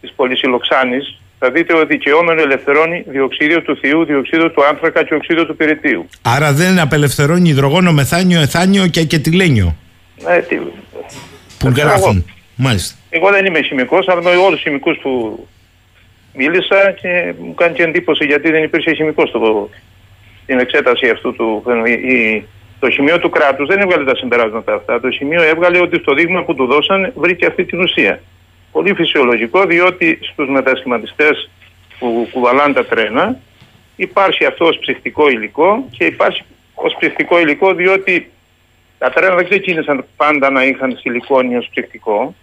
της 0.00 0.12
πολυσυλλοξάνης 0.12 1.21
θα 1.44 1.50
δείτε 1.50 1.74
ότι 1.74 1.86
δικαιόμενο 1.86 2.40
ελευθερώνει 2.40 3.04
διοξίδιο 3.06 3.62
του 3.62 3.76
θείου, 3.80 4.04
διοξίδιο 4.04 4.50
του 4.50 4.64
άνθρακα 4.64 5.04
και 5.04 5.14
οξίδιο 5.14 5.46
του 5.46 5.56
πυρητίου. 5.56 6.08
Άρα 6.22 6.52
δεν 6.52 6.78
απελευθερώνει 6.78 7.48
υδρογόνο, 7.48 7.92
μεθάνιο, 7.92 8.40
εθάνιο 8.40 8.86
και 8.86 9.00
ακετιλένιο. 9.00 9.76
Ε, 10.28 10.38
τι... 10.38 10.56
Που 11.58 11.68
γράφουν. 11.76 12.24
Μάλιστα. 12.56 12.98
Εγώ 13.10 13.30
δεν 13.30 13.44
είμαι 13.44 13.62
χημικός, 13.62 14.08
αλλά 14.08 14.22
με 14.22 14.30
όλους 14.30 14.50
τους 14.50 14.60
χημικούς 14.60 14.98
που 15.02 15.12
μίλησα 16.32 16.94
και 17.00 17.34
μου 17.38 17.54
κάνει 17.54 17.74
και 17.74 17.82
εντύπωση 17.82 18.24
γιατί 18.24 18.50
δεν 18.50 18.62
υπήρχε 18.62 18.92
χημικός 18.94 19.28
στο, 19.28 19.70
στην 20.42 20.58
εξέταση 20.58 21.08
αυτού 21.08 21.32
του 21.32 21.62
η, 21.86 22.44
το 22.80 22.90
σημείο 22.90 23.18
του 23.18 23.30
κράτους 23.30 23.66
δεν 23.66 23.80
έβγαλε 23.80 24.04
τα 24.04 24.16
συμπεράσματα 24.16 24.74
αυτά. 24.74 25.00
Το 25.00 25.10
σημείο 25.10 25.42
έβγαλε 25.42 25.80
ότι 25.80 25.98
στο 25.98 26.14
δείγμα 26.14 26.42
που 26.42 26.54
του 26.54 26.66
δώσαν 26.66 27.12
βρήκε 27.14 27.46
αυτή 27.46 27.64
την 27.64 27.80
ουσία. 27.80 28.20
Πολύ 28.72 28.94
φυσιολογικό 28.94 29.64
διότι 29.64 30.18
στους 30.22 30.48
μετασχηματιστές 30.48 31.50
που 31.98 32.28
κουβαλάνε 32.32 32.72
τα 32.72 32.84
τρένα 32.84 33.38
υπάρχει 33.96 34.44
αυτό 34.44 34.66
ως 34.66 34.78
ψυχτικό 34.78 35.28
υλικό 35.28 35.88
και 35.90 36.04
υπάρχει 36.04 36.42
ως 36.74 36.96
ψυχτικό 36.98 37.38
υλικό 37.40 37.74
διότι 37.74 38.30
τα 38.98 39.10
τρένα 39.10 39.34
δεν 39.34 39.44
ξεκίνησαν 39.44 40.04
πάντα 40.16 40.50
να 40.50 40.64
είχαν 40.64 40.96
σιλικόνιο 41.00 41.58
ως 41.58 41.68
ψυχτικό 41.70 42.34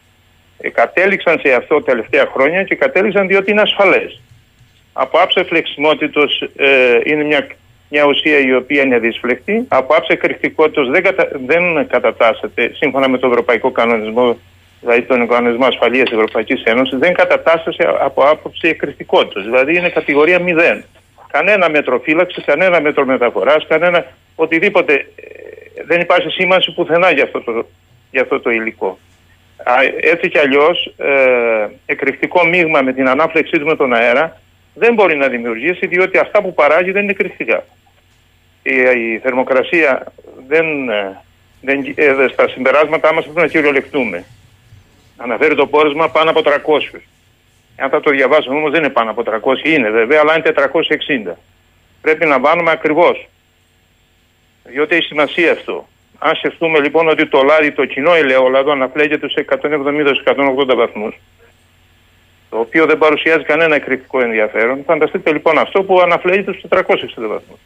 ε, 0.58 0.70
κατέληξαν 0.70 1.40
σε 1.40 1.54
αυτό 1.54 1.76
τα 1.76 1.84
τελευταία 1.84 2.30
χρόνια 2.34 2.64
και 2.64 2.76
κατέληξαν 2.76 3.28
διότι 3.28 3.52
είναι 3.52 3.62
ασφαλές. 3.62 4.22
Από 4.94 5.20
άψε 5.20 5.44
φλεξιμότητος 5.44 6.50
ε, 6.56 7.00
είναι 7.04 7.24
μια, 7.24 7.48
μια 7.90 8.06
ουσία 8.06 8.40
η 8.40 8.56
οποία 8.56 8.82
είναι 8.82 9.00
δυσφλεκτή. 9.00 9.66
Από 9.68 9.96
άψε 9.96 10.16
κρυκτικότητος 10.16 10.90
δεν, 10.90 11.04
κατα, 11.04 11.28
δεν 11.46 11.88
κατατάσσεται 11.88 12.72
σύμφωνα 12.76 13.10
με 13.10 13.18
τον 13.18 13.30
Ευρωπαϊκό 13.30 13.72
Κανονισμό 13.72 14.38
δηλαδή 14.80 15.02
τον 15.02 15.22
Οργανισμό 15.22 15.66
Ασφαλείας 15.66 16.10
τη 16.10 16.16
Ευρωπαϊκής 16.16 16.64
Ένωσης, 16.64 17.00
δεν 17.00 17.14
κατατάσσεται 17.14 17.88
από 18.00 18.22
άποψη 18.24 18.68
εκκριστικότητα. 18.68 19.42
Δηλαδή 19.42 19.78
είναι 19.78 19.90
κατηγορία 19.90 20.40
0. 20.42 20.82
Κανένα 21.32 21.70
μέτρο 21.70 22.00
φύλαξη, 22.00 22.42
κανένα 22.42 22.82
μέτρο 22.82 23.06
μεταφορά, 23.06 23.56
κανένα 23.68 24.06
οτιδήποτε. 24.36 24.94
Ε, 24.94 25.84
δεν 25.86 26.02
υπάρχει 26.02 26.30
σήμανση 26.30 26.74
πουθενά 26.74 27.12
για 27.12 27.24
αυτό 27.24 27.42
το, 27.42 27.66
για 28.12 28.22
αυτό 28.22 28.40
το 28.40 28.50
υλικό 28.50 28.98
έτσι 30.02 30.30
κι 30.30 30.38
αλλιώς 30.38 30.94
ε, 30.98 31.68
εκρηκτικό 31.86 32.46
μείγμα 32.46 32.82
με 32.82 32.94
την 32.94 33.10
ανάφλεξή 33.10 33.60
του 33.60 33.66
με 33.66 33.76
τον 33.76 33.94
αέρα 33.94 34.42
δεν 34.74 34.94
μπορεί 34.94 35.16
να 35.16 35.28
δημιουργήσει 35.28 35.88
διότι 35.88 36.18
αυτά 36.18 36.42
που 36.42 36.54
παράγει 36.54 36.92
δεν 36.92 37.04
είναι 37.04 37.14
κρυκτικά. 37.14 37.66
Η, 38.64 38.76
η 39.14 39.20
θερμοκρασία 39.24 40.04
δεν, 40.48 40.90
ε, 40.90 41.22
δεν, 41.62 41.94
ε, 41.96 42.28
στα 42.32 42.48
συμπεράσματά 42.48 43.14
μας 43.14 43.24
πρέπει 43.24 43.40
να 43.40 43.48
κυριολεκτούμε. 43.48 44.26
Αναφέρει 45.22 45.56
το 45.56 45.68
πόρισμα 45.68 46.10
πάνω 46.10 46.30
από 46.30 46.42
300. 46.46 47.00
Αν 47.78 47.90
θα 47.90 48.00
το 48.00 48.10
διαβάσουμε 48.10 48.56
όμως 48.56 48.72
δεν 48.72 48.84
είναι 48.84 48.94
πάνω 48.94 49.12
από 49.12 49.24
300, 49.26 49.66
είναι 49.66 49.90
βέβαια, 49.90 50.20
αλλά 50.20 50.34
είναι 50.34 50.54
460. 51.28 51.34
Πρέπει 52.02 52.26
να 52.26 52.40
βάλουμε 52.40 52.72
ακριβώς. 52.72 53.28
Διότι 54.64 54.96
έχει 54.96 55.06
σημασία 55.06 55.52
αυτό. 55.52 55.88
Αν 56.20 56.36
σκεφτούμε 56.36 56.80
λοιπόν 56.80 57.08
ότι 57.08 57.28
το 57.28 57.44
λάδι, 57.44 57.72
το 57.72 57.86
κοινό 57.86 58.14
ελαιόλαδο 58.14 58.72
αναπλέγεται 58.72 59.30
σε 59.30 59.46
170-180 59.50 60.76
βαθμούς, 60.76 61.20
το 62.50 62.58
οποίο 62.60 62.86
δεν 62.86 62.98
παρουσιάζει 62.98 63.44
κανένα 63.44 63.76
εκρηκτικό 63.76 64.22
ενδιαφέρον, 64.22 64.84
φανταστείτε 64.84 65.32
λοιπόν 65.32 65.58
αυτό 65.58 65.84
που 65.84 66.00
αναπλέγεται 66.00 66.54
στους 66.54 66.70
460 66.70 66.84
βαθμούς. 67.16 67.60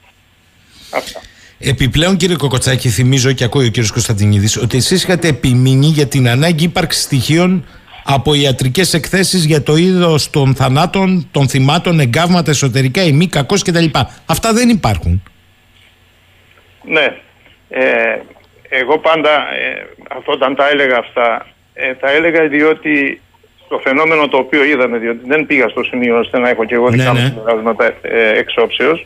Αυτά. 0.94 1.22
Επιπλέον 1.66 2.18
κύριε 2.18 2.36
Κοκοτσάκη, 2.36 2.90
θυμίζω 2.90 3.32
και 3.32 3.44
ακούει 3.44 3.66
ο 3.66 3.70
κύριος 3.70 3.92
Κωνσταντινίδης 3.92 4.58
ότι 4.58 4.78
εσείς 4.78 5.04
είχατε 5.04 5.28
επιμείνει 5.28 5.86
για 5.86 6.08
την 6.08 6.30
ανάγκη 6.30 6.64
ύπαρξης 6.64 7.04
στοιχείων 7.04 7.66
από 8.04 8.34
ιατρικές 8.34 8.94
εκθέσεις 8.94 9.46
για 9.46 9.64
το 9.64 9.76
είδος 9.76 10.30
των 10.30 10.56
θανάτων, 10.56 11.28
των 11.32 11.48
θυμάτων, 11.48 12.00
εγκάβματα 12.00 12.52
εσωτερικά, 12.52 13.02
ημί, 13.02 13.28
κακός 13.28 13.62
κτλ. 13.64 13.86
Αυτά 14.26 14.54
δεν 14.54 14.70
υπάρχουν. 14.70 15.24
Ναι. 16.84 17.16
Ε, 17.70 18.20
εγώ 18.70 19.00
πάντα 19.00 19.30
ε, 19.30 19.86
αυτό 20.18 20.32
όταν 20.32 20.56
τα 20.56 20.70
έλεγα 20.70 20.98
αυτά, 20.98 21.48
ε, 21.74 21.94
τα 21.94 22.12
έλεγα 22.12 22.48
διότι 22.48 23.22
το 23.68 23.80
φαινόμενο 23.84 24.28
το 24.28 24.38
οποίο 24.38 24.64
είδαμε, 24.64 24.98
διότι 24.98 25.20
δεν 25.26 25.46
πήγα 25.46 25.68
στο 25.68 25.84
σημείο 25.84 26.20
ώστε 26.20 26.40
να 26.40 26.50
έχω 26.50 26.66
και 26.66 26.76
εγώ 26.76 26.90
δικά 26.90 27.14
ναι, 27.14 27.20
μου 27.20 27.26
συμπεράσματα 27.26 27.94
ε, 28.02 28.38
εξόψεως, 28.38 29.06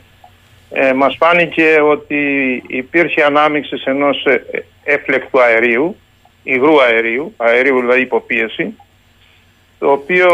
ε, 0.70 0.94
μας 0.94 1.16
φάνηκε 1.20 1.80
ότι 1.82 2.64
υπήρχε 2.68 3.24
ανάμειξη 3.24 3.82
ενός 3.86 4.26
ε, 4.26 4.44
έφλεκτου 4.84 5.42
αερίου, 5.42 5.96
υγρού 6.44 6.82
αερίου, 6.82 7.34
αερίου 7.38 7.80
δηλαδή 7.80 8.02
υποπίεση, 8.02 8.74
το 9.80 9.92
οποίο 9.92 10.30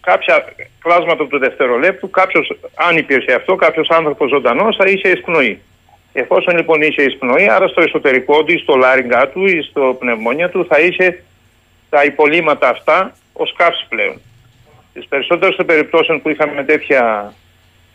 κάποια 0.00 0.44
κλάσματα 0.78 1.26
του 1.26 1.38
δευτερολέπτου, 1.38 2.10
κάποιος, 2.10 2.58
αν 2.74 2.96
υπήρχε 2.96 3.32
αυτό, 3.32 3.54
κάποιος 3.54 3.88
άνθρωπος 3.90 4.28
ζωντανός 4.28 4.76
θα 4.76 4.84
είχε 4.88 5.08
εισπνοή. 5.08 5.60
Εφόσον 6.12 6.56
λοιπόν 6.56 6.82
είχε 6.82 7.02
εισπνοή, 7.02 7.48
άρα 7.48 7.68
στο 7.68 7.80
εσωτερικό 7.80 8.44
του 8.44 8.52
ή 8.52 8.58
στο 8.58 8.76
λάριγγά 8.76 9.28
του 9.28 9.46
ή 9.46 9.62
στο 9.62 9.96
πνευμόνια 9.98 10.50
του 10.50 10.66
θα 10.68 10.80
είχε 10.80 11.24
τα 11.90 12.04
υπολείμματα 12.04 12.68
αυτά 12.68 13.12
ως 13.32 13.54
καύση 13.56 13.86
πλέον. 13.88 14.20
Στι 14.90 15.06
περισσότερες 15.08 15.56
των 15.56 15.66
περιπτώσεων 15.66 16.22
που 16.22 16.28
είχαμε 16.28 16.64
τέτοια 16.64 17.32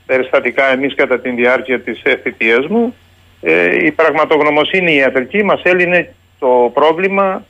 περιστατικά 0.05 0.71
εμείς 0.71 0.95
κατά 0.95 1.19
τη 1.19 1.29
διάρκεια 1.29 1.79
της 1.79 2.01
θητεία 2.23 2.63
μου, 2.69 2.95
ε, 3.41 3.85
η 3.85 3.91
πραγματογνωμοσύνη 3.91 4.95
ιατρική 4.95 5.43
μας 5.43 5.61
έλυνε 5.63 6.13
το 6.39 6.71
πρόβλημα 6.73 7.45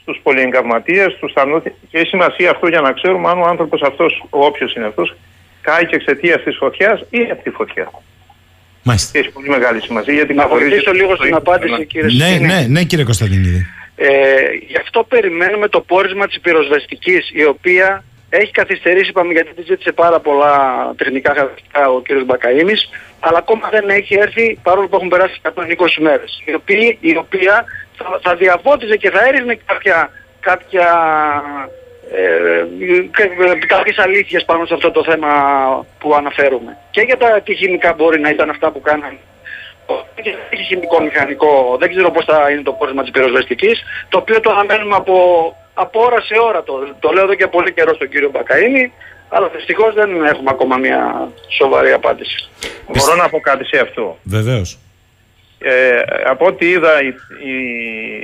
στους 0.00 0.20
πολυεγκαυματίες, 0.22 1.12
στους 1.12 1.32
θανού. 1.32 1.62
Και 1.62 1.98
έχει 1.98 2.06
σημασία 2.06 2.50
αυτό 2.50 2.68
για 2.68 2.80
να 2.80 2.92
ξέρουμε 2.92 3.28
αν 3.28 3.38
ο 3.40 3.46
άνθρωπος 3.46 3.82
αυτός, 3.82 4.24
όποιος 4.30 4.74
είναι 4.74 4.86
αυτός, 4.86 5.16
κάει 5.60 5.86
και 5.86 5.94
εξαιτίας 5.94 6.42
της 6.42 6.56
φωτιάς 6.56 7.00
ή 7.10 7.20
από 7.30 7.42
τη 7.42 7.50
φωτιά. 7.50 7.90
Μάλιστα. 8.82 9.18
Έχει 9.18 9.30
πολύ 9.30 9.48
μεγάλη 9.48 9.80
σημασία 9.80 10.14
γιατί 10.14 10.34
Να 10.34 10.48
βοηθήσω 10.48 10.92
λίγο 10.92 11.16
στην 11.16 11.34
απάντηση, 11.34 11.86
κύριε 11.86 12.16
Ναι, 12.16 12.46
ναι, 12.46 12.66
ναι, 12.68 12.82
κύριε 12.84 13.04
Κωνσταντινίδη. 13.04 13.66
Ε, 13.96 14.08
γι' 14.68 14.76
αυτό 14.76 15.04
περιμένουμε 15.04 15.68
το 15.68 15.80
πόρισμα 15.80 16.26
της 16.26 16.40
πυροσβεστικής, 16.40 17.30
η 17.32 17.44
οποία 17.44 18.04
έχει 18.36 18.50
καθυστερήσει, 18.50 19.10
είπαμε, 19.10 19.32
γιατί 19.32 19.54
τη 19.54 19.62
ζήτησε 19.62 19.92
πάρα 19.92 20.20
πολλά 20.20 20.54
τεχνικά 20.96 21.34
χαρακτηριστικά 21.34 21.88
ο 21.88 22.00
κύριος 22.00 22.24
Μπακαΐμης, 22.26 22.80
αλλά 23.20 23.38
ακόμα 23.38 23.68
δεν 23.70 23.88
έχει 23.88 24.14
έρθει, 24.14 24.58
παρόλο 24.62 24.88
που 24.88 24.96
έχουν 24.96 25.08
περάσει 25.08 25.40
120 25.42 25.52
μέρες, 25.98 26.42
η 26.44 26.54
οποία, 26.54 26.96
η 27.00 27.16
οποία 27.16 27.64
θα, 27.96 28.18
θα 28.22 28.34
διαφώτιζε 28.34 28.96
και 28.96 29.10
θα 29.10 29.26
έριχνε 29.26 29.58
κάποια, 29.66 30.10
κάποια 30.40 30.88
ε, 32.12 32.64
κάποιες 33.66 33.98
αλήθειες 33.98 34.44
πάνω 34.44 34.66
σε 34.66 34.74
αυτό 34.74 34.90
το 34.90 35.04
θέμα 35.04 35.28
που 35.98 36.14
αναφέρουμε. 36.14 36.76
Και 36.90 37.00
για 37.00 37.16
τα 37.16 37.40
τι 37.40 37.54
χημικά 37.54 37.92
μπορεί 37.92 38.20
να 38.20 38.30
ήταν 38.30 38.50
αυτά 38.50 38.70
που 38.70 38.80
κάναν 39.86 40.38
έχει 40.50 40.62
χημικό 40.62 41.02
μηχανικό, 41.02 41.76
δεν 41.80 41.88
ξέρω 41.90 42.10
πώς 42.10 42.24
θα 42.24 42.50
είναι 42.50 42.62
το 42.62 42.72
πόρισμα 42.72 43.02
της 43.02 43.10
πυροσβεστικής, 43.10 43.82
το 44.08 44.18
οποίο 44.18 44.40
το 44.40 44.50
αναμένουμε 44.50 44.96
από, 44.96 45.16
από 45.74 46.00
ώρα 46.00 46.20
σε 46.20 46.34
ώρα. 46.42 46.62
Το, 46.62 46.94
το 47.00 47.10
λέω 47.12 47.24
εδώ 47.24 47.34
και 47.34 47.46
πολύ 47.46 47.72
καιρό 47.72 47.94
στον 47.94 48.08
κύριο 48.08 48.30
Μπακαΐνη, 48.34 48.90
αλλά 49.28 49.48
δυστυχώς 49.48 49.94
δεν 49.94 50.24
έχουμε 50.24 50.50
ακόμα 50.50 50.76
μια 50.76 51.28
σοβαρή 51.48 51.92
απάντηση. 51.92 52.48
Μπορώ 52.86 53.14
να 53.14 53.28
πω 53.28 53.40
κάτι 53.40 53.64
σε 53.64 53.78
αυτό; 53.80 54.18
Βεβαίως. 54.22 54.78
Ε, 55.58 56.02
από 56.24 56.46
ό,τι 56.46 56.68
είδα, 56.68 57.02
η, 57.02 57.14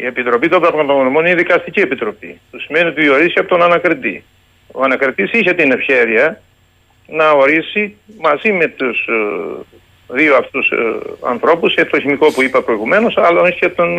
η 0.00 0.06
Επιτροπή 0.06 0.48
των 0.48 0.60
Πραγματογνωμών 0.60 1.20
είναι 1.20 1.30
η 1.30 1.34
δικαστική 1.34 1.80
επιτροπή. 1.80 2.40
Του 2.50 2.60
σημαίνει 2.60 2.88
ότι 2.88 3.00
διορίσει 3.00 3.38
από 3.38 3.48
τον 3.48 3.62
ανακριτή. 3.62 4.24
Ο 4.72 4.82
ανακριτής 4.82 5.32
είχε 5.32 5.52
την 5.52 5.72
ευχαίρεια 5.72 6.42
να 7.06 7.30
ορίσει 7.30 7.96
μαζί 8.20 8.52
με 8.52 8.66
τους 8.66 9.06
ε, 9.08 9.78
δύο 10.12 10.36
αυτούς 10.36 10.70
ε, 10.70 10.76
ανθρώπους, 11.20 11.74
και 11.74 11.84
το 11.84 12.00
χημικό 12.00 12.32
που 12.32 12.42
είπα 12.42 12.62
προηγουμένως, 12.62 13.16
αλλά 13.16 13.50
και 13.50 13.68
τον 13.68 13.98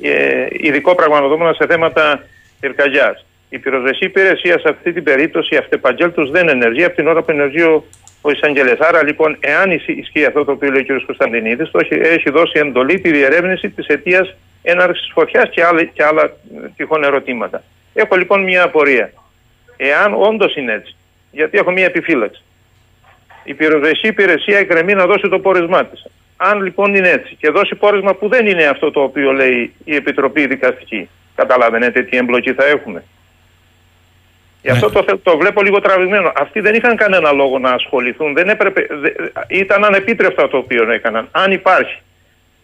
ε, 0.00 0.46
ειδικό 0.50 0.94
πραγματογνώμονα 0.94 1.52
σε 1.52 1.66
θέματα 1.66 2.24
πυρκαγιάς. 2.60 3.24
Η 3.48 3.58
πυροσβεσή 3.58 4.04
υπηρεσία 4.04 4.58
σε 4.58 4.68
αυτή 4.68 4.92
την 4.92 5.02
περίπτωση 5.02 5.56
αυτεπαγγέλτο 5.56 6.26
δεν 6.26 6.48
ενεργεί 6.48 6.84
από 6.84 6.96
την 6.96 7.06
ώρα 7.06 7.22
που 7.22 7.30
ενεργεί 7.30 7.62
ο 7.62 7.84
ο 8.26 8.30
εισαγγελέας. 8.30 8.78
Άρα 8.78 9.02
λοιπόν, 9.04 9.36
εάν 9.40 9.70
ισχύει 9.70 10.24
αυτό 10.24 10.44
το 10.44 10.52
οποίο 10.52 10.70
λέει 10.70 10.80
ο 10.80 10.84
κ. 10.84 11.04
Κωνσταντινίδης, 11.06 11.70
το 11.70 11.80
έχει 11.88 12.30
δώσει 12.30 12.58
εντολή 12.58 13.00
τη 13.00 13.10
διερεύνηση 13.10 13.70
της 13.70 13.86
αιτίας 13.86 14.34
έναρξης 14.62 15.10
φωτιάς 15.12 15.50
και, 15.50 15.64
άλλα, 15.64 15.84
και 15.84 16.04
άλλα 16.04 16.36
τυχόν 16.76 17.04
ερωτήματα. 17.04 17.62
Έχω 17.94 18.16
λοιπόν 18.16 18.42
μια 18.42 18.62
απορία. 18.62 19.12
Εάν 19.76 20.14
όντως 20.14 20.56
είναι 20.56 20.72
έτσι, 20.72 20.96
γιατί 21.30 21.58
έχω 21.58 21.70
μια 21.70 21.84
επιφύλαξη. 21.84 22.42
Η 23.44 23.54
πυροσβεστική 23.54 24.06
υπηρεσία 24.06 24.58
εκκρεμεί 24.58 24.94
να 24.94 25.06
δώσει 25.06 25.28
το 25.28 25.38
πόρισμά 25.38 25.84
της. 25.84 26.06
Αν 26.36 26.62
λοιπόν 26.62 26.94
είναι 26.94 27.08
έτσι 27.08 27.34
και 27.34 27.50
δώσει 27.50 27.74
πόρισμα 27.74 28.14
που 28.14 28.28
δεν 28.28 28.46
είναι 28.46 28.64
αυτό 28.64 28.90
το 28.90 29.00
οποίο 29.00 29.32
λέει 29.32 29.72
η 29.84 29.94
Επιτροπή 29.94 30.46
Δικαστική, 30.46 31.08
καταλαβαίνετε 31.34 32.02
τι 32.02 32.16
εμπλοκή 32.16 32.52
θα 32.52 32.64
έχουμε. 32.64 33.04
Γι' 34.62 34.70
αυτό 34.70 34.90
το, 34.90 35.18
το 35.22 35.36
βλέπω 35.36 35.62
λίγο 35.62 35.80
τραβηγμένο. 35.80 36.32
Αυτοί 36.36 36.60
δεν 36.60 36.74
είχαν 36.74 36.96
κανένα 36.96 37.32
λόγο 37.32 37.58
να 37.58 37.70
ασχοληθούν. 37.70 38.34
Δεν 38.34 38.48
έπρεπε, 38.48 38.86
ήταν 39.48 39.84
ανεπίτρεπτα 39.84 40.48
το 40.48 40.56
οποίο 40.56 40.90
έκαναν. 40.90 41.28
Αν 41.30 41.52
υπάρχει, 41.52 42.02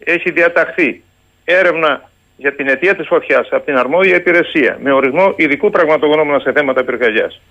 έχει 0.03 0.31
διαταχθεί 0.31 1.03
έρευνα 1.43 2.09
για 2.37 2.53
την 2.53 2.67
αιτία 2.67 2.95
της 2.95 3.07
φωτιάς 3.07 3.47
από 3.51 3.65
την 3.65 3.77
αρμόδια 3.77 4.15
υπηρεσία 4.15 4.77
με 4.81 4.91
ορισμό 4.91 5.33
ειδικού 5.37 5.69
πραγματογνώμονα 5.69 6.39
σε 6.39 6.51
θέματα 6.51 6.83
πυρκαγιάς. 6.83 7.41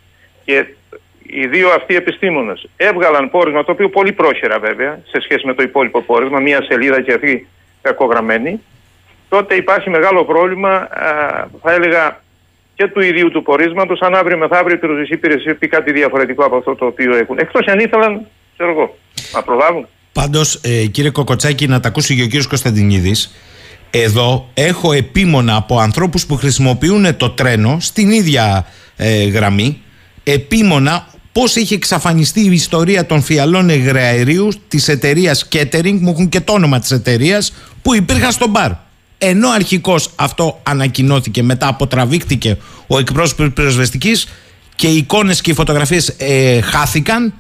Και 0.45 0.67
οι 1.33 1.47
δύο 1.47 1.69
αυτοί 1.69 1.95
επιστήμονες. 1.95 2.69
Έβγαλαν 2.77 3.31
πόρισμα, 3.31 3.65
το 3.65 3.73
οποίο 3.73 3.89
πολύ 3.89 4.13
πρόχειρα 4.13 4.59
βέβαια, 4.59 5.01
σε 5.07 5.21
σχέση 5.21 5.47
με 5.47 5.55
το 5.55 5.63
υπόλοιπο 5.63 6.03
πόρισμα, 6.03 6.41
μία 6.41 6.63
σελίδα 6.63 7.01
και 7.01 7.13
αυτή 7.13 7.49
κακογραμμένη, 7.83 8.61
τότε 9.29 9.55
υπάρχει 9.55 9.91
μεγάλο 9.91 10.25
πρόβλημα, 10.25 10.89
θα 11.63 11.73
έλεγα, 11.73 12.21
και 12.75 12.89
του 12.89 13.01
ιδίου 13.01 13.31
του 13.31 13.43
πορίσματος, 13.43 14.01
αν 14.01 14.15
αύριο 14.15 14.39
μεθαύριο 14.39 14.77
η 14.77 14.79
πυροσβεστική 14.79 15.15
υπηρεσία 15.15 15.55
πει 15.55 15.69
κάτι 15.69 15.93
διαφορετικό 15.93 16.45
από 16.45 16.57
αυτό 16.57 16.75
το 16.75 16.87
οποίο 16.87 17.17
έχουν. 17.17 17.39
Εκτός 17.39 17.67
αν 17.67 17.79
ήθελαν, 17.79 18.27
ξέρω 18.55 18.71
εγώ, 18.71 18.97
να 19.33 19.43
προλάβουν. 19.43 19.87
Πάντως, 20.13 20.61
ε, 20.65 20.87
κύριε 20.87 21.11
Κοκοτσάκη, 21.11 21.67
να 21.67 21.81
τα 21.81 21.89
ακούσει 21.89 22.17
και 22.17 22.23
ο 22.23 22.27
κύριος 22.27 22.47
Κωνσταντινίδης, 22.47 23.35
εδώ 23.91 24.49
έχω 24.55 24.93
επίμονα 24.93 25.57
από 25.57 25.79
ανθρώπους 25.79 26.27
που 26.27 26.37
χρησιμοποιούν 26.37 27.17
το 27.17 27.31
τρένο 27.31 27.77
στην 27.81 28.11
ίδια 28.11 28.67
ε, 28.97 29.25
γραμμή. 29.25 29.83
Επίμονα 30.25 31.07
πώς 31.41 31.57
έχει 31.57 31.75
εξαφανιστεί 31.75 32.41
η 32.41 32.53
ιστορία 32.53 33.07
των 33.07 33.23
φιαλών 33.23 33.71
εγραερίου 33.71 34.49
της 34.69 34.89
εταιρείας 34.89 35.49
Catering, 35.53 35.99
μου 36.01 36.11
έχουν 36.11 36.29
και 36.29 36.41
το 36.41 36.53
όνομα 36.53 36.79
της 36.79 36.91
εταιρείας 36.91 37.53
που 37.83 37.95
υπήρχαν 37.95 38.33
στο 38.33 38.49
μπαρ. 38.49 38.71
Ενώ 39.19 39.49
αρχικώς 39.49 40.11
αυτό 40.15 40.61
ανακοινώθηκε, 40.63 41.43
μετά 41.43 41.67
αποτραβήχτηκε 41.67 42.57
ο 42.87 42.99
εκπρόσωπος 42.99 43.53
πυροσβεστικής 43.53 44.27
και 44.77 44.87
οι 44.87 44.97
εικόνες 44.97 45.41
και 45.41 45.51
οι 45.51 45.55
φωτογραφίες 45.55 46.15
ε, 46.19 46.61
χάθηκαν, 46.61 47.35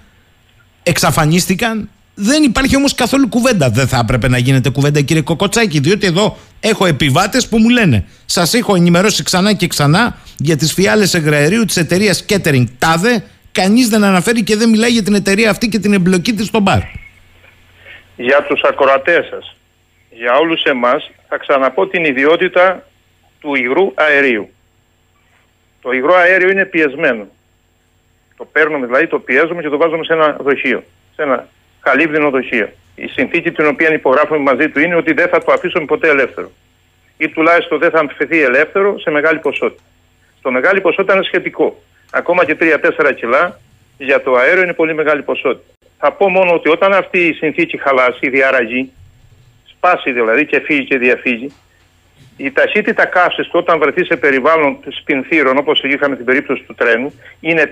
εξαφανίστηκαν 0.82 1.89
δεν 2.22 2.43
υπάρχει 2.43 2.77
όμως 2.77 2.94
καθόλου 2.94 3.28
κουβέντα. 3.28 3.70
Δεν 3.70 3.89
θα 3.89 3.98
έπρεπε 3.98 4.28
να 4.28 4.39
γίνεται 4.39 4.70
κουβέντα, 4.70 5.01
κύριε 5.01 5.22
Κοκοτσάκη, 5.22 5.78
διότι 5.78 6.06
εδώ 6.06 6.39
έχω 6.60 6.86
επιβάτες 6.86 7.47
που 7.47 7.59
μου 7.59 7.68
λένε 7.68 8.05
Σας 8.24 8.55
έχω 8.55 8.74
ενημερώσει 8.74 9.22
ξανά 9.22 9.52
και 9.52 9.66
ξανά 9.66 10.16
για 10.36 10.56
τις 10.56 10.72
φιάλες 10.72 11.14
εγραερίου 11.14 11.64
της 11.64 11.77
εταιρείας 11.77 12.24
Catering 12.28 12.64
Τάδε. 12.78 13.24
Κανείς 13.52 13.89
δεν 13.89 14.05
αναφέρει 14.05 14.43
και 14.43 14.56
δεν 14.56 14.68
μιλάει 14.68 14.90
για 14.90 15.02
την 15.02 15.14
εταιρεία 15.14 15.51
αυτή 15.51 15.68
και 15.68 15.78
την 15.78 15.93
εμπλοκή 15.93 16.32
της 16.32 16.47
στο 16.47 16.60
μπαρ. 16.60 16.78
Για 18.16 18.43
τους 18.48 18.62
ακροατές 18.62 19.27
σας, 19.27 19.56
για 20.10 20.35
όλους 20.35 20.62
εμάς, 20.62 21.10
θα 21.28 21.36
ξαναπώ 21.36 21.86
την 21.86 22.05
ιδιότητα 22.05 22.86
του 23.40 23.55
υγρού 23.55 23.93
αερίου. 23.94 24.51
Το 25.82 25.93
υγρό 25.93 26.14
αέριο 26.14 26.51
είναι 26.51 26.64
πιεσμένο. 26.64 27.28
Το 28.36 28.44
παίρνουμε 28.44 28.86
δηλαδή, 28.86 29.06
το 29.06 29.18
πιέζουμε 29.18 29.62
και 29.62 29.68
το 29.68 29.77
βάζουμε 29.77 30.05
σε 30.05 30.12
ένα 30.12 30.36
δοχείο. 30.40 30.85
Σε 31.14 31.22
ένα 31.22 31.48
καλύπτει 31.81 32.18
δοχείο. 32.31 32.68
Η 32.94 33.06
συνθήκη 33.06 33.51
την 33.51 33.66
οποία 33.66 33.93
υπογράφουμε 33.93 34.39
μαζί 34.39 34.68
του 34.68 34.81
είναι 34.81 34.94
ότι 34.94 35.12
δεν 35.12 35.28
θα 35.28 35.44
το 35.44 35.52
αφήσουμε 35.52 35.85
ποτέ 35.85 36.09
ελεύθερο. 36.09 36.51
Ή 37.16 37.28
τουλάχιστον 37.28 37.78
δεν 37.78 37.90
θα 37.90 37.98
αμφιθεθεί 37.98 38.43
ελεύθερο 38.43 38.98
σε 38.98 39.10
μεγάλη 39.10 39.39
ποσότητα. 39.39 39.82
Το 40.43 40.51
μεγάλη 40.51 40.81
ποσότητα 40.81 41.14
είναι 41.14 41.24
σχετικό. 41.24 41.82
Ακόμα 42.11 42.45
και 42.45 42.57
3-4 42.61 43.12
κιλά 43.16 43.61
για 43.99 44.23
το 44.23 44.35
αέριο 44.35 44.62
είναι 44.62 44.73
πολύ 44.73 44.95
μεγάλη 44.95 45.23
ποσότητα. 45.23 45.73
Θα 45.99 46.12
πω 46.12 46.28
μόνο 46.28 46.53
ότι 46.53 46.69
όταν 46.69 46.93
αυτή 46.93 47.27
η 47.27 47.32
συνθήκη 47.32 47.78
χαλάσει, 47.78 48.28
διαραγεί, 48.31 48.93
σπάσει 49.65 50.12
δηλαδή 50.12 50.47
και 50.47 50.61
φύγει 50.61 50.85
και 50.85 50.99
διαφύγει, 50.99 51.53
η 52.37 52.53
ταχύτητα 52.53 53.05
καύσης 53.05 53.47
του 53.47 53.59
όταν 53.59 53.78
βρεθεί 53.78 54.05
σε 54.05 54.16
περιβάλλον 54.16 54.78
σπινθύρων, 55.01 55.57
όπως 55.59 55.82
είχαμε 55.82 56.16
την 56.16 56.24
περίπτωση 56.24 56.62
του 56.62 56.74
τρένου, 56.74 57.12
είναι 57.41 57.70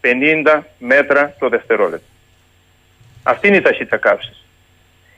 450 0.00 0.60
μέτρα 0.78 1.34
το 1.38 1.48
δευτερόλεπτο. 1.48 2.06
Αυτή 3.22 3.48
είναι 3.48 3.56
η 3.56 3.60
ταχύτητα 3.60 3.96
καύσης. 3.96 4.46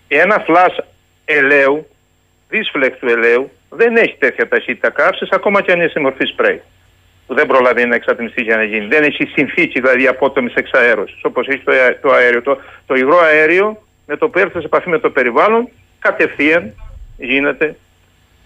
Ένα 0.08 0.38
φλάς 0.38 0.76
ελαίου, 1.24 1.86
δυσφλέκτου 2.48 3.08
ελαίου, 3.08 3.50
δεν 3.68 3.96
έχει 3.96 4.16
τέτοια 4.18 4.48
ταχύτητα 4.48 4.90
καύσης 4.90 5.28
ακόμα 5.30 5.62
και 5.62 5.72
αν 5.72 5.78
είναι 5.78 5.88
σε 5.88 6.00
μορφή 6.00 6.24
σπρέι. 6.24 6.62
Που 7.26 7.34
δεν 7.34 7.46
προλαβαίνει 7.46 7.88
να 7.88 7.94
εξατμιστεί 7.94 8.42
για 8.42 8.56
να 8.56 8.64
γίνει. 8.64 8.86
Δεν 8.86 9.02
έχει 9.02 9.24
συνθήκη 9.24 9.80
δηλαδή 9.80 10.06
απότομης 10.06 10.54
εξαέρωσης 10.54 11.18
όπως 11.22 11.48
έχει 11.48 11.62
το, 11.64 11.72
το 12.02 12.12
αέριο. 12.12 12.42
Το, 12.42 12.58
το 12.86 12.94
υγρό 12.94 13.18
αέριο 13.18 13.82
με 14.06 14.16
το 14.16 14.28
που 14.28 14.38
έρθει 14.38 14.58
σε 14.58 14.66
επαφή 14.66 14.88
με 14.88 14.98
το 14.98 15.10
περιβάλλον 15.10 15.68
κατευθείαν 15.98 16.74
γίνεται 17.16 17.76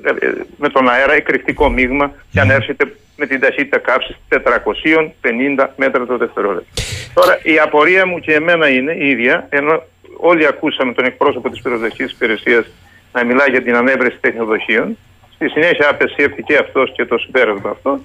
ε, 0.04 0.10
με 0.56 0.68
τον 0.68 0.88
αέρα 0.88 1.12
εκρηκτικό 1.12 1.68
μείγμα 1.68 2.12
και 2.30 2.40
αν 2.40 2.50
έρχεται 2.50 2.92
με 3.16 3.26
την 3.26 3.40
ταχύτητα 3.40 3.78
καύσης 3.78 4.16
450 4.28 5.66
μέτρα 5.76 6.06
το 6.06 6.16
δευτερόλεπτο. 6.16 6.82
Τώρα 7.14 7.38
η 7.42 7.58
απορία 7.58 8.06
μου 8.06 8.18
και 8.18 8.32
εμένα 8.34 8.68
είναι 8.68 8.92
η 8.92 9.08
ίδια, 9.08 9.46
ενώ 9.48 9.82
όλοι 10.16 10.46
ακούσαμε 10.46 10.92
τον 10.92 11.04
εκπρόσωπο 11.04 11.50
της 11.50 11.62
πυροδοχής 11.62 12.12
υπηρεσίας 12.12 12.66
να 13.12 13.24
μιλάει 13.24 13.50
για 13.50 13.62
την 13.62 13.76
ανέβρεση 13.76 14.18
τεχνοδοχείων. 14.20 14.96
Στη 15.38 15.48
συνέχεια 15.48 15.88
απεσιεύτηκε 15.90 16.56
αυτός 16.56 16.92
και 16.96 17.04
το 17.04 17.18
συμπέρασμα 17.18 17.70
αυτό. 17.70 18.00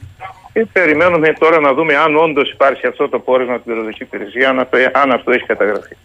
Και 0.54 0.66
περιμένουμε 0.74 1.34
τώρα 1.40 1.60
να 1.60 1.74
δούμε 1.74 1.96
αν 1.96 2.16
όντως 2.16 2.52
υπάρχει 2.52 2.88
αυτό 2.88 3.10
το 3.10 3.20
πόρισμα 3.20 3.54
την 3.54 3.64
πυροδοχή 3.66 4.04
υπηρεσία, 4.04 4.50
αν 4.50 4.60
αυτό, 4.60 4.78
αν 4.94 5.12
αυτό 5.12 5.32
έχει 5.32 5.46
καταγραφεί. 5.46 5.96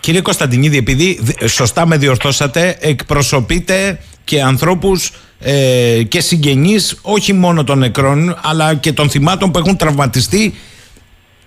Κύριε 0.00 0.20
Κωνσταντινίδη, 0.20 0.76
επειδή 0.76 1.18
σωστά 1.46 1.86
με 1.86 1.96
διορθώσατε, 1.96 2.78
εκπροσωπείτε 2.80 3.98
και 4.24 4.42
ανθρώπους 4.42 5.12
ε, 5.40 6.02
και 6.08 6.20
συγγενείς 6.20 6.98
όχι 7.02 7.32
μόνο 7.32 7.64
των 7.64 7.78
νεκρών 7.78 8.38
αλλά 8.42 8.74
και 8.74 8.92
των 8.92 9.10
θυμάτων 9.10 9.50
που 9.50 9.58
έχουν 9.58 9.76
τραυματιστεί 9.76 10.54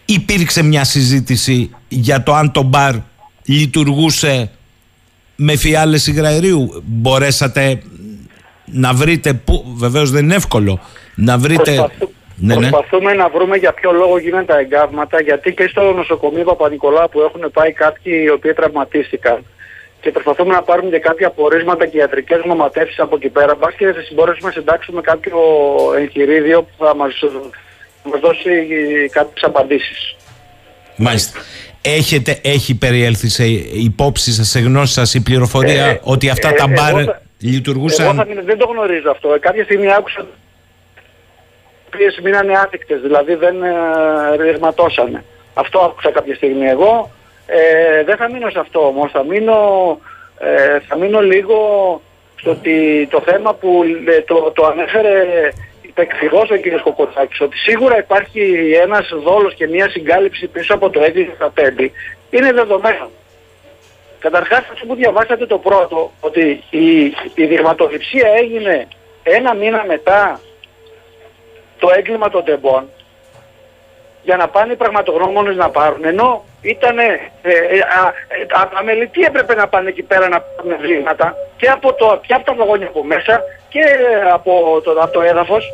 υπήρξε 0.05 0.63
μια 0.63 0.83
συζήτηση 0.83 1.69
για 1.87 2.23
το 2.23 2.33
αν 2.33 2.51
το 2.51 2.61
μπαρ 2.61 2.95
λειτουργούσε 3.45 4.51
με 5.35 5.55
φιάλες 5.55 6.07
υγραερίου 6.07 6.83
μπορέσατε 6.85 7.81
να 8.65 8.93
βρείτε 8.93 9.33
που 9.33 9.73
βεβαίως 9.77 10.11
δεν 10.11 10.23
είναι 10.23 10.35
εύκολο 10.35 10.79
να 11.15 11.37
βρείτε 11.37 11.89
ναι, 12.35 12.55
ναι. 12.55 12.69
Προσπαθούμε 12.69 13.13
να 13.13 13.29
βρούμε 13.29 13.57
για 13.57 13.73
ποιο 13.73 13.91
λόγο 13.91 14.19
γίνανε 14.19 14.45
τα 14.45 14.57
εγκάβματα, 14.59 15.21
γιατί 15.21 15.53
και 15.53 15.67
στο 15.67 15.93
νοσοκομείο 15.93 16.43
Παπα-Νικολάου 16.43 17.09
που 17.09 17.21
έχουν 17.21 17.51
πάει 17.53 17.71
κάποιοι 17.71 18.13
οι 18.25 18.29
οποίοι 18.29 18.53
τραυματίστηκαν 18.53 19.45
και 20.01 20.11
προσπαθούμε 20.11 20.53
να 20.53 20.61
πάρουμε 20.61 20.89
και 20.89 20.99
κάποια 20.99 21.27
απορίσματα 21.27 21.85
και 21.85 21.97
ιατρικές 21.97 22.39
γνωματεύσεις 22.43 22.99
από 22.99 23.15
εκεί 23.15 23.29
πέρα, 23.29 23.55
μπας 23.55 23.73
και 23.73 23.85
θα 23.85 24.01
μπορέσουμε 24.13 24.47
να 24.47 24.53
συντάξουμε 24.53 25.01
κάποιο 25.01 25.37
εγχειρίδιο 25.97 26.61
που 26.63 26.85
θα 26.85 26.95
μας, 26.95 27.13
μας 28.03 28.19
δώσει 28.19 28.49
κάποιες 29.11 29.43
απαντήσεις. 29.43 30.15
Μάλιστα. 30.95 31.39
Έχετε, 31.81 32.39
έχει 32.41 32.75
περιέλθει 32.75 33.29
σε 33.29 33.45
υπόψη 33.73 34.31
σας, 34.31 34.47
σε 34.47 34.59
γνώση 34.59 34.93
σας 34.93 35.13
η 35.13 35.21
πληροφορία 35.21 35.85
ε, 35.85 35.99
ότι 36.03 36.29
αυτά 36.29 36.49
ε, 36.49 36.53
τα 36.53 36.67
μπαρ 36.67 37.05
λειτουργούσαν... 37.41 38.05
Εγώ 38.05 38.13
θα, 38.13 38.41
δεν 38.43 38.57
το 38.57 38.65
γνωρίζω 38.65 39.11
αυτό. 39.11 39.37
Κάποια 39.39 39.63
στιγμή 39.63 39.93
άκουσα 39.93 40.25
οποίες 41.93 42.19
μείνανε 42.23 42.53
άθικτες, 42.53 43.01
δηλαδή 43.01 43.33
δεν 43.35 43.63
ε, 43.63 43.71
ρηγματώσανε. 44.43 45.23
Αυτό 45.53 45.79
άκουσα 45.79 46.11
κάποια 46.11 46.35
στιγμή 46.35 46.67
εγώ. 46.67 47.11
Ε, 47.45 48.03
δεν 48.03 48.17
θα 48.17 48.29
μείνω 48.31 48.49
σε 48.49 48.59
αυτό 48.59 48.87
όμως, 48.87 49.11
θα 49.11 49.23
μείνω, 49.23 49.57
ε, 50.39 50.79
θα 50.87 50.97
μείνω 50.97 51.21
λίγο 51.21 51.57
στο 52.35 52.51
ότι 52.51 53.07
το 53.11 53.21
θέμα 53.25 53.53
που 53.53 53.83
ε, 54.07 54.21
το, 54.21 54.51
το 54.55 54.65
ανέφερε 54.65 55.11
υπεκφυγός 55.81 56.49
ο 56.49 56.55
κ. 56.55 56.81
Κοκοτσάκης, 56.83 57.41
ότι 57.41 57.57
σίγουρα 57.57 57.97
υπάρχει 57.97 58.71
ένας 58.81 59.09
δόλος 59.23 59.53
και 59.53 59.67
μια 59.67 59.89
συγκάλυψη 59.89 60.47
πίσω 60.47 60.73
από 60.73 60.89
το 60.89 61.01
έδινο 61.01 61.31
στα 61.35 61.49
πέμπτη, 61.49 61.91
είναι 62.29 62.51
δεδομένο. 62.51 63.09
Καταρχάς 64.21 64.63
αυτό 64.71 64.85
που 64.85 64.95
διαβάσατε 64.95 65.45
το 65.45 65.57
πρώτο, 65.57 66.11
ότι 66.19 66.63
η, 66.69 67.03
η 67.35 67.59
έγινε 68.37 68.87
ένα 69.23 69.53
μήνα 69.53 69.83
μετά 69.87 70.39
το 71.79 71.89
έγκλημα 71.97 72.29
των 72.29 72.43
τεμπών 72.43 72.89
για 74.23 74.37
να 74.37 74.47
πάνε 74.47 74.73
οι 74.73 74.75
πραγματογνώμονες 74.75 75.55
να 75.55 75.69
πάρουν 75.69 76.05
ενώ 76.05 76.43
ήταν 76.61 76.99
ε, 76.99 77.19
ε, 77.41 77.51
αμελητοί 78.73 79.21
έπρεπε 79.21 79.55
να 79.55 79.67
πάνε 79.67 79.89
εκεί 79.89 80.03
πέρα 80.03 80.27
να 80.27 80.41
πάρουν 80.41 80.81
βήματα 80.81 81.35
και 81.57 81.69
από, 81.69 81.93
το, 81.93 82.21
και 82.27 82.33
από 82.33 82.45
τα 82.45 82.53
βαγόνια 82.53 82.87
από 82.87 83.03
μέσα 83.03 83.41
και 83.69 83.83
από 84.33 84.81
το, 84.83 84.91
από 84.91 85.13
το 85.13 85.21
έδαφος 85.21 85.73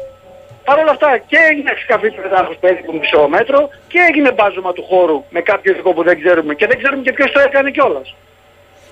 Παρ' 0.68 0.80
όλα 0.80 0.92
αυτά 0.92 1.18
και 1.18 1.38
έγινε 1.50 1.72
σκαφή 1.84 2.12
του 2.12 2.22
εδάφους 2.26 2.58
περίπου 2.58 2.94
μισό 2.94 3.28
μέτρο 3.28 3.70
και 3.88 4.00
έγινε 4.10 4.32
μπάζωμα 4.32 4.74
του 4.74 4.84
χώρου 4.90 5.24
με 5.30 5.42
κάποιο 5.42 5.72
ειδικό 5.72 5.94
που 5.94 6.04
δεν 6.04 6.20
ξέρουμε 6.20 6.54
και 6.54 6.68
δεν 6.68 6.78
ξέρουμε 6.78 7.02
και 7.02 7.14
ποιος 7.14 7.32
το 7.32 7.40
έκανε 7.40 7.72
κιόλας. 7.72 8.16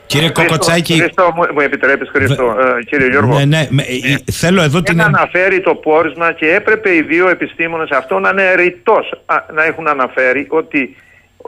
Κύριε 0.05 0.29
Κοκοτσάκη. 0.29 0.99
Χριστό, 0.99 1.31
μου, 1.35 1.43
μου 1.53 1.59
επιτρέπεις, 1.59 2.09
Χριστό, 2.09 2.57
ε, 2.79 2.83
κύριε 2.83 3.07
Γιώργο. 3.07 3.33
Ναι, 3.33 3.45
ναι, 3.45 3.81
ε, 3.81 4.31
θέλω 4.31 4.61
εδώ 4.61 4.81
την. 4.81 5.01
αναφέρει 5.01 5.61
το 5.61 5.75
πόρισμα 5.75 6.31
και 6.31 6.53
έπρεπε 6.53 6.95
οι 6.95 7.01
δύο 7.01 7.29
επιστήμονες 7.29 7.89
αυτό 7.89 8.19
να 8.19 8.29
είναι 8.29 8.55
ρητός 8.55 9.21
να 9.53 9.63
έχουν 9.63 9.87
αναφέρει 9.87 10.47
ότι 10.49 10.95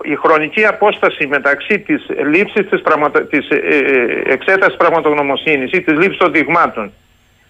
η 0.02 0.16
χρονική 0.16 0.66
απόσταση 0.66 1.28
μεταξύ 1.28 1.80
της 1.80 2.06
λήψης 2.30 2.70
της, 2.70 2.82
πραγματο... 2.82 3.22
της 3.22 3.50
ε, 3.50 3.56
ε, 3.56 4.34
εξέτασης 4.34 4.78
πραγματογνωμοσύνης 4.78 5.72
ή 5.72 5.82
της 5.82 5.98
λήψης 5.98 6.18
των 6.18 6.32
δειγμάτων 6.32 6.92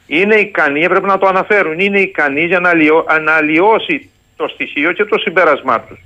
είναι 0.07 0.35
ικανή, 0.35 0.81
έπρεπε 0.81 1.07
να 1.07 1.17
το 1.17 1.27
αναφέρουν, 1.27 1.79
είναι 1.79 1.99
ικανή 1.99 2.45
για 2.45 2.59
να, 2.59 2.69
αλλοιώ... 2.69 3.05
να 3.23 3.31
αλλοιώσει 3.31 4.09
το 4.35 4.47
στοιχείο 4.47 4.91
και 4.91 5.05
το 5.05 5.17
συμπέρασμά 5.17 5.81
τους. 5.81 5.99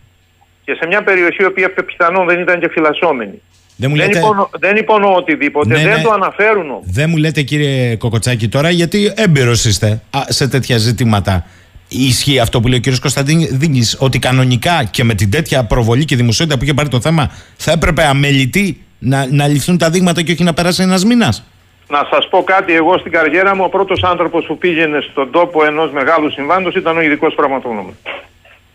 Και 0.64 0.73
σε 0.73 0.88
μια 0.88 1.03
περιοχή 1.03 1.44
η 1.44 1.45
οποία 1.45 1.73
πιθανόν 1.73 2.28
δεν 2.28 2.40
ήταν 2.40 2.60
και 2.60 2.69
φυλασσόμενη. 2.69 3.41
Δεν 3.82 3.90
μου 3.90 3.98
Δεν, 3.98 4.06
λέτε... 4.08 4.20
υπονοώ, 4.20 4.48
δεν 4.60 4.76
υπονοώ 4.76 5.16
οτιδήποτε, 5.16 5.74
Ναι, 5.74 5.84
δεν 5.84 5.98
ναι. 5.98 6.02
το 6.02 6.12
αναφέρουν 6.12 6.70
όμως. 6.70 6.84
Δεν 6.86 7.10
μου 7.10 7.18
λέτε 7.18 7.41
κύριε 7.41 7.95
Κοκοτσάκη 7.95 8.48
τώρα 8.48 8.70
γιατί 8.70 9.14
έμπειρος 9.16 9.66
είστε 9.66 10.02
α, 10.10 10.22
σε 10.28 10.48
τέτοια 10.48 10.78
ζητήματα. 10.78 11.45
Ισχύει 11.88 12.40
αυτό 12.40 12.60
που 12.60 12.68
λέει 12.68 12.78
ο 12.78 12.82
κύριος 12.82 12.99
Κωνσταντίνης, 12.99 13.98
ότι 13.99 14.20
κανονικά 14.20 14.84
και 14.84 15.03
με 15.03 15.14
την 15.14 15.32
τέτοια 15.32 15.64
προβολή 15.64 16.06
και 16.06 16.16
δημοσιότητα 16.16 16.58
που 16.58 16.64
είχε 16.64 16.74
πάρει 16.74 16.90
το 16.90 17.02
θέμα, 17.02 17.32
θα 17.58 17.72
έπρεπε 17.72 18.03
αμελητή 18.03 18.84
να, 18.99 19.28
να 19.32 19.48
ληφθούν 19.48 19.78
τα 19.78 19.90
δείγματα 19.90 20.22
και 20.22 20.32
όχι 20.32 20.44
να 20.44 20.53
περάσει 20.53 20.82
ένας 20.84 21.06
μήνας; 21.06 21.44
Να 21.90 22.08
σας 22.12 22.28
πω 22.30 22.44
κάτι, 22.44 22.74
εγώ 22.74 22.98
στην 22.98 23.12
καριέρα 23.12 23.56
μου 23.56 23.64
ο 23.66 23.70
πρώτος 23.70 24.03
άνθρωπος 24.03 24.45
που 24.45 24.58
πήγαινε 24.58 24.99
στον 25.12 25.32
τόπο 25.32 25.66
ενός 25.66 25.91
μεγάλου 25.91 26.32
συμβάντος 26.32 26.76
ήταν 26.76 26.98
ο 26.98 27.02
ειδικός 27.02 27.34
πραγματογνώμος. 27.36 27.94
Ο 28.03 28.10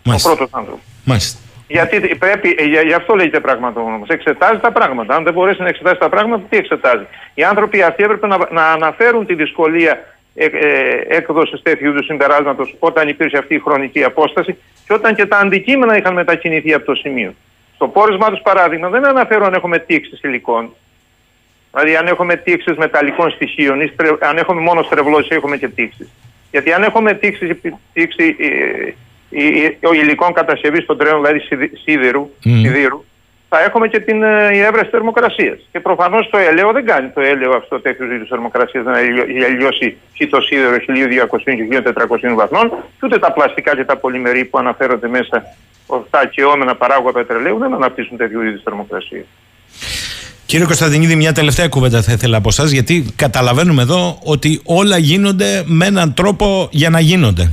Μάλιστα. 0.03 0.29
πρώτος 0.29 0.49
άνθρωπος. 0.53 0.83
Μάλιστα. 1.05 1.39
Γιατί 1.69 2.17
πρέπει, 2.19 2.55
ε, 2.59 2.65
για, 2.65 2.83
γι' 2.83 2.93
αυτό 2.93 3.15
λέγεται 3.15 3.41
πραγματογνώμος. 3.41 4.09
Εξετάζει 4.09 4.61
τα 4.61 4.73
πράγματα. 4.73 5.15
Αν 5.15 5.25
δεν 5.25 5.33
μπορέσει 5.33 5.63
να 5.63 5.69
εξετάσει 5.69 5.99
τα 5.99 6.09
πράγματα, 6.09 6.47
τι 6.49 6.57
εξετάζει. 6.57 7.07
Οι 7.35 7.45
άνθρωποι 7.45 7.83
αυτοί 7.83 8.03
έπρεπε 8.03 8.27
να, 8.27 8.39
να 8.51 8.71
αναφέρουν 8.71 9.27
τη 9.27 9.35
δυσκολία 9.35 10.05
ε, 10.35 10.45
ε, 10.45 11.07
έκδοσης 11.09 11.63
τέτοιου 11.63 11.89
είδους 11.89 12.05
συμπεράσματος 12.05 12.77
όταν 12.79 13.09
υπήρχε 13.09 13.39
αυτή 13.39 13.55
η 13.55 13.59
χρονική 13.59 14.05
απόσταση 14.05 14.57
και 14.87 14.93
όταν 14.93 15.15
και 15.15 15.27
τα 15.27 15.39
αντικείμενα 15.39 15.97
είχαν 15.97 16.15
μετακινηθεί 16.15 16.73
από 16.75 16.85
το 16.85 16.95
σημείο. 16.95 17.35
Στο 17.75 17.89
πόρισμα 17.89 18.31
τους, 18.31 18.41
παράδειγμα, 18.43 18.89
δεν 18.89 19.07
αναφέρω 19.07 19.45
αν 19.45 19.55
έχουμε 19.55 19.79
τήξει 19.79 20.21
υλικών. 20.23 20.75
Δηλαδή, 21.73 21.97
αν 21.97 22.07
έχουμε 22.07 22.37
τήξει 22.37 22.75
μεταλλικών 22.77 23.31
στοιχείων 23.31 23.81
ή 23.81 23.87
στρε- 23.87 24.25
αν 24.25 24.37
έχουμε 24.39 24.61
μόνο 24.61 24.83
στρεβλώσεις, 24.83 25.31
έχουμε 25.31 25.57
και 25.57 25.69
τήξει. 25.69 26.11
Γιατί 26.51 26.73
αν 26.73 26.83
έχουμε 26.83 27.15
τήξει, 27.15 27.61
τήξη 27.93 28.37
ε, 28.39 28.93
ε, 29.31 29.39
ε, 29.41 30.01
υλικών 30.03 30.33
κατασκευής 30.33 30.87
των 30.87 30.99
τρένων, 30.99 31.21
δηλαδή 31.23 31.39
σιδη- 31.41 31.73
σίδηρου, 31.85 32.31
Μμμ. 32.45 32.61
σιδήρου, 32.61 33.05
θα 33.49 33.59
έχουμε 33.65 33.89
και 33.89 34.01
την 34.01 34.23
ε, 34.23 34.51
η 34.53 34.59
έβρεση 34.59 34.89
θερμοκρασία. 34.91 35.59
Και 35.73 35.81
προφανώς 35.81 36.29
το 36.31 36.39
έλαιο 36.39 36.73
δεν 36.73 36.85
κάνει 36.87 37.09
το 37.09 37.21
έλαιο 37.21 37.53
αυτό 37.57 37.81
τέτοιου 37.81 38.13
είδους 38.13 38.29
θερμοκρασία 38.29 38.81
να 38.83 39.01
λιω- 39.01 39.27
λιώσει 39.59 39.97
ή 40.19 40.27
το 40.27 40.41
σίδερο 40.41 40.77
1200 40.87 41.55
και 41.57 41.67
1400 41.71 42.35
βαθμών, 42.35 42.69
και 42.69 43.03
ούτε 43.07 43.19
τα 43.19 43.33
πλαστικά 43.33 43.77
και 43.77 43.85
τα 43.85 43.97
πολυμερή 43.97 44.45
που 44.45 44.59
αναφέρονται 44.59 45.09
μέσα 45.09 45.43
ορθά 45.87 46.27
και 46.27 46.45
όμενα 46.45 46.75
παράγωγα 46.77 47.13
πετρελαίου 47.13 47.59
δεν 47.59 47.75
αναπτύσσουν 47.75 48.17
τέτοιου 48.17 48.43
είδους 48.43 48.63
θερμοκρασία. 48.63 49.25
Κύριε 50.47 50.67
Κωνσταντινίδη, 50.67 51.15
μια 51.17 51.33
τελευταία 51.33 51.69
κουβέντα 51.69 52.03
θα 52.03 52.13
ήθελα 52.13 52.37
από 52.37 52.49
εσά, 52.49 52.65
γιατί 52.65 53.07
καταλαβαίνουμε 53.17 53.83
εδώ 53.83 54.19
ότι 54.25 54.61
όλα 54.65 54.99
γίνονται 54.99 55.63
με 55.67 55.87
έναν 55.87 56.15
τρόπο 56.15 56.69
για 56.71 56.91
να 56.91 57.01
γίνονται. 57.01 57.53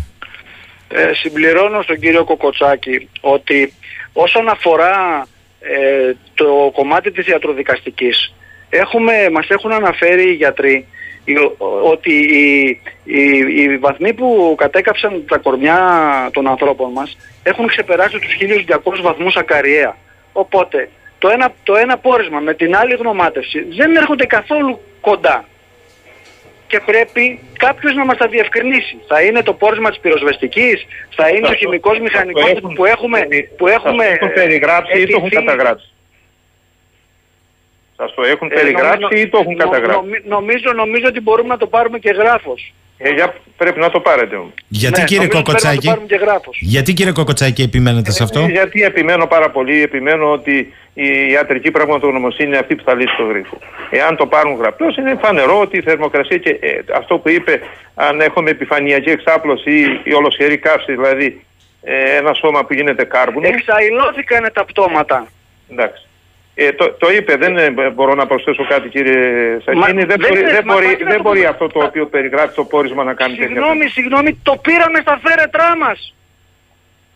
Ε, 0.96 1.14
συμπληρώνω 1.14 1.82
στον 1.82 2.00
κύριο 2.00 2.24
Κοκοτσάκη 2.24 3.10
ότι 3.22 3.74
όσον 4.14 4.48
αφορά 4.50 5.28
ε, 5.60 6.14
το 6.36 6.72
κομμάτι 6.74 7.12
της 7.12 7.28
ιατροδικαστικής 7.28 8.34
έχουμε, 8.70 9.30
μας 9.32 9.48
έχουν 9.50 9.72
αναφέρει 9.72 10.30
οι 10.30 10.34
γιατροί 10.34 10.88
οι- 11.26 11.38
ο- 11.38 11.56
ότι 11.84 12.14
οι, 12.14 12.68
οι, 13.04 13.38
οι 13.56 13.78
βαθμοί 13.78 14.14
που 14.14 14.56
κατέκαψαν 14.58 15.24
τα 15.28 15.38
κορμιά 15.38 15.80
των 16.34 16.48
ανθρώπων 16.48 16.92
μας 16.92 17.18
έχουν 17.44 17.68
ξεπεράσει 17.68 18.20
τους 18.20 18.34
1200 18.84 19.02
βαθμούς 19.02 19.36
ακαριέα. 19.36 19.98
Οπότε 20.34 20.90
το 21.20 21.30
ένα, 21.30 21.54
το 21.64 21.76
ένα 21.76 21.98
πόρισμα 21.98 22.40
με 22.40 22.54
την 22.54 22.76
άλλη 22.76 22.94
γνωμάτευση 22.96 23.60
δεν 23.78 23.96
έρχονται 23.96 24.26
καθόλου 24.26 24.80
κοντά 25.02 25.46
και 26.74 26.80
πρέπει 26.92 27.40
κάποιος 27.58 27.94
να 27.96 28.06
μας 28.06 28.18
τα 28.18 28.28
διευκρινίσει. 28.28 28.96
Θα 29.08 29.22
είναι 29.22 29.42
το 29.44 29.54
πόρισμα 29.54 29.90
της 29.90 30.00
πυροσβεστικής, 30.00 30.86
θα 31.16 31.28
είναι 31.30 31.38
ο 31.38 31.42
Θα 31.42 31.48
το- 31.54 31.56
χημικός 31.62 31.94
θα 31.98 31.98
το 31.98 32.04
μηχανικός 32.04 32.50
έχουν- 32.52 32.74
που 32.76 32.86
έχουμε. 32.86 33.20
Που 33.58 33.68
Σας 33.68 33.76
έχουμε 33.76 34.04
το 34.06 34.12
έχουν 34.14 34.34
περιγράψει 34.34 35.02
ή 35.02 35.06
το 35.06 35.16
έχουν 35.16 35.26
αιτηθεί. 35.28 35.46
καταγράψει. 35.46 35.88
Σας 37.98 38.14
το 38.14 38.24
έχουν 38.24 38.48
Ε, 38.52 38.56
περιγράψει 38.56 39.00
νομι- 39.02 39.18
ή 39.20 39.28
το 39.28 39.38
έχουν 39.42 39.56
νο- 39.56 39.64
καταγράψει; 39.64 40.00
νομι- 40.06 40.26
νομίζω, 40.28 40.72
νομίζω 40.74 41.06
ότι 41.08 41.20
μπορούμε 41.22 41.48
να 41.50 41.58
το 41.58 41.68
πάρουμε 41.68 41.98
και 42.00 42.12
γράφος. 42.12 42.74
Ε, 42.98 43.10
για, 43.10 43.34
πρέπει 43.58 43.80
να 43.80 43.90
το 43.90 44.00
πάρετε 44.00 44.36
όμως. 44.36 44.52
Γιατί 44.68 45.00
Ναι, 45.00 45.06
κύριε 45.06 45.24
νομίζω 45.26 45.40
ότι 45.40 45.52
πρέπει 45.52 45.64
να 45.64 45.70
το 45.70 45.70
Κοκοτσάκη, 45.70 45.88
πάρουμε 45.88 46.08
και 46.08 46.16
γράφος. 46.16 46.58
γιατί 46.62 46.94
κύριε 46.94 47.12
Κοκοτσάκη 47.12 47.62
επιμένετε 47.62 48.12
σε 48.12 48.24
αυτό; 48.24 48.40
Ε, 48.40 48.46
γιατί 48.46 48.84
επιμένω 48.84 49.28
πάρα 49.28 49.50
πολύ, 49.50 49.82
επιμένω 49.82 50.32
ότι 50.32 50.74
η 50.94 51.08
ιατρική 51.32 51.72
πραγματογνωμοσύνη 51.72 52.48
είναι 52.48 52.58
αυτή 52.58 52.76
που 52.76 52.84
θα 52.86 52.94
λύσει 52.94 53.16
το 53.18 53.24
γρίφο. 53.24 53.58
Εάν 53.90 54.16
το 54.18 54.26
πάρουν 54.26 54.56
γραπτός, 54.56 54.98
είναι 54.98 55.18
φανερό 55.22 55.60
ότι 55.60 55.78
η 55.78 55.82
θερμοκρασία 55.82 56.38
και 56.38 56.50
ε, 56.62 56.80
αυτό 56.96 57.18
που 57.18 57.30
είπε, 57.30 57.62
αν 57.96 58.22
έχουμε 58.22 58.50
επιφανειακή 58.50 59.10
εξάπλωση 59.10 59.72
ή 59.72 60.02
η 60.04 60.14
ολοσχερή 60.14 60.58
καύση, 60.58 60.92
δηλαδή 60.92 61.46
ε, 61.84 62.18
ένα 62.18 62.34
σώμα 62.34 62.66
που 62.66 62.74
γίνεται 62.74 63.04
κάρβουνο. 63.04 63.48
Εξαϊλώθηκαν 63.48 64.50
τα 64.54 64.66
πτώματα. 64.66 65.28
Εντάξει. 65.72 66.08
Ε, 66.56 66.72
το, 66.72 66.92
το 66.92 67.12
είπε, 67.12 67.36
δεν 67.36 67.58
ε, 67.58 67.70
μπορώ 67.70 68.14
να 68.14 68.26
προσθέσω 68.28 68.66
κάτι 68.68 68.90
κύριε 68.90 69.58
Σαχίνη. 69.64 69.80
Μα 69.80 69.86
δεν, 69.86 70.08
δεν 70.08 70.20
μπορεί, 70.20 70.40
είναι- 70.40 70.52
δεν, 70.52 70.62
μα 70.66 70.74
μπορεί, 70.74 70.86
μα 70.86 70.94
τι 70.96 71.04
να 71.04 71.10
δεν 71.10 71.18
το 71.18 71.24
μπορεί 71.24 71.38
πούμε; 71.40 71.50
αυτό 71.50 71.68
το 71.68 71.80
οποίο 71.84 72.06
περιγράφει 72.06 72.56
το 72.56 72.64
πόρισμα 72.64 73.04
να 73.04 73.14
κάνει 73.14 73.32
τέτοια 73.34 73.48
Συγγνώμη, 73.48 73.70
πράγματα. 73.78 73.94
συγγνώμη, 73.94 74.40
το 74.44 74.56
πήραμε 74.62 75.00
στα 75.02 75.20
φέρετρά 75.24 75.78
μας. 75.78 76.14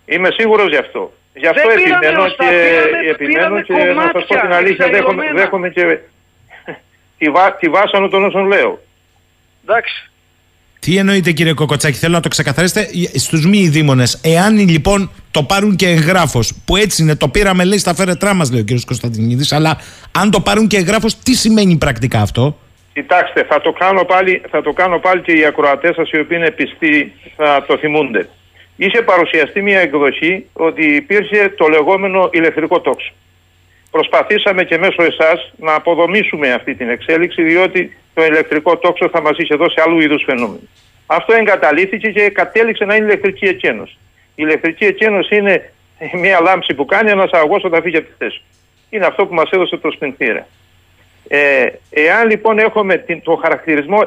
Είμαι 0.05 0.30
σίγουρος 0.31 0.68
γι' 0.68 0.77
αυτό. 0.77 1.14
Γι' 1.34 1.47
αυτό 1.47 1.68
Δεν 1.68 1.84
πήραμε 1.84 2.05
επιμένω 2.05 2.23
ωστά, 2.23 2.43
και, 2.43 2.49
πήραμε- 2.49 3.09
επιμένω 3.09 3.61
πήραμε 3.61 3.61
και 3.61 3.73
να 3.93 4.01
σας 4.01 4.11
πω 4.11 4.18
κομμάτια, 4.19 4.39
την 4.41 4.51
αλήθεια 4.53 4.85
δέχομαι, 4.89 5.22
εξαϊλωμένα. 5.23 5.39
δέχομαι 5.41 5.69
και 5.69 5.97
τη, 7.19 7.30
βά, 7.30 7.53
τη 7.53 7.69
βάσανο 7.69 8.07
των 8.07 8.23
όσων 8.23 8.45
λέω. 8.47 8.80
Εντάξει. 9.64 10.11
Τι 10.88 10.97
εννοείτε 10.97 11.31
κύριε 11.31 11.53
Κοκοτσάκη, 11.53 11.97
θέλω 11.97 12.14
να 12.14 12.19
το 12.19 12.27
ξεκαθαρίσετε 12.27 12.88
στους 13.18 13.45
μη 13.45 13.68
δήμονες. 13.68 14.22
Εάν 14.23 14.57
λοιπόν 14.69 15.11
το 15.31 15.43
πάρουν 15.43 15.76
και 15.76 15.88
εγγράφος, 15.88 16.53
που 16.65 16.76
έτσι 16.76 17.01
είναι, 17.01 17.15
το 17.15 17.27
πήραμε 17.27 17.64
λέει 17.64 17.77
στα 17.77 17.95
φέρετρά 17.95 18.34
μας, 18.34 18.51
λέει 18.51 18.59
ο 18.59 18.64
κύριος 18.64 18.85
Κωνσταντινίδης, 18.85 19.51
αλλά 19.51 19.77
αν 20.11 20.31
το 20.31 20.39
πάρουν 20.39 20.68
και 20.68 20.77
εγγράφος, 20.77 21.18
τι 21.19 21.34
σημαίνει 21.35 21.77
πρακτικά 21.77 22.19
αυτό; 22.22 22.57
Κοιτάξτε, 22.93 23.45
θα 23.49 23.61
το 23.61 23.72
κάνω 23.72 24.03
πάλι, 24.03 24.41
θα 24.49 24.61
το 24.61 24.73
κάνω 24.73 24.99
πάλι 24.99 25.22
και 25.22 25.31
οι 25.31 25.45
ακροατές 25.45 25.95
σας 25.95 26.11
οι 26.11 26.19
οποίοι 26.19 26.38
είναι 26.39 26.51
πιστοί 26.51 27.14
θα 27.35 27.65
το 27.68 27.77
θυμούνται. 27.77 28.30
Είχε 28.76 29.01
παρουσιαστεί 29.01 29.61
μια 29.61 29.80
εκδοχή 29.80 30.45
ότι 30.53 30.95
υπήρχε 30.95 31.53
το 31.57 31.68
λεγόμενο 31.68 32.30
ηλεκτρικό 32.31 32.80
τόξο. 32.81 33.14
Προσπαθήσαμε 33.98 34.64
και 34.64 34.78
μέσω 34.78 35.03
εσάς 35.03 35.53
να 35.57 35.74
αποδομήσουμε 35.74 36.53
αυτή 36.53 36.76
την 36.76 36.90
εξέλιξη 36.90 37.44
διότι 37.44 37.98
το 38.14 38.26
ηλεκτρικό 38.26 38.78
τόξο 38.78 39.10
θα 39.10 39.22
μας 39.22 39.38
είχε 39.38 39.56
δώσει 39.56 39.82
άλλου 39.86 39.99
είδους 39.99 40.24
φαινόμενο. 40.24 40.68
Αυτό 41.06 41.34
εγκαταλείφθηκε 41.34 42.11
και 42.11 42.30
κατέληξε 42.30 42.86
να 42.86 42.95
είναι 42.95 43.06
ηλεκτρική 43.06 43.45
εκένωση. 43.45 43.98
Η 44.30 44.34
ηλεκτρική 44.36 44.86
εκένωση 44.86 45.36
είναι 45.36 45.72
μια 46.14 46.40
λάμψη 46.41 46.74
που 46.74 46.86
κάνει 46.86 47.10
ένας 47.10 47.32
αγωγός 47.32 47.64
όταν 47.64 47.82
φύγει 47.82 47.98
από 47.98 48.07
τη 48.07 48.14
θέση. 48.18 48.41
Είναι 48.90 49.06
αυτό 49.06 49.26
που 49.26 49.34
μας 49.34 49.49
έδωσε 49.49 49.78
το 49.78 49.91
σπινθήρα. 49.91 50.48
Ε, 51.28 51.65
εάν 51.90 52.30
λοιπόν 52.30 52.60
έχουμε 52.60 52.98
την, 52.98 53.22
το 53.22 53.40
χαρακτηρισμό 53.41 53.99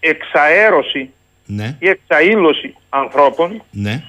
εξαέρωση 0.00 1.10
Ναι, 1.46 1.76
ή 1.78 1.88
εξαήλωση 1.88 2.74
ανθρώπων, 2.88 3.62
ναι. 3.70 4.02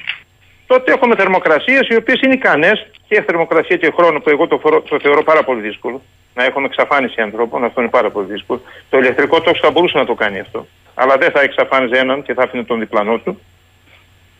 Τότε 0.68 0.92
έχουμε 0.92 1.16
θερμοκρασίες 1.16 1.88
οι 1.88 1.96
οποίες 1.96 2.22
είναι 2.22 2.34
ικανές 2.34 2.88
και 3.08 3.22
θερμοκρασία 3.22 3.78
και 3.78 3.94
χρόνο 3.96 4.20
που 4.20 4.30
εγώ 4.30 4.48
το, 4.48 4.58
φορώ- 4.58 4.84
το 4.90 5.00
θεωρώ 5.00 5.24
πάρα 5.24 5.44
πολύ 5.44 5.62
δύσκολο 5.62 6.02
να 6.36 6.44
έχουμε 6.44 6.66
εξαφάνιση 6.66 7.22
ανθρώπων, 7.22 7.64
αυτό 7.64 7.82
είναι 7.82 7.90
πάρα 7.90 8.10
πολύ 8.10 8.28
δύσκολο. 8.28 8.62
Το 8.90 8.98
ηλεκτρικό 8.98 9.42
τόξο 9.42 9.62
θα 9.64 9.72
μπορούσε 9.72 9.98
να 9.98 10.06
το 10.06 10.14
κάνει 10.14 10.40
αυτό, 10.40 10.68
αλλά 10.94 11.18
δεν 11.18 11.32
θα 11.32 11.42
εξαφάνιζε 11.42 11.98
έναν 11.98 12.24
και 12.24 12.34
θα 12.34 12.44
άφηνε 12.44 12.64
τον 12.64 12.80
διπλανό 12.80 13.18
του. 13.18 13.40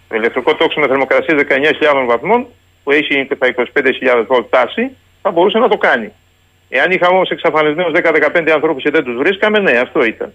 Το 0.08 0.16
ηλεκτρικό 0.16 0.56
τόξο 0.56 0.80
με 0.80 0.88
θερμοκρασία 0.88 1.48
19.000 1.50 2.06
βαθμών 2.08 2.48
που 2.84 2.92
έχει 2.92 3.28
τα 3.40 3.54
25.000 3.58 4.26
βολτ 4.28 4.46
τάση 4.50 4.92
θα 5.22 5.32
μπορούσε 5.32 5.58
να 5.58 5.68
το 5.68 5.78
κάνει. 5.78 6.12
Εάν 6.70 6.92
είχαμε 6.92 7.16
όμως 7.16 7.30
εξαφανισμένους 7.30 7.92
10-15 7.94 8.50
ανθρώπους 8.54 8.84
και 8.84 8.90
δεν 8.90 9.04
τους 9.04 9.16
βρίσκαμε, 9.16 9.60
ναι, 9.60 9.72
αυτό 9.72 10.04
ήταν. 10.04 10.34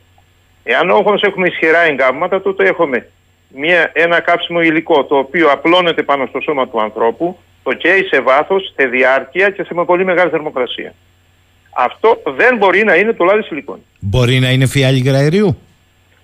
Εάν 0.62 0.90
όμως 0.90 1.22
έχουμε 1.22 1.46
ισχυρά 1.48 1.80
εγκάβματα, 1.80 2.42
τότε 2.42 2.68
έχουμε 2.68 3.08
μια, 3.56 3.90
ένα 3.94 4.20
κάψιμο 4.20 4.60
υλικό 4.62 5.05
το 5.05 5.16
οποίο 5.16 5.51
απλώνεται 5.51 6.02
πάνω 6.02 6.27
στο 6.27 6.40
σώμα 6.40 6.68
του 6.68 6.81
ανθρώπου, 6.81 7.39
το 7.62 7.72
καίει 7.72 8.02
σε 8.02 8.20
βάθος, 8.20 8.72
σε 8.77 8.86
διάρκεια 8.86 9.51
και 9.51 9.62
σε 9.62 9.74
με 9.74 9.85
πολύ 9.85 10.05
μεγάλη 10.05 10.31
θερμοκρασία. 10.31 10.94
Αυτό 11.70 12.22
δεν 12.36 12.56
μπορεί 12.56 12.85
να 12.85 12.94
είναι 12.94 13.12
το 13.12 13.24
λάδι 13.24 13.43
σιλικόνη. 13.43 13.81
Μπορεί 13.98 14.39
να 14.39 14.51
είναι 14.51 14.66
φιάλη 14.66 14.98
γραερίου. 14.98 15.59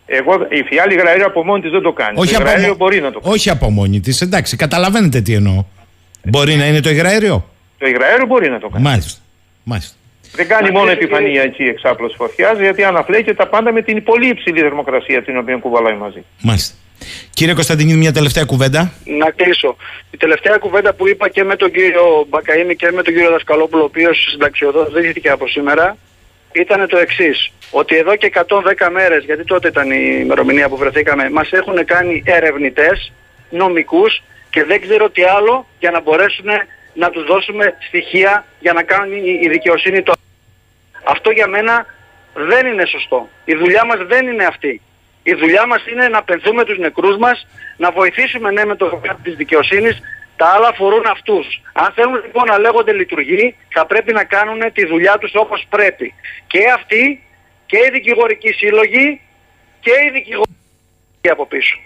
Εγώ, 0.07 0.33
η 0.51 0.63
φιάλη 0.63 0.95
γραέριο 0.95 1.27
από 1.27 1.45
μόνη 1.45 1.63
της 1.63 1.71
δεν 1.71 1.83
το 1.83 1.93
κάνει. 1.93 2.19
Όχι 2.21 2.31
το 2.35 2.37
από, 2.41 2.49
γραέριο 2.49 2.69
μο- 2.69 2.75
μπορεί 2.77 3.01
να 3.01 3.11
το 3.13 3.21
κάνει. 3.21 3.35
όχι 3.35 3.51
από 3.51 3.71
μόνη 3.71 4.01
της. 4.01 4.21
Εντάξει, 4.21 4.57
καταλαβαίνετε 4.57 5.21
τι 5.21 5.35
εννοώ. 5.35 5.65
Μπορεί 6.23 6.55
να 6.55 6.67
είναι 6.67 6.81
το 6.81 6.91
υγραέριο; 6.91 7.49
Το 7.79 7.87
υγραέριο 7.87 8.27
μπορεί 8.27 8.51
να 8.51 8.59
το 8.59 8.69
κάνει. 8.69 8.85
Μάλιστα. 8.85 9.21
Μάλιστα. 9.65 9.95
Δεν 10.33 10.49
κάνει 10.49 10.71
Μα 10.71 10.79
μόνο 10.81 10.93
κύριε- 10.93 11.05
επιφανειακή 11.05 11.63
εξάπλωση 11.63 12.17
φωτιάς, 12.17 12.59
γιατί 12.59 12.85
αναφλέγεται 12.85 13.35
τα 13.35 13.47
πάντα 13.47 13.73
με 13.73 13.83
την 13.83 14.03
πολύ 14.03 14.29
υψηλή 14.29 14.61
θερμοκρασία 14.61 15.23
την 15.23 15.37
οποία 15.39 15.57
κουβαλάει 15.57 15.97
μαζί. 15.97 16.25
Μάλιστα. 16.43 16.75
Κύριε 17.35 17.55
Κωνσταντινίδη, 17.55 17.99
μια 17.99 18.13
τελευταία 18.13 18.45
κουβέντα. 18.45 18.93
Να 19.05 19.31
κλείσω. 19.31 19.77
Η 20.11 20.17
τελευταία 20.17 20.57
κουβέντα 20.57 20.95
που 20.95 21.09
είπα 21.09 21.29
και 21.29 21.45
με 21.45 21.57
τον 21.57 21.71
κύριο 21.71 22.27
Μπακαήμι 22.29 22.77
και 22.77 22.91
με 22.91 23.03
τον 23.03 23.15
κύριο 23.15 23.31
Δασκαλόπουλο, 23.31 23.83
ο 23.83 23.85
οποίος 23.85 24.27
συνταξιοδό 24.31 24.85
δεν 24.85 25.05
ήρθε 25.05 25.29
από 25.29 25.49
σήμερα, 25.49 25.97
ήταν 26.53 26.89
το 26.89 26.99
εξής. 26.99 27.53
Ότι 27.71 27.97
εδώ 27.97 28.17
και 28.17 28.27
110 28.27 28.91
μέρες, 28.91 29.25
γιατί 29.25 29.45
τότε 29.45 29.69
ήταν 29.69 29.91
η 29.91 30.19
ημερομηνία 30.21 30.69
που 30.69 30.77
βρεθήκαμε, 30.77 31.31
μας 31.31 31.51
έχουν 31.53 31.85
κάνει 31.85 32.23
ερευνητές, 32.27 33.13
νομικούς 33.51 34.23
και 34.51 34.65
δεν 34.65 34.81
ξέρω 34.81 35.11
τι 35.11 35.23
άλλο 35.23 35.67
για 35.79 35.91
να 35.91 36.01
μπορέσουν 36.01 36.47
να 36.95 37.11
τους 37.11 37.25
δώσουμε 37.25 37.75
στοιχεία 37.89 38.45
για 38.61 38.73
να 38.73 38.83
κάνει 38.83 39.39
η 39.43 39.49
δικαιοσύνη 39.49 40.03
το 40.03 40.13
αυτό 41.05 41.31
για 41.31 41.47
μένα 41.47 41.87
δεν 42.35 42.67
είναι 42.67 42.87
σωστό. 42.87 43.29
Η 43.45 43.55
δουλειά 43.55 43.85
μας 43.85 43.99
δεν 44.07 44.27
είναι 44.27 44.45
αυτή. 44.45 44.81
Η 45.31 45.33
δουλειά 45.41 45.65
μας 45.67 45.83
είναι 45.91 46.07
να 46.09 46.21
πενθούμε 46.29 46.63
τους 46.65 46.79
νεκρούς 46.79 47.17
μας, 47.25 47.37
να 47.77 47.89
βοηθήσουμε 47.99 48.49
ναι 48.51 48.65
με 48.65 48.77
το 48.77 48.87
κομμάτι 48.93 49.23
της 49.23 49.35
δικαιοσύνης, 49.43 49.97
τα 50.37 50.47
άλλα 50.55 50.69
αφορούν 50.69 51.05
αυτούς. 51.15 51.47
Αν 51.73 51.89
θέλουν 51.97 52.19
λοιπόν 52.25 52.45
να 52.53 52.59
λέγονται 52.59 52.93
λειτουργοί, 52.93 53.55
θα 53.75 53.87
πρέπει 53.87 54.13
να 54.13 54.25
κάνουν 54.25 54.61
τη 54.77 54.87
δουλειά 54.87 55.15
τους 55.21 55.33
όπως 55.35 55.67
πρέπει. 55.69 56.15
Και 56.47 56.61
αυτοί, 56.79 57.03
και 57.67 57.79
οι 57.85 57.91
δικηγορικοί 57.93 58.53
σύλλογοι, 58.61 59.21
και 59.85 59.95
οι 60.05 60.11
δικηγορικοί 60.17 61.29
από 61.31 61.47
πίσω. 61.47 61.77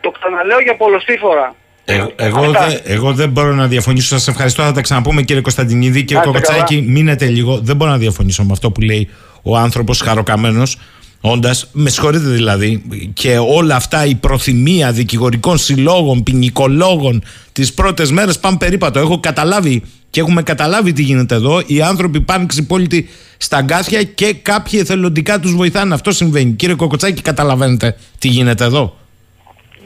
Το 0.00 0.10
ξαναλέω 0.10 0.60
για 0.60 0.76
πολλωστή 0.76 1.16
φορά. 1.24 1.54
Ε, 1.84 2.04
εγώ, 2.16 2.50
δε, 2.50 2.94
εγώ 2.94 3.12
δεν 3.12 3.28
μπορώ 3.28 3.52
να 3.54 3.66
διαφωνήσω. 3.66 4.06
Σας 4.06 4.28
ευχαριστώ. 4.28 4.62
Θα 4.62 4.72
τα 4.72 4.80
ξαναπούμε, 4.80 5.22
κύριε 5.22 5.42
Κωνσταντινίδη. 5.42 6.04
Κύριε 6.04 6.22
Κοκοτσάκη, 6.22 6.84
μείνετε 6.88 7.26
λίγο. 7.26 7.58
Δεν 7.62 7.76
μπορώ 7.76 7.90
να 7.90 7.98
διαφωνήσω 7.98 8.42
με 8.44 8.52
αυτό 8.52 8.70
που 8.70 8.80
λέει 8.80 9.10
ο 9.42 9.56
άνθρωπος 9.56 10.00
χαροκαμένος. 10.00 10.78
Όντας, 11.20 11.68
με 11.72 11.90
συγχωρείτε 11.90 12.28
δηλαδή, 12.28 12.82
και 13.14 13.38
όλα 13.38 13.76
αυτά 13.76 14.06
η 14.06 14.14
προθυμία 14.14 14.92
δικηγορικών 14.92 15.58
συλλόγων, 15.58 16.22
ποινικολόγων 16.22 17.22
τις 17.52 17.74
πρώτες 17.74 18.10
μέρες 18.10 18.38
πάνε 18.38 18.56
περίπατο. 18.56 18.98
Έχω 18.98 19.20
καταλάβει 19.20 19.82
και 20.10 20.20
έχουμε 20.20 20.42
καταλάβει 20.42 20.92
τι 20.92 21.02
γίνεται 21.02 21.34
εδώ. 21.34 21.62
Οι 21.66 21.82
άνθρωποι 21.82 22.20
πάνε 22.20 22.46
ξυπόλυτοι 22.46 23.08
στα 23.36 23.60
γκάθια 23.60 24.02
και 24.02 24.34
κάποιοι 24.42 24.78
εθελοντικά 24.82 25.40
τους 25.40 25.54
βοηθάνε. 25.54 25.94
Αυτό 25.94 26.12
συμβαίνει. 26.12 26.52
Κύριε 26.52 26.74
Κοκοτσάκη, 26.74 27.22
καταλαβαίνετε 27.22 27.96
τι 28.18 28.28
γίνεται 28.28 28.64
εδώ; 28.64 28.96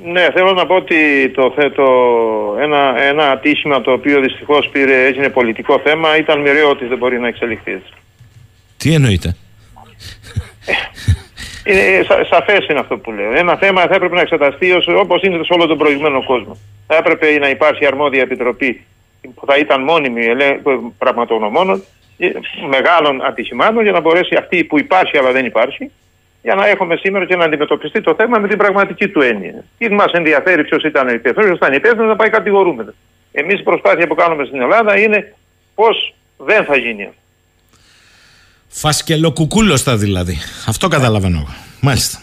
Ναι, 0.04 0.28
θέλω 0.34 0.52
να 0.52 0.66
πω 0.66 0.74
ότι 0.74 1.30
το, 1.34 1.52
θέτω 1.56 1.84
ένα, 2.60 3.02
ένα 3.02 3.30
ατύχημα 3.30 3.80
το 3.80 3.92
οποίο 3.92 4.20
δυστυχώς 4.20 4.68
πήρε, 4.72 5.06
έγινε 5.06 5.28
πολιτικό 5.28 5.80
θέμα 5.84 6.16
ήταν 6.16 6.40
μοιραίο 6.40 6.70
ότι 6.70 6.86
δεν 6.86 6.98
μπορεί 6.98 7.20
να 7.20 7.28
εξελιχθεί. 7.28 7.82
Τι 8.76 8.92
εννοείτε; 8.92 9.36
Είναι, 11.64 12.04
σα, 12.08 12.24
σαφές 12.24 12.66
είναι 12.68 12.78
αυτό 12.78 12.96
που 12.96 13.12
λέω. 13.12 13.32
Ένα 13.34 13.56
θέμα 13.56 13.80
θα 13.80 13.94
έπρεπε 13.94 14.14
να 14.14 14.20
εξεταστεί 14.20 14.72
όπως 14.96 15.22
είναι 15.22 15.44
σε 15.44 15.52
όλο 15.52 15.66
τον 15.66 15.78
προηγούμενο 15.78 16.24
κόσμο. 16.24 16.56
Θα 16.86 16.96
έπρεπε 16.96 17.38
να 17.38 17.48
υπάρχει 17.48 17.86
αρμόδια 17.86 18.22
επιτροπή 18.22 18.84
που 19.34 19.46
θα 19.46 19.56
ήταν 19.56 19.82
μόνιμη 19.82 20.22
πραγματογνωμόνων 20.98 21.84
ε, 22.18 22.28
μεγάλων 22.68 23.24
ατυχημάτων 23.24 23.82
για 23.82 23.92
να 23.92 24.00
μπορέσει 24.00 24.34
αυτή 24.34 24.64
που 24.64 24.78
υπάρχει 24.78 25.18
αλλά 25.18 25.32
δεν 25.32 25.44
υπάρχει 25.44 25.90
για 26.42 26.54
να 26.54 26.66
έχουμε 26.66 26.96
σήμερα 26.96 27.24
και 27.24 27.36
να 27.36 27.44
αντιμετωπιστεί 27.44 28.00
το 28.00 28.14
θέμα 28.14 28.38
με 28.38 28.48
την 28.48 28.58
πραγματική 28.58 29.08
του 29.08 29.20
έννοια. 29.20 29.64
Τι 29.78 29.90
μας 29.90 30.12
ενδιαφέρει 30.12 30.64
ποιος 30.64 30.84
ήταν 30.84 31.08
υπεύθυνος, 31.08 31.46
ποιος 31.46 31.56
ήταν 31.56 31.72
υπεύθυνος 31.72 32.06
να 32.06 32.16
πάει 32.16 32.30
κατηγορούμενος. 32.30 32.94
Εμείς 33.32 33.60
η 33.60 33.62
προσπάθεια 33.62 34.06
που 34.06 34.14
κάνουμε 34.14 34.44
στην 34.44 34.60
Ελλάδα 34.60 34.98
είναι 34.98 35.34
πώς 35.74 36.14
δεν 36.36 36.64
θα 36.64 36.76
γίνει 36.76 37.02
αυτό. 37.02 37.19
Φασκελοκουκούλωστα 38.72 39.96
δηλαδή. 39.96 40.38
Αυτό 40.66 40.88
καταλαβαίνω 40.88 41.36
εγώ. 41.36 41.54
Μάλιστα. 41.80 42.20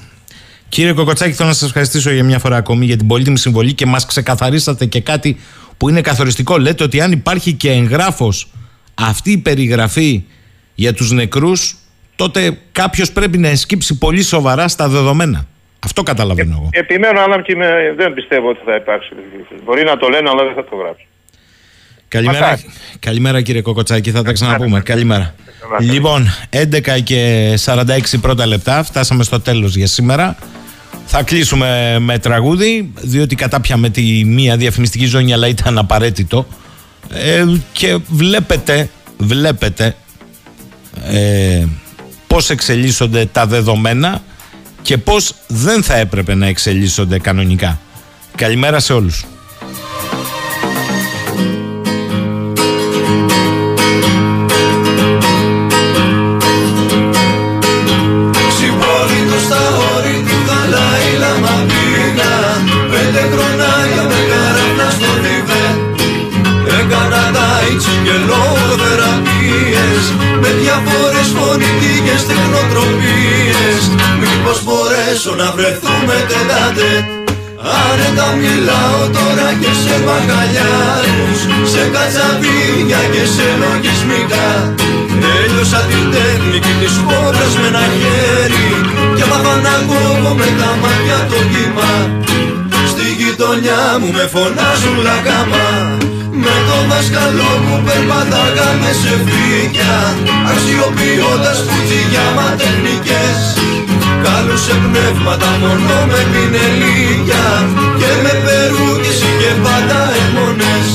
Κύριε 0.70 0.94
Κοκοτσάκη, 0.94 1.34
θέλω 1.34 1.48
να 1.48 1.54
σας 1.54 1.68
ευχαριστήσω 1.68 2.12
για 2.12 2.24
μια 2.24 2.40
φορά 2.40 2.56
ακόμη 2.56 2.86
για 2.86 2.98
την 2.98 3.08
πολύτιμη 3.08 3.38
συμβολή 3.38 3.74
και 3.74 3.86
μας 3.86 4.06
ξεκαθαρίσατε 4.06 4.86
και 4.86 5.02
κάτι 5.02 5.38
που 5.78 5.90
είναι 5.90 6.02
καθοριστικό. 6.02 6.58
Λέτε 6.58 6.84
ότι 6.84 7.02
αν 7.02 7.12
υπάρχει 7.12 7.54
και 7.54 7.72
εγγράφος 7.72 8.52
αυτή 8.94 9.32
η 9.32 9.38
περιγραφή 9.38 10.24
για 10.76 10.94
τους 10.94 11.12
νεκρούς 11.12 11.76
τότε 12.16 12.58
κάποιος 12.72 13.12
πρέπει 13.12 13.38
να 13.38 13.48
εσκύψει 13.48 13.98
πολύ 13.98 14.24
σοβαρά 14.24 14.68
στα 14.68 14.88
δεδομένα. 14.88 15.48
Αυτό 15.80 16.04
καταλαβαίνω 16.04 16.56
εγώ. 16.58 16.70
Ε, 16.72 16.80
επιμένω, 16.80 17.20
αλλά 17.20 17.42
και 17.42 17.56
με, 17.56 17.94
δεν 17.98 18.14
πιστεύω 18.14 18.50
ότι 18.50 18.60
θα 18.66 18.76
υπάρξει. 18.76 19.10
Μπορεί 19.64 19.84
να 19.84 19.98
το 19.98 20.08
λένε, 20.08 20.30
αλλά 20.30 20.44
δεν 20.44 20.54
θα 20.54 20.64
το 20.64 20.76
γράψουν. 20.76 21.08
Καλημέρα, 22.08 22.60
καλημέρα 23.00 23.42
κύριε 23.42 23.62
Κοκοτσάκη, 23.62 24.12
θα 24.12 24.24
τα 24.24 24.32
ξαναπούμε. 24.32 24.82
Καλημέρα. 24.82 25.36
Λοιπόν, 25.80 26.28
11 26.50 27.00
και 27.04 27.54
46 27.66 27.84
πρώτα 28.22 28.46
λεπτά, 28.46 28.84
φτάσαμε 28.84 29.24
στο 29.24 29.40
τέλος 29.40 29.76
για 29.76 29.88
σήμερα. 29.88 30.36
Θα 31.06 31.24
κλείσουμε 31.24 31.98
με 32.00 32.20
τραγούδι, 32.20 32.92
διότι 33.02 33.36
κατάπιαμε 33.36 33.90
τη 33.90 34.24
μία 34.26 34.58
διαφημιστική 34.58 35.06
ζώνη, 35.06 35.34
αλλά 35.34 35.48
ήταν 35.48 35.78
απαραίτητο. 35.78 36.48
Ε, 37.10 37.46
και 37.72 37.98
βλέπετε, 38.08 38.90
βλέπετε, 39.18 39.96
ε, 41.06 41.66
πώς 42.28 42.50
εξελίσσονται 42.50 43.26
τα 43.26 43.46
δεδομένα 43.46 44.22
και 44.82 44.98
πώς 44.98 45.34
δεν 45.48 45.84
θα 45.84 45.96
έπρεπε 45.96 46.34
να 46.36 46.48
εξελίσσονται 46.48 47.20
κανονικά. 47.20 47.80
Καλημέρα 48.36 48.80
σε 48.80 48.94
όλους. 48.94 49.26
Μπορέσω 74.68 75.34
να 75.42 75.48
βρεθούμε 75.56 76.16
τετάτε 76.30 76.90
Άνετα 77.86 78.28
μιλάω 78.42 79.02
τώρα 79.18 79.50
και 79.62 79.72
σε 79.82 79.96
μπαγκαλιάρους 80.04 81.40
Σε 81.72 81.84
κατσαβίδια 81.94 83.02
και 83.14 83.24
σε 83.36 83.48
λογισμικά. 83.62 84.50
Έλειωσα 85.36 85.82
την 85.90 86.06
τέχνικη 86.14 86.74
της 86.82 86.96
χώρας 87.06 87.52
με 87.60 87.68
ένα 87.72 87.86
χέρι 87.98 88.68
Και 89.18 89.26
μάθα 89.30 89.56
να 89.66 89.76
κόβω 89.90 90.32
με 90.40 90.48
τα 90.60 90.70
μάτια 90.82 91.20
το 91.30 91.40
κύμα. 91.52 91.92
Στη 92.92 93.08
γειτονιά 93.20 93.84
μου 94.00 94.10
με 94.18 94.26
φωνάζουν 94.34 94.98
λακάμα 95.08 95.68
με 96.48 96.58
το 96.68 96.78
δάσκαλό 96.90 97.52
μου 97.64 97.76
περπατάγαμε 97.86 98.92
σε 99.02 99.14
φύκια. 99.26 99.96
Αξιοποιώντας 100.52 101.58
φουτζιγιά 101.66 102.28
μα 102.36 102.48
τεχνικές. 102.60 103.38
Σε 104.66 104.74
πνεύματα 104.74 105.58
μόνο 105.60 106.06
με 106.12 106.26
πινελίκια 106.32 107.68
Και 107.98 108.12
με 108.24 108.34
περούκες 108.46 109.20
και 109.40 109.52
πάντα 109.64 110.00
αιμονές. 110.20 110.90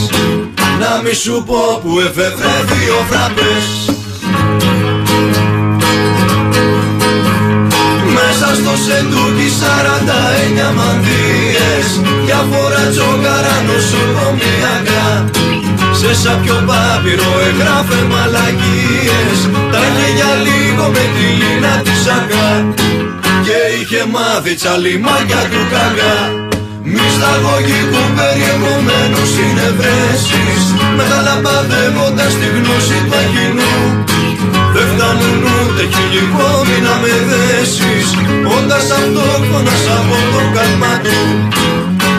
Να 0.80 1.02
μη 1.02 1.14
σου 1.14 1.44
πω 1.46 1.80
που 1.82 2.00
εφευρέθη 2.00 2.82
ο 2.98 3.00
φραπές 3.10 3.66
Μέσα 8.16 8.48
στο 8.60 8.72
σεντούκι 8.84 9.48
σαράντα 9.58 10.20
εννιά 10.44 10.70
μανδύες. 10.76 11.86
Διάφορα 12.24 12.82
τσόκαρα 12.92 13.56
νοσοκομιακά 13.66 15.04
σε 16.02 16.14
σαπιο 16.22 16.58
πάπυρο 16.68 17.30
εγγράφε 17.46 18.00
μαλακίες. 18.10 19.38
Τα 19.72 19.80
για 20.16 20.32
λίγο 20.46 20.84
με 20.94 21.04
τη 21.14 21.26
λίνα 21.40 21.74
της 21.84 22.02
ακά 22.18 22.50
Και 23.46 23.58
είχε 23.76 24.02
μάθει 24.14 24.52
τσαλιμάκια 24.60 25.42
του 25.52 25.62
κακά 25.72 26.16
Μυσταγωγικού 26.94 28.02
περιεχομένους 28.18 29.28
συνευρέσεις 29.36 30.62
Μεταλαμπαδεύοντας 30.98 32.32
τη 32.40 32.48
γνώση 32.56 32.98
του 33.06 33.14
αγινού 33.20 33.74
Δεν 34.74 34.86
φτάνουν 34.92 35.40
ούτε 35.54 35.82
χιλικόμοι 35.94 36.78
να 36.86 36.94
με 37.02 37.14
δέσεις. 37.30 38.06
Όντας 38.56 38.86
αυτόχωνας 38.98 39.84
από 39.98 40.16
το 40.32 40.42
καλμά 40.56 40.94
του. 41.04 41.18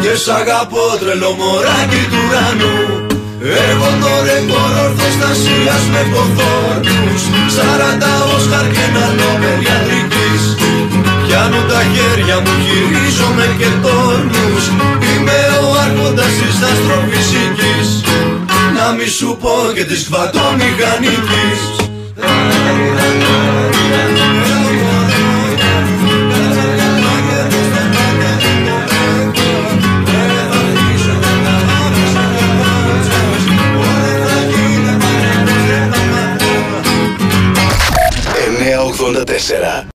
Και 0.04 0.14
σ' 0.24 0.32
αγαπώ 0.40 0.86
τρελό 1.00 1.32
μωράκι 1.40 2.02
του 2.12 2.20
ουρανού 2.26 3.13
Έχω 3.46 3.90
το 4.02 4.12
ρεκόρ 4.26 4.72
ορθοστασίας 4.86 5.84
με 5.94 6.02
ποθόρνους 6.12 7.24
Σαράντα 7.56 8.14
Όσκαρ 8.36 8.66
και 8.74 8.84
ένα 8.90 9.06
νόμερ 9.20 9.58
ιατρικής. 9.68 10.44
Πιάνω 11.24 11.62
τα 11.72 11.82
χέρια 11.94 12.38
μου, 12.44 12.54
χειρίζομαι 12.66 13.48
και 13.60 13.70
τόρνους 13.84 14.64
Είμαι 15.10 15.40
ο 15.66 15.70
άρχοντας 15.84 16.32
της 16.40 16.58
αστροφυσικής. 16.70 17.88
Να 18.76 18.92
μη 18.96 19.08
σου 19.18 19.38
πω 19.42 19.56
και 19.76 19.84
της 19.90 20.02
κβατομηχανικής 20.08 21.60
tercera. 39.26 39.93